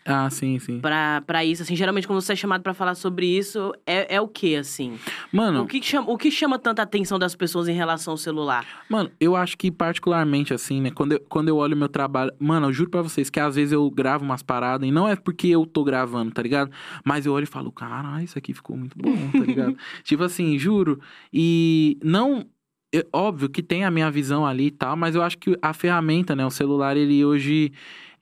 Ah, 0.07 0.31
sim, 0.31 0.59
sim. 0.59 0.81
pra, 0.81 1.21
pra 1.27 1.45
isso. 1.45 1.63
Assim, 1.63 1.75
geralmente, 1.75 2.07
quando 2.07 2.21
você 2.21 2.33
é 2.33 2.37
chamado 2.37 2.63
pra 2.63 2.73
falar 2.73 2.95
sobre 2.95 3.27
isso, 3.27 3.73
é, 3.87 4.15
é 4.17 4.21
o 4.21 4.29
que, 4.29 4.57
assim? 4.57 4.99
Mano, 5.33 5.63
O 5.63 5.67
que, 5.67 5.81
que 5.81 5.87
chama, 5.87 6.11
o 6.11 6.17
que 6.17 6.31
chama 6.31 6.59
tanta 6.59 6.83
atenção 6.83 7.19
das 7.19 7.35
pessoas 7.35 7.69
em 7.69 7.73
relação 7.75 8.13
ao 8.13 8.17
celular? 8.17 8.65
Mano, 8.89 9.11
eu 9.21 9.35
acho 9.35 9.57
que 9.59 9.71
particularmente, 9.71 10.55
assim, 10.55 10.81
né? 10.81 10.91
Quando 10.91 11.13
eu, 11.13 11.21
quando 11.29 11.49
eu 11.49 11.57
olho 11.57 11.77
meu 11.77 11.89
trabalho. 11.89 12.33
Mano, 12.39 12.69
eu 12.69 12.73
juro 12.73 12.91
pra 12.91 13.03
vocês 13.03 13.29
que 13.29 13.41
às 13.41 13.57
vezes 13.57 13.73
eu 13.73 13.91
gravo 13.91 14.25
umas 14.25 14.43
paradas 14.43 14.89
e 14.89 14.93
não 14.93 15.09
é 15.09 15.17
porque 15.17 15.49
eu 15.49 15.67
tô 15.67 15.83
gravando, 15.85 16.31
tá 16.33 16.43
ligado? 16.43 16.71
Mas 17.05 17.27
eu 17.27 17.33
olho 17.33 17.45
e 17.45 17.47
falo, 17.47 17.73
caralho, 17.73 18.25
isso 18.25 18.39
aqui 18.39 18.55
ficou 18.55 18.77
muito 18.77 18.97
bom, 18.97 19.15
tá 19.33 19.39
ligado? 19.41 19.77
tipo 20.05 20.23
assim, 20.23 20.59
juro. 20.59 21.01
E 21.33 21.99
não. 22.03 22.47
é 22.95 23.05
óbvio 23.13 23.49
que 23.49 23.63
tem 23.63 23.85
a 23.85 23.91
minha 23.91 24.11
visão 24.11 24.47
ali 24.47 24.67
e 24.67 24.71
tal, 24.71 24.97
mas 24.97 25.15
eu 25.15 25.23
acho 25.23 25.37
que 25.39 25.57
a 25.61 25.73
ferramenta, 25.73 26.35
né? 26.37 26.47
O 26.47 26.51
celular, 26.51 26.97
ele 26.97 27.25
hoje 27.25 27.73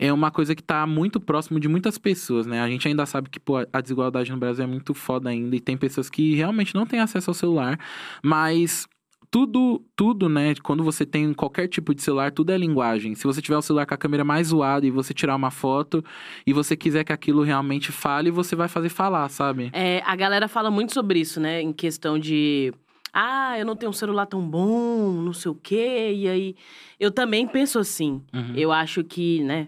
é 0.07 0.13
uma 0.13 0.31
coisa 0.31 0.55
que 0.55 0.63
tá 0.63 0.87
muito 0.87 1.21
próximo 1.21 1.59
de 1.59 1.69
muitas 1.69 1.99
pessoas, 1.99 2.47
né? 2.47 2.61
A 2.61 2.69
gente 2.69 2.87
ainda 2.87 3.07
sabe 3.07 3.29
que 3.29 3.41
pô, 3.41 3.57
a 3.73 3.81
desigualdade 3.81 4.31
no 4.31 4.39
Brasil 4.39 4.65
é 4.65 4.67
muito 4.67 4.95
foda 4.95 5.31
ainda 5.31 5.55
e 5.57 5.61
tem 5.61 5.77
pessoas 5.77 6.11
que 6.11 6.35
realmente 6.35 6.75
não 6.75 6.87
têm 6.87 7.01
acesso 7.01 7.31
ao 7.31 7.35
celular, 7.35 7.79
mas 8.23 8.87
tudo, 9.35 9.85
tudo, 9.97 10.29
né? 10.29 10.55
Quando 10.63 10.85
você 10.85 11.05
tem 11.05 11.35
qualquer 11.35 11.67
tipo 11.67 11.93
de 11.93 12.01
celular, 12.01 12.31
tudo 12.31 12.53
é 12.53 12.57
linguagem. 12.57 13.17
Se 13.17 13.25
você 13.25 13.43
tiver 13.43 13.57
o 13.57 13.63
celular 13.63 13.85
com 13.85 13.93
a 13.93 13.97
câmera 13.97 14.23
mais 14.23 14.47
zoada 14.47 14.87
e 14.87 14.93
você 14.93 15.13
tirar 15.13 15.35
uma 15.35 15.51
foto 15.51 16.05
e 16.47 16.53
você 16.53 16.77
quiser 16.77 17.03
que 17.03 17.13
aquilo 17.13 17.43
realmente 17.43 17.91
fale, 17.91 18.31
você 18.31 18.55
vai 18.55 18.69
fazer 18.69 18.91
falar, 18.91 19.29
sabe? 19.29 19.71
É, 19.73 20.01
a 20.07 20.15
galera 20.15 20.47
fala 20.47 20.71
muito 20.71 20.95
sobre 20.95 21.19
isso, 21.19 21.41
né? 21.41 21.61
Em 21.61 21.73
questão 21.73 22.17
de. 22.17 22.73
Ah, 23.13 23.59
eu 23.59 23.67
não 23.67 23.75
tenho 23.75 23.91
um 23.91 23.93
celular 23.93 24.27
tão 24.27 24.41
bom, 24.41 25.11
não 25.11 25.33
sei 25.33 25.51
o 25.51 25.57
quê. 25.57 26.13
E 26.15 26.29
aí. 26.29 26.57
Eu 27.01 27.11
também 27.11 27.45
penso 27.45 27.81
assim. 27.81 28.23
Uhum. 28.33 28.53
Eu 28.55 28.71
acho 28.71 29.03
que, 29.03 29.43
né? 29.43 29.67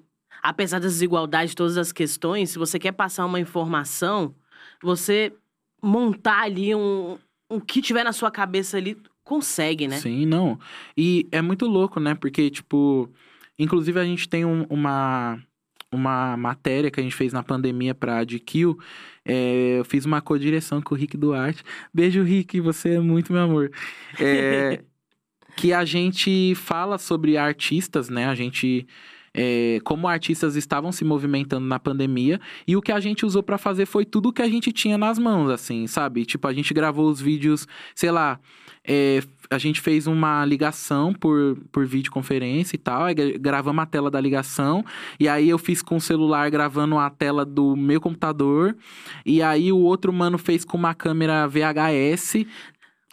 Apesar 0.49 0.79
das 0.79 0.93
desigualdades, 0.95 1.55
todas 1.55 1.77
as 1.77 1.93
questões, 1.93 2.51
se 2.51 2.59
você 2.59 2.79
quer 2.79 2.93
passar 2.93 3.27
uma 3.27 3.41
informação, 3.41 4.35
você 4.83 5.33
montar 5.83 6.43
ali 6.43 6.75
um. 6.75 7.19
O 7.49 7.61
que 7.61 7.81
tiver 7.81 8.05
na 8.05 8.13
sua 8.13 8.31
cabeça 8.31 8.77
ali, 8.77 8.97
consegue, 9.23 9.87
né? 9.89 9.99
Sim, 9.99 10.27
não. 10.27 10.59
E 10.97 11.27
é 11.31 11.41
muito 11.43 11.67
louco, 11.67 11.99
né? 12.01 12.15
Porque, 12.15 12.51
tipo, 12.51 13.09
inclusive 13.59 13.99
a 14.01 14.05
gente 14.05 14.29
tem 14.29 14.45
um- 14.45 14.67
uma, 14.71 15.39
uma 15.93 16.37
matéria 16.37 16.91
que 16.91 16.99
a 17.01 17.03
gente 17.03 17.15
fez 17.15 17.33
na 17.33 17.43
pandemia 17.43 17.95
pra 17.95 18.25
GQ. 18.25 18.77
É, 19.25 19.79
eu 19.79 19.85
fiz 19.85 20.05
uma 20.05 20.21
co-direção 20.21 20.81
com 20.83 20.95
o 20.95 20.99
Rick 20.99 21.17
Duarte. 21.17 21.63
Beijo, 21.95 22.23
Rick, 22.23 22.61
você 22.61 22.95
é 22.95 23.01
muito 23.01 23.33
meu 23.33 23.43
amor. 23.43 23.71
É, 24.19 24.83
que 25.57 25.73
a 25.73 25.85
gente 25.85 26.55
fala 26.55 26.99
sobre 26.99 27.37
artistas, 27.37 28.09
né? 28.09 28.27
A 28.27 28.35
gente. 28.35 28.87
É, 29.37 29.79
como 29.85 30.09
artistas 30.09 30.57
estavam 30.57 30.91
se 30.91 31.05
movimentando 31.05 31.67
na 31.67 31.79
pandemia 31.79 32.41
e 32.67 32.75
o 32.75 32.81
que 32.83 32.91
a 32.91 32.99
gente 32.99 33.27
usou 33.27 33.43
pra 33.43 33.59
fazer 33.59 33.85
foi 33.85 34.07
tudo 34.07 34.33
que 34.33 34.41
a 34.41 34.49
gente 34.49 34.73
tinha 34.73 34.97
nas 34.97 35.19
mãos, 35.19 35.51
assim, 35.51 35.87
sabe? 35.87 36.25
Tipo, 36.25 36.49
a 36.49 36.55
gente 36.55 36.73
gravou 36.73 37.09
os 37.11 37.21
vídeos, 37.21 37.69
sei 37.95 38.11
lá, 38.11 38.41
é, 38.83 39.21
a 39.51 39.59
gente 39.59 39.81
fez 39.81 40.07
uma 40.07 40.45
ligação 40.45 41.13
por, 41.13 41.59
por 41.71 41.85
videoconferência 41.85 42.77
e 42.77 42.79
tal, 42.79 43.05
aí 43.05 43.15
gra- 43.15 43.39
gravamos 43.39 43.83
a 43.83 43.87
tela 43.87 44.11
da 44.11 44.21
ligação, 44.21 44.85
e 45.21 45.29
aí 45.29 45.49
eu 45.49 45.59
fiz 45.59 45.83
com 45.83 45.97
o 45.97 46.01
celular 46.01 46.49
gravando 46.51 46.97
a 46.97 47.11
tela 47.11 47.45
do 47.45 47.77
meu 47.77 48.01
computador, 48.01 48.77
e 49.25 49.43
aí 49.43 49.71
o 49.73 49.79
outro 49.79 50.13
mano 50.13 50.39
fez 50.39 50.65
com 50.65 50.77
uma 50.79 50.95
câmera 50.95 51.47
VHS. 51.47 52.47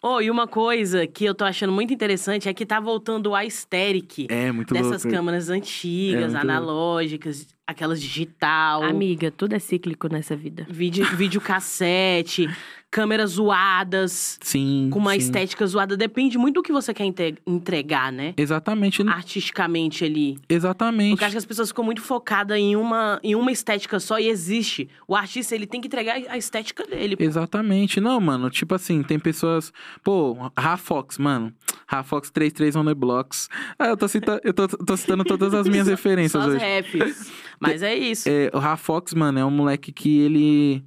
Oh, 0.05 0.19
e 0.19 0.29
uma 0.29 0.45
coisa 0.47 1.07
que 1.07 1.23
eu 1.23 1.33
tô 1.33 1.45
achando 1.45 1.71
muito 1.71 1.93
interessante 1.93 2.49
é 2.49 2.53
que 2.53 2.65
tá 2.65 2.77
voltando 2.77 3.33
a 3.33 3.39
aesthetic 3.39 4.27
É, 4.29 4.51
muito 4.51 4.73
dessas 4.73 5.03
louco. 5.05 5.09
câmeras 5.17 5.49
É, 5.49 5.53
antigas, 5.53 6.33
muito 6.33 6.43
analógicas. 6.43 7.47
aquelas 7.65 8.01
digital, 8.01 8.83
Amiga, 8.83 9.31
tudo 9.31 9.55
é 9.55 9.59
cíclico 9.59 10.09
nessa 10.09 10.35
vida. 10.35 10.67
vídeo, 10.69 11.05
videocassete, 11.15 12.49
câmeras 12.93 13.31
zoadas, 13.31 14.37
Sim. 14.39 14.87
com 14.91 14.99
uma 14.99 15.13
sim. 15.13 15.17
estética 15.17 15.65
zoada. 15.65 15.97
Depende 15.97 16.37
muito 16.37 16.55
do 16.55 16.61
que 16.61 16.71
você 16.71 16.93
quer 16.93 17.11
entregar, 17.47 18.11
né? 18.11 18.35
Exatamente. 18.37 19.01
Artisticamente 19.01 20.05
ali. 20.05 20.37
Exatamente. 20.47 21.09
Porque 21.09 21.25
acho 21.25 21.31
que 21.31 21.39
as 21.39 21.45
pessoas 21.45 21.69
ficam 21.69 21.83
muito 21.83 22.03
focadas 22.03 22.55
em 22.55 22.75
uma, 22.75 23.19
em 23.23 23.33
uma 23.33 23.51
estética 23.51 23.99
só 23.99 24.19
e 24.19 24.29
existe. 24.29 24.87
O 25.07 25.15
artista, 25.15 25.55
ele 25.55 25.65
tem 25.65 25.81
que 25.81 25.87
entregar 25.87 26.21
a 26.29 26.37
estética 26.37 26.85
dele. 26.85 27.17
pô. 27.17 27.23
Exatamente. 27.23 27.99
Não, 27.99 28.21
mano, 28.21 28.51
tipo 28.51 28.75
assim, 28.75 29.01
tem 29.01 29.17
pessoas. 29.17 29.73
Pô, 30.03 30.37
Rafox, 30.55 31.17
mano. 31.17 31.51
Rafox 31.87 32.29
33 32.29 32.75
on 32.75 32.85
the 32.85 32.93
blocks. 32.93 33.49
Ah, 33.79 33.87
eu 33.87 33.97
tô, 33.97 34.07
cita... 34.07 34.39
eu 34.43 34.53
tô, 34.53 34.67
tô 34.67 34.95
citando 34.95 35.23
todas 35.23 35.51
as 35.55 35.67
minhas 35.67 35.87
referências 35.89 36.43
Só 36.43 36.47
as 36.47 36.55
hoje. 36.55 36.63
raps. 36.63 37.31
Mas 37.59 37.81
é 37.81 37.95
isso. 37.95 38.29
É, 38.29 38.51
o 38.53 38.59
Rafox, 38.59 39.13
mano, 39.13 39.39
é 39.39 39.45
um 39.45 39.51
moleque 39.51 39.91
que 39.91 40.19
ele. 40.19 40.83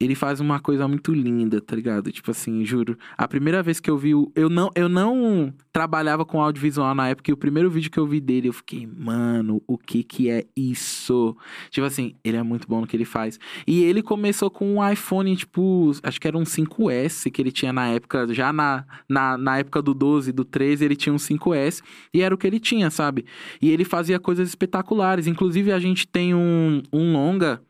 Ele 0.00 0.14
faz 0.14 0.38
uma 0.38 0.60
coisa 0.60 0.86
muito 0.86 1.12
linda, 1.12 1.60
tá 1.60 1.74
ligado? 1.74 2.12
Tipo 2.12 2.30
assim, 2.30 2.64
juro. 2.64 2.96
A 3.16 3.26
primeira 3.26 3.62
vez 3.62 3.80
que 3.80 3.90
eu 3.90 3.98
vi 3.98 4.14
o. 4.14 4.30
Eu 4.34 4.48
não, 4.48 4.70
eu 4.76 4.88
não 4.88 5.52
trabalhava 5.72 6.24
com 6.24 6.40
audiovisual 6.40 6.94
na 6.94 7.08
época 7.08 7.30
e 7.30 7.34
o 7.34 7.36
primeiro 7.36 7.68
vídeo 7.68 7.90
que 7.90 7.98
eu 7.98 8.06
vi 8.06 8.20
dele, 8.20 8.48
eu 8.48 8.52
fiquei, 8.52 8.86
mano, 8.86 9.62
o 9.66 9.76
que 9.76 10.02
que 10.02 10.30
é 10.30 10.44
isso? 10.56 11.36
Tipo 11.70 11.86
assim, 11.86 12.14
ele 12.24 12.36
é 12.36 12.42
muito 12.42 12.68
bom 12.68 12.80
no 12.80 12.86
que 12.86 12.96
ele 12.96 13.04
faz. 13.04 13.38
E 13.66 13.82
ele 13.82 14.02
começou 14.02 14.50
com 14.50 14.74
um 14.74 14.88
iPhone, 14.90 15.34
tipo, 15.36 15.92
acho 16.02 16.20
que 16.20 16.28
era 16.28 16.38
um 16.38 16.44
5S 16.44 17.30
que 17.30 17.42
ele 17.42 17.50
tinha 17.50 17.72
na 17.72 17.88
época, 17.88 18.32
já 18.32 18.52
na, 18.52 18.84
na, 19.08 19.36
na 19.36 19.58
época 19.58 19.82
do 19.82 19.94
12, 19.94 20.32
do 20.32 20.44
13, 20.44 20.84
ele 20.84 20.96
tinha 20.96 21.12
um 21.12 21.16
5S 21.16 21.82
e 22.14 22.22
era 22.22 22.34
o 22.34 22.38
que 22.38 22.46
ele 22.46 22.60
tinha, 22.60 22.90
sabe? 22.90 23.24
E 23.60 23.70
ele 23.70 23.84
fazia 23.84 24.18
coisas 24.18 24.48
espetaculares. 24.48 25.26
Inclusive, 25.26 25.72
a 25.72 25.78
gente 25.78 26.06
tem 26.06 26.34
um, 26.34 26.82
um 26.92 27.12
longa 27.12 27.60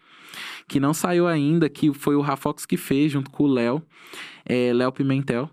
que 0.69 0.79
não 0.79 0.93
saiu 0.93 1.27
ainda, 1.27 1.69
que 1.69 1.93
foi 1.93 2.15
o 2.15 2.21
Rafox 2.21 2.67
que 2.67 2.77
fez, 2.77 3.11
junto 3.11 3.31
com 3.31 3.45
o 3.45 3.47
Léo, 3.47 3.83
é, 4.45 4.73
Léo 4.73 4.93
Pimentel. 4.93 5.51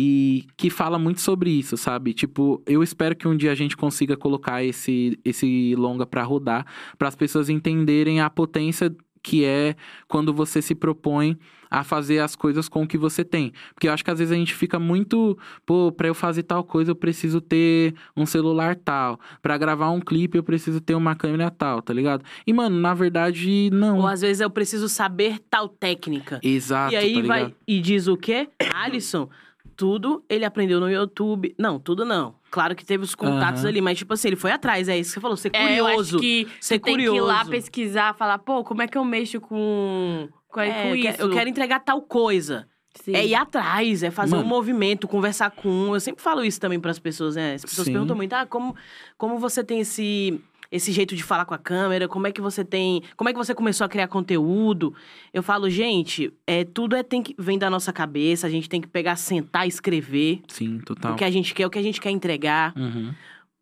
E 0.00 0.46
que 0.56 0.70
fala 0.70 0.96
muito 0.96 1.20
sobre 1.20 1.50
isso, 1.50 1.76
sabe? 1.76 2.14
Tipo, 2.14 2.62
eu 2.66 2.84
espero 2.84 3.16
que 3.16 3.26
um 3.26 3.36
dia 3.36 3.50
a 3.50 3.54
gente 3.54 3.76
consiga 3.76 4.16
colocar 4.16 4.62
esse, 4.62 5.18
esse 5.24 5.74
longa 5.76 6.06
pra 6.06 6.22
rodar, 6.22 6.64
para 6.96 7.08
as 7.08 7.16
pessoas 7.16 7.48
entenderem 7.48 8.20
a 8.20 8.30
potência 8.30 8.94
que 9.22 9.44
é 9.44 9.74
quando 10.06 10.32
você 10.32 10.62
se 10.62 10.74
propõe 10.74 11.36
a 11.70 11.84
fazer 11.84 12.18
as 12.20 12.34
coisas 12.36 12.68
com 12.68 12.82
o 12.82 12.86
que 12.86 12.96
você 12.98 13.24
tem. 13.24 13.52
Porque 13.74 13.88
eu 13.88 13.92
acho 13.92 14.04
que 14.04 14.10
às 14.10 14.18
vezes 14.18 14.32
a 14.32 14.36
gente 14.36 14.54
fica 14.54 14.78
muito, 14.78 15.38
pô, 15.66 15.92
pra 15.92 16.08
eu 16.08 16.14
fazer 16.14 16.42
tal 16.42 16.64
coisa 16.64 16.90
eu 16.90 16.96
preciso 16.96 17.40
ter 17.40 17.94
um 18.16 18.24
celular 18.26 18.76
tal, 18.76 19.18
Pra 19.42 19.56
gravar 19.58 19.90
um 19.90 20.00
clipe 20.00 20.36
eu 20.38 20.42
preciso 20.42 20.80
ter 20.80 20.94
uma 20.94 21.14
câmera 21.14 21.50
tal, 21.50 21.82
tá 21.82 21.92
ligado? 21.92 22.24
E 22.46 22.52
mano, 22.52 22.78
na 22.78 22.94
verdade 22.94 23.70
não. 23.72 23.98
Ou 23.98 24.06
às 24.06 24.20
vezes 24.20 24.40
eu 24.40 24.50
preciso 24.50 24.88
saber 24.88 25.38
tal 25.50 25.68
técnica. 25.68 26.40
Exato, 26.42 26.92
e 26.92 26.96
aí 26.96 27.22
tá 27.22 27.26
vai 27.28 27.54
e 27.66 27.80
diz 27.80 28.06
o 28.06 28.16
quê? 28.16 28.48
Alisson, 28.74 29.28
tudo 29.76 30.24
ele 30.28 30.44
aprendeu 30.44 30.80
no 30.80 30.90
YouTube. 30.90 31.54
Não, 31.58 31.78
tudo 31.78 32.04
não. 32.04 32.34
Claro 32.50 32.74
que 32.74 32.84
teve 32.84 33.04
os 33.04 33.14
contatos 33.14 33.60
Aham. 33.60 33.68
ali, 33.68 33.80
mas 33.80 33.98
tipo 33.98 34.12
assim, 34.14 34.28
ele 34.28 34.36
foi 34.36 34.50
atrás, 34.50 34.88
é 34.88 34.98
isso 34.98 35.10
que 35.10 35.14
você 35.14 35.20
falou, 35.20 35.36
ser 35.36 35.50
É, 35.52 35.78
eu 35.78 35.84
curioso. 35.84 36.16
acho 36.16 36.18
que 36.22 36.44
ser 36.60 36.74
você 36.74 36.78
tem 36.78 36.96
que 36.96 37.02
ir 37.02 37.10
lá 37.20 37.40
curioso. 37.44 37.50
pesquisar, 37.50 38.14
falar, 38.14 38.38
pô, 38.38 38.64
como 38.64 38.80
é 38.82 38.88
que 38.88 38.96
eu 38.96 39.04
mexo 39.04 39.38
com, 39.40 40.28
com, 40.48 40.60
É, 40.60 40.82
com 40.82 40.88
eu, 40.88 40.94
isso? 40.96 41.04
quero, 41.04 41.22
eu 41.22 41.30
quero 41.30 41.50
entregar 41.50 41.80
tal 41.80 42.02
coisa. 42.02 42.66
Sim. 42.94 43.14
É 43.14 43.24
ir 43.24 43.34
atrás, 43.34 44.02
é 44.02 44.10
fazer 44.10 44.32
Mano. 44.34 44.44
um 44.44 44.48
movimento, 44.48 45.06
conversar 45.06 45.50
com 45.50 45.68
um. 45.68 45.94
Eu 45.94 46.00
sempre 46.00 46.22
falo 46.22 46.44
isso 46.44 46.60
também 46.60 46.80
pras 46.80 46.98
pessoas, 46.98 47.36
né? 47.36 47.54
As 47.54 47.62
pessoas 47.62 47.86
Sim. 47.86 47.92
perguntam 47.92 48.16
muito, 48.16 48.32
ah, 48.32 48.44
como, 48.44 48.74
como 49.16 49.38
você 49.38 49.62
tem 49.62 49.80
esse, 49.80 50.40
esse 50.72 50.90
jeito 50.90 51.14
de 51.14 51.22
falar 51.22 51.44
com 51.44 51.54
a 51.54 51.58
câmera? 51.58 52.08
Como 52.08 52.26
é 52.26 52.32
que 52.32 52.40
você 52.40 52.64
tem. 52.64 53.02
Como 53.16 53.28
é 53.30 53.32
que 53.32 53.38
você 53.38 53.54
começou 53.54 53.84
a 53.84 53.88
criar 53.88 54.08
conteúdo? 54.08 54.94
Eu 55.32 55.44
falo, 55.44 55.70
gente, 55.70 56.32
é, 56.44 56.64
tudo 56.64 56.96
é, 56.96 57.04
tem 57.04 57.22
que, 57.22 57.36
vem 57.38 57.56
da 57.56 57.70
nossa 57.70 57.92
cabeça, 57.92 58.48
a 58.48 58.50
gente 58.50 58.68
tem 58.68 58.80
que 58.80 58.88
pegar, 58.88 59.14
sentar 59.14 59.64
e 59.66 59.68
escrever 59.68 60.40
Sim, 60.48 60.80
total. 60.80 61.12
o 61.12 61.16
que 61.16 61.24
a 61.24 61.30
gente 61.30 61.54
quer, 61.54 61.66
o 61.66 61.70
que 61.70 61.78
a 61.78 61.82
gente 61.82 62.00
quer 62.00 62.10
entregar. 62.10 62.72
Uhum. 62.76 63.14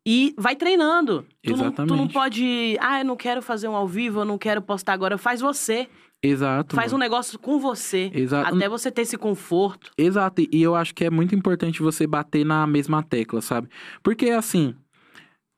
E 0.09 0.35
vai 0.39 0.55
treinando. 0.55 1.27
Tu 1.43 1.51
não, 1.51 1.57
tu 1.57 1.85
não 1.85 1.85
Exatamente. 1.85 2.13
pode. 2.13 2.77
Ah, 2.81 3.01
eu 3.01 3.05
não 3.05 3.17
quero 3.17 3.43
fazer 3.43 3.67
um 3.69 3.75
ao 3.75 3.89
vivo, 3.89 4.21
eu 4.21 4.25
não 4.25 4.39
quero 4.39 4.63
postar 4.63 4.93
agora. 4.93 5.19
Faz 5.19 5.41
você. 5.41 5.89
Exato. 6.23 6.75
Faz 6.75 6.93
um 6.93 6.99
negócio 6.99 7.39
com 7.39 7.59
você. 7.59 8.11
Exato. 8.15 8.55
Até 8.55 8.69
você 8.69 8.91
ter 8.91 9.03
esse 9.03 9.17
conforto. 9.17 9.91
Exato, 9.97 10.43
e 10.51 10.63
eu 10.63 10.75
acho 10.75 10.95
que 10.95 11.05
é 11.05 11.11
muito 11.11 11.35
importante 11.35 11.83
você 11.83 12.07
bater 12.07 12.45
na 12.45 12.67
mesma 12.67 13.03
tecla, 13.03 13.41
sabe? 13.41 13.69
Porque, 14.03 14.31
assim, 14.31 14.75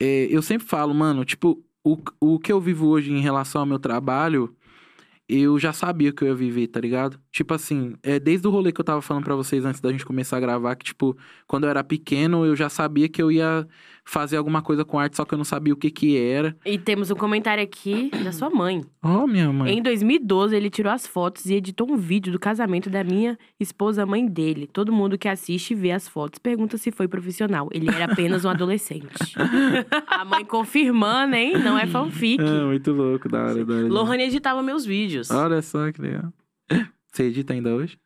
é, 0.01 0.27
eu 0.31 0.43
sempre 0.43 0.67
falo, 0.67 0.95
mano, 0.95 1.25
tipo, 1.25 1.63
o, 1.85 1.97
o 2.21 2.39
que 2.39 2.53
eu 2.53 2.61
vivo 2.61 2.89
hoje 2.89 3.13
em 3.13 3.21
relação 3.21 3.63
ao 3.63 3.67
meu 3.67 3.79
trabalho, 3.79 4.55
eu 5.29 5.59
já 5.59 5.73
sabia 5.73 6.13
que 6.13 6.23
eu 6.23 6.29
ia 6.29 6.35
viver, 6.35 6.69
tá 6.69 6.81
ligado? 6.81 7.21
Tipo 7.31 7.53
assim, 7.55 7.95
é, 8.03 8.19
desde 8.19 8.47
o 8.49 8.51
rolê 8.51 8.73
que 8.73 8.81
eu 8.81 8.85
tava 8.85 9.03
falando 9.03 9.25
pra 9.25 9.35
vocês 9.35 9.65
antes 9.65 9.81
da 9.81 9.91
gente 9.91 10.07
começar 10.07 10.39
a 10.39 10.41
gravar, 10.41 10.75
que, 10.77 10.87
tipo, 10.87 11.17
quando 11.47 11.65
eu 11.65 11.71
era 11.71 11.85
pequeno, 11.85 12.47
eu 12.47 12.57
já 12.57 12.69
sabia 12.69 13.09
que 13.09 13.21
eu 13.23 13.31
ia 13.31 13.67
fazer 14.09 14.39
alguma 14.39 14.63
coisa 14.63 14.87
com 14.87 14.99
arte, 14.99 15.17
só 15.17 15.25
que 15.25 15.35
eu 15.35 15.39
não 15.39 15.45
sabia 15.45 15.75
o 15.75 15.77
que 15.77 15.91
que 15.91 16.17
era. 16.17 16.57
E 16.65 16.79
temos 16.79 17.11
um 17.11 17.15
comentário 17.15 17.63
aqui 17.63 18.11
da 18.25 18.33
sua 18.33 18.49
mãe. 18.49 18.83
Ó, 19.03 19.27
minha 19.27 19.53
mãe. 19.53 19.77
Em 19.77 19.83
2012, 19.83 20.57
ele 20.57 20.71
tirou 20.71 20.91
as 20.91 21.07
fotos 21.07 21.45
e 21.45 21.55
editou 21.55 21.91
um 21.91 21.97
vídeo 21.97 22.33
do 22.33 22.39
casamento 22.39 22.89
da 22.89 23.05
minha 23.05 23.39
esposa, 23.61 24.07
mãe 24.07 24.27
dele. 24.27 24.67
Todo 24.73 24.91
mundo 24.91 25.19
que 25.19 25.29
assiste 25.29 25.73
e 25.73 25.75
vê 25.75 25.93
as 25.93 26.09
fotos 26.09 26.39
pergunta 26.39 26.79
se 26.79 26.91
foi 26.91 27.07
profissional. 27.07 27.69
Ele 27.71 27.87
era 27.91 28.11
apenas 28.11 28.47
um 28.47 28.49
adolescente. 28.49 29.35
A 30.09 30.25
mãe 30.25 30.43
confirmando, 30.43 31.37
hein? 31.37 31.59
Não 31.63 31.79
é 31.79 31.87
fanfic. 31.87 32.43
É, 32.43 32.65
muito 32.65 32.93
louco, 32.93 33.29
da 33.29 33.45
hora, 33.45 33.63
da 33.63 33.75
hora. 33.75 33.89
Lohane 33.89 34.23
editava 34.23 34.63
meus 34.63 34.87
vídeos. 34.87 35.31
Olha 35.31 35.61
só 35.61 35.93
que 35.93 36.01
legal. 36.01 36.33
Você 37.13 37.25
edita 37.25 37.53
ainda 37.53 37.75
hoje? 37.75 37.99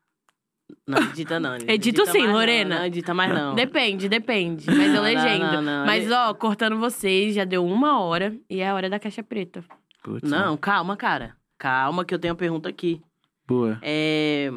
Não, 0.86 0.98
edita 0.98 1.38
não. 1.40 1.50
não 1.58 1.68
Edito 1.68 2.04
sim, 2.06 2.12
mais 2.18 2.24
não, 2.24 2.32
Lorena. 2.34 2.78
Não, 2.78 2.86
edita 2.86 3.14
mais 3.14 3.32
não. 3.34 3.54
Depende, 3.54 4.08
depende. 4.08 4.66
Mas 4.66 4.86
eu 4.88 4.94
Não, 4.94 5.02
legendo. 5.02 5.52
não, 5.52 5.62
não, 5.62 5.86
Mas, 5.86 6.10
ó, 6.10 6.34
cortando 6.34 6.78
vocês, 6.78 7.34
já 7.34 7.44
deu 7.44 7.64
uma 7.64 8.00
hora 8.00 8.36
e 8.50 8.60
é 8.60 8.68
a 8.68 8.74
hora 8.74 8.90
da 8.90 8.98
caixa 8.98 9.22
preta. 9.22 9.64
Putz, 10.02 10.28
Não, 10.28 10.56
calma, 10.56 10.96
cara. 10.96 11.36
Calma 11.58 12.04
que 12.04 12.12
eu 12.14 12.18
tenho 12.18 12.34
uma 12.34 12.38
pergunta 12.38 12.68
aqui. 12.68 13.00
Boa. 13.46 13.78
É... 13.82 14.50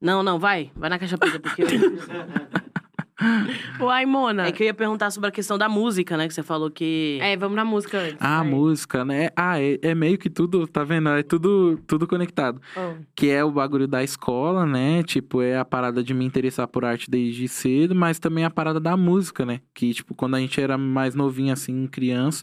Não, 0.00 0.22
não, 0.22 0.38
vai. 0.38 0.72
Vai 0.74 0.90
na 0.90 0.98
caixa 0.98 1.16
preta, 1.16 1.38
porque... 1.38 1.62
eu- 1.62 1.68
Uai, 3.80 4.06
Mona. 4.06 4.46
é 4.46 4.52
que 4.52 4.62
eu 4.62 4.66
ia 4.66 4.74
perguntar 4.74 5.10
sobre 5.10 5.28
a 5.28 5.32
questão 5.32 5.56
da 5.58 5.68
música, 5.68 6.16
né? 6.16 6.26
Que 6.26 6.34
você 6.34 6.42
falou 6.42 6.70
que... 6.70 7.18
É, 7.20 7.36
vamos 7.36 7.56
na 7.56 7.64
música 7.64 7.98
antes. 7.98 8.16
Ah, 8.20 8.40
a 8.40 8.44
música, 8.44 9.04
né? 9.04 9.28
Ah, 9.36 9.60
é, 9.60 9.78
é 9.82 9.94
meio 9.94 10.18
que 10.18 10.30
tudo, 10.30 10.66
tá 10.66 10.82
vendo? 10.84 11.08
É 11.10 11.22
tudo, 11.22 11.78
tudo 11.86 12.06
conectado. 12.06 12.60
Ó. 12.76 12.94
Que 13.14 13.30
é 13.30 13.44
o 13.44 13.50
bagulho 13.50 13.86
da 13.86 14.02
escola, 14.02 14.66
né? 14.66 15.02
Tipo, 15.02 15.42
é 15.42 15.58
a 15.58 15.64
parada 15.64 16.02
de 16.02 16.14
me 16.14 16.24
interessar 16.24 16.66
por 16.66 16.84
arte 16.84 17.10
desde 17.10 17.46
cedo, 17.48 17.94
mas 17.94 18.18
também 18.18 18.44
a 18.44 18.50
parada 18.50 18.80
da 18.80 18.96
música, 18.96 19.44
né? 19.44 19.60
Que, 19.74 19.92
tipo, 19.92 20.14
quando 20.14 20.34
a 20.36 20.40
gente 20.40 20.60
era 20.60 20.76
mais 20.78 21.14
novinho, 21.14 21.52
assim, 21.52 21.86
criança, 21.86 22.42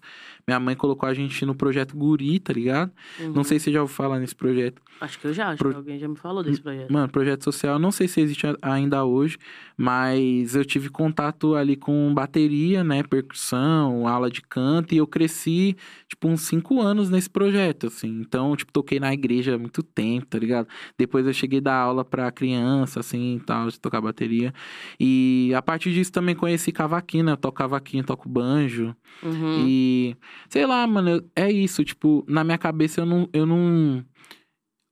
minha 0.50 0.60
mãe 0.60 0.76
colocou 0.76 1.08
a 1.08 1.14
gente 1.14 1.46
no 1.46 1.54
projeto 1.54 1.96
Guri, 1.96 2.40
tá 2.40 2.52
ligado? 2.52 2.92
Uhum. 3.20 3.34
Não 3.34 3.44
sei 3.44 3.60
se 3.60 3.66
você 3.66 3.72
já 3.74 3.82
ouviu 3.82 3.96
falar 3.96 4.20
nesse 4.20 4.36
projeto. 4.36 4.82
Acho 5.00 5.20
que 5.20 5.28
eu 5.28 5.34
já, 5.34 5.50
acho 5.50 5.60
Pro- 5.60 5.70
que 5.70 5.76
alguém 5.78 6.00
já 6.00 6.08
me 6.08 6.16
falou 6.18 6.44
desse 6.44 6.60
projeto. 6.62 6.92
Mano, 6.92 7.08
projeto 7.10 7.44
social, 7.44 7.78
não 7.80 7.92
sei 7.92 8.08
se 8.08 8.20
existe 8.20 8.46
ainda 8.62 9.06
hoje, 9.06 9.38
mas 9.78 10.56
eu 10.56 10.66
tive 10.66 10.90
contato 10.90 11.56
ali 11.56 11.76
com 11.78 12.14
bateria, 12.14 12.84
né, 12.84 13.02
percussão, 13.02 14.08
aula 14.08 14.30
de 14.30 14.42
canto, 14.42 14.94
e 14.94 14.98
eu 14.98 15.08
cresci, 15.08 15.78
tipo, 16.08 16.28
uns 16.28 16.42
cinco 16.42 16.82
anos 16.82 17.10
nesse 17.10 17.30
projeto, 17.30 17.88
assim. 17.88 18.20
Então, 18.20 18.56
tipo, 18.56 18.74
toquei 18.74 19.00
na 19.00 19.14
igreja 19.14 19.56
há 19.56 19.58
muito 19.58 19.82
tempo, 19.82 20.26
tá 20.26 20.38
ligado? 20.38 20.68
Depois 20.98 21.26
eu 21.26 21.34
cheguei 21.34 21.60
a 21.60 21.62
dar 21.62 21.76
aula 21.76 22.04
pra 22.04 22.30
criança, 22.32 23.00
assim, 23.00 23.36
e 23.38 23.40
tal, 23.40 23.70
de 23.70 23.80
tocar 23.80 24.02
bateria. 24.02 24.54
E 25.00 25.54
a 25.56 25.62
partir 25.62 25.94
disso 25.94 26.12
também 26.12 26.36
conheci 26.36 26.72
cavaquinho, 26.72 27.24
né? 27.24 27.32
Eu 27.32 27.38
toco 27.38 27.58
cavaquinho, 27.58 28.04
toco 28.04 28.28
banjo. 28.28 28.96
Uhum. 29.24 29.66
E, 29.68 30.16
sei 30.48 30.66
lá, 30.66 30.86
mano, 30.88 31.24
é 31.36 31.52
isso. 31.52 31.84
Tipo, 31.84 32.24
na 32.28 32.44
minha 32.44 32.58
cabeça 32.58 33.02
eu 33.02 33.06
não. 33.06 33.30
Eu 33.34 33.46
não 33.46 34.06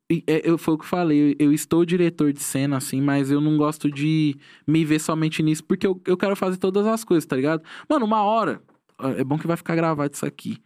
é, 0.10 0.50
eu, 0.50 0.58
foi 0.58 0.76
o 0.76 0.78
que 0.78 0.86
eu 0.86 0.90
falei, 0.90 1.36
eu, 1.38 1.52
estou 1.52 1.84
diretor 1.84 2.32
de 2.32 2.42
cena, 2.42 2.78
assim, 2.78 3.02
mas 3.02 3.30
eu 3.30 3.42
não 3.42 3.58
gosto 3.58 3.92
de 3.92 4.38
me 4.66 4.86
ver 4.86 5.00
somente 5.00 5.44
nisso, 5.44 5.64
porque 5.66 5.86
eu, 5.86 6.02
eu 6.06 6.16
quero 6.16 6.34
fazer 6.34 6.56
todas 6.56 6.88
as 6.88 7.04
coisas, 7.04 7.26
tá 7.26 7.36
ligado? 7.36 7.62
Mano, 7.90 8.06
uma 8.06 8.24
hora, 8.24 8.62
é 9.18 9.24
bom 9.24 9.38
que 9.38 9.46
vai 9.46 9.58
ficar 9.58 9.76
gravado 9.76 10.14
isso 10.14 10.26
aqui. 10.26 10.62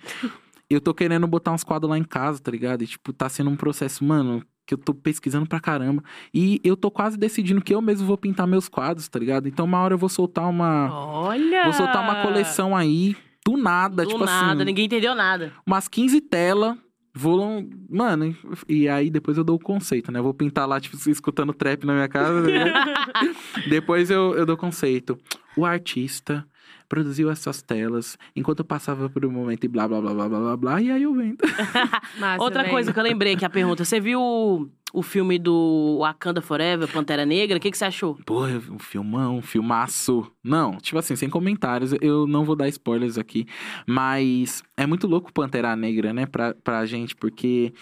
Eu 0.69 0.79
tô 0.79 0.93
querendo 0.93 1.27
botar 1.27 1.51
uns 1.51 1.63
quadros 1.63 1.89
lá 1.89 1.97
em 1.97 2.03
casa, 2.03 2.39
tá 2.39 2.51
ligado? 2.51 2.83
E, 2.83 2.87
tipo, 2.87 3.11
tá 3.11 3.27
sendo 3.27 3.49
um 3.49 3.55
processo, 3.55 4.05
mano, 4.05 4.43
que 4.65 4.73
eu 4.73 4.77
tô 4.77 4.93
pesquisando 4.93 5.45
pra 5.45 5.59
caramba. 5.59 6.03
E 6.33 6.61
eu 6.63 6.77
tô 6.77 6.89
quase 6.89 7.17
decidindo 7.17 7.61
que 7.61 7.73
eu 7.73 7.81
mesmo 7.81 8.07
vou 8.07 8.17
pintar 8.17 8.47
meus 8.47 8.69
quadros, 8.69 9.09
tá 9.09 9.19
ligado? 9.19 9.47
Então, 9.47 9.65
uma 9.65 9.79
hora 9.81 9.95
eu 9.95 9.97
vou 9.97 10.07
soltar 10.07 10.47
uma. 10.47 10.89
Olha! 10.93 11.63
Vou 11.63 11.73
soltar 11.73 12.01
uma 12.01 12.21
coleção 12.21 12.75
aí, 12.75 13.17
do 13.45 13.57
nada, 13.57 14.03
Do 14.03 14.09
tipo 14.09 14.25
nada, 14.25 14.55
assim 14.55 14.65
ninguém 14.65 14.85
entendeu 14.85 15.15
nada. 15.15 15.53
umas 15.65 15.87
15 15.87 16.21
telas. 16.21 16.77
Vou. 17.13 17.67
Mano, 17.89 18.33
e 18.69 18.87
aí 18.87 19.09
depois 19.09 19.37
eu 19.37 19.43
dou 19.43 19.57
o 19.57 19.59
conceito, 19.59 20.11
né? 20.11 20.21
Vou 20.21 20.33
pintar 20.33 20.65
lá, 20.67 20.79
tipo, 20.79 20.95
escutando 21.09 21.53
trap 21.53 21.85
na 21.85 21.93
minha 21.93 22.07
casa. 22.07 22.41
né? 22.41 22.73
depois 23.69 24.09
eu, 24.09 24.33
eu 24.35 24.45
dou 24.45 24.55
o 24.55 24.57
conceito. 24.57 25.17
O 25.57 25.65
artista 25.65 26.45
produziu 26.91 27.31
essas 27.31 27.61
telas, 27.61 28.17
enquanto 28.35 28.59
eu 28.59 28.65
passava 28.65 29.09
por 29.09 29.25
um 29.25 29.31
momento 29.31 29.63
e 29.63 29.67
blá, 29.69 29.87
blá, 29.87 30.01
blá, 30.01 30.13
blá, 30.13 30.27
blá, 30.27 30.39
blá, 30.39 30.57
blá, 30.57 30.81
e 30.81 30.91
aí 30.91 31.03
eu 31.03 31.13
vendo. 31.13 31.37
Massa, 32.19 32.43
Outra 32.43 32.67
coisa 32.69 32.91
que 32.91 32.99
eu 32.99 33.03
lembrei 33.03 33.37
que 33.37 33.45
a 33.45 33.49
pergunta: 33.49 33.85
você 33.85 33.97
viu 33.97 34.19
o, 34.19 34.67
o 34.91 35.01
filme 35.01 35.39
do 35.39 35.99
Wakanda 36.01 36.41
Forever, 36.41 36.89
Pantera 36.89 37.25
Negra? 37.25 37.55
O 37.55 37.61
que, 37.61 37.71
que 37.71 37.77
você 37.77 37.85
achou? 37.85 38.19
Pô, 38.25 38.43
um 38.45 38.77
filmão, 38.77 39.37
um 39.37 39.41
filmaço. 39.41 40.29
Não, 40.43 40.79
tipo 40.79 40.99
assim, 40.99 41.15
sem 41.15 41.29
comentários, 41.29 41.95
eu 42.01 42.27
não 42.27 42.43
vou 42.43 42.57
dar 42.57 42.67
spoilers 42.67 43.17
aqui, 43.17 43.45
mas 43.87 44.61
é 44.75 44.85
muito 44.85 45.07
louco 45.07 45.29
o 45.29 45.33
Pantera 45.33 45.73
Negra, 45.77 46.11
né, 46.11 46.25
pra, 46.25 46.53
pra 46.61 46.85
gente, 46.85 47.15
porque 47.15 47.73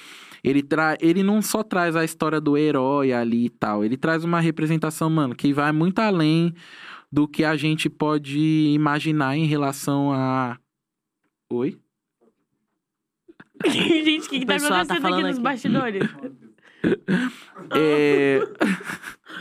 ele, 0.44 0.61
tra 0.61 0.95
ele 1.02 1.23
não 1.23 1.41
só 1.41 1.64
traz 1.64 1.95
a 1.95 2.06
história 2.06 2.40
do 2.40 2.56
herói 2.56 3.11
ali 3.11 3.45
e 3.45 3.49
tal, 3.49 3.84
ele 3.84 3.98
traz 3.98 4.23
uma 4.23 4.40
representação, 4.40 5.10
mano, 5.10 5.34
que 5.34 5.52
vai 5.52 5.72
muito 5.72 5.98
além 5.98 6.53
do 7.11 7.27
que 7.27 7.44
a 7.44 7.56
gente 7.56 7.90
pode 7.90 8.40
imaginar 8.40 9.36
em 9.36 9.45
relação 9.45 10.11
a. 10.14 10.57
Oi? 11.52 11.77
Gente, 13.68 14.27
o 14.27 14.30
que, 14.30 14.40
que 14.40 14.45
tá 14.45 14.57
tá 14.57 14.65
acontecendo 14.65 14.91
aqui 14.91 15.02
falando 15.02 15.22
nos 15.23 15.36
aqui. 15.36 15.44
bastidores? 15.44 16.03
É. 17.76 18.40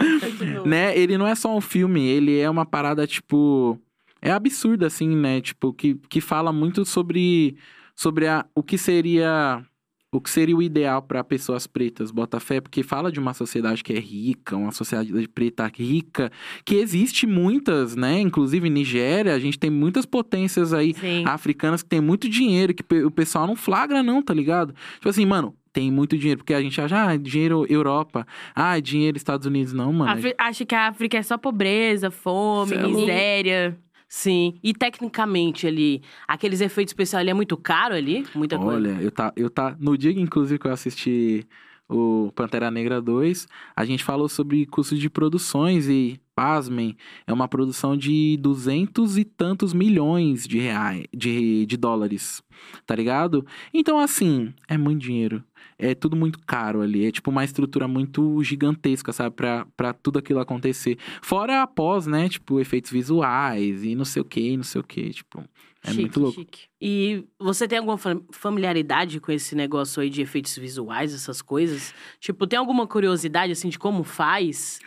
né? 0.66 0.99
Ele 0.99 1.16
não 1.16 1.27
é 1.27 1.36
só 1.36 1.57
um 1.57 1.61
filme, 1.61 2.05
ele 2.05 2.36
é 2.39 2.51
uma 2.51 2.66
parada, 2.66 3.07
tipo. 3.07 3.78
É 4.20 4.32
absurda, 4.32 4.89
assim, 4.89 5.15
né? 5.15 5.40
Tipo, 5.40 5.73
que, 5.73 5.95
que 5.95 6.20
fala 6.20 6.53
muito 6.53 6.85
sobre, 6.85 7.57
sobre 7.95 8.27
a, 8.27 8.45
o 8.57 8.62
que 8.62 8.77
seria. 8.77 9.65
O 10.11 10.23
que 10.23 10.31
seria 10.31 10.57
o 10.57 10.63
ideal 10.63 11.03
para 11.03 11.23
pessoas 11.23 11.67
pretas, 11.67 12.11
Botafé, 12.11 12.63
porque 12.63 12.83
fala 12.83 13.13
de 13.13 13.21
uma 13.21 13.35
sociedade 13.35 13.85
que 13.85 13.93
é 13.93 13.99
rica, 13.99 14.57
uma 14.57 14.73
sociedade 14.73 15.29
preta 15.29 15.67
rica, 15.67 16.33
que 16.65 16.77
existe 16.77 17.27
muitas, 17.27 17.95
né? 17.95 18.19
Inclusive 18.19 18.71
Nigéria, 18.71 19.35
a 19.35 19.39
gente 19.39 19.59
tem 19.59 19.69
muitas 19.69 20.07
potências 20.07 20.73
aí 20.73 20.95
Sim. 20.95 21.25
africanas 21.27 21.83
que 21.83 21.91
tem 21.91 22.01
muito 22.01 22.27
dinheiro, 22.27 22.73
que 22.73 22.83
o 23.05 23.11
pessoal 23.11 23.47
não 23.47 23.55
flagra, 23.55 24.03
não, 24.03 24.23
tá 24.23 24.33
ligado? 24.33 24.75
Tipo 24.95 25.11
assim, 25.11 25.27
mano, 25.27 25.55
tem 25.75 25.93
muito 25.93 26.17
dinheiro, 26.17 26.39
porque 26.39 26.55
a 26.55 26.63
gente 26.63 26.81
acha, 26.81 27.11
ah, 27.11 27.15
dinheiro 27.19 27.67
Europa, 27.69 28.27
ah, 28.55 28.81
dinheiro 28.81 29.19
Estados 29.19 29.47
Unidos, 29.47 29.75
não, 29.75 29.93
mano. 29.93 30.11
Afri- 30.11 30.35
Acho 30.39 30.65
que 30.65 30.75
a 30.75 30.89
África 30.89 31.19
é 31.19 31.23
só 31.23 31.37
pobreza, 31.37 32.11
fome, 32.11 32.71
Cê 32.71 32.75
é 32.77 32.87
miséria. 32.89 33.79
Sim. 34.09 34.59
E 34.63 34.73
tecnicamente 34.73 35.67
ali, 35.67 36.03
aqueles 36.27 36.61
efeitos 36.61 36.93
especiais 36.93 37.21
ali 37.21 37.31
é 37.31 37.35
muito 37.35 37.57
caro 37.57 37.95
ali? 37.95 38.27
Muita 38.35 38.59
coisa. 38.59 38.77
Olha, 38.77 39.03
eu 39.03 39.11
tá, 39.11 39.33
eu 39.37 39.51
tá. 39.51 39.77
No 39.79 39.99
dia, 39.99 40.11
inclusive, 40.11 40.59
que 40.59 40.67
eu 40.67 40.73
assisti 40.73 41.47
o 41.89 42.33
Pantera 42.35 42.71
Negra 42.71 43.01
2, 43.01 43.47
a 43.75 43.85
gente 43.85 44.05
falou 44.05 44.29
sobre 44.29 44.67
custos 44.67 44.99
de 44.99 45.09
produções 45.09 45.89
e, 45.89 46.21
pasmem, 46.39 46.97
é 47.27 47.32
uma 47.32 47.48
produção 47.48 47.97
de 47.97 48.36
duzentos 48.40 49.19
e 49.19 49.24
tantos 49.24 49.73
milhões 49.74 50.47
de 50.47 50.59
reais, 50.59 51.05
de, 51.12 51.66
de 51.66 51.77
dólares, 51.77 52.43
tá 52.86 52.94
ligado? 52.94 53.44
Então, 53.74 53.98
assim, 53.98 54.55
é 54.69 54.78
muito 54.78 55.01
dinheiro. 55.02 55.43
É 55.77 55.94
tudo 55.94 56.16
muito 56.16 56.39
caro 56.40 56.81
ali. 56.81 57.06
É 57.06 57.10
tipo 57.10 57.31
uma 57.31 57.44
estrutura 57.44 57.86
muito 57.89 58.43
gigantesca, 58.44 59.12
sabe? 59.12 59.35
Pra, 59.35 59.66
pra 59.77 59.93
tudo 59.93 60.19
aquilo 60.19 60.39
acontecer. 60.40 60.97
Fora 61.23 61.62
após, 61.62 62.06
né? 62.06 62.28
Tipo, 62.28 62.60
efeitos 62.60 62.90
visuais 62.90 63.82
e 63.85 63.94
não 63.94 64.05
sei 64.05 64.23
o 64.23 64.24
que, 64.24 64.56
não 64.56 64.65
sei 64.65 64.81
o 64.81 64.85
que. 64.85 65.10
Tipo, 65.10 65.40
é 65.85 65.89
chique, 65.90 66.01
muito 66.01 66.20
louco. 66.20 66.40
chique. 66.40 66.62
E 66.81 67.24
você 67.39 67.66
tem 67.69 67.78
alguma 67.78 67.97
fam- 67.98 68.23
familiaridade 68.32 69.20
com 69.20 69.31
esse 69.32 69.55
negócio 69.55 70.02
aí 70.02 70.10
de 70.10 70.20
efeitos 70.23 70.56
visuais, 70.56 71.12
essas 71.15 71.40
coisas? 71.43 71.94
Tipo, 72.20 72.47
tem 72.47 72.59
alguma 72.59 72.86
curiosidade, 72.86 73.52
assim, 73.52 73.69
de 73.69 73.78
como 73.78 74.02
faz? 74.05 74.81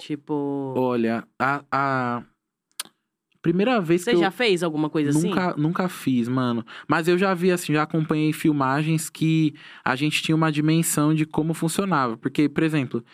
Tipo, 0.00 0.74
Olha, 0.76 1.26
a, 1.38 1.64
a 1.70 2.22
primeira 3.42 3.80
vez 3.80 4.02
você 4.02 4.10
que 4.10 4.16
eu 4.16 4.20
já 4.20 4.30
fez 4.30 4.62
alguma 4.62 4.88
coisa 4.88 5.10
assim? 5.10 5.28
nunca, 5.28 5.54
nunca 5.56 5.88
fiz, 5.88 6.28
mano. 6.28 6.64
Mas 6.86 7.08
eu 7.08 7.18
já 7.18 7.34
vi, 7.34 7.50
assim, 7.50 7.72
já 7.72 7.82
acompanhei 7.82 8.32
filmagens 8.32 9.10
que 9.10 9.54
a 9.84 9.96
gente 9.96 10.22
tinha 10.22 10.36
uma 10.36 10.52
dimensão 10.52 11.12
de 11.12 11.26
como 11.26 11.52
funcionava. 11.52 12.16
Porque, 12.16 12.48
por 12.48 12.62
exemplo, 12.62 13.04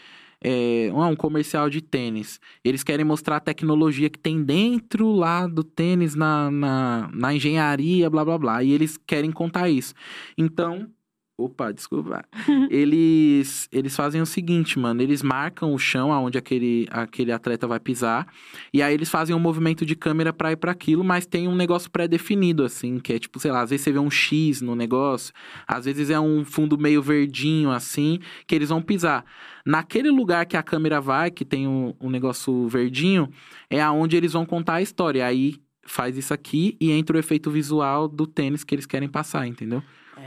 é, 0.42 0.90
um 0.92 1.02
um 1.02 1.16
comercial 1.16 1.70
de 1.70 1.80
tênis. 1.80 2.38
Eles 2.62 2.84
querem 2.84 3.04
mostrar 3.04 3.36
a 3.36 3.40
tecnologia 3.40 4.10
que 4.10 4.18
tem 4.18 4.42
dentro 4.42 5.10
lá 5.10 5.46
do 5.46 5.64
tênis, 5.64 6.14
na, 6.14 6.50
na, 6.50 7.10
na 7.14 7.34
engenharia, 7.34 8.10
blá, 8.10 8.24
blá, 8.24 8.36
blá. 8.36 8.62
E 8.62 8.72
eles 8.72 8.98
querem 8.98 9.32
contar 9.32 9.70
isso. 9.70 9.94
Então... 10.36 10.90
Opa, 11.36 11.72
desculpa. 11.72 12.24
eles, 12.70 13.68
eles 13.72 13.96
fazem 13.96 14.22
o 14.22 14.26
seguinte, 14.26 14.78
mano. 14.78 15.02
Eles 15.02 15.20
marcam 15.20 15.74
o 15.74 15.78
chão 15.78 16.12
aonde 16.12 16.38
aquele, 16.38 16.86
aquele 16.92 17.32
atleta 17.32 17.66
vai 17.66 17.80
pisar. 17.80 18.28
E 18.72 18.80
aí 18.80 18.94
eles 18.94 19.10
fazem 19.10 19.34
um 19.34 19.40
movimento 19.40 19.84
de 19.84 19.96
câmera 19.96 20.32
pra 20.32 20.52
ir 20.52 20.56
pra 20.56 20.70
aquilo, 20.70 21.02
mas 21.02 21.26
tem 21.26 21.48
um 21.48 21.54
negócio 21.56 21.90
pré-definido, 21.90 22.62
assim, 22.62 23.00
que 23.00 23.12
é 23.12 23.18
tipo, 23.18 23.40
sei 23.40 23.50
lá, 23.50 23.62
às 23.62 23.70
vezes 23.70 23.82
você 23.82 23.90
vê 23.90 23.98
um 23.98 24.10
X 24.10 24.60
no 24.60 24.76
negócio, 24.76 25.34
às 25.66 25.86
vezes 25.86 26.08
é 26.08 26.20
um 26.20 26.44
fundo 26.44 26.78
meio 26.78 27.02
verdinho, 27.02 27.72
assim, 27.72 28.20
que 28.46 28.54
eles 28.54 28.68
vão 28.68 28.80
pisar. 28.80 29.24
Naquele 29.66 30.10
lugar 30.10 30.46
que 30.46 30.56
a 30.56 30.62
câmera 30.62 31.00
vai, 31.00 31.32
que 31.32 31.44
tem 31.44 31.66
um, 31.66 31.94
um 32.00 32.10
negócio 32.10 32.68
verdinho, 32.68 33.28
é 33.68 33.82
aonde 33.82 34.16
eles 34.16 34.34
vão 34.34 34.46
contar 34.46 34.74
a 34.74 34.82
história. 34.82 35.26
Aí 35.26 35.56
faz 35.84 36.16
isso 36.16 36.32
aqui 36.32 36.76
e 36.80 36.92
entra 36.92 37.16
o 37.16 37.18
efeito 37.18 37.50
visual 37.50 38.06
do 38.06 38.24
tênis 38.24 38.62
que 38.62 38.72
eles 38.74 38.86
querem 38.86 39.08
passar, 39.08 39.48
entendeu? 39.48 39.82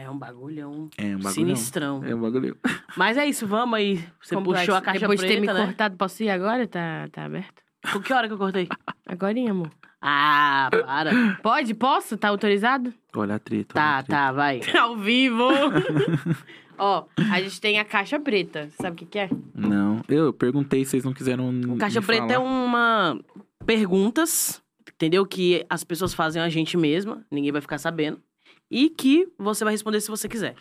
É 0.08 0.10
um 0.10 0.18
bagulhão 0.18 0.90
É 0.98 1.04
um 1.08 1.18
bagulho. 1.18 1.34
sinistrão. 1.34 2.02
É 2.02 2.16
um 2.16 2.22
bagulho. 2.22 2.58
Mas 2.96 3.18
é 3.18 3.26
isso, 3.26 3.46
vamos 3.46 3.78
aí. 3.78 3.98
Você 4.22 4.36
Complexo. 4.36 4.62
puxou 4.66 4.76
a 4.76 4.82
caixa 4.82 5.02
Depois 5.02 5.20
de 5.20 5.28
ter 5.28 5.38
preta, 5.38 5.54
me 5.54 5.60
né? 5.60 5.66
cortado, 5.66 5.98
posso 5.98 6.24
ir 6.24 6.30
agora? 6.30 6.66
Tá, 6.66 7.10
tá 7.12 7.26
aberto? 7.26 7.62
Por 7.92 8.02
que 8.02 8.14
hora 8.14 8.26
que 8.28 8.34
eu 8.34 8.38
cortei? 8.38 8.70
Agorinha, 9.06 9.52
amor. 9.52 9.70
Ah, 10.02 10.70
para. 10.72 11.12
Pode? 11.44 11.74
Posso? 11.74 12.16
Tá 12.16 12.30
autorizado? 12.30 12.94
Olha 13.14 13.36
a 13.36 13.40
treta. 13.40 13.74
Tá, 13.74 13.98
a 13.98 14.04
treta. 14.04 14.18
tá, 14.22 14.32
vai. 14.32 14.62
Ao 14.80 14.96
vivo! 14.96 15.50
Ó, 16.80 17.06
a 17.32 17.42
gente 17.42 17.60
tem 17.60 17.78
a 17.78 17.84
caixa 17.84 18.18
preta. 18.18 18.70
Sabe 18.80 18.94
o 18.94 18.96
que 18.96 19.06
que 19.06 19.20
é? 19.20 19.30
Não, 19.54 20.02
eu 20.08 20.32
perguntei, 20.32 20.86
vocês 20.86 21.04
não 21.04 21.12
quiseram. 21.12 21.50
O 21.50 21.78
Caixa 21.78 22.02
Preta 22.02 22.34
é 22.34 22.38
uma... 22.38 23.20
Perguntas, 23.66 24.62
entendeu? 24.94 25.26
Que 25.26 25.66
as 25.70 25.84
pessoas 25.84 26.14
fazem 26.14 26.42
a 26.42 26.48
gente 26.50 26.78
mesma, 26.78 27.26
ninguém 27.32 27.52
vai 27.52 27.62
ficar 27.62 27.78
sabendo. 27.80 28.20
E 28.70 28.90
que 28.90 29.28
você 29.38 29.64
vai 29.64 29.74
responder 29.74 30.02
se 30.02 30.10
você 30.10 30.28
quiser. 30.28 30.56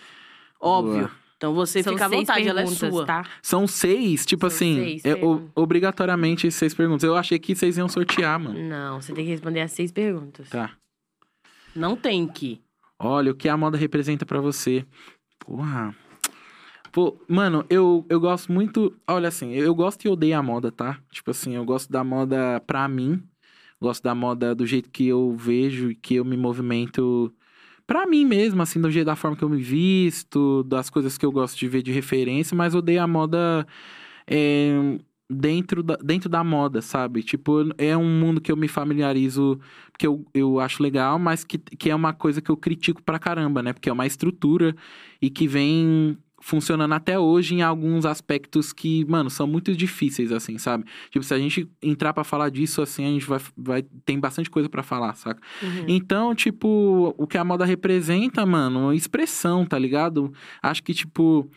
Óbvio. 0.61 0.99
Boa. 1.09 1.11
Então 1.37 1.53
você 1.55 1.83
São 1.83 1.93
fica 1.93 2.07
à 2.07 2.09
vontade, 2.09 2.49
ela 2.49 2.63
é 2.63 2.67
sua. 2.67 3.05
tá? 3.05 3.23
São 3.43 3.67
seis, 3.67 4.25
tipo 4.25 4.49
São 4.49 4.57
assim, 4.57 4.75
seis 4.77 5.05
é, 5.05 5.15
o- 5.23 5.51
obrigatoriamente 5.55 6.51
seis 6.51 6.73
perguntas. 6.73 7.03
Eu 7.05 7.15
achei 7.15 7.39
que 7.39 7.55
vocês 7.55 7.77
iam 7.77 7.89
sortear, 7.91 8.41
mano. 8.41 8.59
Não, 8.59 9.01
você 9.03 9.13
tem 9.13 9.25
que 9.25 9.31
responder 9.33 9.61
as 9.61 9.73
seis 9.73 9.93
perguntas. 9.93 10.49
Tá. 10.49 10.71
Não 11.75 11.95
tem 11.95 12.27
que. 12.27 12.63
Olha, 12.99 13.33
o 13.33 13.35
que 13.35 13.51
a 13.51 13.57
moda 13.57 13.77
representa 13.77 14.25
pra 14.25 14.41
você. 14.41 14.87
Porra. 15.39 15.95
Pô, 16.91 17.15
mano, 17.29 17.67
eu, 17.69 18.07
eu 18.09 18.19
gosto 18.19 18.51
muito. 18.51 18.97
Olha 19.07 19.29
assim, 19.29 19.53
eu 19.53 19.75
gosto 19.75 20.07
e 20.07 20.09
odeio 20.09 20.39
a 20.39 20.43
moda, 20.43 20.73
tá? 20.73 20.99
Tipo 21.11 21.33
assim, 21.33 21.55
eu 21.55 21.65
gosto 21.67 21.93
da 21.93 22.03
moda 22.03 22.59
pra 22.67 22.89
mim. 22.89 23.23
Gosto 23.79 24.03
da 24.03 24.15
moda 24.15 24.55
do 24.55 24.65
jeito 24.65 24.89
que 24.91 25.07
eu 25.07 25.37
vejo 25.37 25.91
e 25.91 25.95
que 25.95 26.15
eu 26.15 26.25
me 26.25 26.35
movimento 26.39 27.31
pra 27.87 28.07
mim 28.07 28.25
mesmo, 28.25 28.63
assim, 28.63 28.81
do 28.81 28.91
jeito 28.91 29.07
da 29.07 29.17
forma 29.17 29.37
que 29.37 29.45
eu 29.45 29.49
me 29.49 29.63
visto, 29.63 30.63
das 30.65 30.91
coisas 30.91 31.17
que 31.17 31.25
eu 31.25 31.33
gosto 31.33 31.59
de 31.59 31.69
ver 31.69 31.83
de 31.83 31.93
referência, 31.93 32.57
mas 32.57 32.75
odeio 32.75 33.03
a 33.03 33.07
moda 33.07 33.67
é, 34.27 34.99
dentro, 35.31 35.83
da, 35.83 35.97
dentro 35.97 36.29
da 36.29 36.43
moda, 36.45 36.83
sabe? 36.83 37.23
Tipo, 37.23 37.73
é 37.79 37.97
um 37.97 38.09
mundo 38.21 38.41
que 38.41 38.51
eu 38.51 38.57
me 38.57 38.69
familiarizo, 38.69 39.59
que 39.99 40.07
eu, 40.07 40.25
eu 40.35 40.61
acho 40.61 40.83
legal, 40.83 41.19
mas 41.19 41.45
que, 41.45 41.59
que 41.59 41.91
é 41.91 41.95
uma 41.95 42.13
coisa 42.13 42.41
que 42.41 42.51
eu 42.51 42.57
critico 42.57 43.03
pra 43.03 43.19
caramba, 43.19 43.63
né? 43.63 43.73
Porque 43.73 43.89
é 43.89 43.93
uma 43.93 44.07
estrutura 44.07 44.75
e 45.21 45.31
que 45.31 45.47
vem 45.49 46.19
funcionando 46.47 46.93
até 46.93 47.19
hoje 47.19 47.57
em 47.57 47.63
alguns 47.63 48.07
aspectos 48.07 48.73
que, 48.73 49.05
mano, 49.07 49.29
são 49.29 49.49
muito 49.49 49.75
difíceis, 49.75 50.31
assim, 50.31 50.59
sabe? 50.59 50.85
Tipo, 51.11 51.25
se 51.25 51.35
a 51.35 51.39
gente 51.41 51.69
entrar 51.83 52.13
pra 52.13 52.23
falar 52.23 52.51
disso, 52.51 52.81
assim, 52.81 53.05
a 53.05 53.09
gente 53.09 53.27
vai, 53.27 53.41
vai 53.57 53.83
tem 54.05 54.21
bastante 54.21 54.49
coisa 54.49 54.69
pra 54.69 54.85
falar, 54.85 55.17
saca? 55.17 55.43
Uhum. 55.61 55.87
Então, 55.89 56.37
tipo, 56.37 57.13
o 57.19 57.27
que 57.27 57.37
a 57.37 57.45
moda 57.45 57.65
representa, 57.65 58.47
mano, 58.47 58.93
expressão, 58.93 59.67
tá 59.67 59.77
ligado? 59.77 60.33
Acho 60.63 60.85
que, 60.85 60.95
tipo, 60.95 61.51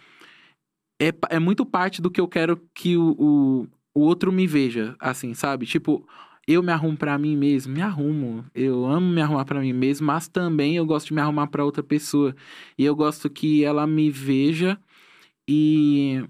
é, 1.00 1.14
é 1.30 1.38
muito 1.38 1.68
parte 1.68 2.02
do 2.02 2.10
que 2.10 2.20
eu 2.20 2.28
quero 2.28 2.60
que 2.74 2.98
o, 2.98 3.16
o, 3.20 3.68
o 3.94 4.00
outro 4.02 4.32
me 4.32 4.48
veja, 4.48 4.96
assim, 5.00 5.36
sabe? 5.36 5.68
Tipo, 5.68 6.04
eu 6.52 6.64
me 6.64 6.72
arrumo 6.72 6.98
pra 6.98 7.18
mim 7.18 7.38
mesmo, 7.38 7.74
me 7.74 7.82
arrumo. 7.82 8.46
Eu 8.56 8.86
amo 8.86 9.08
me 9.14 9.22
arrumar 9.22 9.46
pra 9.46 9.60
mim 9.62 9.74
mesmo, 9.74 10.08
mas 10.08 10.28
também 10.28 10.76
eu 10.78 10.86
gosto 10.86 11.08
de 11.08 11.14
me 11.14 11.22
arrumar 11.22 11.48
pra 11.48 11.64
outra 11.66 11.84
pessoa. 11.84 12.36
E 12.78 12.84
eu 12.86 12.96
gosto 12.96 13.30
que 13.30 13.64
ela 13.64 13.86
me 13.88 14.10
veja 14.12 14.80
e 15.48 16.24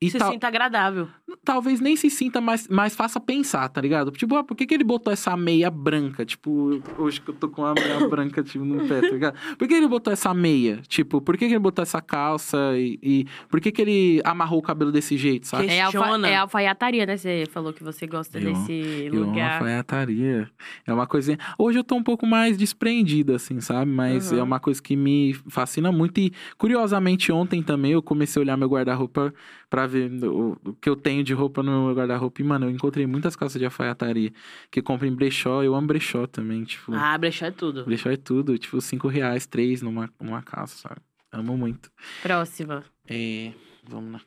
E 0.00 0.10
Se 0.10 0.18
tal- 0.18 0.32
sinta 0.32 0.48
agradável. 0.48 1.08
Talvez 1.44 1.80
nem 1.80 1.96
se 1.96 2.08
sinta, 2.08 2.40
mas, 2.40 2.68
mas 2.68 2.94
faça 2.94 3.18
pensar, 3.18 3.68
tá 3.68 3.80
ligado? 3.80 4.10
Tipo, 4.12 4.36
ah, 4.36 4.44
por 4.44 4.56
que, 4.56 4.64
que 4.66 4.74
ele 4.74 4.84
botou 4.84 5.12
essa 5.12 5.36
meia 5.36 5.70
branca? 5.70 6.24
Tipo, 6.24 6.80
hoje 6.98 7.20
que 7.20 7.28
eu 7.30 7.34
tô 7.34 7.48
com 7.48 7.62
uma 7.62 7.74
meia 7.74 7.98
branca, 8.08 8.42
tipo, 8.42 8.64
no 8.64 8.86
pé, 8.86 9.00
tá 9.00 9.08
ligado? 9.08 9.36
Por 9.56 9.66
que 9.66 9.74
ele 9.74 9.88
botou 9.88 10.12
essa 10.12 10.32
meia? 10.32 10.80
Tipo, 10.86 11.20
por 11.20 11.36
que, 11.36 11.46
que 11.48 11.52
ele 11.54 11.58
botou 11.58 11.82
essa 11.82 12.00
calça? 12.00 12.56
E, 12.78 12.98
e 13.02 13.26
por 13.48 13.60
que, 13.60 13.72
que 13.72 13.82
ele 13.82 14.20
amarrou 14.24 14.58
o 14.58 14.62
cabelo 14.62 14.92
desse 14.92 15.16
jeito, 15.16 15.46
sabe? 15.46 15.66
É, 15.66 15.82
alfa, 15.82 15.98
é 16.28 16.36
alfaiataria, 16.36 17.04
né? 17.06 17.16
Você 17.16 17.44
falou 17.50 17.72
que 17.72 17.82
você 17.82 18.06
gosta 18.06 18.38
Eu- 18.38 18.52
desse 18.52 19.06
É 19.06 19.10
uma 19.10 19.26
lugar. 19.26 19.52
alfaiataria. 19.54 20.50
É 20.86 20.92
uma 20.92 21.06
coisinha. 21.06 21.38
Hoje 21.58 21.78
eu 21.78 21.84
tô 21.84 21.96
um 21.96 22.02
pouco 22.02 22.26
mais 22.26 22.56
desprendido, 22.56 23.34
assim, 23.34 23.60
sabe? 23.60 23.90
Mas 23.90 24.30
Uhum. 24.30 24.38
é 24.38 24.42
uma 24.42 24.60
coisa 24.60 24.80
que 24.82 24.94
me 24.94 25.34
fascina 25.48 25.90
muito. 25.90 26.18
E 26.18 26.32
curiosamente, 26.56 27.32
ontem 27.32 27.62
também 27.62 27.92
eu 27.92 28.02
comecei 28.02 28.40
a 28.40 28.42
olhar 28.44 28.56
meu 28.56 28.68
guarda-roupa 28.68 29.32
pra 29.68 29.86
ver 29.86 30.10
o, 30.24 30.56
o 30.64 30.72
que 30.74 30.88
eu 30.88 30.94
tenho 30.96 31.15
de 31.22 31.32
roupa 31.34 31.62
no 31.62 31.86
meu 31.86 31.94
guarda-roupa. 31.94 32.40
E, 32.40 32.44
mano, 32.44 32.66
eu 32.66 32.70
encontrei 32.70 33.06
muitas 33.06 33.36
calças 33.36 33.58
de 33.58 33.64
alfaiataria 33.64 34.32
que 34.70 34.80
eu 34.80 34.82
compro 34.82 35.06
em 35.06 35.14
brechó. 35.14 35.62
Eu 35.62 35.74
amo 35.74 35.86
brechó 35.86 36.26
também, 36.26 36.64
tipo. 36.64 36.94
Ah, 36.94 37.16
brechó 37.18 37.46
é 37.46 37.50
tudo. 37.50 37.84
Brechó 37.84 38.10
é 38.10 38.16
tudo, 38.16 38.58
tipo, 38.58 38.80
cinco 38.80 39.08
reais, 39.08 39.46
três 39.46 39.82
numa, 39.82 40.10
numa 40.20 40.42
calça, 40.42 40.76
sabe? 40.88 41.00
Amo 41.32 41.56
muito. 41.56 41.90
Próxima. 42.22 42.84
É, 43.08 43.52
vamos 43.88 44.12
lá. 44.12 44.20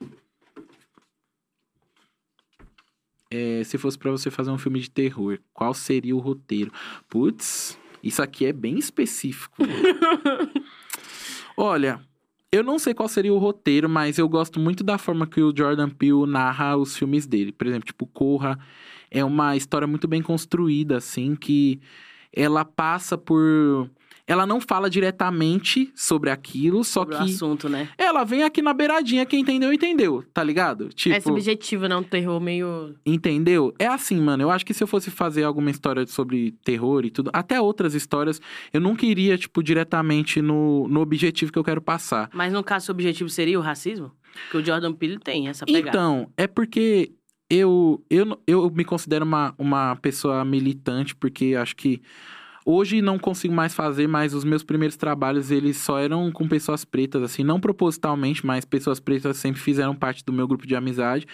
É, 3.32 3.64
se 3.64 3.78
fosse 3.78 3.98
pra 3.98 4.10
você 4.10 4.32
fazer 4.32 4.50
um 4.50 4.58
filme 4.58 4.80
de 4.80 4.90
terror, 4.90 5.40
qual 5.54 5.74
seria 5.74 6.16
o 6.16 6.20
roteiro? 6.20 6.72
Putz, 7.08 7.78
isso 8.02 8.22
aqui 8.22 8.46
é 8.46 8.54
bem 8.54 8.78
específico. 8.80 9.58
Olha, 11.56 12.02
eu 12.52 12.64
não 12.64 12.80
sei 12.80 12.94
qual 12.94 13.08
seria 13.08 13.34
o 13.34 13.38
roteiro, 13.38 13.88
mas 13.88 14.18
eu 14.18 14.28
gosto 14.28 14.60
muito 14.60 14.84
da 14.84 14.98
forma 14.98 15.28
que 15.28 15.42
o 15.42 15.54
Jordan 15.56 15.90
Peele 15.90 16.26
narra 16.26 16.76
os 16.76 16.98
filmes 16.98 17.28
dele. 17.28 17.52
Por 17.52 17.68
exemplo, 17.68 17.86
tipo, 17.86 18.08
Corra 18.08 18.58
é 19.12 19.24
uma 19.24 19.56
história 19.56 19.88
muito 19.88 20.08
bem 20.08 20.22
construída, 20.22 20.98
assim, 20.98 21.36
que 21.36 21.80
ela 22.34 22.66
passa 22.66 23.18
por. 23.18 23.90
Ela 24.30 24.46
não 24.46 24.62
fala 24.62 24.90
diretamente 24.90 25.92
sobre 25.96 26.30
aquilo, 26.30 26.84
só 26.84 27.02
Sobre 27.02 27.16
o 27.16 27.18
que 27.18 27.24
assunto, 27.24 27.68
né? 27.68 27.90
ela 27.98 28.24
vem 28.24 28.44
aqui 28.44 28.62
na 28.62 28.74
beiradinha, 28.74 29.26
quem 29.26 29.42
entendeu, 29.42 29.74
entendeu, 29.74 30.24
tá 30.32 30.44
ligado? 30.44 30.90
Tipo, 30.90 31.16
É 31.16 31.20
subjetivo, 31.20 31.88
né? 31.88 31.96
Um 31.96 32.04
terror 32.04 32.40
meio. 32.40 32.96
entendeu? 33.04 33.74
É 33.80 33.88
assim, 33.88 34.22
mano, 34.22 34.44
eu 34.44 34.52
acho 34.52 34.64
que 34.64 34.74
se 34.74 34.84
eu 34.84 34.88
fosse 34.88 35.10
fazer 35.10 35.44
alguma 35.44 35.72
história 35.72 36.06
sobre 36.06 36.52
terror 36.64 37.04
e 37.06 37.10
tudo, 37.10 37.32
até 37.34 37.60
outras 37.60 37.96
histórias, 37.96 38.40
eu 38.72 38.80
nunca 38.80 39.04
iria, 39.04 39.36
tipo, 39.36 39.64
diretamente 39.64 40.44
no, 40.44 40.88
no 40.88 41.02
objetivo 41.02 41.52
que 41.52 41.58
eu 41.58 41.64
quero 41.64 41.82
passar. 41.82 42.30
Mas 42.32 42.54
no 42.54 42.64
caso, 42.64 42.92
o 42.92 42.94
objetivo 42.94 43.30
seria 43.30 43.58
o 43.58 43.64
racismo? 43.64 44.12
Porque 44.44 44.58
o 44.58 44.64
Jordan 44.66 44.94
Peele 44.94 45.18
tem 45.18 45.48
essa 45.48 45.66
pegada. 45.66 45.90
Então, 45.90 46.30
é 46.38 46.46
porque 46.46 47.12
eu, 47.50 48.04
eu, 48.12 48.40
eu 48.46 48.70
me 48.70 48.86
considero 48.86 49.26
uma, 49.26 49.56
uma 49.58 49.96
pessoa 49.96 50.46
militante, 50.46 51.16
porque 51.16 51.56
acho 51.60 51.76
que 51.76 52.00
hoje 52.72 53.02
não 53.02 53.18
consigo 53.18 53.54
mais 53.54 53.74
fazer, 53.74 54.08
mas 54.08 54.34
os 54.34 54.44
meus 54.44 54.64
primeiros 54.64 54.96
trabalhos, 54.96 55.50
eles 55.52 55.78
só 55.78 55.98
eram 56.00 56.32
com 56.32 56.48
pessoas 56.48 56.86
pretas, 56.86 57.22
assim, 57.24 57.44
não 57.44 57.60
propositalmente, 57.60 58.46
mas 58.46 58.66
pessoas 58.66 59.00
pretas 59.00 59.38
sempre 59.38 59.60
fizeram 59.62 59.96
parte 59.96 60.24
do 60.24 60.32
meu 60.34 60.48
grupo 60.48 60.68
de 60.68 60.76
amizade. 60.76 61.26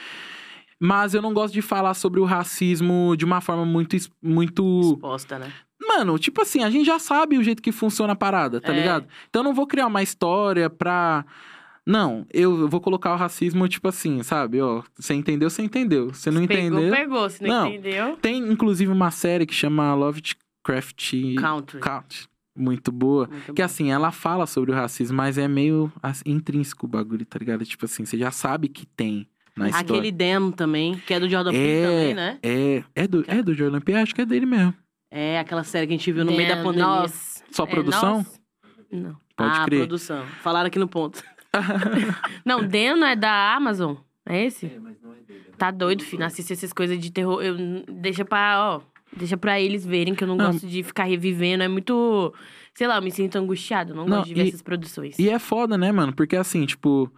Mas 0.79 1.13
eu 1.13 1.21
não 1.21 1.33
gosto 1.33 1.53
de 1.53 1.61
falar 1.61 1.93
sobre 1.93 2.19
o 2.19 2.25
racismo 2.25 3.15
de 3.17 3.23
uma 3.25 3.39
forma 3.41 3.65
muito, 3.65 3.95
muito 4.21 4.91
Exposta, 4.95 5.39
né? 5.39 5.51
Mano, 5.87 6.17
tipo 6.17 6.41
assim, 6.41 6.63
a 6.63 6.69
gente 6.69 6.85
já 6.85 6.99
sabe 6.99 7.37
o 7.37 7.43
jeito 7.43 7.61
que 7.61 7.71
funciona 7.71 8.13
a 8.13 8.15
parada, 8.15 8.59
tá 8.59 8.73
É. 8.73 8.75
ligado? 8.79 9.05
Então 9.29 9.41
eu 9.41 9.43
não 9.43 9.53
vou 9.53 9.67
criar 9.67 9.87
uma 9.87 10.01
história 10.03 10.69
pra. 10.69 11.25
Não, 11.85 12.25
eu 12.33 12.67
vou 12.67 12.81
colocar 12.81 13.13
o 13.13 13.17
racismo, 13.17 13.67
tipo 13.67 13.87
assim, 13.87 14.23
sabe? 14.23 14.59
Ó, 14.59 14.81
você 14.97 15.13
entendeu, 15.13 15.49
você 15.49 15.61
entendeu. 15.61 16.11
Você 16.11 16.31
não 16.31 16.47
pegou, 16.47 16.79
entendeu. 16.79 16.91
pegou. 16.91 17.29
Se 17.29 17.43
não, 17.43 17.49
Não. 17.65 17.67
entendeu. 17.67 18.17
Tem, 18.17 18.37
inclusive, 18.39 18.91
uma 18.91 19.11
série 19.11 19.45
que 19.45 19.53
chama 19.53 19.93
Lovecraft 19.93 20.39
Country. 21.35 21.79
Count. 21.79 22.27
Muito 22.57 22.91
boa. 22.91 23.27
Muito 23.27 23.53
Que 23.53 23.61
bom. 23.61 23.65
assim, 23.65 23.91
ela 23.91 24.11
fala 24.11 24.45
sobre 24.47 24.71
o 24.71 24.73
racismo, 24.73 25.15
mas 25.17 25.37
é 25.37 25.47
meio 25.47 25.91
assim, 26.01 26.23
intrínseco 26.25 26.85
o 26.85 26.89
bagulho, 26.89 27.25
tá 27.25 27.37
ligado? 27.37 27.65
Tipo 27.65 27.85
assim, 27.85 28.05
você 28.05 28.17
já 28.17 28.31
sabe 28.31 28.69
que 28.69 28.85
tem 28.85 29.27
na 29.55 29.67
história. 29.69 29.91
Aquele 29.99 30.11
Dan 30.11 30.51
também, 30.51 30.95
que 31.05 31.13
é 31.13 31.19
do 31.19 31.29
Jordan 31.29 31.51
Peele 31.51 31.87
também, 31.87 32.13
né? 32.13 32.39
É, 32.41 32.83
é 32.95 33.07
do, 33.07 33.23
é 33.27 33.43
do 33.43 33.53
Jordan 33.53 33.81
Peele, 33.81 33.99
acho 33.99 34.15
que 34.15 34.21
é 34.21 34.25
dele 34.25 34.45
mesmo. 34.45 34.73
É 35.11 35.39
aquela 35.39 35.63
série 35.63 35.85
que 35.87 35.93
a 35.93 35.97
gente 35.97 36.11
viu 36.11 36.25
no 36.25 36.31
meio 36.31 36.47
da 36.47 36.55
É, 36.55 36.63
pandemia. 36.63 36.85
Nossa. 36.87 37.43
Só 37.51 37.63
É, 37.63 37.67
produção? 37.67 38.17
nossa. 38.17 38.39
Não. 38.91 39.15
Pode 39.35 39.59
ah, 39.59 39.65
crer. 39.65 39.79
produção. 39.79 40.25
Falaram 40.41 40.67
aqui 40.67 40.79
no 40.79 40.87
ponto. 40.87 41.21
Não, 42.45 42.65
Dan 42.67 42.97
não 42.97 43.07
é 43.07 43.15
da 43.15 43.53
Amazon? 43.55 43.95
É 44.25 44.45
esse? 44.45 44.69
Tá 45.57 45.71
doido, 45.71 46.03
filho. 46.03 46.19
Não 46.19 46.27
assiste 46.27 46.51
essas 46.51 46.73
coisas 46.73 46.97
de 46.99 47.11
terror. 47.11 47.41
Eu, 47.41 47.55
deixa 47.89 48.25
pra, 48.25 48.57
ó. 48.59 48.81
Deixa 49.15 49.37
pra 49.37 49.59
eles 49.59 49.85
verem 49.85 50.13
que 50.13 50.23
eu 50.23 50.27
não, 50.27 50.35
Não. 50.35 50.51
gosto 50.51 50.67
de 50.67 50.83
ficar 50.83 51.05
revivendo. 51.05 51.63
É 51.63 51.67
muito. 51.67 52.33
Sei 52.73 52.85
lá, 52.87 52.97
eu 52.97 53.01
me 53.01 53.11
sinto 53.11 53.37
angustiado. 53.37 53.93
Não, 53.95 54.05
Não, 54.05 54.17
gosto 54.17 54.27
de 54.27 54.33
ver 54.33 54.45
e- 54.45 54.47
essas 54.49 54.61
produções. 54.61 55.17
E 55.17 55.29
é 55.29 55.39
foda, 55.39 55.77
né, 55.77 55.91
mano? 55.91 56.13
Porque 56.13 56.35
assim, 56.35 56.65
tipo, 56.65 57.09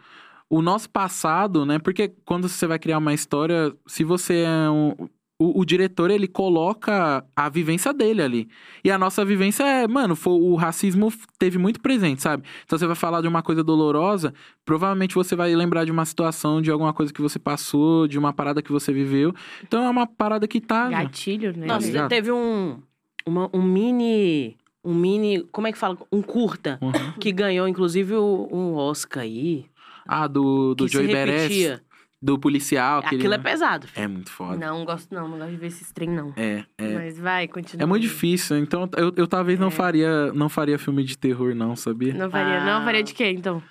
o 0.50 0.62
nosso 0.62 0.90
passado, 0.90 1.66
né? 1.66 1.80
Porque 1.80 2.10
quando 2.26 2.48
você 2.48 2.68
vai 2.68 2.78
criar 2.78 3.00
uma 3.00 3.14
história, 3.14 3.74
se 3.88 4.04
você 4.04 4.44
é 4.46 4.70
um. 4.70 5.10
O, 5.40 5.60
o 5.62 5.66
diretor, 5.66 6.10
ele 6.10 6.28
coloca 6.28 7.24
a 7.36 7.48
vivência 7.48 7.94
dele 7.94 8.24
ali. 8.24 8.50
E 8.84 8.90
a 8.90 8.98
nossa 8.98 9.24
vivência 9.24 9.64
é, 9.64 9.88
mano, 9.88 10.16
foi, 10.16 10.34
o 10.34 10.56
racismo 10.56 11.14
teve 11.38 11.60
muito 11.60 11.80
presente, 11.80 12.24
sabe? 12.24 12.44
Então 12.66 12.78
você 12.80 12.88
vai 12.88 12.96
falar 12.96 13.22
de 13.22 13.28
uma 13.28 13.44
coisa 13.44 13.64
dolorosa, 13.64 14.34
provavelmente 14.66 15.14
você 15.14 15.36
vai 15.36 15.54
lembrar 15.54 15.86
de 15.86 15.92
uma 15.92 16.06
situação, 16.06 16.60
de 16.60 16.72
alguma 16.72 16.92
coisa 16.92 17.14
que 17.14 17.22
você 17.22 17.38
passou, 17.38 18.08
de 18.08 18.18
uma 18.18 18.34
parada 18.34 18.64
que 18.64 18.72
você 18.72 18.92
viveu. 18.92 19.32
Então 19.64 19.84
é 19.86 19.90
uma 19.92 20.08
parada 20.08 20.48
que 20.48 20.60
tá. 20.60 20.90
Gatilho, 20.90 21.56
né? 21.56 21.68
Nossa, 21.68 21.86
ligado? 21.86 22.10
teve 22.10 22.32
um, 22.32 22.82
uma- 23.24 23.50
um 23.54 23.62
mini. 23.62 24.58
Um 24.84 24.96
mini. 24.96 25.44
Como 25.52 25.68
é 25.68 25.72
que 25.72 25.78
fala? 25.78 25.98
Um 26.12 26.24
curta. 26.24 26.80
Uhum. 26.82 27.12
Que 27.20 27.32
ganhou, 27.32 27.68
inclusive, 27.68 28.16
o- 28.16 28.48
um 28.52 28.74
Oscar 28.74 29.22
aí. 29.22 29.66
Ah, 30.08 30.26
do, 30.26 30.74
do 30.74 30.88
Joey 30.88 31.08
Beres. 31.08 31.82
Do 32.22 32.38
policial. 32.40 33.00
aquele- 33.00 33.22
Aquilo 33.22 33.34
é 33.34 33.38
pesado. 33.38 33.88
filho. 33.88 34.04
É 34.04 34.08
muito 34.08 34.32
foda. 34.32 34.58
Não, 34.58 34.84
gosto 34.86 35.14
não. 35.14 35.28
Não 35.28 35.38
gosto 35.38 35.52
de 35.52 35.58
ver 35.58 35.68
esses 35.68 35.92
trem, 35.92 36.10
não. 36.10 36.34
É, 36.36 36.64
é. 36.78 36.94
Mas 36.96 37.20
vai, 37.20 37.48
continua. 37.48 37.84
É 37.84 37.86
muito 37.86 38.02
difícil, 38.04 38.58
então 38.58 38.90
eu, 38.98 39.14
eu 39.16 39.28
talvez 39.28 39.60
não 39.60 39.68
É. 39.68 39.72
faria 39.72 40.32
não 40.34 40.50
faria 40.50 40.80
filme 40.80 41.04
de 41.04 41.18
terror 41.18 41.54
não, 41.56 41.76
sabia? 41.76 42.14
Não 42.14 42.30
faria. 42.30 42.62
Ah. 42.62 42.66
Não 42.80 42.84
faria 42.86 43.04
de 43.04 43.14
quê, 43.14 43.30
então? 43.32 43.62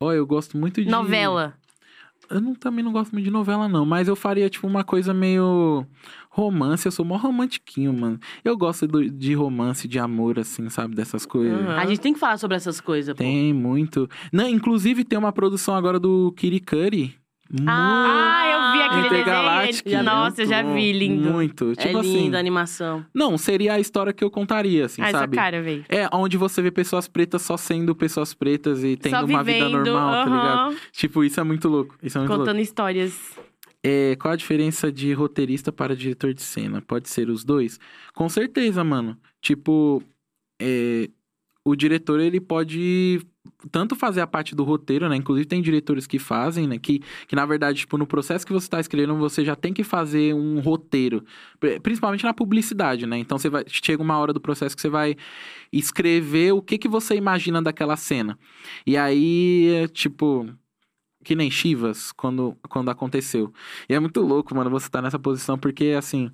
Ó, 0.00 0.12
eu 0.12 0.24
gosto 0.26 0.56
muito 0.56 0.82
de 0.82 0.88
Novela. 0.90 1.54
Eu 2.30 2.42
não, 2.42 2.54
também 2.54 2.84
não 2.84 2.92
gosto 2.92 3.12
muito 3.12 3.24
de 3.24 3.30
novela 3.30 3.66
não, 3.68 3.86
mas 3.86 4.06
eu 4.06 4.14
faria 4.14 4.50
tipo 4.50 4.66
uma 4.66 4.84
coisa 4.84 5.14
meio 5.14 5.86
romance, 6.28 6.84
eu 6.84 6.92
sou 6.92 7.02
mó 7.02 7.16
romantiquinho, 7.16 7.90
mano. 7.92 8.20
Eu 8.44 8.54
gosto 8.54 8.86
do- 8.86 9.08
de 9.08 9.32
romance, 9.32 9.88
de 9.88 9.98
amor 9.98 10.38
assim, 10.38 10.68
sabe, 10.68 10.94
dessas 10.94 11.24
coisas. 11.24 11.58
Uhum. 11.58 11.70
A 11.70 11.86
gente 11.86 12.00
tem 12.00 12.12
que 12.12 12.18
falar 12.18 12.36
sobre 12.36 12.54
essas 12.56 12.82
coisas, 12.82 13.14
pô. 13.14 13.18
Tem 13.18 13.54
muito. 13.54 14.08
Não, 14.30 14.46
inclusive 14.46 15.04
tem 15.04 15.18
uma 15.18 15.32
produção 15.32 15.74
agora 15.74 15.98
do 15.98 16.30
Kirikuri. 16.32 17.14
Ah, 17.66 18.42
eu 18.52 18.72
vi 18.72 18.82
aquele 18.82 19.06
Intergaláctico, 19.06 19.84
desenho. 19.88 20.04
Nossa, 20.04 20.42
eu 20.42 20.46
já 20.46 20.62
vi, 20.62 20.92
lindo. 20.92 21.30
Muito. 21.30 21.72
É 21.78 21.86
Tipo 21.86 22.00
linda 22.00 22.18
assim. 22.28 22.36
a 22.36 22.38
animação. 22.38 23.06
Não, 23.14 23.38
seria 23.38 23.74
a 23.74 23.80
história 23.80 24.12
que 24.12 24.22
eu 24.22 24.30
contaria, 24.30 24.84
assim, 24.86 25.00
ah, 25.02 25.08
essa 25.08 25.18
sabe? 25.20 25.36
cara, 25.36 25.62
velho. 25.62 25.84
É, 25.88 26.08
onde 26.12 26.36
você 26.36 26.60
vê 26.60 26.70
pessoas 26.70 27.08
pretas 27.08 27.42
só 27.42 27.56
sendo 27.56 27.94
pessoas 27.94 28.34
pretas 28.34 28.84
e 28.84 28.96
tendo 28.96 29.12
Só 29.12 29.24
uma 29.24 29.42
vida 29.42 29.66
vivendo, 29.66 29.84
normal, 29.92 30.12
tá 30.12 30.30
ligado? 30.30 30.58
aham, 30.70 30.76
Tipo, 30.92 31.24
isso 31.24 31.40
é 31.40 31.42
muito 31.44 31.68
louco. 31.68 31.96
Isso 32.02 32.18
é 32.18 32.20
muito 32.20 32.30
louco. 32.30 32.44
Contando 32.44 32.60
histórias. 32.60 33.18
É, 33.82 34.16
qual 34.16 34.32
a 34.32 34.36
diferença 34.36 34.90
de 34.92 35.12
roteirista 35.12 35.70
para 35.72 35.94
diretor 35.96 36.34
de 36.34 36.42
cena? 36.42 36.82
Pode 36.82 37.08
ser 37.08 37.30
os 37.30 37.44
dois? 37.44 37.78
Com 38.14 38.28
certeza, 38.28 38.82
mano. 38.82 39.16
Tipo, 39.40 40.02
é, 40.60 41.08
o 41.64 41.76
diretor, 41.76 42.18
ele 42.20 42.40
pode 42.40 43.20
tanto 43.72 43.96
fazer 43.96 44.20
a 44.20 44.26
parte 44.26 44.54
do 44.54 44.62
roteiro, 44.64 45.08
né? 45.08 45.16
Inclusive 45.16 45.46
tem 45.46 45.60
diretores 45.60 46.06
que 46.06 46.18
fazem, 46.18 46.66
né? 46.68 46.78
Que, 46.78 47.00
que 47.26 47.34
na 47.34 47.44
verdade, 47.44 47.80
tipo, 47.80 47.98
no 47.98 48.06
processo 48.06 48.46
que 48.46 48.52
você 48.52 48.68
tá 48.68 48.78
escrevendo, 48.80 49.16
você 49.16 49.44
já 49.44 49.56
tem 49.56 49.72
que 49.72 49.82
fazer 49.82 50.34
um 50.34 50.60
roteiro. 50.60 51.24
Pri- 51.58 51.80
Principalmente 51.80 52.24
na 52.24 52.32
publicidade, 52.34 53.06
né? 53.06 53.18
Então 53.18 53.38
você 53.38 53.48
vai. 53.50 53.64
Chega 53.66 54.02
uma 54.02 54.16
hora 54.18 54.32
do 54.32 54.40
processo 54.40 54.76
que 54.76 54.82
você 54.82 54.88
vai 54.88 55.16
escrever 55.72 56.52
o 56.52 56.62
que, 56.62 56.78
que 56.78 56.88
você 56.88 57.14
imagina 57.16 57.60
daquela 57.62 57.96
cena. 57.96 58.38
E 58.86 58.96
aí, 58.96 59.68
é, 59.84 59.88
tipo. 59.88 60.48
Que 61.24 61.34
nem 61.34 61.50
Chivas, 61.50 62.12
quando, 62.12 62.56
quando 62.68 62.90
aconteceu. 62.90 63.52
E 63.88 63.92
é 63.94 63.98
muito 64.00 64.20
louco, 64.20 64.54
mano, 64.54 64.70
você 64.70 64.88
tá 64.88 65.02
nessa 65.02 65.18
posição, 65.18 65.58
porque 65.58 65.94
assim. 65.98 66.30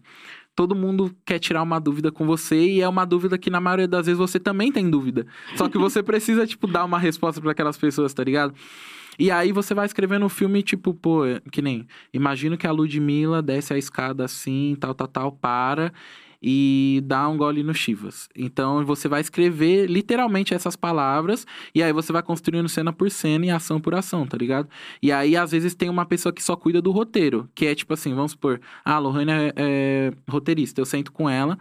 Todo 0.54 0.74
mundo 0.74 1.14
quer 1.24 1.38
tirar 1.38 1.62
uma 1.62 1.80
dúvida 1.80 2.12
com 2.12 2.26
você 2.26 2.56
e 2.56 2.80
é 2.80 2.88
uma 2.88 3.04
dúvida 3.04 3.36
que 3.36 3.50
na 3.50 3.60
maioria 3.60 3.88
das 3.88 4.06
vezes 4.06 4.18
você 4.18 4.38
também 4.38 4.70
tem 4.70 4.88
dúvida. 4.88 5.26
Só 5.56 5.68
que 5.68 5.76
você 5.78 6.00
precisa, 6.04 6.46
tipo, 6.46 6.66
dar 6.66 6.84
uma 6.84 6.98
resposta 6.98 7.40
para 7.40 7.52
aquelas 7.52 7.76
pessoas, 7.76 8.14
tá 8.14 8.22
ligado? 8.22 8.54
E 9.18 9.30
aí 9.30 9.52
você 9.52 9.74
vai 9.74 9.86
escrevendo 9.86 10.26
um 10.26 10.28
filme, 10.28 10.62
tipo, 10.62 10.92
pô, 10.92 11.22
que 11.50 11.62
nem. 11.62 11.86
Imagino 12.12 12.56
que 12.56 12.66
a 12.66 12.72
Ludmilla 12.72 13.40
desce 13.40 13.72
a 13.72 13.78
escada 13.78 14.24
assim, 14.24 14.76
tal, 14.78 14.94
tal, 14.94 15.08
tal, 15.08 15.32
para. 15.32 15.92
E 16.46 17.00
dá 17.06 17.26
um 17.26 17.38
gole 17.38 17.62
no 17.62 17.72
Chivas. 17.72 18.28
Então 18.36 18.84
você 18.84 19.08
vai 19.08 19.22
escrever 19.22 19.86
literalmente 19.86 20.52
essas 20.52 20.76
palavras 20.76 21.46
e 21.74 21.82
aí 21.82 21.90
você 21.90 22.12
vai 22.12 22.22
construindo 22.22 22.68
cena 22.68 22.92
por 22.92 23.10
cena 23.10 23.46
e 23.46 23.50
ação 23.50 23.80
por 23.80 23.94
ação, 23.94 24.26
tá 24.26 24.36
ligado? 24.36 24.68
E 25.02 25.10
aí 25.10 25.38
às 25.38 25.52
vezes 25.52 25.74
tem 25.74 25.88
uma 25.88 26.04
pessoa 26.04 26.34
que 26.34 26.42
só 26.42 26.54
cuida 26.54 26.82
do 26.82 26.90
roteiro, 26.90 27.48
que 27.54 27.64
é 27.64 27.74
tipo 27.74 27.94
assim, 27.94 28.14
vamos 28.14 28.32
supor, 28.32 28.60
ah, 28.84 28.96
a 28.96 28.98
Lohane 28.98 29.32
é, 29.32 29.52
é 29.56 30.12
roteirista, 30.28 30.82
eu 30.82 30.84
sento 30.84 31.10
com 31.10 31.30
ela 31.30 31.58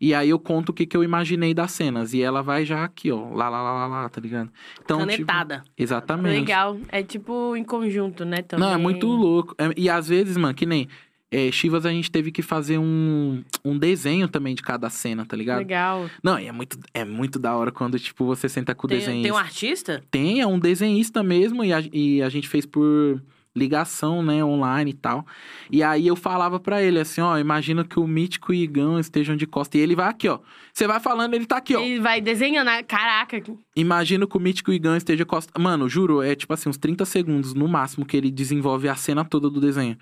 e 0.00 0.12
aí 0.12 0.30
eu 0.30 0.38
conto 0.38 0.68
o 0.70 0.72
que, 0.72 0.86
que 0.86 0.96
eu 0.96 1.04
imaginei 1.04 1.54
das 1.54 1.72
cenas. 1.72 2.12
E 2.12 2.22
ela 2.22 2.42
vai 2.42 2.64
já 2.64 2.84
aqui, 2.84 3.10
ó. 3.10 3.28
Lá, 3.30 3.48
lá, 3.48 3.62
lá, 3.62 3.72
lá, 3.72 3.86
lá 3.86 4.08
tá 4.08 4.20
ligado? 4.20 4.50
Então, 4.82 4.98
Canetada. 4.98 5.60
Tipo, 5.60 5.70
exatamente. 5.78 6.40
Legal. 6.40 6.78
É 6.88 7.02
tipo 7.02 7.56
em 7.56 7.64
conjunto, 7.64 8.24
né? 8.24 8.42
Também. 8.42 8.66
Não, 8.66 8.74
é 8.74 8.76
muito 8.76 9.06
louco. 9.06 9.54
É, 9.58 9.70
e 9.76 9.88
às 9.88 10.08
vezes, 10.08 10.36
mano, 10.36 10.54
que 10.54 10.66
nem. 10.66 10.88
É, 11.34 11.50
Chivas 11.50 11.84
a 11.84 11.90
gente 11.90 12.12
teve 12.12 12.30
que 12.30 12.42
fazer 12.42 12.78
um, 12.78 13.42
um 13.64 13.76
desenho 13.76 14.28
também 14.28 14.54
de 14.54 14.62
cada 14.62 14.88
cena, 14.88 15.26
tá 15.26 15.36
ligado? 15.36 15.58
Legal. 15.58 16.08
Não, 16.22 16.38
é 16.38 16.52
muito, 16.52 16.78
é 16.94 17.04
muito 17.04 17.40
da 17.40 17.56
hora 17.56 17.72
quando, 17.72 17.98
tipo, 17.98 18.24
você 18.24 18.48
senta 18.48 18.72
com 18.72 18.86
o 18.86 18.88
tem, 18.88 19.00
desenhista. 19.00 19.22
Tem 19.24 19.32
um 19.32 19.36
artista? 19.36 20.04
Tem, 20.12 20.40
é 20.40 20.46
um 20.46 20.60
desenhista 20.60 21.24
mesmo, 21.24 21.64
e 21.64 21.72
a, 21.72 21.82
e 21.92 22.22
a 22.22 22.28
gente 22.28 22.48
fez 22.48 22.64
por 22.64 23.20
ligação, 23.56 24.22
né, 24.22 24.44
online 24.44 24.90
e 24.90 24.94
tal. 24.94 25.26
E 25.70 25.82
aí 25.82 26.06
eu 26.06 26.16
falava 26.16 26.60
para 26.60 26.82
ele 26.82 26.98
assim, 26.98 27.20
ó, 27.20 27.38
imagina 27.38 27.84
que 27.84 27.98
o 27.98 28.06
Mítico 28.06 28.52
e 28.52 28.60
o 28.60 28.64
Igão 28.64 28.98
estejam 28.98 29.36
de 29.36 29.46
costa. 29.46 29.76
E 29.76 29.80
ele 29.80 29.94
vai 29.94 30.08
aqui, 30.08 30.28
ó. 30.28 30.38
Você 30.72 30.86
vai 30.86 30.98
falando, 30.98 31.34
ele 31.34 31.46
tá 31.46 31.56
aqui, 31.56 31.74
ó. 31.74 31.80
Ele 31.80 32.00
vai 32.00 32.20
desenhando, 32.20 32.68
caraca. 32.86 33.42
Imagina 33.76 34.26
que 34.26 34.36
o 34.36 34.40
Mítico 34.40 34.70
e 34.70 34.74
o 34.74 34.76
Igão 34.76 34.96
estejam 34.96 35.18
de 35.18 35.24
costa. 35.24 35.52
Mano, 35.58 35.88
juro, 35.88 36.22
é 36.22 36.34
tipo 36.34 36.52
assim, 36.52 36.68
uns 36.68 36.78
30 36.78 37.04
segundos 37.04 37.54
no 37.54 37.68
máximo 37.68 38.04
que 38.04 38.16
ele 38.16 38.30
desenvolve 38.30 38.88
a 38.88 38.96
cena 38.96 39.24
toda 39.24 39.48
do 39.48 39.60
desenho. 39.60 39.96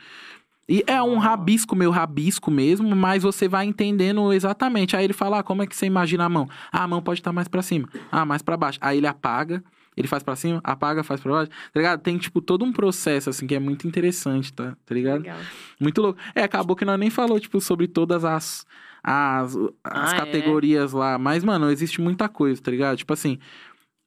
E 0.68 0.84
é 0.86 1.02
um 1.02 1.18
rabisco, 1.18 1.74
meio 1.74 1.90
rabisco 1.90 2.51
mesmo, 2.51 2.94
mas 2.94 3.22
você 3.22 3.48
vai 3.48 3.66
entendendo 3.66 4.32
exatamente. 4.32 4.97
Aí 4.97 5.05
ele 5.05 5.12
fala, 5.12 5.40
ah, 5.40 5.43
como 5.43 5.62
é 5.62 5.66
que 5.66 5.74
você 5.74 5.86
imagina 5.86 6.24
a 6.24 6.28
mão? 6.28 6.48
Ah, 6.70 6.84
a 6.84 6.89
mão 6.89 7.02
pode 7.02 7.20
estar 7.20 7.32
mais 7.32 7.48
para 7.48 7.62
cima. 7.62 7.89
Ah, 8.10 8.24
mais 8.24 8.43
para 8.43 8.56
baixo. 8.56 8.78
Aí 8.80 8.98
ele 8.98 9.06
apaga 9.06 9.62
ele 9.97 10.09
faz 10.09 10.22
para 10.22 10.34
cima, 10.36 10.59
apaga, 10.64 11.02
faz 11.05 11.20
pra 11.20 11.32
baixo, 11.32 11.51
tá 11.51 11.78
ligado? 11.78 12.01
Tem, 12.01 12.16
tipo, 12.16 12.40
todo 12.40 12.64
um 12.64 12.72
processo, 12.72 13.28
assim, 13.28 13.47
que 13.47 13.55
é 13.55 13.59
muito 13.59 13.86
interessante, 13.86 14.51
tá? 14.52 14.74
Tá 14.86 14.94
ligado? 14.94 15.20
Legal. 15.20 15.36
Muito 15.78 16.01
louco. 16.01 16.18
É, 16.34 16.43
acabou 16.43 16.74
que 16.74 16.84
nós 16.84 16.98
nem 16.98 17.10
falou, 17.10 17.39
tipo, 17.39 17.60
sobre 17.60 17.86
todas 17.86 18.24
as, 18.24 18.64
as, 19.05 19.55
as 19.84 20.12
Ah, 20.12 20.14
é? 20.14 20.18
categorias 20.18 20.93
lá. 20.93 21.18
Mas, 21.18 21.44
mano, 21.44 21.70
existe 21.70 22.01
muita 22.01 22.26
coisa, 22.26 22.62
tá 22.62 22.70
ligado? 22.70 22.97
Tipo 22.97 23.12
assim, 23.12 23.39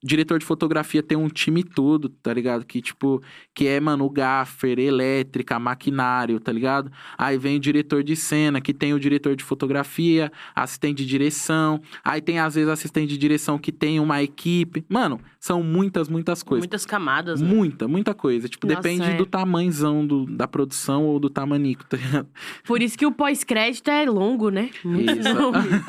diretor 0.06 0.38
de 0.38 0.46
fotografia 0.46 1.02
tem 1.02 1.18
um 1.18 1.28
time 1.28 1.64
todo, 1.64 2.10
tá 2.10 2.32
ligado? 2.32 2.64
Que, 2.64 2.80
tipo, 2.80 3.22
que 3.56 3.68
é, 3.68 3.80
mano, 3.80 4.06
o 4.06 4.10
gaffer, 4.10 4.78
elétrica, 4.78 5.58
maquinário, 5.58 6.40
tá 6.40 6.52
ligado? 6.52 6.92
Aí 7.18 7.38
vem 7.38 7.58
o 7.58 7.60
diretor 7.60 8.04
de 8.04 8.16
cena, 8.16 8.62
que 8.62 8.74
tem 8.74 8.94
o 8.94 9.00
diretor 9.00 9.36
de 9.36 9.44
fotografia, 9.44 10.32
assistente 10.54 10.98
de 11.00 11.06
direção. 11.06 11.82
Aí 12.04 12.22
tem, 12.22 12.40
às 12.40 12.54
vezes, 12.54 12.70
assistente 12.70 13.10
de 13.10 13.18
direção 13.18 13.58
que 13.58 13.72
tem 13.72 14.00
uma 14.00 14.22
equipe. 14.22 14.86
Mano, 14.88 15.20
são 15.40 15.64
muitas, 15.64 16.08
muitas 16.08 16.44
coisas. 16.44 16.62
Muitas 16.62 16.86
camadas, 16.86 17.42
né? 17.42 17.48
Muita, 17.48 17.88
muita 17.88 18.14
coisa. 18.14 18.48
Tipo, 18.48 18.68
Nossa, 18.68 18.82
depende 18.82 19.10
é. 19.10 19.16
do 19.16 19.26
tamanzão 19.26 20.06
do, 20.06 20.26
da 20.26 20.48
produção 20.48 21.06
ou 21.06 21.20
do 21.20 21.32
tamanico, 21.32 21.84
tá 21.84 21.98
ligado? 21.98 22.28
Por 22.64 22.82
isso 22.82 22.96
que 22.96 23.06
o 23.08 23.12
pós-crédito 23.12 23.90
é 23.90 24.06
longo, 24.06 24.50
né? 24.50 24.70
Muito. 24.84 25.12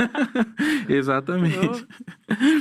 Exatamente. 0.89 1.87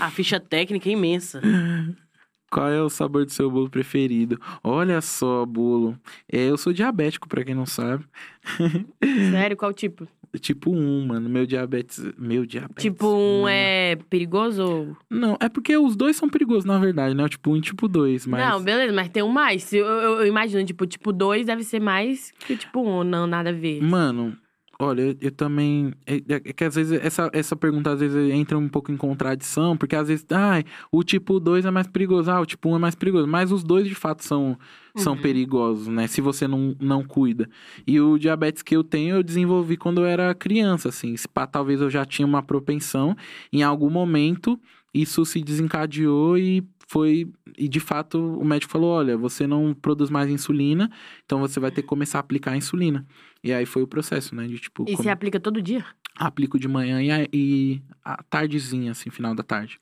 A 0.02 0.10
ficha 0.10 0.40
técnica 0.40 0.90
é 0.90 0.92
imensa. 0.92 1.45
Qual 2.52 2.70
é 2.70 2.82
o 2.82 2.90
sabor 2.90 3.26
do 3.26 3.32
seu 3.32 3.50
bolo 3.52 3.70
preferido? 3.70 4.40
Olha 4.64 5.02
só, 5.02 5.46
bolo. 5.46 5.98
É, 6.32 6.50
eu 6.50 6.56
sou 6.58 6.72
diabético, 6.72 7.28
pra 7.28 7.44
quem 7.44 7.54
não 7.56 7.66
sabe. 7.66 8.06
Sério, 9.32 9.58
qual 9.58 9.74
tipo? 9.74 10.08
Tipo 10.40 10.72
1, 10.72 11.06
mano. 11.08 11.28
Meu 11.28 11.46
diabetes. 11.46 12.00
Meu 12.18 12.46
diabetes. 12.46 12.82
Tipo, 12.82 13.08
um 13.08 13.44
Hum. 13.44 13.48
é 13.50 13.98
perigoso. 14.10 14.96
Não, 15.10 15.38
é 15.42 15.50
porque 15.50 15.76
os 15.76 15.96
dois 15.96 16.16
são 16.16 16.30
perigosos, 16.30 16.66
na 16.66 16.78
verdade, 16.78 17.14
né? 17.16 17.24
O 17.24 17.30
tipo 17.30 17.52
1 17.52 17.58
e 17.58 17.62
tipo 17.62 17.88
2. 17.88 18.28
Mas... 18.28 18.48
Não, 18.48 18.62
beleza, 18.62 18.94
mas 18.94 19.10
tem 19.10 19.24
um 19.24 19.28
mais. 19.30 19.74
Eu, 19.74 19.86
eu, 19.86 20.20
eu 20.20 20.28
imagino, 20.28 20.64
tipo, 20.64 20.86
tipo 20.86 21.12
2 21.12 21.46
deve 21.48 21.64
ser 21.64 21.82
mais 21.82 22.32
que 22.32 22.56
tipo 22.56 22.80
1, 22.82 23.00
um, 23.00 23.04
não, 23.04 23.28
nada 23.28 23.50
a 23.50 23.54
ver. 23.54 23.82
Mano, 23.82 24.38
olha, 24.80 25.16
eu, 25.22 25.32
também. 25.32 25.94
É, 26.06 26.16
é 26.30 26.40
que 26.54 26.64
às 26.64 26.76
vezes 26.76 27.00
essa, 27.04 27.30
essa 27.34 27.56
pergunta 27.56 27.92
às 27.92 28.00
vezes 28.00 28.32
entra 28.34 28.58
um 28.58 28.68
pouco 28.70 28.92
em 28.92 28.98
contradição, 28.98 29.76
porque 29.78 29.96
às 29.96 30.08
vezes, 30.08 30.26
ai, 30.32 30.64
o 30.92 31.04
tipo 31.04 31.40
2 31.40 31.66
é 31.66 31.72
mais 31.72 31.88
perigoso, 31.88 32.30
ah, 32.32 32.42
o 32.42 32.46
tipo 32.46 32.70
1 32.70 32.76
é 32.76 32.80
mais 32.80 32.96
perigoso. 32.96 33.28
Mas 33.28 33.52
os 33.52 33.64
dois 33.64 33.88
de 33.88 33.96
fato 33.96 34.24
são, 34.24 34.58
são 34.96 35.14
Uhum. 35.14 35.22
perigosos, 35.22 35.88
né? 35.88 36.08
Se 36.08 36.22
você 36.22 36.48
não, 36.48 36.76
não 36.80 37.04
cuida. 37.04 37.50
E 37.86 38.00
o 38.00 38.18
diabetes 38.18 38.62
que 38.62 38.76
eu 38.76 38.84
tenho, 38.84 39.16
eu 39.18 39.24
desenvolvi 39.24 39.78
quando 39.78 40.02
eu 40.02 40.06
era 40.06 40.34
criança, 40.34 40.90
assim. 40.90 41.16
Se 41.18 41.28
pá, 41.28 41.46
talvez 41.48 41.82
eu 41.82 41.90
já 41.90 42.06
tinha 42.06 42.26
uma 42.26 42.44
propensão. 42.44 43.16
Em 43.52 43.64
algum 43.64 43.90
momento, 43.90 44.60
isso 44.94 45.26
se 45.26 45.42
desencadeou 45.44 46.38
e 46.38 46.62
foi. 46.88 47.32
E 47.58 47.68
de 47.68 47.80
fato, 47.80 48.18
o 48.20 48.44
médico 48.46 48.72
falou: 48.72 48.92
olha, 48.92 49.18
você 49.18 49.46
não 49.48 49.74
produz 49.74 50.10
mais 50.10 50.30
insulina, 50.30 50.90
então 51.26 51.40
você 51.40 51.60
vai 51.60 51.72
ter 51.72 51.82
que 51.82 51.88
começar 51.88 52.20
a 52.20 52.22
aplicar 52.22 52.52
a 52.52 52.58
insulina. 52.58 53.06
E 53.44 53.54
aí 53.54 53.66
foi 53.66 53.82
o 53.84 53.88
processo, 53.88 54.36
né? 54.36 54.48
De 54.48 54.60
tipo, 54.60 54.84
E 54.84 54.92
come- 54.92 54.98
você 54.98 55.10
aplica 55.10 55.40
todo 55.40 55.62
dia? 55.62 55.86
aplico 56.18 56.58
de 56.58 56.68
manhã 56.68 57.02
e 57.02 57.30
e 57.34 57.82
a 58.04 58.24
tardezinha, 58.24 58.92
assim, 58.92 59.10
final 59.10 59.36
da 59.36 59.44
tarde. 59.44 59.80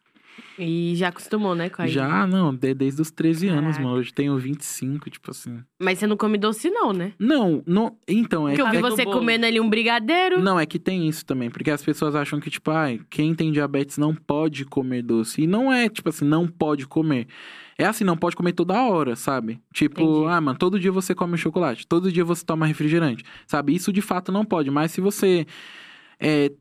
E 0.57 0.93
já 0.95 1.07
acostumou, 1.07 1.55
né, 1.55 1.67
com 1.69 1.81
a 1.81 1.87
Já, 1.87 2.27
não, 2.27 2.53
de- 2.53 2.73
desde 2.75 3.01
os 3.01 3.09
13 3.09 3.47
anos, 3.47 3.71
Caraca. 3.75 3.83
mano. 3.83 3.95
Hoje 3.97 4.13
tenho 4.13 4.37
25, 4.37 5.09
tipo 5.09 5.31
assim. 5.31 5.59
Mas 5.81 5.97
você 5.99 6.05
não 6.07 6.15
come 6.15 6.37
doce, 6.37 6.69
não, 6.69 6.93
né? 6.93 7.13
Não, 7.17 7.63
não. 7.65 7.97
Então, 8.07 8.47
é 8.47 8.51
Porque 8.51 8.61
eu 8.61 8.69
vi 8.71 8.77
é- 8.77 8.81
você 8.81 9.03
comendo 9.03 9.45
ali 9.45 9.59
um 9.59 9.69
brigadeiro. 9.69 10.41
Não, 10.41 10.59
é 10.59 10.65
que 10.65 10.77
tem 10.77 11.07
isso 11.07 11.25
também, 11.25 11.49
porque 11.49 11.71
as 11.71 11.83
pessoas 11.83 12.15
acham 12.15 12.39
que, 12.39 12.49
tipo, 12.51 12.69
ai, 12.69 12.99
quem 13.09 13.33
tem 13.33 13.51
diabetes 13.51 13.97
não 13.97 14.13
pode 14.13 14.63
comer 14.65 15.01
doce. 15.01 15.41
E 15.41 15.47
não 15.47 15.73
é, 15.73 15.89
tipo 15.89 16.09
assim, 16.09 16.25
não 16.25 16.47
pode 16.47 16.85
comer. 16.87 17.27
É 17.75 17.85
assim, 17.85 18.03
não 18.03 18.15
pode 18.15 18.35
comer 18.35 18.53
toda 18.53 18.79
hora, 18.83 19.15
sabe? 19.15 19.59
Tipo, 19.73 20.01
Entendi. 20.01 20.27
ah, 20.27 20.39
mano, 20.39 20.57
todo 20.59 20.79
dia 20.79 20.91
você 20.91 21.15
come 21.15 21.35
chocolate, 21.37 21.87
todo 21.87 22.11
dia 22.11 22.23
você 22.23 22.45
toma 22.45 22.67
refrigerante, 22.67 23.23
sabe? 23.47 23.73
Isso 23.73 23.91
de 23.91 24.01
fato 24.01 24.31
não 24.31 24.45
pode, 24.45 24.69
mas 24.69 24.91
se 24.91 25.01
você 25.01 25.47
é, 26.19 26.51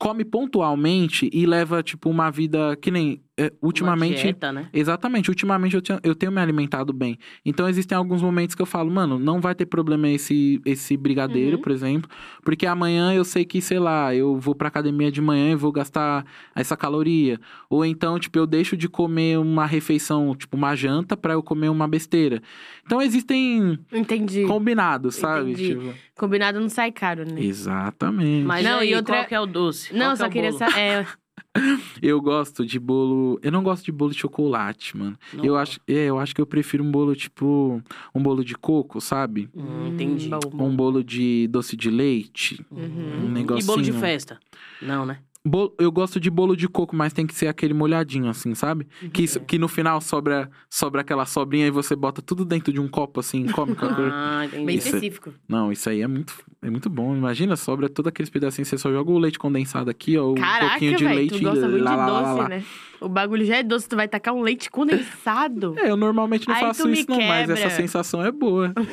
come 0.00 0.24
pontualmente 0.24 1.28
e 1.30 1.44
leva, 1.44 1.82
tipo, 1.82 2.08
uma 2.08 2.30
vida 2.30 2.74
que 2.76 2.90
nem. 2.90 3.22
É, 3.40 3.44
Uma 3.44 3.52
ultimamente. 3.62 4.20
dieta, 4.22 4.52
né? 4.52 4.68
Exatamente, 4.72 5.30
ultimamente 5.30 5.74
eu, 5.74 5.80
tinha- 5.80 6.00
eu 6.02 6.14
tenho 6.14 6.30
me 6.32 6.40
alimentado 6.40 6.92
bem. 6.92 7.18
Então 7.44 7.68
existem 7.68 7.96
alguns 7.96 8.20
momentos 8.22 8.54
que 8.54 8.60
eu 8.62 8.66
falo, 8.66 8.90
mano, 8.90 9.18
não 9.18 9.40
vai 9.40 9.54
ter 9.54 9.66
problema 9.66 10.08
esse, 10.08 10.60
esse 10.64 10.96
brigadeiro, 10.96 11.56
Uhum. 11.56 11.62
por 11.62 11.72
exemplo, 11.72 12.10
porque 12.44 12.66
amanhã 12.66 13.12
eu 13.14 13.24
sei 13.24 13.44
que, 13.44 13.60
sei 13.62 13.78
lá, 13.78 14.14
eu 14.14 14.36
vou 14.38 14.54
pra 14.54 14.68
academia 14.68 15.10
de 15.10 15.20
manhã 15.20 15.52
e 15.52 15.54
vou 15.54 15.72
gastar 15.72 16.24
essa 16.54 16.76
caloria. 16.76 17.40
Ou 17.68 17.84
então, 17.84 18.18
tipo, 18.18 18.38
eu 18.38 18.46
deixo 18.46 18.76
de 18.76 18.88
comer 18.88 19.38
uma 19.38 19.64
refeição, 19.66 20.34
tipo, 20.36 20.56
uma 20.56 20.74
janta, 20.74 21.16
pra 21.16 21.32
eu 21.32 21.42
comer 21.42 21.68
uma 21.68 21.88
besteira. 21.88 22.42
Então 22.84 23.00
existem 23.00 23.78
Entendi. 23.92 24.44
combinados, 24.46 25.14
sabe? 25.16 25.52
Entendi. 25.52 25.68
Tipo, 25.74 25.94
Combinado 26.16 26.60
não 26.60 26.68
sai 26.68 26.92
caro, 26.92 27.24
né? 27.24 27.40
exatamente. 27.42 28.44
Mas 28.44 28.62
Não, 28.64 28.80
aí, 28.80 28.90
e 28.90 28.94
outra- 28.94 29.16
qual 29.16 29.26
que 29.26 29.34
é 29.34 29.40
o 29.40 29.46
doce? 29.46 29.92
Não, 29.94 30.00
Qual 30.00 30.10
que 30.12 30.18
só 30.18 30.24
é 30.24 30.28
o 30.28 30.30
queria 30.30 30.52
saber. 30.52 31.08
Eu 32.00 32.20
gosto 32.20 32.64
de 32.64 32.78
bolo. 32.78 33.38
Eu 33.42 33.50
não 33.52 33.62
gosto 33.62 33.84
de 33.84 33.92
bolo 33.92 34.12
de 34.12 34.18
chocolate, 34.18 34.96
mano. 34.96 35.18
Não 35.32 35.44
eu, 35.44 35.56
acho, 35.56 35.80
é, 35.86 36.06
eu 36.06 36.18
acho 36.18 36.34
que 36.34 36.40
eu 36.40 36.46
prefiro 36.46 36.84
um 36.84 36.90
bolo, 36.90 37.14
tipo, 37.14 37.82
um 38.14 38.22
bolo 38.22 38.44
de 38.44 38.54
coco, 38.54 39.00
sabe? 39.00 39.48
Hum, 39.54 39.88
entendi. 39.88 40.28
bom. 40.28 40.68
Um 40.68 40.74
bolo 40.74 41.02
de 41.02 41.48
doce 41.48 41.76
de 41.76 41.90
leite. 41.90 42.64
Uhum. 42.70 43.26
Um 43.26 43.28
negocinho. 43.30 43.64
E 43.64 43.66
bolo 43.66 43.82
de 43.82 43.92
festa? 43.92 44.38
Não, 44.80 45.04
né? 45.04 45.18
Bolo- 45.42 45.74
eu 45.78 45.90
gosto 45.90 46.20
de 46.20 46.28
bolo 46.28 46.54
de 46.54 46.68
coco, 46.68 46.94
mas 46.94 47.14
tem 47.14 47.26
que 47.26 47.34
ser 47.34 47.46
aquele 47.48 47.72
molhadinho, 47.72 48.28
assim, 48.28 48.54
sabe? 48.54 48.86
Que, 49.10 49.22
isso- 49.22 49.40
que 49.40 49.58
no 49.58 49.68
final 49.68 49.98
sobra, 49.98 50.50
sobra 50.68 51.00
aquela 51.00 51.24
sobrinha 51.24 51.66
e 51.66 51.70
você 51.70 51.96
bota 51.96 52.20
tudo 52.20 52.44
dentro 52.44 52.70
de 52.70 52.78
um 52.78 52.86
copo, 52.86 53.20
assim, 53.20 53.46
come 53.46 53.74
com 53.74 53.86
a 53.86 53.94
cor. 53.94 54.10
Ah, 54.12 54.44
entendi. 54.44 54.66
Bem 54.66 54.76
Isso 54.76 54.88
é- 54.88 54.90
específico. 54.90 55.32
Não, 55.48 55.72
isso 55.72 55.88
aí 55.88 56.02
é 56.02 56.06
muito, 56.06 56.34
é 56.60 56.68
muito 56.68 56.90
bom. 56.90 57.16
Imagina, 57.16 57.56
sobra 57.56 57.88
todos 57.88 58.10
aqueles 58.10 58.28
pedacinhos, 58.28 58.68
você 58.68 58.76
só 58.76 58.92
joga 58.92 59.10
o 59.10 59.18
leite 59.18 59.38
condensado 59.38 59.88
aqui, 59.90 60.18
ó, 60.18 60.30
um 60.30 60.34
Caraca, 60.34 60.68
pouquinho 60.72 60.96
de 60.96 61.04
velho, 61.04 61.16
leite 61.16 61.38
tu 61.38 61.42
gosta 61.42 61.64
e 61.64 61.68
muito 61.70 61.84
lá, 61.84 61.90
de 61.92 61.96
lá, 61.96 62.06
lá, 62.06 62.20
doce, 62.22 62.40
lá. 62.42 62.48
né? 62.50 62.64
O 63.00 63.08
bagulho 63.08 63.44
já 63.46 63.56
é 63.56 63.62
doce, 63.62 63.88
tu 63.88 63.96
vai 63.96 64.06
tacar 64.06 64.34
um 64.34 64.42
leite 64.42 64.70
condensado. 64.70 65.74
É, 65.78 65.90
eu 65.90 65.96
normalmente 65.96 66.46
não 66.46 66.54
Aí 66.54 66.60
faço 66.60 66.86
isso, 66.90 67.06
não, 67.08 67.16
mas 67.16 67.48
essa 67.48 67.70
sensação 67.70 68.22
é 68.22 68.30
boa. 68.30 68.74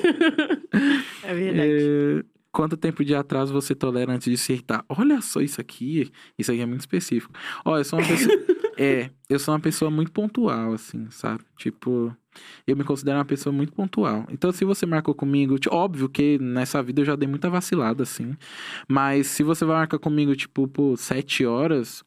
É 1.24 1.34
verdade. 1.34 1.72
É, 2.24 2.37
Quanto 2.58 2.76
tempo 2.76 3.06
de 3.06 3.14
atraso 3.14 3.54
você 3.54 3.76
tolera 3.76 4.12
antes 4.12 4.32
de 4.32 4.36
se 4.36 4.52
irritar? 4.52 4.84
Olha 4.90 5.22
só 5.22 5.42
isso 5.42 5.62
aqui. 5.62 6.12
Isso 6.40 6.52
aqui 6.52 6.60
é 6.60 6.66
muito 6.66 6.80
específico. 6.80 7.32
Ó, 7.64 7.78
eu 7.78 7.84
sou 7.86 8.00
uma 8.00 8.08
pessoa. 8.08 8.36
é, 8.76 9.12
eu 9.30 9.38
sou 9.38 9.54
uma 9.54 9.60
pessoa 9.60 9.92
muito 9.92 10.12
pontual, 10.12 10.74
assim, 10.74 11.06
sabe? 11.12 11.44
Tipo, 11.56 12.18
eu 12.66 12.76
me 12.76 12.84
considero 12.84 13.20
uma 13.20 13.26
pessoa 13.26 13.54
muito 13.54 13.72
pontual. 13.74 14.26
Então, 14.32 14.52
se 14.52 14.66
você 14.66 14.88
marcou 14.88 15.14
comigo, 15.14 15.56
óbvio 15.70 16.10
que 16.10 16.40
nessa 16.40 16.82
vida 16.82 17.02
eu 17.02 17.06
já 17.06 17.16
dei 17.16 17.28
muita 17.28 17.48
vacilada, 17.48 18.02
assim. 18.02 18.36
Mas 18.88 19.28
se 19.28 19.44
você 19.44 19.64
vai 19.64 19.78
marcar 19.78 20.00
comigo, 20.00 20.36
tipo, 20.36 20.68
por 20.68 20.98
sete 20.98 21.46
horas. 21.46 22.04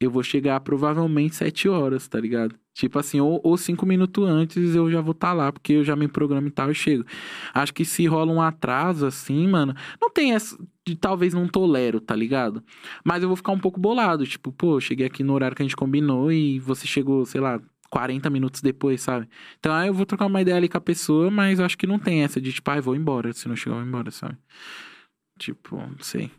Eu 0.00 0.10
vou 0.10 0.22
chegar 0.22 0.60
provavelmente 0.60 1.34
sete 1.34 1.68
horas, 1.68 2.06
tá 2.06 2.20
ligado? 2.20 2.54
Tipo 2.72 3.00
assim, 3.00 3.20
ou, 3.20 3.40
ou 3.42 3.56
cinco 3.56 3.84
minutos 3.84 4.24
antes 4.24 4.74
eu 4.74 4.88
já 4.90 5.00
vou 5.00 5.10
estar 5.10 5.28
tá 5.28 5.32
lá, 5.32 5.52
porque 5.52 5.72
eu 5.72 5.84
já 5.84 5.96
me 5.96 6.06
programo 6.06 6.46
e 6.46 6.50
tal, 6.50 6.68
eu 6.68 6.74
chego. 6.74 7.04
Acho 7.52 7.74
que 7.74 7.84
se 7.84 8.06
rola 8.06 8.32
um 8.32 8.40
atraso 8.40 9.06
assim, 9.06 9.48
mano, 9.48 9.74
não 10.00 10.10
tem 10.10 10.34
essa. 10.34 10.56
De, 10.86 10.94
talvez 10.94 11.34
não 11.34 11.48
tolero, 11.48 12.00
tá 12.00 12.14
ligado? 12.14 12.62
Mas 13.04 13.22
eu 13.22 13.28
vou 13.28 13.36
ficar 13.36 13.52
um 13.52 13.58
pouco 13.58 13.80
bolado. 13.80 14.24
Tipo, 14.24 14.52
pô, 14.52 14.80
cheguei 14.80 15.06
aqui 15.06 15.24
no 15.24 15.32
horário 15.34 15.56
que 15.56 15.62
a 15.62 15.64
gente 15.64 15.76
combinou 15.76 16.30
e 16.30 16.60
você 16.60 16.86
chegou, 16.86 17.26
sei 17.26 17.40
lá, 17.40 17.60
40 17.90 18.30
minutos 18.30 18.60
depois, 18.60 19.00
sabe? 19.02 19.28
Então 19.58 19.74
aí 19.74 19.88
eu 19.88 19.94
vou 19.94 20.06
trocar 20.06 20.26
uma 20.26 20.40
ideia 20.40 20.56
ali 20.56 20.68
com 20.68 20.78
a 20.78 20.80
pessoa, 20.80 21.30
mas 21.30 21.58
acho 21.58 21.76
que 21.76 21.86
não 21.86 21.98
tem 21.98 22.22
essa 22.22 22.40
de 22.40 22.52
tipo, 22.52 22.70
ah, 22.70 22.80
vou 22.80 22.94
embora. 22.94 23.32
Se 23.32 23.48
não 23.48 23.56
chegar, 23.56 23.74
eu 23.76 23.80
vou 23.80 23.88
embora, 23.88 24.12
sabe? 24.12 24.36
Tipo, 25.38 25.76
não 25.76 25.98
sei. 26.00 26.30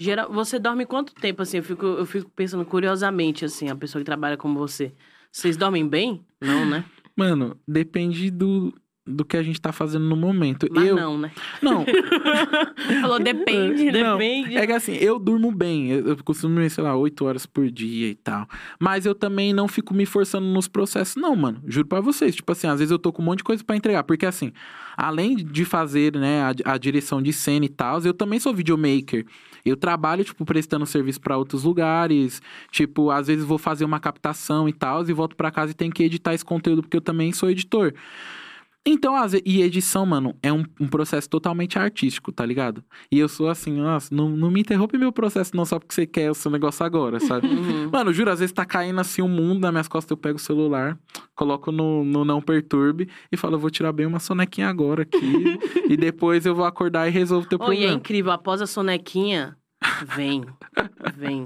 Geral, 0.00 0.32
você 0.32 0.58
dorme 0.58 0.86
quanto 0.86 1.14
tempo, 1.14 1.42
assim? 1.42 1.58
Eu 1.58 1.62
fico, 1.62 1.84
eu 1.84 2.06
fico 2.06 2.30
pensando 2.30 2.64
curiosamente, 2.64 3.44
assim, 3.44 3.68
a 3.68 3.76
pessoa 3.76 4.00
que 4.00 4.06
trabalha 4.06 4.34
com 4.34 4.54
você. 4.54 4.94
Vocês 5.30 5.58
dormem 5.58 5.86
bem? 5.86 6.24
Não, 6.40 6.64
né? 6.64 6.86
Mano, 7.14 7.60
depende 7.68 8.30
do, 8.30 8.72
do 9.10 9.24
que 9.24 9.36
a 9.36 9.42
gente 9.42 9.60
tá 9.60 9.72
fazendo 9.72 10.04
no 10.04 10.16
momento. 10.16 10.66
Mas 10.70 10.88
eu 10.88 10.96
não, 10.96 11.18
né? 11.18 11.30
Não, 11.60 11.84
Falou 13.00 13.18
depende, 13.18 13.90
né? 13.90 14.02
Não, 14.02 14.18
Depende. 14.18 14.56
é 14.56 14.66
que 14.66 14.72
assim, 14.72 14.94
eu 14.94 15.18
durmo 15.18 15.50
bem. 15.52 15.90
Eu, 15.90 16.16
costumo 16.24 16.54
dormir, 16.54 16.70
sei 16.70 16.84
lá, 16.84 16.96
8 16.96 17.24
horas 17.24 17.46
por 17.46 17.70
dia 17.70 18.08
e 18.08 18.14
tal. 18.14 18.46
Mas 18.78 19.06
eu 19.06 19.14
também 19.14 19.52
não 19.52 19.68
fico 19.68 19.94
me 19.94 20.06
forçando 20.06 20.46
nos 20.46 20.68
processos, 20.68 21.16
não, 21.16 21.34
mano. 21.36 21.62
Juro 21.66 21.86
pra 21.86 22.00
vocês. 22.00 22.34
Tipo 22.34 22.52
assim, 22.52 22.66
às 22.66 22.78
vezes 22.78 22.90
eu 22.90 22.98
tô 22.98 23.12
com 23.12 23.22
um 23.22 23.24
monte 23.24 23.38
de 23.38 23.44
coisa 23.44 23.62
pra 23.64 23.76
entregar. 23.76 24.04
Porque 24.04 24.26
assim, 24.26 24.52
além 24.96 25.36
de 25.36 25.64
fazer, 25.64 26.14
né, 26.16 26.42
a, 26.42 26.72
a 26.72 26.78
direção 26.78 27.22
de 27.22 27.32
cena 27.32 27.64
e 27.64 27.68
tal, 27.68 28.00
eu 28.02 28.14
também 28.14 28.38
sou 28.38 28.54
videomaker. 28.54 29.26
Eu 29.64 29.76
trabalho, 29.76 30.24
tipo, 30.24 30.44
prestando 30.44 30.86
serviço 30.86 31.20
pra 31.20 31.36
outros 31.36 31.64
lugares. 31.64 32.40
Tipo, 32.70 33.10
às 33.10 33.26
vezes 33.26 33.44
vou 33.44 33.58
fazer 33.58 33.84
uma 33.84 34.00
captação 34.00 34.68
e 34.68 34.72
tal, 34.72 35.06
e 35.08 35.12
volto 35.12 35.36
pra 35.36 35.50
casa 35.50 35.72
e 35.72 35.74
tenho 35.74 35.92
que 35.92 36.02
editar 36.02 36.34
esse 36.34 36.44
conteúdo, 36.44 36.82
porque 36.82 36.96
eu 36.96 37.00
também 37.02 37.32
sou 37.32 37.50
editor. 37.50 37.92
Então, 38.86 39.14
às 39.14 39.32
vezes, 39.32 39.44
e 39.46 39.60
edição, 39.60 40.06
mano, 40.06 40.34
é 40.42 40.50
um, 40.50 40.64
um 40.80 40.88
processo 40.88 41.28
totalmente 41.28 41.78
artístico, 41.78 42.32
tá 42.32 42.46
ligado? 42.46 42.82
E 43.12 43.18
eu 43.18 43.28
sou 43.28 43.48
assim, 43.50 43.74
nossa, 43.74 44.14
não, 44.14 44.30
não 44.30 44.50
me 44.50 44.60
interrompe 44.60 44.96
meu 44.96 45.12
processo 45.12 45.54
não 45.54 45.66
só 45.66 45.78
porque 45.78 45.94
você 45.94 46.06
quer 46.06 46.30
o 46.30 46.34
seu 46.34 46.50
negócio 46.50 46.84
agora, 46.84 47.20
sabe? 47.20 47.46
Uhum. 47.60 47.90
Mano, 47.92 48.12
juro, 48.12 48.30
às 48.30 48.38
vezes 48.40 48.52
tá 48.54 48.64
caindo 48.64 49.00
assim 49.00 49.20
o 49.20 49.28
mundo 49.28 49.60
nas 49.60 49.70
minhas 49.70 49.88
costas, 49.88 50.10
eu 50.12 50.16
pego 50.16 50.36
o 50.36 50.40
celular, 50.40 50.98
coloco 51.34 51.70
no, 51.70 52.04
no 52.04 52.24
não 52.24 52.40
perturbe 52.40 53.08
e 53.30 53.36
falo, 53.36 53.56
eu 53.56 53.58
vou 53.58 53.70
tirar 53.70 53.92
bem 53.92 54.06
uma 54.06 54.18
sonequinha 54.18 54.68
agora 54.68 55.02
aqui. 55.02 55.18
e 55.90 55.96
depois 55.96 56.46
eu 56.46 56.54
vou 56.54 56.64
acordar 56.64 57.06
e 57.06 57.10
resolvo 57.10 57.44
o 57.46 57.48
teu 57.48 57.58
Oh, 57.60 57.64
e 57.64 57.66
é 57.66 57.78
problema. 57.80 57.94
incrível, 57.96 58.32
após 58.32 58.62
a 58.62 58.66
sonequinha, 58.66 59.56
vem, 60.04 60.44
vem. 61.16 61.44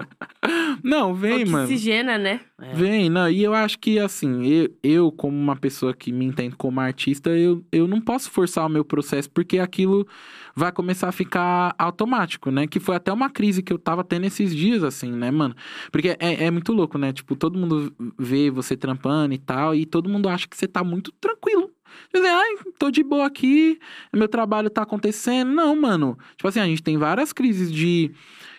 Não, 0.82 1.14
vem, 1.14 1.44
mano. 1.44 1.64
Oxigena, 1.64 2.18
né? 2.18 2.40
É. 2.60 2.74
Vem, 2.74 3.10
não, 3.10 3.28
e 3.28 3.42
eu 3.42 3.54
acho 3.54 3.78
que 3.78 3.98
assim, 3.98 4.46
eu, 4.46 4.76
eu, 4.82 5.12
como 5.12 5.36
uma 5.36 5.56
pessoa 5.56 5.94
que 5.94 6.12
me 6.12 6.24
entende 6.24 6.54
como 6.56 6.80
artista, 6.80 7.30
eu, 7.30 7.64
eu 7.72 7.86
não 7.86 8.00
posso 8.00 8.30
forçar 8.30 8.66
o 8.66 8.68
meu 8.68 8.84
processo, 8.84 9.30
porque 9.30 9.58
aquilo 9.58 10.06
vai 10.54 10.70
começar 10.70 11.08
a 11.08 11.12
ficar 11.12 11.74
automático, 11.78 12.50
né? 12.50 12.66
Que 12.66 12.78
foi 12.78 12.96
até 12.96 13.12
uma 13.12 13.30
crise 13.30 13.62
que 13.62 13.72
eu 13.72 13.78
tava 13.78 14.04
tendo 14.04 14.24
esses 14.26 14.54
dias, 14.54 14.84
assim, 14.84 15.10
né, 15.12 15.30
mano? 15.30 15.54
Porque 15.90 16.16
é, 16.18 16.44
é 16.44 16.50
muito 16.50 16.72
louco, 16.72 16.96
né? 16.98 17.12
Tipo, 17.12 17.34
todo 17.34 17.58
mundo 17.58 17.92
vê 18.18 18.50
você 18.50 18.76
trampando 18.76 19.34
e 19.34 19.38
tal, 19.38 19.74
e 19.74 19.84
todo 19.84 20.08
mundo 20.08 20.28
acha 20.28 20.46
que 20.46 20.56
você 20.56 20.68
tá 20.68 20.84
muito 20.84 21.12
tranquilo. 21.12 21.70
Quer 22.10 22.18
dizer, 22.18 22.30
ai, 22.30 22.56
tô 22.78 22.90
de 22.90 23.02
boa 23.02 23.26
aqui, 23.26 23.78
meu 24.12 24.28
trabalho 24.28 24.70
tá 24.70 24.82
acontecendo. 24.82 25.52
Não, 25.52 25.74
mano. 25.76 26.18
Tipo 26.36 26.48
assim, 26.48 26.60
a 26.60 26.66
gente 26.66 26.82
tem 26.82 26.96
várias 26.96 27.32
crises 27.32 27.70
de 27.70 28.12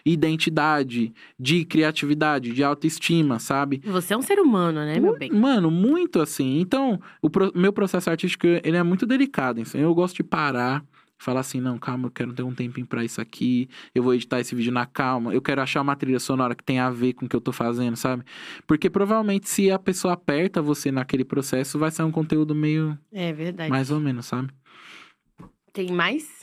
identidade, 0.06 1.14
de 1.40 1.66
criatividade, 1.66 2.52
de 2.52 2.64
autoestima, 2.64 3.40
sabe? 3.40 3.82
Você 3.86 4.14
é 4.14 4.18
um 4.18 4.22
ser 4.22 4.40
humano, 4.40 4.80
né, 4.82 5.00
meu 5.00 5.18
bem? 5.18 5.32
Mano, 5.32 5.72
muito 5.72 6.22
assim. 6.22 6.60
Então, 6.60 7.00
o 7.22 7.30
pro- 7.30 7.52
meu 7.56 7.74
processo 7.74 8.10
artístico, 8.10 8.46
ele 8.46 8.78
é 8.78 8.84
muito 8.84 9.06
delicado. 9.06 9.62
Assim. 9.62 9.80
Eu 9.80 9.94
gosto 9.96 10.16
de 10.18 10.24
parar, 10.24 10.86
falar 11.18 11.40
assim, 11.40 11.60
não, 11.60 11.78
calma, 11.80 12.08
eu 12.08 12.12
quero 12.12 12.34
ter 12.34 12.44
um 12.44 12.54
tempinho 12.54 12.86
pra 12.86 13.04
isso 13.04 13.20
aqui. 13.20 13.68
Eu 13.96 14.04
vou 14.04 14.14
editar 14.14 14.40
esse 14.40 14.54
vídeo 14.54 14.72
na 14.72 14.86
calma. 14.86 15.34
Eu 15.34 15.42
quero 15.42 15.62
achar 15.62 15.82
uma 15.82 15.96
trilha 15.96 16.20
sonora 16.20 16.54
que 16.54 16.64
tenha 16.64 16.86
a 16.86 16.92
ver 16.92 17.14
com 17.14 17.26
o 17.26 17.30
que 17.30 17.36
eu 17.36 17.42
tô 17.42 17.52
fazendo, 17.52 17.96
sabe? 17.96 18.24
Porque 18.68 18.90
provavelmente 18.90 19.50
se 19.50 19.72
a 19.72 19.80
pessoa 19.80 20.14
aperta 20.14 20.62
você 20.62 20.92
naquele 20.92 21.24
processo, 21.26 21.80
vai 21.80 21.90
ser 21.90 22.04
um 22.04 22.12
conteúdo 22.12 22.54
meio 22.54 22.98
É 23.12 23.34
verdade. 23.34 23.72
mais 23.72 23.90
ou 23.90 24.00
menos, 24.00 24.26
sabe? 24.28 24.50
Tem 25.74 25.92
mais? 25.92 26.35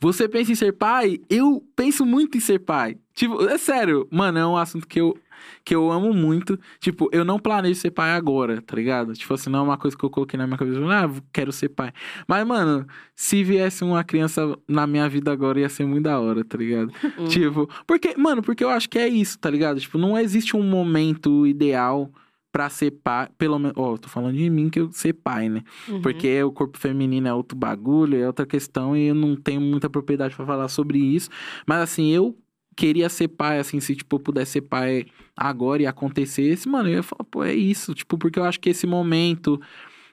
Você 0.00 0.28
pensa 0.28 0.52
em 0.52 0.54
ser 0.54 0.72
pai? 0.72 1.20
Eu 1.28 1.62
penso 1.76 2.06
muito 2.06 2.36
em 2.36 2.40
ser 2.40 2.58
pai. 2.60 2.96
Tipo, 3.14 3.42
é 3.46 3.58
sério, 3.58 4.08
mano, 4.10 4.38
é 4.38 4.46
um 4.46 4.56
assunto 4.56 4.88
que 4.88 5.00
eu, 5.00 5.16
que 5.64 5.74
eu 5.74 5.90
amo 5.90 6.12
muito. 6.14 6.58
Tipo, 6.78 7.08
eu 7.12 7.24
não 7.24 7.38
planejo 7.38 7.78
ser 7.78 7.90
pai 7.90 8.12
agora, 8.12 8.62
tá 8.62 8.74
ligado? 8.76 9.12
Tipo 9.12 9.34
assim, 9.34 9.50
não 9.50 9.58
é 9.58 9.62
uma 9.62 9.76
coisa 9.76 9.96
que 9.96 10.02
eu 10.02 10.08
coloquei 10.08 10.38
na 10.38 10.46
minha 10.46 10.56
cabeça, 10.56 10.80
ah, 10.80 11.22
quero 11.32 11.52
ser 11.52 11.68
pai. 11.68 11.92
Mas, 12.26 12.46
mano, 12.46 12.86
se 13.14 13.44
viesse 13.44 13.84
uma 13.84 14.02
criança 14.02 14.56
na 14.66 14.86
minha 14.86 15.08
vida 15.08 15.30
agora, 15.30 15.60
ia 15.60 15.68
ser 15.68 15.84
muito 15.84 16.04
da 16.04 16.18
hora, 16.18 16.44
tá 16.44 16.56
ligado? 16.56 16.92
Hum. 17.18 17.26
Tipo, 17.26 17.68
porque, 17.86 18.16
mano, 18.16 18.40
porque 18.40 18.62
eu 18.64 18.70
acho 18.70 18.88
que 18.88 18.98
é 18.98 19.06
isso, 19.08 19.38
tá 19.38 19.50
ligado? 19.50 19.80
Tipo, 19.80 19.98
não 19.98 20.16
existe 20.16 20.56
um 20.56 20.62
momento 20.62 21.46
ideal 21.46 22.10
pra 22.52 22.68
ser 22.68 22.90
pai, 22.90 23.28
pelo 23.38 23.58
menos, 23.58 23.74
ó, 23.76 23.96
tô 23.96 24.08
falando 24.08 24.36
de 24.36 24.50
mim 24.50 24.68
que 24.68 24.80
eu 24.80 24.90
ser 24.92 25.12
pai, 25.12 25.48
né? 25.48 25.62
Uhum. 25.88 26.02
Porque 26.02 26.42
o 26.42 26.50
corpo 26.50 26.78
feminino 26.78 27.28
é 27.28 27.34
outro 27.34 27.56
bagulho, 27.56 28.16
é 28.16 28.26
outra 28.26 28.46
questão 28.46 28.96
e 28.96 29.06
eu 29.08 29.14
não 29.14 29.36
tenho 29.36 29.60
muita 29.60 29.88
propriedade 29.88 30.34
pra 30.34 30.44
falar 30.44 30.68
sobre 30.68 30.98
isso. 30.98 31.30
Mas 31.66 31.80
assim, 31.80 32.10
eu 32.10 32.36
queria 32.76 33.08
ser 33.08 33.28
pai, 33.28 33.58
assim, 33.58 33.78
se 33.78 33.94
tipo 33.94 34.16
eu 34.16 34.20
pudesse 34.20 34.52
ser 34.52 34.62
pai 34.62 35.06
agora 35.36 35.82
e 35.82 35.86
acontecesse, 35.86 36.68
mano, 36.68 36.88
eu 36.88 36.94
ia 36.94 37.02
falar, 37.02 37.24
pô, 37.24 37.44
é 37.44 37.54
isso, 37.54 37.94
tipo, 37.94 38.18
porque 38.18 38.38
eu 38.38 38.44
acho 38.44 38.60
que 38.60 38.70
esse 38.70 38.86
momento 38.86 39.60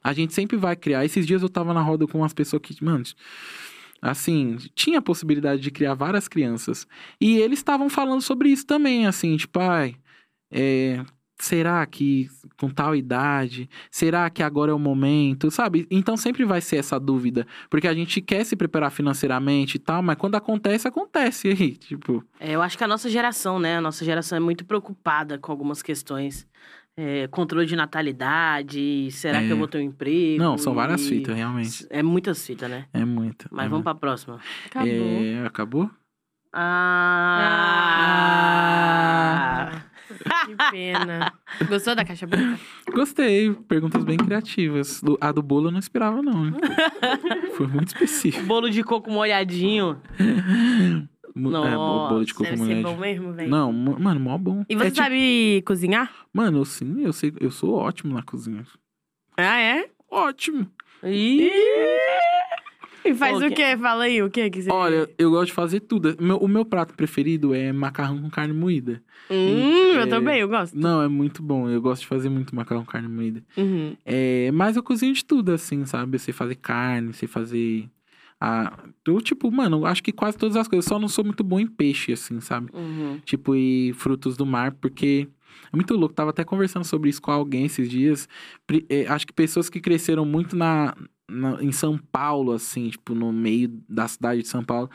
a 0.03 0.13
gente 0.13 0.33
sempre 0.33 0.57
vai 0.57 0.75
criar. 0.75 1.03
Esses 1.05 1.25
dias 1.25 1.41
eu 1.41 1.49
tava 1.49 1.73
na 1.73 1.81
roda 1.81 2.07
com 2.07 2.19
umas 2.19 2.33
pessoas 2.33 2.61
que, 2.61 2.83
mano, 2.83 3.03
assim, 4.01 4.57
tinha 4.75 4.99
a 4.99 5.01
possibilidade 5.01 5.61
de 5.61 5.71
criar 5.71 5.95
várias 5.95 6.27
crianças. 6.27 6.87
E 7.19 7.37
eles 7.37 7.59
estavam 7.59 7.89
falando 7.89 8.21
sobre 8.21 8.49
isso 8.49 8.65
também, 8.65 9.05
assim, 9.07 9.35
tipo, 9.35 9.59
ai, 9.59 9.95
é, 10.51 11.03
será 11.39 11.85
que 11.85 12.27
com 12.59 12.69
tal 12.69 12.95
idade, 12.95 13.69
será 13.91 14.29
que 14.29 14.41
agora 14.41 14.71
é 14.71 14.73
o 14.73 14.79
momento, 14.79 15.51
sabe? 15.51 15.85
Então 15.91 16.17
sempre 16.17 16.43
vai 16.43 16.59
ser 16.61 16.77
essa 16.77 16.99
dúvida, 16.99 17.45
porque 17.69 17.87
a 17.87 17.93
gente 17.93 18.19
quer 18.21 18.43
se 18.43 18.55
preparar 18.55 18.89
financeiramente 18.91 19.75
e 19.75 19.79
tal, 19.79 20.01
mas 20.01 20.15
quando 20.17 20.35
acontece, 20.35 20.87
acontece 20.87 21.49
aí, 21.49 21.75
tipo, 21.77 22.23
É, 22.39 22.53
eu 22.53 22.61
acho 22.61 22.77
que 22.77 22.83
a 22.83 22.87
nossa 22.87 23.09
geração, 23.09 23.59
né? 23.59 23.77
A 23.77 23.81
nossa 23.81 24.03
geração 24.03 24.35
é 24.35 24.39
muito 24.39 24.65
preocupada 24.65 25.37
com 25.37 25.51
algumas 25.51 25.81
questões. 25.83 26.47
É, 26.99 27.27
controle 27.27 27.67
de 27.67 27.75
natalidade, 27.75 29.11
será 29.11 29.37
que 29.39 29.45
É. 29.49 29.51
eu 29.51 29.57
vou 29.57 29.67
ter 29.67 29.77
um 29.77 29.81
emprego? 29.81 30.41
não, 30.41 30.57
são 30.57 30.73
várias 30.73 31.01
E- 31.05 31.09
fitas, 31.09 31.35
realmente. 31.35 31.85
É 31.91 32.01
muitas 32.01 32.43
fitas, 32.43 32.67
né? 32.67 32.87
É 32.91 33.05
muito. 33.05 33.47
Mas 33.51 33.67
é 33.67 33.69
vamos 33.69 33.83
pra 33.83 33.93
próxima. 33.93 34.39
Acabou. 34.65 34.89
É, 34.89 35.45
acabou? 35.45 35.91
Ah! 38.87 39.83
Que 40.57 40.71
pena. 40.71 41.33
Gostou 41.69 41.95
da 41.95 42.03
caixa 42.03 42.25
branca? 42.27 42.59
Gostei, 42.93 43.53
perguntas 43.67 44.03
bem 44.03 44.17
criativas. 44.17 45.01
A 45.21 45.31
do 45.31 45.41
bolo 45.41 45.67
eu 45.67 45.71
não 45.71 45.79
esperava, 45.79 46.21
não. 46.21 46.47
hein? 46.47 46.53
Foi 47.55 47.67
muito 47.67 47.87
específico. 47.89 48.45
Bolo 48.45 48.69
de 48.69 48.83
coco 48.83 49.09
molhadinho. 49.11 50.01
Mu- 51.35 51.55
É, 51.55 51.75
bo- 51.75 52.09
bolo 52.09 52.25
de 52.25 52.33
coco 52.33 52.49
Deve 52.49 52.65
ser 52.65 52.81
bom 52.81 52.97
mesmo, 52.97 53.31
velho. 53.33 53.49
Não, 53.49 53.71
mano, 53.71 54.19
mó 54.19 54.37
bom. 54.39 54.65
E 54.67 54.75
você 54.75 54.87
É 54.87 54.89
tipo- 54.91 55.03
sabe 55.03 55.61
cozinhar? 55.67 56.11
Mano, 56.33 56.65
sim, 56.65 57.03
eu 57.03 57.13
sei, 57.13 57.31
eu 57.39 57.51
sou 57.51 57.75
ótimo 57.75 58.13
na 58.15 58.23
cozinha. 58.23 58.65
Ah, 59.37 59.59
é? 59.59 59.87
Ótimo. 60.09 60.67
Ih! 61.03 61.51
E 63.07 63.13
faz 63.15 63.39
Pô, 63.39 63.45
o 63.45 63.49
que- 63.49 63.55
quê? 63.55 63.77
Fala 63.77 64.03
aí, 64.03 64.21
o 64.21 64.29
quê 64.29 64.49
que 64.49 64.61
você... 64.61 64.71
Olha, 64.71 65.09
eu 65.17 65.31
gosto 65.31 65.47
de 65.47 65.53
fazer 65.53 65.79
tudo. 65.81 66.15
O 66.19 66.23
meu, 66.23 66.37
o 66.37 66.47
meu 66.47 66.65
prato 66.65 66.93
preferido 66.93 67.53
é 67.53 67.71
macarrão 67.71 68.21
com 68.21 68.29
carne 68.29 68.53
moída. 68.53 69.01
Hum, 69.29 69.95
é- 69.97 70.01
eu 70.03 70.09
também, 70.09 70.39
eu 70.39 70.47
gosto. 70.47 70.77
Não, 70.77 71.01
é 71.01 71.07
muito 71.07 71.41
bom. 71.41 71.69
Eu 71.69 71.81
gosto 71.81 72.01
de 72.01 72.07
fazer 72.07 72.29
muito 72.29 72.55
macarrão 72.55 72.83
com 72.85 72.91
carne 72.91 73.07
moída. 73.07 73.43
Uhum. 73.57 73.95
É, 74.05 74.51
mas 74.51 74.75
eu 74.75 74.83
cozinho 74.83 75.13
de 75.13 75.23
tudo, 75.23 75.51
assim, 75.51 75.85
sabe? 75.85 76.15
Eu 76.15 76.19
sei 76.19 76.33
fazer 76.33 76.55
carne, 76.55 77.13
sei 77.13 77.27
fazer. 77.27 77.89
A... 78.39 78.77
Eu, 79.05 79.19
tipo, 79.21 79.51
mano, 79.51 79.85
acho 79.85 80.03
que 80.03 80.11
quase 80.11 80.37
todas 80.37 80.55
as 80.55 80.67
coisas. 80.67 80.85
Só 80.85 80.99
não 80.99 81.07
sou 81.07 81.23
muito 81.23 81.43
bom 81.43 81.59
em 81.59 81.65
peixe, 81.67 82.13
assim, 82.13 82.39
sabe? 82.39 82.69
Uhum. 82.73 83.19
Tipo, 83.25 83.55
e 83.55 83.93
frutos 83.93 84.35
do 84.37 84.45
mar, 84.45 84.71
porque. 84.73 85.27
É 85.73 85.75
muito 85.75 85.95
louco. 85.95 86.13
Tava 86.13 86.29
até 86.29 86.43
conversando 86.43 86.85
sobre 86.85 87.09
isso 87.09 87.21
com 87.21 87.31
alguém 87.31 87.65
esses 87.65 87.89
dias. 87.89 88.29
É, 88.89 89.07
acho 89.07 89.25
que 89.25 89.33
pessoas 89.33 89.69
que 89.69 89.79
cresceram 89.81 90.23
muito 90.23 90.55
na, 90.55 90.95
na- 91.29 91.61
em 91.63 91.71
São 91.71 91.97
Paulo, 91.97 92.51
assim, 92.53 92.89
tipo, 92.89 93.13
no 93.13 93.31
meio 93.31 93.69
da 93.87 94.07
cidade 94.07 94.41
de 94.41 94.47
São 94.47 94.63
Paulo. 94.63 94.89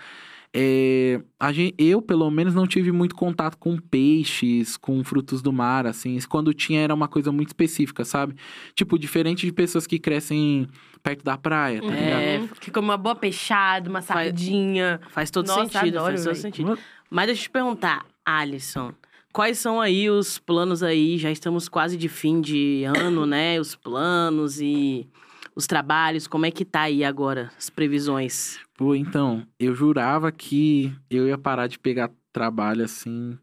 É, 0.55 1.23
a 1.41 1.51
gen- 1.51 1.73
eu, 1.79 2.03
pelo 2.03 2.31
menos, 2.31 2.55
não 2.55 2.67
tive 2.67 2.93
muito 2.93 3.15
contato 3.15 3.57
com 3.57 3.79
peixes, 3.79 4.77
com 4.77 5.03
frutos 5.03 5.41
do 5.41 5.51
mar, 5.53 5.87
assim. 5.87 6.19
Quando 6.29 6.53
tinha, 6.53 6.81
era 6.81 6.95
uma 6.95 7.09
coisa 7.09 7.33
muito 7.33 7.49
específica, 7.49 8.05
sabe? 8.05 8.35
Tipo, 8.75 8.99
diferente 8.99 9.47
de 9.47 9.53
pessoas 9.53 9.87
que 9.87 9.99
crescem 9.99 10.69
perto 11.03 11.25
da 11.25 11.39
praia, 11.39 11.81
tá 11.81 11.87
ligado? 11.89 12.21
É, 12.23 12.39
Uhum. 12.39 12.49
Que 12.61 12.71
come 12.71 12.87
uma 12.89 12.99
boa 12.99 13.15
peixada, 13.17 13.89
uma 13.89 14.03
sardinha. 14.03 15.01
Faz 15.11 15.31
todo 15.31 15.47
Nossa, 15.47 15.63
sentido, 15.79 15.97
adoro, 15.99 16.13
faz 16.13 16.25
todo 16.25 16.33
véi. 16.35 16.43
sentido. 16.43 16.79
Mas 17.11 17.27
deixa 17.27 17.41
eu 17.41 17.45
te 17.45 17.51
perguntar, 17.51 18.05
Alisson, 18.25 18.93
Quais 19.35 19.57
são 19.57 19.81
aí 19.81 20.11
os 20.11 20.39
planos 20.39 20.83
aí? 20.83 21.17
Já 21.17 21.31
estamos 21.31 21.67
quase 21.67 21.97
de 21.97 22.07
fim 22.07 22.43
de 22.43 22.85
ano, 22.85 23.25
né? 23.25 23.59
Os 23.59 23.75
planos 23.75 24.61
e 24.61 25.07
os 25.55 25.67
trabalhos, 25.67 26.27
como 26.27 26.47
é 26.47 26.51
que 26.51 26.65
tá 26.65 26.83
aí 26.83 27.05
agora 27.05 27.51
as 27.59 27.71
previsões? 27.71 28.59
Pô, 28.77 28.95
então, 28.95 29.47
eu 29.59 29.75
jurava 29.75 30.33
que 30.33 30.93
eu 31.11 31.27
ia 31.29 31.39
parar 31.39 31.67
de 31.67 31.79
pegar 31.79 32.11
trabalho 32.33 32.85
assim. 32.85 33.39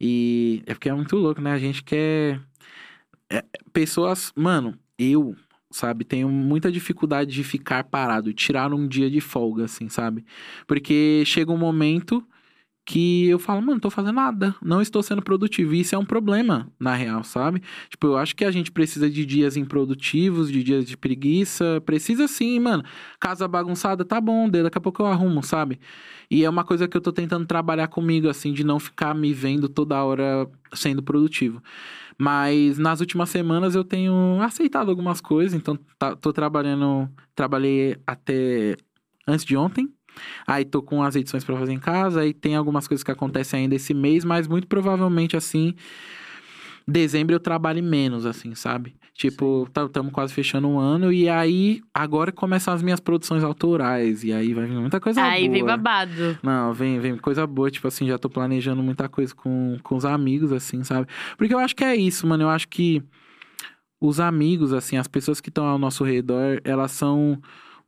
E 0.00 0.62
é 0.66 0.74
porque 0.74 0.88
é 0.88 0.94
muito 0.94 1.16
louco, 1.16 1.40
né? 1.40 1.52
A 1.52 1.58
gente 1.58 1.82
quer. 1.82 2.40
é, 3.30 3.44
pessoas. 3.72 4.32
Mano, 4.36 4.78
eu, 4.98 5.34
sabe, 5.70 6.04
tenho 6.04 6.28
muita 6.28 6.70
dificuldade 6.70 7.32
de 7.32 7.42
ficar 7.42 7.84
parado, 7.84 8.32
tirar 8.32 8.72
um 8.72 8.86
dia 8.86 9.10
de 9.10 9.20
folga, 9.20 9.64
assim, 9.64 9.88
sabe? 9.88 10.24
Porque 10.66 11.22
chega 11.26 11.50
um 11.52 11.58
momento 11.58 12.24
que 12.88 13.28
eu 13.28 13.38
falo, 13.38 13.60
mano, 13.60 13.78
tô 13.78 13.90
fazendo 13.90 14.14
nada, 14.14 14.54
não 14.62 14.80
estou 14.80 15.02
sendo 15.02 15.20
produtivo. 15.20 15.74
E 15.74 15.80
isso 15.80 15.94
é 15.94 15.98
um 15.98 16.06
problema, 16.06 16.72
na 16.80 16.94
real, 16.94 17.22
sabe? 17.22 17.62
Tipo, 17.90 18.06
eu 18.06 18.16
acho 18.16 18.34
que 18.34 18.46
a 18.46 18.50
gente 18.50 18.72
precisa 18.72 19.10
de 19.10 19.26
dias 19.26 19.58
improdutivos, 19.58 20.50
de 20.50 20.64
dias 20.64 20.86
de 20.86 20.96
preguiça. 20.96 21.82
Precisa 21.84 22.26
sim, 22.26 22.58
mano. 22.58 22.82
Casa 23.20 23.46
bagunçada, 23.46 24.06
tá 24.06 24.18
bom, 24.18 24.48
daqui 24.48 24.78
a 24.78 24.80
pouco 24.80 25.02
eu 25.02 25.06
arrumo, 25.06 25.42
sabe? 25.42 25.78
E 26.30 26.42
é 26.42 26.48
uma 26.48 26.64
coisa 26.64 26.88
que 26.88 26.96
eu 26.96 27.00
tô 27.02 27.12
tentando 27.12 27.44
trabalhar 27.44 27.88
comigo, 27.88 28.26
assim, 28.26 28.54
de 28.54 28.64
não 28.64 28.80
ficar 28.80 29.14
me 29.14 29.34
vendo 29.34 29.68
toda 29.68 30.02
hora 30.02 30.50
sendo 30.72 31.02
produtivo. 31.02 31.62
Mas 32.16 32.78
nas 32.78 33.00
últimas 33.00 33.28
semanas 33.28 33.74
eu 33.74 33.84
tenho 33.84 34.40
aceitado 34.40 34.88
algumas 34.88 35.20
coisas, 35.20 35.52
então 35.52 35.78
tá, 35.98 36.16
tô 36.16 36.32
trabalhando. 36.32 37.06
Trabalhei 37.34 37.98
até 38.06 38.78
antes 39.26 39.44
de 39.44 39.58
ontem. 39.58 39.92
Aí 40.46 40.64
tô 40.64 40.82
com 40.82 41.02
as 41.02 41.16
edições 41.16 41.44
pra 41.44 41.56
fazer 41.56 41.72
em 41.72 41.78
casa, 41.78 42.20
aí 42.20 42.32
tem 42.32 42.56
algumas 42.56 42.86
coisas 42.86 43.02
que 43.04 43.10
acontecem 43.10 43.60
ainda 43.60 43.74
esse 43.74 43.94
mês, 43.94 44.24
mas 44.24 44.46
muito 44.46 44.66
provavelmente 44.66 45.36
assim. 45.36 45.74
Dezembro 46.86 47.34
eu 47.34 47.40
trabalhe 47.40 47.82
menos, 47.82 48.24
assim, 48.24 48.54
sabe? 48.54 48.96
Tipo, 49.12 49.68
estamos 49.68 50.12
quase 50.12 50.32
fechando 50.32 50.68
um 50.68 50.78
ano, 50.78 51.12
e 51.12 51.28
aí 51.28 51.82
agora 51.92 52.32
começam 52.32 52.72
as 52.72 52.80
minhas 52.82 53.00
produções 53.00 53.44
autorais, 53.44 54.24
e 54.24 54.32
aí 54.32 54.54
vai 54.54 54.64
vir 54.64 54.78
muita 54.78 54.98
coisa 54.98 55.20
boa. 55.20 55.32
Aí 55.32 55.48
vem 55.48 55.64
babado. 55.64 56.38
Não, 56.42 56.72
vem, 56.72 56.98
vem 56.98 57.16
coisa 57.18 57.46
boa, 57.46 57.70
tipo 57.70 57.86
assim, 57.88 58.06
já 58.06 58.16
tô 58.16 58.30
planejando 58.30 58.82
muita 58.82 59.08
coisa 59.08 59.34
com, 59.34 59.76
com 59.82 59.96
os 59.96 60.04
amigos, 60.04 60.50
assim, 60.50 60.82
sabe? 60.82 61.08
Porque 61.36 61.52
eu 61.52 61.58
acho 61.58 61.76
que 61.76 61.84
é 61.84 61.94
isso, 61.94 62.26
mano. 62.26 62.44
Eu 62.44 62.48
acho 62.48 62.68
que 62.68 63.02
os 64.00 64.20
amigos, 64.20 64.72
assim, 64.72 64.96
as 64.96 65.08
pessoas 65.08 65.40
que 65.40 65.48
estão 65.48 65.66
ao 65.66 65.78
nosso 65.78 66.04
redor, 66.04 66.60
elas 66.64 66.92
são 66.92 67.38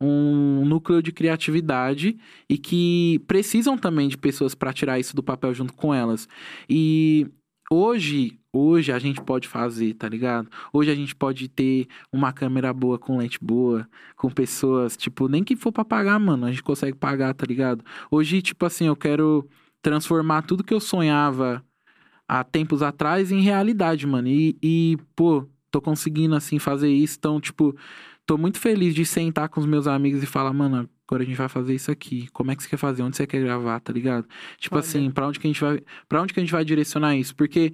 um 0.01 0.65
núcleo 0.65 1.01
de 1.01 1.11
criatividade 1.11 2.17
e 2.49 2.57
que 2.57 3.21
precisam 3.27 3.77
também 3.77 4.07
de 4.07 4.17
pessoas 4.17 4.55
para 4.55 4.73
tirar 4.73 4.99
isso 4.99 5.15
do 5.15 5.21
papel 5.21 5.53
junto 5.53 5.73
com 5.73 5.93
elas. 5.93 6.27
E 6.67 7.27
hoje, 7.69 8.39
hoje 8.51 8.91
a 8.91 8.97
gente 8.97 9.21
pode 9.21 9.47
fazer, 9.47 9.93
tá 9.93 10.09
ligado? 10.09 10.49
Hoje 10.73 10.89
a 10.89 10.95
gente 10.95 11.15
pode 11.15 11.47
ter 11.47 11.87
uma 12.11 12.33
câmera 12.33 12.73
boa 12.73 12.97
com 12.97 13.17
lente 13.17 13.37
boa, 13.41 13.87
com 14.15 14.29
pessoas, 14.29 14.97
tipo, 14.97 15.27
nem 15.27 15.43
que 15.43 15.55
for 15.55 15.71
pra 15.71 15.85
pagar, 15.85 16.19
mano, 16.19 16.47
a 16.47 16.49
gente 16.49 16.63
consegue 16.63 16.97
pagar, 16.97 17.33
tá 17.35 17.45
ligado? 17.45 17.83
Hoje, 18.09 18.41
tipo 18.41 18.65
assim, 18.65 18.87
eu 18.87 18.95
quero 18.95 19.47
transformar 19.81 20.41
tudo 20.43 20.63
que 20.63 20.73
eu 20.73 20.79
sonhava 20.79 21.63
há 22.27 22.43
tempos 22.43 22.81
atrás 22.81 23.31
em 23.31 23.41
realidade, 23.41 24.07
mano. 24.07 24.27
E, 24.27 24.57
e 24.63 24.97
pô, 25.15 25.47
tô 25.69 25.81
conseguindo, 25.81 26.35
assim, 26.35 26.59
fazer 26.59 26.89
isso. 26.89 27.17
Então, 27.19 27.39
tipo, 27.39 27.75
tô 28.31 28.37
muito 28.37 28.59
feliz 28.59 28.95
de 28.95 29.05
sentar 29.05 29.49
com 29.49 29.59
os 29.59 29.65
meus 29.65 29.87
amigos 29.87 30.23
e 30.23 30.25
falar, 30.25 30.53
mano, 30.53 30.89
agora 31.05 31.21
a 31.21 31.25
gente 31.25 31.35
vai 31.35 31.49
fazer 31.49 31.75
isso 31.75 31.91
aqui. 31.91 32.29
Como 32.29 32.49
é 32.49 32.55
que 32.55 32.63
você 32.63 32.69
quer 32.69 32.77
fazer? 32.77 33.03
Onde 33.03 33.17
você 33.17 33.27
quer 33.27 33.41
gravar, 33.41 33.81
tá 33.81 33.91
ligado? 33.91 34.25
Tipo 34.57 34.75
Olha. 34.75 34.79
assim, 34.79 35.11
pra 35.11 35.27
onde 35.27 35.37
que 35.37 35.47
a 35.47 35.49
gente 35.49 35.59
vai. 35.59 35.83
para 36.07 36.21
onde 36.21 36.33
que 36.33 36.39
a 36.39 36.43
gente 36.43 36.53
vai 36.53 36.63
direcionar 36.63 37.13
isso? 37.17 37.35
Porque 37.35 37.73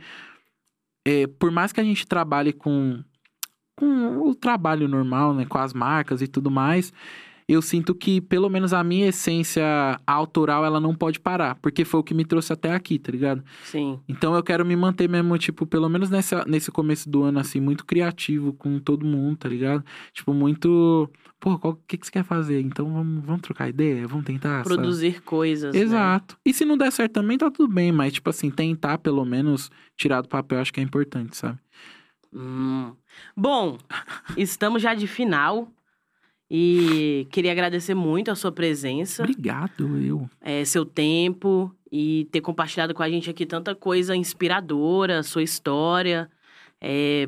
é, 1.05 1.27
por 1.27 1.51
mais 1.51 1.71
que 1.71 1.79
a 1.79 1.83
gente 1.83 2.07
trabalhe 2.07 2.51
com, 2.53 3.03
com 3.75 4.17
o 4.27 4.33
trabalho 4.33 4.87
normal, 4.87 5.31
né? 5.35 5.45
Com 5.45 5.59
as 5.59 5.73
marcas 5.73 6.23
e 6.23 6.27
tudo 6.27 6.49
mais, 6.49 6.91
eu 7.47 7.61
sinto 7.61 7.95
que, 7.95 8.19
pelo 8.19 8.49
menos, 8.49 8.73
a 8.73 8.83
minha 8.83 9.07
essência 9.07 9.63
autoral, 10.05 10.65
ela 10.65 10.81
não 10.81 10.93
pode 10.93 11.17
parar. 11.19 11.55
Porque 11.55 11.85
foi 11.85 11.99
o 12.01 12.03
que 12.03 12.13
me 12.13 12.25
trouxe 12.25 12.51
até 12.51 12.73
aqui, 12.73 12.99
tá 12.99 13.09
ligado? 13.11 13.41
Sim. 13.63 13.99
Então 14.07 14.35
eu 14.35 14.43
quero 14.43 14.65
me 14.65 14.75
manter 14.75 15.07
mesmo, 15.07 15.37
tipo, 15.37 15.65
pelo 15.65 15.87
menos 15.87 16.09
nessa, 16.09 16.43
nesse 16.45 16.69
começo 16.71 17.09
do 17.09 17.23
ano, 17.23 17.39
assim, 17.39 17.61
muito 17.61 17.85
criativo 17.85 18.51
com 18.51 18.79
todo 18.79 19.05
mundo, 19.05 19.37
tá 19.37 19.47
ligado? 19.47 19.83
Tipo, 20.11 20.33
muito. 20.33 21.09
Pô, 21.39 21.53
o 21.53 21.75
que, 21.87 21.97
que 21.97 22.05
você 22.05 22.11
quer 22.11 22.23
fazer? 22.25 22.59
Então 22.59 22.91
vamos, 22.91 23.23
vamos 23.23 23.41
trocar 23.41 23.69
ideia, 23.69 24.05
vamos 24.07 24.25
tentar. 24.25 24.63
sabe? 24.63 24.75
Produzir 24.75 25.21
coisas. 25.21 25.73
né? 25.73 25.79
Exato. 25.79 26.37
E 26.45 26.53
se 26.53 26.65
não 26.65 26.77
der 26.77 26.91
certo 26.91 27.13
também, 27.13 27.37
tá 27.37 27.49
tudo 27.49 27.73
bem, 27.73 27.91
mas, 27.91 28.11
tipo 28.13 28.29
assim, 28.29 28.49
tentar 28.49 28.97
pelo 28.97 29.23
menos 29.23 29.71
tirar 29.95 30.21
do 30.21 30.27
papel, 30.27 30.59
acho 30.59 30.73
que 30.73 30.79
é 30.79 30.83
importante, 30.83 31.37
sabe? 31.37 31.57
Hum. 32.33 32.93
Bom, 33.35 33.77
estamos 34.35 34.81
já 34.81 34.93
de 34.93 35.07
final. 35.07 35.71
E 36.49 37.27
queria 37.31 37.51
agradecer 37.51 37.93
muito 37.93 38.31
a 38.31 38.35
sua 38.35 38.51
presença, 38.51 39.21
Obrigado, 39.23 39.97
eu. 40.01 40.29
eh, 40.41 40.63
seu 40.63 40.85
tempo 40.85 41.73
e 41.91 42.27
ter 42.31 42.39
compartilhado 42.41 42.93
com 42.93 43.03
a 43.03 43.09
gente 43.09 43.29
aqui 43.29 43.45
tanta 43.45 43.75
coisa 43.75 44.15
inspiradora, 44.15 45.23
sua 45.23 45.43
história. 45.43 46.29
Eh, 46.81 47.27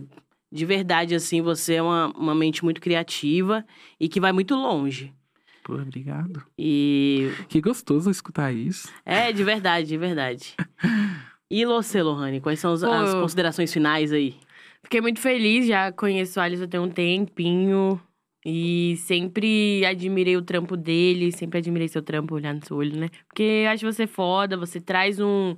de 0.52 0.66
verdade, 0.66 1.14
assim, 1.16 1.42
você 1.42 1.76
é 1.76 1.82
uma, 1.82 2.08
uma 2.18 2.34
mente 2.34 2.64
muito 2.64 2.80
criativa 2.82 3.66
e 4.00 4.08
que 4.08 4.20
vai 4.22 4.32
muito 4.32 4.56
longe. 4.56 5.14
Pô, 5.64 5.74
obrigado. 5.76 6.42
E 6.58 7.30
Que 7.50 7.62
gostoso 7.62 8.10
escutar 8.10 8.52
isso. 8.54 8.88
é 9.06 9.32
de 9.32 9.44
verdade, 9.44 9.88
de 9.88 9.98
verdade. 9.98 10.56
E 11.52 11.66
você, 11.66 12.04
Lohane, 12.04 12.40
quais 12.40 12.60
são 12.60 12.74
as, 12.74 12.82
Pô, 12.82 12.92
as 12.92 13.12
considerações 13.16 13.74
finais 13.74 14.14
aí? 14.14 14.36
Fiquei 14.84 15.02
muito 15.02 15.20
feliz, 15.20 15.66
já 15.66 15.92
conheço 15.92 16.40
o 16.40 16.44
Alisson 16.44 16.68
tem 16.68 16.80
um 16.80 16.88
tempinho. 16.92 18.00
E 18.46 18.96
sempre 18.98 19.86
admirei 19.86 20.38
o 20.38 20.42
trampo 20.42 20.78
dele, 20.78 21.32
sempre 21.32 21.60
admirei 21.60 21.88
seu 21.88 22.02
trampo, 22.02 22.36
olhar 22.36 22.54
no 22.54 22.66
seu 22.66 22.78
olho, 22.78 22.98
né? 22.98 23.10
Porque 23.28 23.44
eu 23.44 23.70
acho 23.70 23.86
você 23.86 24.08
foda, 24.08 24.56
você 24.56 24.80
traz 24.80 25.20
um, 25.20 25.56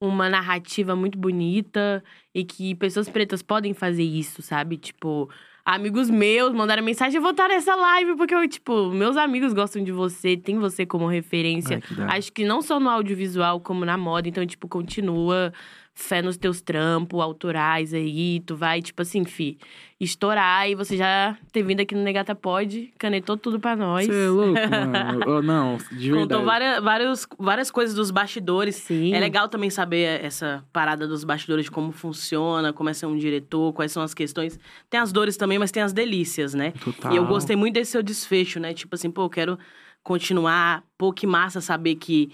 uma 0.00 0.28
narrativa 0.28 0.94
muito 0.94 1.18
bonita 1.18 2.02
e 2.34 2.44
que 2.44 2.74
pessoas 2.74 3.08
pretas 3.08 3.42
podem 3.42 3.72
fazer 3.72 4.02
isso, 4.02 4.42
sabe? 4.42 4.76
Tipo, 4.76 5.30
amigos 5.64 6.10
meus 6.10 6.52
mandaram 6.52 6.82
mensagem, 6.82 7.16
eu 7.16 7.22
vou 7.22 7.30
estar 7.30 7.48
nessa 7.48 7.74
live, 7.74 8.16
porque 8.16 8.34
eu, 8.34 8.46
tipo, 8.48 8.90
meus 8.90 9.16
amigos 9.16 9.52
gostam 9.52 9.82
de 9.82 9.92
você, 9.92 10.36
tem 10.36 10.58
você 10.58 10.84
como 10.84 11.06
referência. 11.06 11.76
Ai, 11.76 11.80
que. 11.80 12.02
Acho 12.02 12.32
que 12.32 12.44
não 12.44 12.60
só 12.60 12.80
no 12.80 12.90
audiovisual, 12.90 13.60
como 13.60 13.84
na 13.84 13.96
moda. 13.96 14.28
Então, 14.28 14.44
tipo, 14.46 14.68
continua 14.68 15.52
fé 15.94 16.22
nos 16.22 16.36
teus 16.36 16.60
trampos 16.60 17.20
autorais 17.20 17.92
aí. 17.92 18.40
Tu 18.40 18.56
vai, 18.56 18.80
tipo 18.80 19.02
assim, 19.02 19.24
fi, 19.24 19.58
estourar. 19.98 20.68
E 20.68 20.74
você 20.74 20.96
já 20.96 21.36
ter 21.52 21.62
vindo 21.62 21.80
aqui 21.80 21.94
no 21.94 22.02
Negata 22.02 22.34
Pod, 22.34 22.92
canetou 22.98 23.36
tudo 23.36 23.60
pra 23.60 23.76
nós. 23.76 24.06
Você 24.06 24.24
é 24.26 24.28
louco, 24.28 24.54
mano. 24.70 25.20
Oh, 25.26 25.42
não, 25.42 25.76
de 25.92 26.10
Contou 26.10 26.38
verdade. 26.38 26.44
várias, 26.44 26.82
várias, 26.82 27.28
várias 27.38 27.70
coisas 27.70 27.94
dos 27.94 28.10
bastidores. 28.10 28.76
Sim. 28.76 29.12
É 29.12 29.20
legal 29.20 29.48
também 29.48 29.68
saber 29.70 30.24
essa 30.24 30.64
parada 30.72 31.06
dos 31.06 31.24
bastidores, 31.24 31.66
de 31.66 31.70
como 31.70 31.92
funciona, 31.92 32.72
como 32.72 32.88
é 32.88 32.94
ser 32.94 33.06
um 33.06 33.16
diretor, 33.16 33.72
quais 33.72 33.92
são 33.92 34.02
as 34.02 34.14
questões. 34.14 34.58
Tem 34.88 34.98
as 34.98 35.12
dores 35.12 35.36
também, 35.36 35.58
mas 35.58 35.70
tem 35.70 35.82
as 35.82 35.92
delícias, 35.92 36.54
né? 36.54 36.72
Total. 36.82 37.12
E 37.12 37.16
eu 37.16 37.26
gostei 37.26 37.56
muito 37.56 37.74
desse 37.74 37.92
seu 37.92 38.02
desfecho, 38.02 38.58
né? 38.58 38.72
Tipo 38.72 38.94
assim, 38.94 39.10
pô, 39.10 39.22
eu 39.24 39.30
quero 39.30 39.58
continuar. 40.02 40.82
Pô, 40.96 41.12
que 41.12 41.26
massa 41.26 41.60
saber 41.60 41.96
que. 41.96 42.30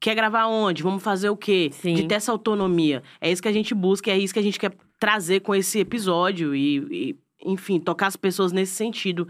Quer 0.00 0.14
gravar 0.14 0.46
onde? 0.46 0.82
Vamos 0.82 1.02
fazer 1.02 1.30
o 1.30 1.36
quê? 1.36 1.70
Sim. 1.72 1.94
De 1.94 2.06
ter 2.06 2.16
essa 2.16 2.32
autonomia. 2.32 3.02
É 3.20 3.30
isso 3.30 3.42
que 3.42 3.48
a 3.48 3.52
gente 3.52 3.74
busca, 3.74 4.10
é 4.10 4.18
isso 4.18 4.32
que 4.32 4.40
a 4.40 4.42
gente 4.42 4.58
quer 4.58 4.72
trazer 4.98 5.40
com 5.40 5.54
esse 5.54 5.78
episódio. 5.78 6.54
E, 6.54 6.76
e, 6.90 7.16
enfim, 7.44 7.78
tocar 7.78 8.06
as 8.06 8.16
pessoas 8.16 8.52
nesse 8.52 8.74
sentido. 8.74 9.28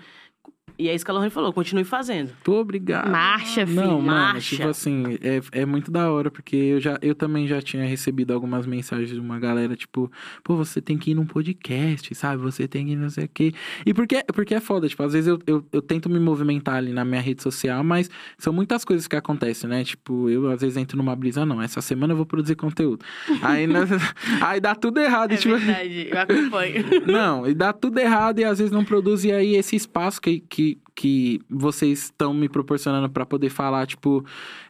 E 0.79 0.89
é 0.89 0.95
isso 0.95 1.05
que 1.05 1.11
a 1.11 1.15
Lorraine 1.15 1.33
falou, 1.33 1.53
continue 1.53 1.85
fazendo. 1.85 2.31
Pô, 2.45 2.61
obrigado. 2.61 3.11
Marcha, 3.11 3.67
filho, 3.67 3.81
Não, 3.81 3.93
mano, 4.01 4.05
marcha. 4.33 4.57
tipo 4.57 4.69
assim, 4.69 5.05
é, 5.23 5.61
é 5.63 5.67
muito 5.67 5.91
da 5.91 6.11
hora, 6.11 6.31
porque 6.31 6.55
eu, 6.57 6.81
já, 6.81 6.99
eu 7.01 7.15
também 7.15 7.47
já 7.47 7.63
tinha 7.63 7.85
recebido 7.85 8.33
algumas 8.33 8.67
mensagens 8.67 9.11
de 9.11 9.19
uma 9.19 9.39
galera, 9.39 9.75
tipo, 9.75 10.11
pô, 10.45 10.57
você 10.57 10.81
tem 10.81 10.99
que 10.99 11.13
ir 11.13 11.15
num 11.15 11.27
podcast, 11.27 12.15
sabe? 12.15 12.43
Você 12.43 12.69
tem 12.69 12.87
que 12.87 12.93
ir 12.93 12.97
não 12.97 13.09
sei 13.11 13.25
o 13.25 13.29
quê. 13.33 13.53
E 13.85 13.95
porque, 13.95 14.23
porque 14.35 14.55
é 14.55 14.61
foda, 14.61 14.89
tipo, 14.89 15.03
às 15.03 15.13
vezes 15.13 15.29
eu, 15.29 15.39
eu, 15.47 15.65
eu 15.73 15.81
tento 15.83 16.09
me 16.11 16.19
movimentar 16.21 16.77
ali 16.77 16.93
na 16.93 17.05
minha 17.05 17.21
rede 17.21 17.43
social, 17.43 17.83
mas 17.83 18.11
são 18.39 18.53
muitas 18.53 18.85
coisas 18.85 19.07
que 19.09 19.17
acontecem, 19.17 19.69
né? 19.69 19.85
Tipo, 19.85 20.29
eu 20.29 20.49
às 20.51 20.61
vezes 20.61 20.77
entro 20.77 20.97
numa 20.97 21.15
brisa, 21.17 21.47
não, 21.47 21.63
essa 21.63 21.81
semana 21.81 22.13
eu 22.13 22.17
vou 22.17 22.27
produzir 22.27 22.55
conteúdo. 22.57 23.05
Aí, 23.43 23.67
né, 23.67 23.81
aí 24.43 24.61
dá 24.61 24.75
tudo 24.75 24.99
errado, 25.01 25.33
É 25.33 25.37
tipo, 25.37 25.57
verdade, 25.57 26.09
eu 26.11 26.19
acompanho. 26.19 26.85
não, 27.07 27.47
e 27.47 27.55
dá 27.55 27.73
tudo 27.73 27.99
errado 27.99 28.39
e 28.41 28.45
às 28.45 28.59
vezes 28.59 28.73
não 28.73 28.85
produz. 28.85 29.25
E 29.25 29.33
aí, 29.33 29.55
esse 29.57 29.77
espaço 29.77 30.21
que, 30.21 30.41
que, 30.41 30.66
que 30.97 31.41
vocês 31.49 32.05
estão 32.05 32.33
me 32.33 32.49
proporcionando 32.49 33.09
pra 33.11 33.27
poder 33.27 33.51
falar, 33.51 33.87
tipo, 33.87 34.25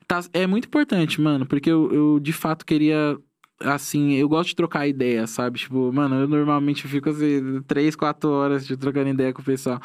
tá, 0.07 0.21
é 0.33 0.47
muito 0.47 0.67
importante, 0.67 1.21
mano, 1.21 1.47
porque 1.47 1.71
eu, 1.71 1.93
eu 1.93 2.21
de 2.21 2.33
fato 2.33 2.67
queria 2.67 3.17
assim, 3.61 4.13
eu 4.15 4.29
gosto 4.29 4.51
de 4.51 4.57
trocar 4.57 4.87
ideia, 4.87 5.27
sabe? 5.27 5.59
Tipo, 5.59 5.91
mano, 5.93 6.17
eu 6.17 6.29
normalmente 6.29 6.87
fico 6.87 7.09
assim, 7.09 7.63
três, 7.67 7.97
quatro 7.97 8.29
horas 8.31 8.67
de 8.67 8.77
trocando 8.77 9.09
ideia 9.09 9.33
com 9.33 9.41
o 9.41 9.45
pessoal. 9.45 9.81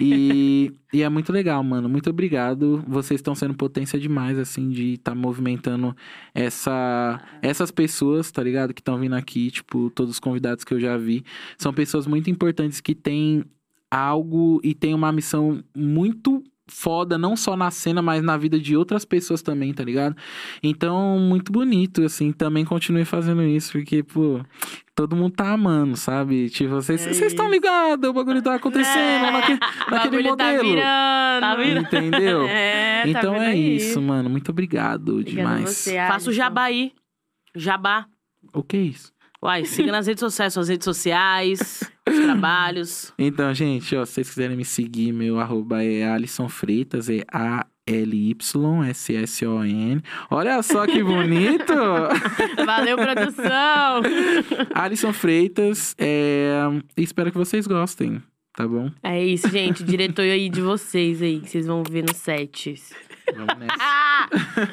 E, 0.00 0.72
e 0.92 1.02
é 1.02 1.08
muito 1.08 1.32
legal, 1.32 1.62
mano. 1.64 1.88
Muito 1.88 2.08
obrigado. 2.10 2.84
Vocês 2.86 3.18
estão 3.18 3.34
sendo 3.34 3.54
potência 3.54 3.98
demais, 3.98 4.38
assim, 4.38 4.70
de 4.70 4.94
estar 4.94 5.12
tá 5.12 5.14
movimentando 5.16 5.96
essa, 6.32 7.20
essas 7.42 7.70
pessoas, 7.70 8.30
tá 8.30 8.42
ligado? 8.42 8.72
Que 8.72 8.80
estão 8.80 8.98
vindo 8.98 9.14
aqui, 9.14 9.50
tipo, 9.50 9.90
todos 9.90 10.12
os 10.12 10.20
convidados 10.20 10.62
que 10.64 10.72
eu 10.72 10.80
já 10.80 10.96
vi. 10.96 11.24
São 11.58 11.72
pessoas 11.72 12.06
muito 12.06 12.30
importantes 12.30 12.80
que 12.80 12.94
têm 12.94 13.44
algo 13.90 14.60
e 14.62 14.74
têm 14.74 14.94
uma 14.94 15.12
missão 15.12 15.62
muito 15.74 16.42
foda, 16.70 17.16
não 17.16 17.34
só 17.34 17.56
na 17.56 17.70
cena, 17.70 18.02
mas 18.02 18.22
na 18.22 18.36
vida 18.36 18.58
de 18.58 18.76
outras 18.76 19.04
pessoas 19.04 19.42
também, 19.42 19.72
tá 19.72 19.82
ligado? 19.82 20.14
Então, 20.62 21.18
muito 21.18 21.50
bonito, 21.50 22.04
assim, 22.04 22.30
também 22.30 22.64
continue 22.64 23.04
fazendo 23.04 23.42
isso, 23.42 23.72
porque, 23.72 24.02
pô, 24.02 24.40
todo 24.94 25.16
mundo 25.16 25.32
tá 25.32 25.50
amando, 25.50 25.96
sabe? 25.96 26.50
Tipo, 26.50 26.74
vocês 26.74 27.06
é 27.06 27.26
estão 27.26 27.50
ligados, 27.50 28.08
o 28.08 28.12
bagulho 28.12 28.42
tá 28.42 28.54
acontecendo 28.54 28.98
é. 28.98 29.30
naquele, 29.30 29.58
naquele 29.90 30.22
tá 30.22 30.28
modelo. 30.28 30.36
Tá 30.36 30.62
virando. 30.62 31.40
Tá 31.40 31.56
virando. 31.56 31.86
Entendeu? 31.86 32.48
É, 32.58 33.02
tá 33.02 33.08
então 33.08 33.34
é 33.34 33.48
aí. 33.48 33.76
isso, 33.76 34.00
mano. 34.02 34.28
Muito 34.28 34.50
obrigado 34.50 35.22
demais. 35.22 35.70
Você, 35.70 35.96
Faça 35.96 36.30
o 36.30 36.32
jabá 36.32 36.64
aí. 36.64 36.92
Jabá. 37.54 38.06
O 38.52 38.62
que 38.62 38.76
é 38.76 38.80
isso? 38.80 39.12
Uai, 39.40 39.64
siga 39.64 39.92
nas 39.92 40.06
redes 40.06 40.20
sociais, 40.20 40.52
suas 40.52 40.68
redes 40.68 40.84
sociais, 40.84 41.84
os 42.12 42.18
trabalhos. 42.24 43.12
Então, 43.18 43.52
gente, 43.54 43.96
ó, 43.96 44.04
se 44.04 44.12
vocês 44.14 44.28
quiserem 44.28 44.56
me 44.56 44.64
seguir, 44.64 45.12
meu 45.12 45.38
arroba 45.40 45.82
é 45.84 46.08
Alisson 46.08 46.48
Freitas, 46.48 47.08
é 47.08 47.22
A 47.32 47.66
L-Y-S-S-O-N. 47.86 48.92
Olha 50.30 50.62
só 50.62 50.86
que 50.86 51.02
bonito! 51.02 51.72
Valeu, 52.64 52.96
produção! 52.96 54.02
Alisson 54.74 55.12
Freitas, 55.12 55.94
é... 55.98 56.60
espero 56.96 57.32
que 57.32 57.38
vocês 57.38 57.66
gostem, 57.66 58.22
tá 58.54 58.68
bom? 58.68 58.90
É 59.02 59.24
isso, 59.24 59.48
gente. 59.48 59.82
Diretor 59.82 60.22
aí 60.22 60.50
de 60.50 60.60
vocês 60.60 61.22
aí, 61.22 61.40
que 61.40 61.48
vocês 61.48 61.66
vão 61.66 61.82
ver 61.82 62.02
no 62.02 62.14
set. 62.14 62.74
Vamos 63.34 63.58
nessa. 63.58 64.28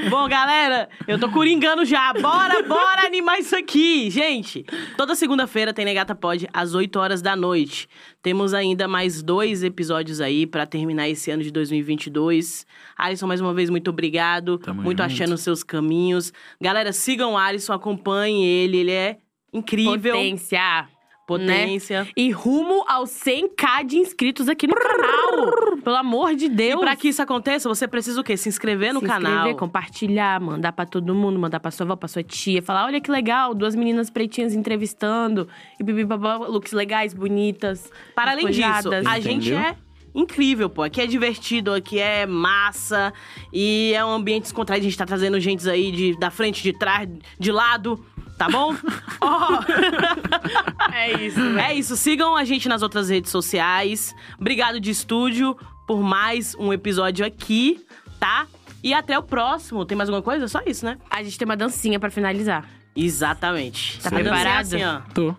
Bom, 0.10 0.28
galera, 0.28 0.90
eu 1.08 1.20
tô 1.20 1.30
coringando 1.30 1.86
já. 1.86 2.14
Bora, 2.14 2.64
bora 2.64 3.06
animar 3.06 3.40
isso 3.40 3.56
aqui. 3.56 4.10
Gente, 4.10 4.66
toda 4.98 5.16
segunda-feira 5.16 5.74
tem 5.74 5.86
Negata 5.86 6.16
Pod 6.16 6.48
às 6.54 6.74
8 6.74 6.98
horas 7.00 7.22
da 7.22 7.36
noite. 7.36 7.88
Temos 8.22 8.54
ainda 8.54 8.88
mais 8.88 9.22
dois 9.22 9.64
episódios 9.64 10.20
aí 10.22 10.46
para 10.48 10.66
terminar 10.66 11.08
esse 11.10 11.30
ano 11.32 11.44
de 11.44 11.52
2022. 11.52 12.66
Alisson, 12.98 13.28
mais 13.28 13.42
uma 13.42 13.54
vez, 13.54 13.70
muito 13.70 13.90
obrigado. 13.90 14.58
Tamo 14.58 14.82
muito 14.82 15.02
junto. 15.02 15.12
achando 15.12 15.34
os 15.34 15.42
seus 15.42 15.64
caminhos. 15.64 16.34
Galera, 16.60 16.92
sigam 16.92 17.34
o 17.34 17.38
Alisson, 17.38 17.74
acompanhem 17.74 18.46
ele. 18.46 18.78
Ele 18.78 18.92
é 18.92 19.18
incrível. 19.54 20.16
Potência. 20.16 20.88
Potência. 21.26 22.08
E 22.16 22.30
rumo 22.32 22.84
aos 22.88 23.10
100k 23.10 23.86
de 23.86 23.98
inscritos 23.98 24.48
aqui 24.48 24.68
no 24.68 24.76
canal. 24.76 25.78
Pelo 25.84 25.96
amor 25.96 26.36
de 26.36 26.48
Deus. 26.48 26.82
E 26.82 26.84
pra 26.84 26.96
que 26.96 27.08
isso 27.10 27.22
aconteça, 27.22 27.68
você 27.68 27.88
precisa 27.88 28.22
o 28.22 28.24
quê? 28.24 28.38
Se 28.38 28.48
inscrever 28.48 28.94
no 28.94 29.00
Se 29.00 29.08
canal. 29.08 29.32
inscrever, 29.32 29.56
compartilhar, 29.56 30.40
mandar 30.40 30.72
pra 30.72 30.86
todo 30.86 31.14
mundo, 31.16 31.40
mandar 31.40 31.60
pra 31.60 31.72
sua 31.72 31.86
avó, 31.86 31.96
pra 31.96 32.08
sua 32.08 32.24
tia, 32.24 32.62
falar: 32.62 32.86
olha 32.86 33.02
que 33.02 33.10
legal, 33.10 33.54
duas 33.54 33.76
meninas 33.76 34.10
pretinhas 34.10 34.54
entrevistando, 34.54 35.48
e 35.80 35.84
bibibabá, 35.84 36.38
looks 36.38 36.72
legais, 36.74 37.14
bonitas. 37.14 37.92
Para 38.16 38.32
além 38.32 38.48
disso, 38.48 38.90
a 39.08 39.20
gente 39.20 39.54
é 39.54 39.76
incrível, 40.16 40.70
pô. 40.70 40.82
Aqui 40.82 41.02
é 41.02 41.06
divertido, 41.06 41.74
aqui 41.74 42.00
é 42.00 42.26
massa. 42.26 43.14
E 43.52 43.94
é 43.94 44.04
um 44.04 44.14
ambiente 44.14 44.44
descontraído. 44.44 44.86
A 44.86 44.90
gente 44.90 44.98
tá 44.98 45.06
trazendo 45.06 45.40
gente 45.40 45.70
aí 45.70 45.92
de, 45.92 46.18
da 46.18 46.32
frente, 46.32 46.64
de 46.64 46.74
trás, 46.74 47.08
de 47.38 47.52
lado. 47.52 48.04
Tá 48.38 48.50
bom? 48.50 48.74
Ó, 49.22 49.60
É 50.94 51.14
isso, 51.22 51.40
é 51.60 51.74
isso. 51.74 51.96
Sigam 51.98 52.36
a 52.36 52.44
gente 52.44 52.68
nas 52.70 52.82
outras 52.82 53.10
redes 53.10 53.30
sociais. 53.32 54.16
Obrigado 54.40 54.80
de 54.80 54.90
estúdio 54.92 55.58
por 55.86 56.02
mais 56.02 56.56
um 56.56 56.72
episódio 56.72 57.26
aqui, 57.26 57.86
tá? 58.20 58.48
E 58.84 58.94
até 58.94 59.18
o 59.18 59.24
próximo. 59.24 59.86
Tem 59.86 59.98
mais 59.98 60.10
alguma 60.10 60.24
coisa? 60.24 60.48
Só 60.48 60.62
isso, 60.66 60.86
né? 60.86 60.98
A 61.10 61.22
gente 61.24 61.38
tem 61.38 61.46
uma 61.46 61.58
dancinha 61.58 62.00
pra 62.00 62.10
finalizar. 62.10 62.66
Exatamente. 62.96 64.00
Tá 64.00 64.10
é 64.10 64.24
preparado? 64.24 64.66
Assim. 64.66 64.80
Tô. 65.14 65.36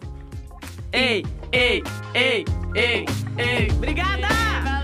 Ei, 0.93 1.24
ei, 1.57 1.83
ei, 2.15 2.45
ei, 2.74 3.07
ei. 3.39 3.70
Obrigada! 3.70 4.76